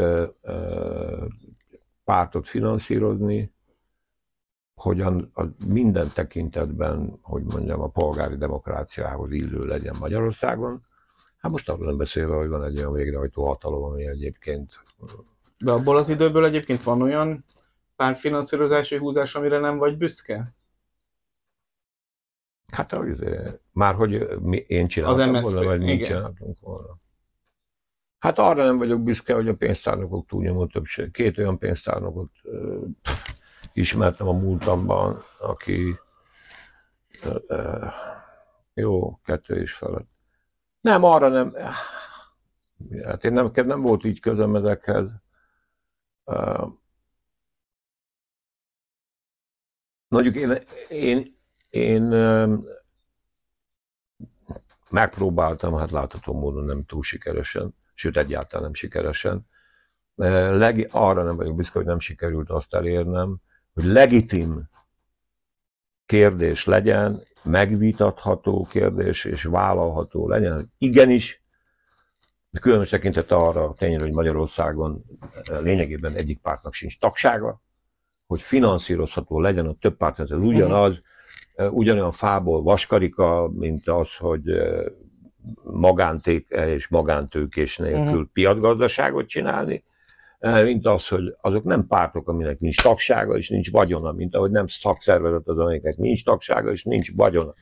pártot 2.05 2.49
finanszírozni, 2.49 3.53
hogy 4.75 5.01
a, 5.01 5.07
a 5.35 5.45
minden 5.66 6.11
tekintetben, 6.15 7.19
hogy 7.23 7.43
mondjam, 7.43 7.81
a 7.81 7.89
polgári 7.89 8.37
demokráciához 8.37 9.33
illő 9.33 9.65
legyen 9.65 9.97
Magyarországon. 9.99 10.81
Hát 11.39 11.51
most 11.52 11.78
nem 11.78 11.97
beszélve, 11.97 12.35
hogy 12.36 12.48
van 12.48 12.65
egy 12.65 12.78
olyan 12.78 12.93
végrehajtó 12.93 13.47
hatalom, 13.47 13.82
ami 13.82 14.06
egyébként... 14.06 14.81
De 15.59 15.70
abból 15.70 15.97
az 15.97 16.09
időből 16.09 16.44
egyébként 16.44 16.82
van 16.82 17.02
olyan 17.02 17.44
pártfinanszírozási 17.97 18.97
húzás, 18.97 19.35
amire 19.35 19.59
nem 19.59 19.78
vagy 19.78 19.97
büszke? 19.97 20.55
Hát 22.73 22.93
ahogy, 22.93 23.19
már 23.73 23.94
hogy 23.94 24.40
mi, 24.40 24.56
én 24.56 24.89
csináltam 24.89 25.35
az 25.35 25.40
MSZP, 25.40 25.52
volna, 25.52 25.69
vagy 25.69 25.81
mi 25.81 25.98
csináltunk 25.98 26.56
volna. 26.60 26.97
Hát 28.19 28.39
arra 28.39 28.65
nem 28.65 28.78
vagyok 28.78 29.02
büszke, 29.02 29.35
hogy 29.35 29.48
a 29.48 29.55
pénztárnokok 29.55 30.27
túlnyomó 30.27 30.66
többség. 30.66 31.10
Két 31.10 31.39
olyan 31.39 31.59
pénztárnokot 31.59 32.31
uh, 32.43 32.89
ismertem 33.73 34.28
a 34.28 34.32
múltamban, 34.32 35.23
aki 35.39 35.98
uh, 37.24 37.93
jó, 38.74 39.20
kettő 39.24 39.62
is 39.62 39.73
felett. 39.73 40.18
Nem, 40.80 41.05
arra 41.05 41.28
nem. 41.28 41.55
Hát 43.05 43.24
én 43.24 43.32
nem, 43.32 43.50
nem 43.55 43.80
volt 43.80 44.05
így 44.05 44.20
közöm 44.20 44.56
ezekhez. 44.56 45.06
Mondjuk 50.09 50.36
én, 50.36 50.62
én 50.88 51.38
én 51.68 52.02
megpróbáltam, 54.90 55.74
hát 55.74 55.90
látható 55.90 56.32
módon 56.32 56.64
nem 56.64 56.84
túl 56.84 57.02
sikeresen, 57.02 57.74
sőt 57.94 58.16
egyáltalán 58.16 58.64
nem 58.64 58.74
sikeresen. 58.74 59.46
Leg, 60.14 60.88
arra 60.90 61.22
nem 61.22 61.36
vagyok 61.36 61.56
büszke, 61.56 61.78
hogy 61.78 61.86
nem 61.86 62.00
sikerült 62.00 62.50
azt 62.50 62.74
elérnem, 62.74 63.36
hogy 63.74 63.84
legitim 63.84 64.68
kérdés 66.06 66.64
legyen, 66.64 67.22
megvitatható 67.43 68.66
kérdés 68.70 69.24
és 69.24 69.43
vállalható 69.44 70.28
legyen. 70.28 70.73
Igenis, 70.78 71.43
különös 72.60 72.89
tekintet 72.89 73.32
arra 73.32 73.74
tényleg, 73.78 74.01
hogy 74.01 74.12
Magyarországon 74.12 75.05
lényegében 75.62 76.15
egyik 76.15 76.40
pártnak 76.40 76.74
sincs 76.74 76.98
tagsága, 76.98 77.60
hogy 78.27 78.43
finanszírozható 78.43 79.40
legyen 79.40 79.66
a 79.66 79.77
több 79.81 79.97
párt, 79.97 80.20
ez 80.20 80.31
ugyanaz, 80.31 80.90
uh-huh 80.90 81.05
ugyanolyan 81.70 82.12
fából 82.12 82.62
vaskarika, 82.62 83.51
mint 83.55 83.89
az, 83.89 84.15
hogy 84.16 84.43
magánték 85.62 86.47
és 86.51 86.89
magántőkés 86.89 87.77
nélkül 87.77 88.02
uh-huh. 88.02 88.32
piacgazdaságot 88.32 89.28
csinálni, 89.28 89.85
mint 90.39 90.86
az, 90.86 91.09
hogy 91.09 91.36
azok 91.40 91.65
nem 91.65 91.86
pártok, 91.86 92.28
aminek 92.28 92.59
nincs 92.60 92.82
tagsága 92.82 93.36
és 93.36 93.48
nincs 93.48 93.70
vagyona, 93.70 94.12
mint 94.12 94.35
ahogy 94.35 94.51
nem 94.51 94.66
szakszervezet 94.66 95.48
az, 95.48 95.59
aminek 95.59 95.97
nincs 95.97 96.24
tagsága 96.24 96.70
és 96.70 96.85
nincs 96.85 97.15
vagyona. 97.16 97.52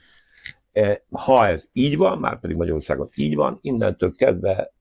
Ha 1.10 1.46
ez 1.46 1.64
így 1.72 1.96
van, 1.96 2.18
már 2.18 2.40
pedig 2.40 2.56
Magyarországon 2.56 3.08
így 3.14 3.34
van, 3.34 3.58
innentől 3.60 4.14
kezdve 4.14 4.72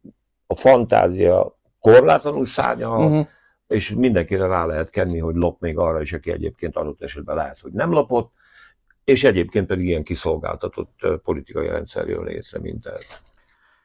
a 0.48 0.56
fantázia 0.56 1.58
korlátlanul 1.80 2.46
szárnyal, 2.46 3.06
uh-huh. 3.06 3.28
és 3.68 3.90
mindenkire 3.90 4.48
rá 4.48 4.66
lehet 4.66 4.90
kenni, 4.90 5.20
hogy 5.20 5.36
lop 5.36 5.62
még 5.62 5.78
arra 5.78 6.02
is, 6.02 6.14
aki 6.14 6.32
egyébként 6.32 6.76
adott 6.76 7.02
esetben 7.02 7.36
lehet, 7.36 7.60
hogy 7.60 7.72
nem 7.72 7.92
lopott, 7.92 8.32
és 9.04 9.24
egyébként 9.24 9.68
pedig 9.68 9.86
ilyen 9.86 10.04
kiszolgáltatott 10.04 11.08
politikai 11.24 11.68
rendszer 11.68 12.08
jön 12.08 12.24
létre, 12.24 12.60
mint 12.60 12.86
ez. 12.86 13.22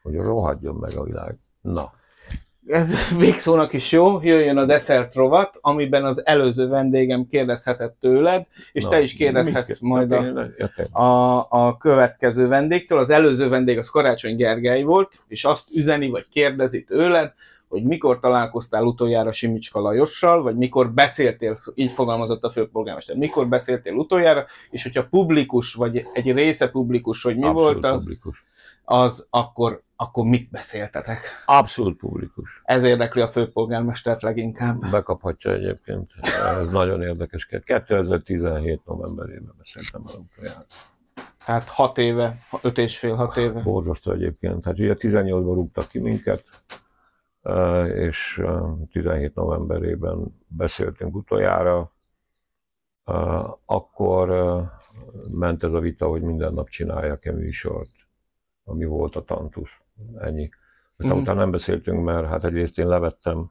hogy 0.01 0.15
rohadjon 0.15 0.75
meg 0.75 0.95
a 0.95 1.03
világ. 1.03 1.37
Na, 1.61 1.93
Ez 2.67 2.95
végszónak 3.17 3.73
is 3.73 3.91
jó, 3.91 4.21
jöjjön 4.21 4.57
a 4.57 4.65
desszert 4.65 5.15
rovat, 5.15 5.57
amiben 5.61 6.05
az 6.05 6.25
előző 6.25 6.67
vendégem 6.67 7.27
kérdezhetett 7.27 7.97
tőled, 7.99 8.45
és 8.71 8.83
na, 8.83 8.89
te 8.89 9.01
is 9.01 9.13
kérdezhetsz 9.13 9.79
majd 9.79 10.11
a, 10.11 10.23
Én- 10.23 10.53
érted? 10.57 10.87
a, 10.91 11.37
a 11.49 11.77
következő 11.79 12.47
vendégtől. 12.47 12.99
Az 12.99 13.09
előző 13.09 13.49
vendég 13.49 13.77
az 13.77 13.89
Karácsony 13.89 14.35
Gergely 14.35 14.83
volt, 14.83 15.23
és 15.27 15.45
azt 15.45 15.75
üzeni, 15.75 16.09
vagy 16.09 16.27
kérdezi 16.29 16.83
tőled, 16.83 17.33
hogy 17.67 17.83
mikor 17.83 18.19
találkoztál 18.19 18.83
utoljára 18.83 19.31
Simicska 19.31 19.79
Lajossal, 19.79 20.41
vagy 20.41 20.55
mikor 20.55 20.91
beszéltél, 20.91 21.59
így 21.73 21.91
fogalmazott 21.91 22.43
a 22.43 22.49
főpolgármester, 22.49 23.15
mikor 23.15 23.47
beszéltél 23.47 23.93
utoljára, 23.93 24.45
és 24.69 24.83
hogyha 24.83 25.07
publikus, 25.09 25.73
vagy 25.73 26.05
egy 26.13 26.31
része 26.31 26.69
publikus, 26.69 27.23
hogy 27.23 27.35
mi 27.35 27.45
Abszolút 27.45 27.81
volt 27.81 27.85
az, 27.85 28.01
Publikus. 28.01 28.43
az 28.83 29.27
akkor, 29.29 29.81
akkor 30.01 30.25
mit 30.25 30.49
beszéltetek? 30.49 31.19
Abszolút 31.45 31.97
publikus. 31.97 32.61
Ez 32.63 32.83
érdekli 32.83 33.21
a 33.21 33.27
főpolgármestert 33.27 34.21
leginkább. 34.21 34.89
Bekaphatja 34.91 35.53
egyébként. 35.53 36.11
Ez 36.21 36.67
nagyon 36.69 37.01
érdekes. 37.01 37.45
2017 37.45 38.85
novemberében 38.85 39.53
beszéltem 39.57 40.03
el 40.07 40.13
utoljára. 40.13 40.61
Tehát 41.45 41.69
hat 41.69 41.97
éve, 41.97 42.37
öt 42.61 42.77
és 42.77 42.99
fél, 42.99 43.15
hat 43.15 43.37
éve. 43.37 43.61
Borzasztó 43.61 44.11
egyébként. 44.11 44.65
Hát 44.65 44.79
ugye 44.79 44.95
18-ban 44.97 45.53
rúgtak 45.53 45.87
ki 45.87 45.99
minket, 45.99 46.43
és 47.93 48.41
eh, 48.43 48.61
17 48.91 49.35
novemberében 49.35 50.41
beszéltünk 50.47 51.15
utoljára. 51.15 51.91
Akkor 53.65 54.29
ment 55.31 55.63
ez 55.63 55.73
a 55.73 55.79
vita, 55.79 56.07
hogy 56.07 56.21
minden 56.21 56.53
nap 56.53 56.69
csinálják-e 56.69 57.31
műsort, 57.31 57.89
ami 58.63 58.85
volt 58.85 59.15
a 59.15 59.23
Tantusz. 59.23 59.80
Ennyi. 60.17 60.49
Aztán 60.97 61.11
Mhm. 61.15 61.21
utána 61.21 61.39
nem 61.39 61.51
beszéltünk, 61.51 62.03
mert 62.03 62.27
hát 62.27 62.43
egyrészt 62.45 62.77
én 62.77 62.87
levettem, 62.87 63.49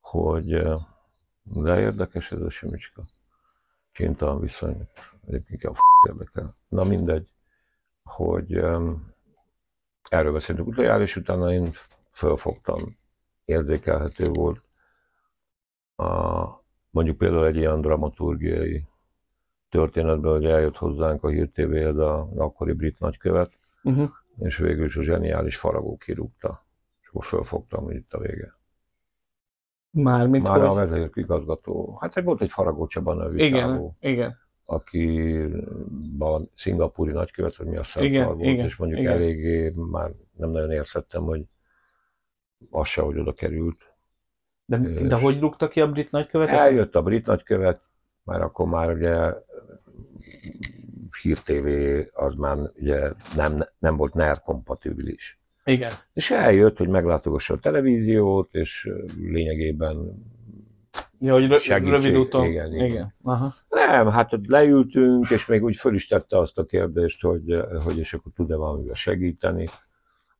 hogy 0.00 0.62
de 1.42 1.80
érdekes 1.80 2.32
ez 2.32 2.40
a 2.40 2.50
Simicska. 2.50 3.02
Kénytelen 3.92 4.40
viszony. 4.40 4.88
Egyébként 5.26 5.64
a 5.64 5.74
f*** 5.74 5.80
érdekel. 6.08 6.56
Na 6.68 6.84
mindegy, 6.84 7.32
hogy 8.02 8.58
um, 8.58 9.14
erről 10.08 10.32
beszéltünk 10.32 10.68
utoljára, 10.68 11.02
és 11.02 11.16
utána 11.16 11.52
én 11.52 11.70
fölfogtam, 12.12 12.78
érzékelhető 13.44 14.28
volt. 14.28 14.64
A, 15.96 16.44
mondjuk 16.90 17.16
például 17.16 17.46
egy 17.46 17.56
ilyen 17.56 17.80
dramaturgiai 17.80 18.84
történetben, 19.68 20.32
hogy 20.32 20.44
eljött 20.44 20.76
hozzánk 20.76 21.24
a 21.24 21.28
Hír 21.28 21.48
TV, 21.50 21.98
a 22.00 22.28
akkori 22.36 22.72
brit 22.72 22.98
nagykövet, 23.00 23.58
Uh-huh. 23.82 24.10
És 24.40 24.56
végül 24.56 24.84
is 24.84 24.96
a 24.96 25.02
zseniális 25.02 25.56
faragó 25.56 25.96
kirúgta. 25.96 26.66
És 27.00 27.08
akkor 27.08 27.24
fölfogtam, 27.24 27.84
hogy 27.84 27.94
itt 27.94 28.12
a 28.12 28.18
vége. 28.18 28.58
Mármint, 29.90 30.44
Már 30.44 30.62
a 30.62 30.68
hogy... 30.68 30.88
vezérigazgató, 30.88 31.98
hát 32.00 32.16
egy 32.16 32.24
volt 32.24 32.40
egy 32.40 32.50
Faragó 32.50 32.86
Csaba 32.86 33.14
nevű 33.14 33.36
Igen, 33.36 33.60
csávó, 33.60 33.94
igen. 34.00 34.38
aki 34.64 35.38
valami 36.18 36.46
szingapúri 36.54 37.12
nagykövet, 37.12 37.56
vagy 37.56 37.66
mi 37.66 37.76
a 37.76 37.82
Igen, 38.00 38.26
volt, 38.26 38.40
igen, 38.40 38.64
és 38.64 38.76
mondjuk 38.76 39.00
igen. 39.00 39.12
eléggé 39.12 39.72
már 39.74 40.10
nem 40.36 40.50
nagyon 40.50 40.70
értettem, 40.70 41.22
hogy 41.22 41.44
az 42.70 42.86
se, 42.86 43.02
hogy 43.02 43.18
oda 43.18 43.32
került. 43.32 43.94
De, 44.64 44.78
de 45.02 45.14
hogy 45.20 45.40
rúgta 45.40 45.68
ki 45.68 45.80
a 45.80 45.90
brit 45.90 46.10
nagykövetet? 46.10 46.58
Eljött 46.58 46.94
a 46.94 47.02
brit 47.02 47.26
nagykövet, 47.26 47.82
már 48.22 48.42
akkor 48.42 48.68
már 48.68 48.92
ugye 48.92 49.34
Hír 51.20 51.38
TV 51.38 51.68
az 52.12 52.34
már 52.34 52.58
ugye 52.74 53.12
nem, 53.34 53.58
nem 53.78 53.96
volt 53.96 54.14
NER 54.14 54.40
kompatibilis. 54.40 55.40
Igen. 55.64 55.92
És 56.12 56.30
eljött, 56.30 56.76
hogy 56.78 56.88
meglátogassa 56.88 57.54
a 57.54 57.58
televíziót, 57.58 58.54
és 58.54 58.88
lényegében 59.16 60.22
Ja, 61.22 61.32
hogy 61.32 61.48
rö- 61.48 61.60
Segítség, 61.60 61.92
rövid 61.92 62.16
úton. 62.16 62.44
igen, 62.46 62.74
igen. 62.74 62.86
igen. 62.86 63.14
Aha. 63.22 63.54
Nem, 63.68 64.08
hát 64.08 64.32
ott 64.32 64.46
leültünk, 64.46 65.30
és 65.30 65.46
még 65.46 65.64
úgy 65.64 65.76
föl 65.76 65.94
is 65.94 66.06
tette 66.06 66.38
azt 66.38 66.58
a 66.58 66.64
kérdést, 66.64 67.22
hogy, 67.22 67.64
hogy 67.84 67.98
és 67.98 68.12
akkor 68.12 68.32
tud-e 68.34 68.56
valamivel 68.56 68.94
segíteni. 68.94 69.68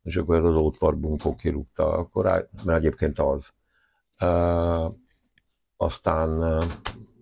És 0.02 0.16
akkor 0.16 0.44
az 0.44 0.56
ótvar 0.56 0.96
bunkó 0.96 1.34
kirúgta, 1.36 1.92
akkor, 1.92 2.48
mert 2.64 2.78
egyébként 2.78 3.18
az. 3.18 3.46
Uh, 4.20 4.94
aztán 5.76 6.42
uh, 6.42 6.72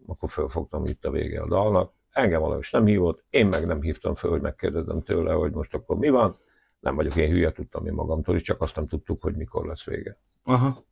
akkor 0.06 0.30
fölfogtam 0.30 0.84
itt 0.84 1.04
a 1.04 1.10
vége 1.10 1.42
a 1.42 1.48
dalnak. 1.48 1.92
Engem 2.18 2.40
valahogy 2.40 2.68
nem 2.70 2.86
hívott, 2.86 3.24
én 3.30 3.46
meg 3.46 3.66
nem 3.66 3.80
hívtam 3.80 4.14
föl, 4.14 4.30
hogy 4.30 4.40
megkérdezem 4.40 5.02
tőle, 5.02 5.32
hogy 5.32 5.52
most 5.52 5.74
akkor 5.74 5.96
mi 5.96 6.08
van. 6.08 6.36
Nem 6.80 6.94
vagyok 6.94 7.16
én 7.16 7.30
hülye, 7.30 7.52
tudtam 7.52 7.86
én 7.86 7.92
magamtól 7.92 8.34
is, 8.34 8.42
csak 8.42 8.60
azt 8.60 8.76
nem 8.76 8.86
tudtuk, 8.86 9.22
hogy 9.22 9.34
mikor 9.36 9.66
lesz 9.66 9.84
vége. 9.84 10.18
Aha. 10.44 10.84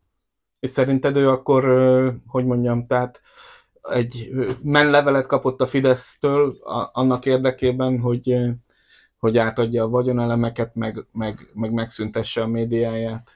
És 0.60 0.70
szerinted 0.70 1.16
ő 1.16 1.28
akkor, 1.28 1.64
hogy 2.26 2.44
mondjam, 2.44 2.86
tehát 2.86 3.20
egy 3.82 4.30
menlevelet 4.62 5.26
kapott 5.26 5.60
a 5.60 5.66
Fidesztől 5.66 6.56
annak 6.92 7.26
érdekében, 7.26 7.98
hogy, 7.98 8.38
hogy 9.18 9.38
átadja 9.38 9.84
a 9.84 9.88
vagyonelemeket, 9.88 10.74
meg, 10.74 11.06
meg, 11.12 11.50
meg 11.54 11.72
megszüntesse 11.72 12.42
a 12.42 12.46
médiáját. 12.46 13.30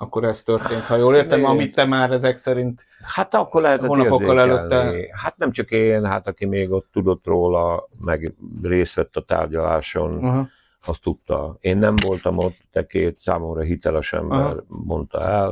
Akkor 0.00 0.24
ez 0.24 0.42
történt, 0.42 0.82
ha 0.82 0.96
jól 0.96 1.14
értem, 1.14 1.44
amit 1.44 1.74
te 1.74 1.84
már 1.84 2.10
ezek 2.10 2.36
szerint... 2.36 2.84
Hát 3.02 3.34
akkor 3.34 3.62
lehetett 3.62 3.86
Hónapokkal 3.86 4.40
előtte- 4.40 5.08
Hát 5.16 5.36
nem 5.36 5.50
csak 5.50 5.70
én, 5.70 6.04
hát 6.04 6.26
aki 6.26 6.44
még 6.46 6.70
ott 6.72 6.88
tudott 6.92 7.26
róla, 7.26 7.86
meg 8.00 8.34
részt 8.62 8.94
vett 8.94 9.16
a 9.16 9.24
tárgyaláson, 9.24 10.24
Aha. 10.24 10.48
azt 10.86 11.02
tudta. 11.02 11.56
Én 11.60 11.76
nem 11.78 11.94
voltam 12.02 12.38
ott, 12.38 12.54
de 12.72 12.86
két 12.86 13.20
számomra 13.20 13.60
hiteles 13.60 14.12
ember 14.12 14.38
Aha. 14.38 14.62
mondta 14.66 15.20
el, 15.20 15.48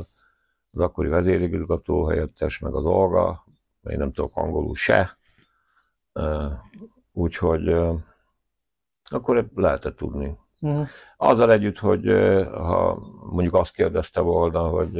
az 0.73 0.81
akkori 0.81 1.09
vezérigazgató 1.09 2.05
helyettes, 2.07 2.59
meg 2.59 2.75
az 2.75 2.85
Olga, 2.85 3.45
én 3.91 3.99
nem 3.99 4.13
tudok 4.13 4.37
angolul 4.37 4.75
se, 4.75 5.17
úgyhogy 7.13 7.75
akkor 9.05 9.47
lehetett 9.55 9.97
tudni. 9.97 10.39
Uh-huh. 10.67 10.87
Azzal 11.17 11.53
együtt, 11.53 11.79
hogy 11.79 12.05
ha 12.53 12.99
mondjuk 13.31 13.55
azt 13.55 13.73
kérdezte 13.73 14.21
volna, 14.21 14.69
hogy 14.69 14.93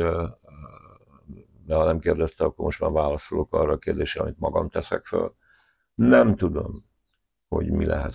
de 1.67 1.75
ha 1.75 1.85
nem 1.85 1.99
kérdezte, 1.99 2.45
akkor 2.45 2.65
most 2.65 2.81
már 2.81 2.91
válaszolok 2.91 3.55
arra 3.55 3.73
a 3.73 3.79
kérdésre, 3.79 4.23
amit 4.23 4.39
magam 4.39 4.69
teszek 4.69 5.05
föl. 5.05 5.35
Nem 5.95 6.37
tudom, 6.37 6.85
hogy 7.49 7.71
mi 7.71 7.85
lehet. 7.87 8.15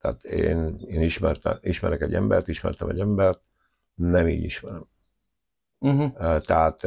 Tehát 0.00 0.24
én, 0.24 0.78
én 0.88 1.00
ismertem, 1.00 1.58
ismerek 1.60 2.00
egy 2.00 2.14
embert, 2.14 2.48
ismertem 2.48 2.88
egy 2.88 3.00
embert, 3.00 3.40
nem 3.94 4.28
így 4.28 4.44
ismerem. 4.44 4.86
Uh-huh. 5.78 6.40
Tehát 6.40 6.82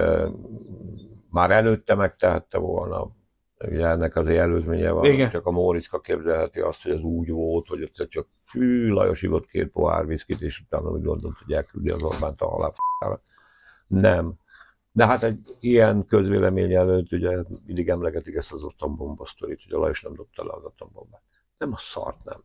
már 1.32 1.52
előtte 1.52 1.96
megtehette 1.96 2.58
volna, 2.58 3.12
ugye 3.58 3.88
ennek 3.88 4.16
azért 4.16 4.40
előzménye 4.40 4.92
van, 4.92 5.06
Igen. 5.06 5.30
csak 5.30 5.46
a 5.46 5.52
Móriczka 5.52 6.00
képzelheti 6.00 6.60
azt, 6.60 6.84
hogy 6.84 6.92
ez 6.92 7.02
úgy 7.02 7.30
volt, 7.30 7.68
hogy 7.68 7.82
egyszer 7.82 8.08
csak 8.08 8.28
fű, 8.52 8.90
Lajos 8.90 9.22
ivott 9.22 9.48
két 9.48 9.68
pohár 9.68 10.06
viszkit, 10.06 10.42
és 10.42 10.60
utána 10.60 10.90
úgy 10.90 11.04
gondolt, 11.04 11.38
hogy 11.38 11.54
elküldi 11.54 11.90
az 11.90 12.04
Orbánt 12.04 12.42
a 12.42 12.48
halál 12.48 12.74
Nem. 13.88 14.34
De 14.92 15.06
hát 15.06 15.24
egy 15.24 15.56
ilyen 15.60 16.06
közvélemény 16.06 16.74
előtt 16.74 17.12
ugye 17.12 17.44
mindig 17.66 17.90
emlegetik 17.90 18.36
ezt 18.36 18.54
az 18.54 18.64
atombomba 18.64 19.26
sztorit, 19.26 19.64
hogy 19.64 19.74
a 19.74 19.80
Lajos 19.80 20.02
nem 20.02 20.14
dobta 20.14 20.46
le 20.46 20.54
az 20.54 20.64
atombombát. 20.64 21.22
Nem 21.58 21.74
a 21.74 21.78
szart, 21.78 22.24
nem. 22.24 22.44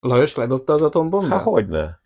Lajos 0.00 0.34
ledobta 0.34 0.72
az 0.72 0.82
atombombát? 0.82 1.30
Hát 1.30 1.42
hogyne? 1.42 2.02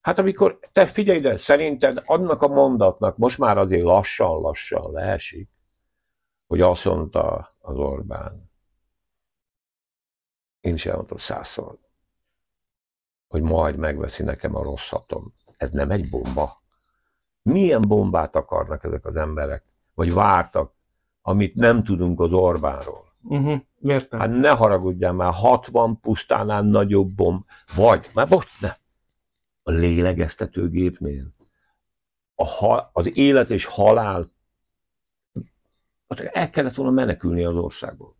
Hát 0.00 0.18
amikor, 0.18 0.58
te 0.72 0.86
figyelj 0.86 1.18
ide, 1.18 1.36
szerinted 1.36 2.02
annak 2.04 2.42
a 2.42 2.48
mondatnak 2.48 3.16
most 3.16 3.38
már 3.38 3.58
azért 3.58 3.82
lassan-lassan 3.82 4.92
leesik, 4.92 5.48
hogy 6.46 6.60
azt 6.60 6.84
mondta 6.84 7.48
az 7.58 7.76
Orbán, 7.76 8.49
én 10.60 10.74
is 10.74 10.86
elmondtam 10.86 11.18
százszor, 11.18 11.78
hogy 13.28 13.42
majd 13.42 13.76
megveszi 13.76 14.22
nekem 14.22 14.54
a 14.54 14.62
rossz 14.62 14.92
atom. 14.92 15.32
Ez 15.56 15.70
nem 15.70 15.90
egy 15.90 16.10
bomba. 16.10 16.58
Milyen 17.42 17.80
bombát 17.80 18.36
akarnak 18.36 18.84
ezek 18.84 19.06
az 19.06 19.16
emberek? 19.16 19.64
Vagy 19.94 20.12
vártak, 20.12 20.74
amit 21.22 21.54
nem 21.54 21.84
tudunk 21.84 22.20
az 22.20 22.32
Orbánról? 22.32 23.04
Uh-huh. 23.22 23.60
Értem. 23.78 24.20
Hát 24.20 24.30
ne 24.30 24.50
haragudjál 24.50 25.12
már, 25.12 25.32
60 25.32 26.00
pusztánál 26.00 26.62
nagyobb 26.62 27.10
bomb. 27.10 27.44
Vagy, 27.76 28.06
már 28.14 28.28
most 28.28 28.60
ne. 28.60 28.68
A 29.62 29.70
lélegeztetőgépnél. 29.70 31.34
A 32.34 32.46
ha, 32.46 32.90
az 32.92 33.16
élet 33.16 33.50
és 33.50 33.64
halál. 33.64 34.32
El 36.06 36.50
kellett 36.50 36.74
volna 36.74 36.92
menekülni 36.92 37.44
az 37.44 37.54
országból. 37.54 38.14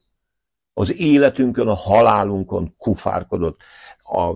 Az 0.75 0.95
életünkön, 0.95 1.69
a 1.69 1.75
halálunkon 1.75 2.75
kufárkodott. 2.79 3.61
A, 3.99 4.35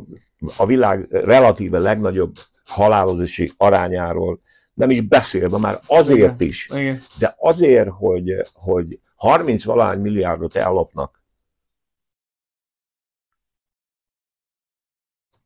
a 0.57 0.67
világ 0.67 1.07
relatíve 1.11 1.79
legnagyobb 1.79 2.37
halálozási 2.65 3.53
arányáról 3.57 4.41
nem 4.75 4.91
is 4.91 5.01
beszélve, 5.01 5.59
már 5.59 5.81
azért 5.87 6.19
Igen. 6.41 6.49
is, 6.49 6.69
Igen. 6.73 7.03
de 7.19 7.35
azért, 7.39 7.89
hogy, 7.89 8.33
hogy 8.53 9.01
30 9.17 9.65
valány 9.65 10.01
milliárdot 10.01 10.55
ellopnak, 10.57 11.23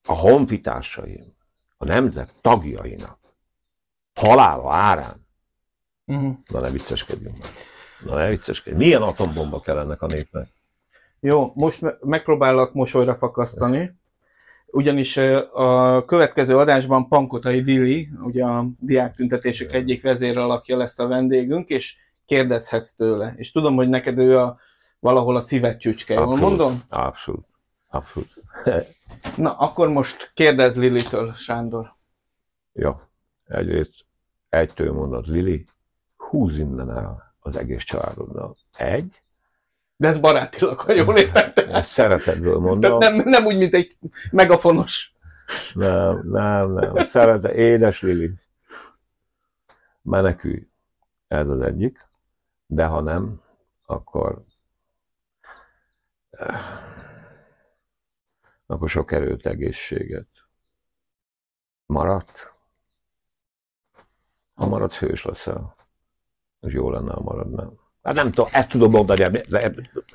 a 0.05 0.15
honfitársaim, 0.15 1.36
a 1.77 1.85
nemzet 1.85 2.35
tagjainak 2.40 3.19
halála 4.15 4.73
árán, 4.73 5.27
Uh-huh. 6.09 6.36
na 6.47 6.60
ne 6.60 6.70
vicceskedjünk 6.70 7.39
már. 7.39 7.48
Na 8.05 8.15
ne 8.16 8.28
vicceskedjünk. 8.28 8.78
Milyen 8.78 9.02
atombomba 9.02 9.60
kell 9.60 9.78
ennek 9.78 10.02
a 10.02 10.06
népnek? 10.06 10.48
Jó, 11.20 11.53
most 11.55 11.81
me- 11.81 12.05
megpróbálok 12.05 12.73
mosolyra 12.73 13.15
fakasztani, 13.15 13.95
ugyanis 14.66 15.16
a 15.53 16.05
következő 16.05 16.57
adásban 16.57 17.09
Pankotai 17.09 17.61
Vili, 17.61 18.09
ugye 18.23 18.45
a 18.45 18.66
diák 18.78 19.15
tüntetések 19.15 19.73
egyik 19.73 20.03
vezéralakja 20.03 20.77
lesz 20.77 20.99
a 20.99 21.07
vendégünk, 21.07 21.69
és 21.69 21.97
kérdezhetsz 22.27 22.93
tőle. 22.93 23.35
És 23.36 23.53
tudom, 23.53 23.74
hogy 23.74 23.89
neked 23.89 24.19
ő 24.19 24.39
a, 24.39 24.59
valahol 25.01 25.36
a 25.36 25.40
szíved 25.40 25.77
csücske, 25.77 26.15
jól 26.15 26.36
mondom? 26.36 26.82
Abszolút. 26.89 27.47
Abszolút. 27.90 28.32
Na, 29.36 29.53
akkor 29.53 29.89
most 29.89 30.31
kérdez 30.35 30.77
Lilitől, 30.77 31.32
Sándor. 31.35 31.97
Jó. 32.73 33.01
Egyrészt 33.45 34.05
egytől 34.49 34.93
mondat, 34.93 35.27
Lili, 35.27 35.65
húz 36.16 36.59
innen 36.59 36.90
el 36.90 37.35
az 37.40 37.57
egész 37.57 37.82
családoddal. 37.82 38.57
Egy, 38.77 39.23
De 40.01 40.09
ez 40.09 40.19
barátilag, 40.19 40.81
ha 40.81 40.93
jól 40.93 41.16
értettem. 41.19 41.75
ezt 41.75 41.91
szeretetből 41.91 42.53
Tehát 42.53 42.69
mondom. 42.69 42.99
nem, 42.99 43.15
nem 43.29 43.45
úgy, 43.45 43.57
mint 43.57 43.75
egy 43.75 43.99
megafonos. 44.31 45.12
Nem, 45.75 46.20
nem, 46.29 46.73
nem. 46.73 47.05
Szeretet, 47.05 47.53
édes 47.53 48.03
Lili. 48.03 48.33
Menekülj. 50.03 50.69
Ez 51.29 51.49
az 51.49 51.61
egyik. 51.61 52.07
De 52.66 52.85
ha 52.85 53.01
nem, 53.01 53.41
akkor 53.87 54.45
akkor 58.66 58.89
sok 58.89 59.12
erőt, 59.12 59.47
egészséget. 59.47 60.29
Maradt? 61.87 62.55
Ha 64.55 64.66
maradt, 64.66 64.95
hős 64.95 65.25
leszel. 65.25 65.75
És 66.61 66.73
jó 66.73 66.91
lenne, 66.91 67.12
ha 67.12 67.20
maradnám. 67.20 67.88
Hát 68.09 68.17
nem 68.17 68.31
tudom, 68.31 68.51
ezt 68.53 68.69
tudom 68.69 68.91
mondani, 68.91 69.41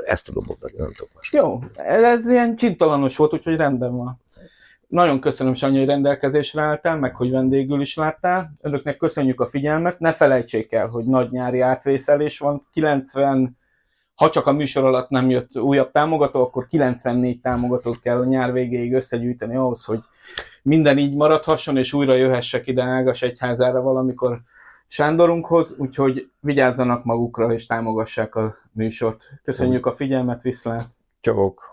ezt 0.06 0.26
tudom 0.26 0.44
mondani, 0.48 0.74
nem 0.78 0.92
tudom 0.94 1.12
más. 1.16 1.32
Jó, 1.32 1.60
ez 1.76 2.28
ilyen 2.28 2.56
csintalanos 2.56 3.18
volt, 3.18 3.34
úgyhogy 3.34 3.56
rendben 3.56 3.98
van. 3.98 4.22
Nagyon 4.88 5.20
köszönöm, 5.20 5.54
Sanyi, 5.54 5.78
hogy 5.78 5.88
rendelkezésre 5.88 6.62
álltál, 6.62 6.98
meg 6.98 7.16
hogy 7.16 7.32
vendégül 7.32 7.82
is 7.82 7.96
láttál. 7.96 8.52
Önöknek 8.62 8.98
köszönjük 8.98 9.42
a 9.42 9.46
figyelmet. 9.46 10.00
Ne 10.00 10.12
felejtsék 10.12 10.72
el, 10.72 10.88
hogy 10.88 11.06
nagy 11.06 11.32
nyári 11.32 11.60
átvészelés 11.60 12.40
van. 12.40 12.62
90, 12.72 13.58
ha 14.16 14.30
csak 14.30 14.48
a 14.48 14.52
műsor 14.52 14.86
alatt 14.86 15.10
nem 15.10 15.30
jött 15.30 15.58
újabb 15.58 15.92
támogató, 15.92 16.42
akkor 16.42 16.68
94 16.68 17.40
támogatót 17.40 18.00
kell 18.00 18.20
a 18.20 18.26
nyár 18.26 18.54
végéig 18.54 18.94
összegyűjteni 18.94 19.56
ahhoz, 19.56 19.86
hogy 19.86 20.04
minden 20.62 20.98
így 20.98 21.16
maradhasson, 21.16 21.78
és 21.78 21.94
újra 21.94 22.16
jöhessek 22.16 22.68
ide 22.68 22.84
Ágas 22.84 23.22
egyházára 23.22 23.82
valamikor 23.82 24.42
Sándorunkhoz, 24.94 25.76
úgyhogy 25.78 26.30
vigyázzanak 26.40 27.04
magukra, 27.04 27.54
és 27.54 27.66
támogassák 27.66 28.36
a 28.36 28.54
műsort. 28.72 29.30
Köszönjük 29.44 29.86
a 29.86 29.92
figyelmet, 29.92 30.42
viszlát! 30.42 30.88
Csavok! 31.22 31.73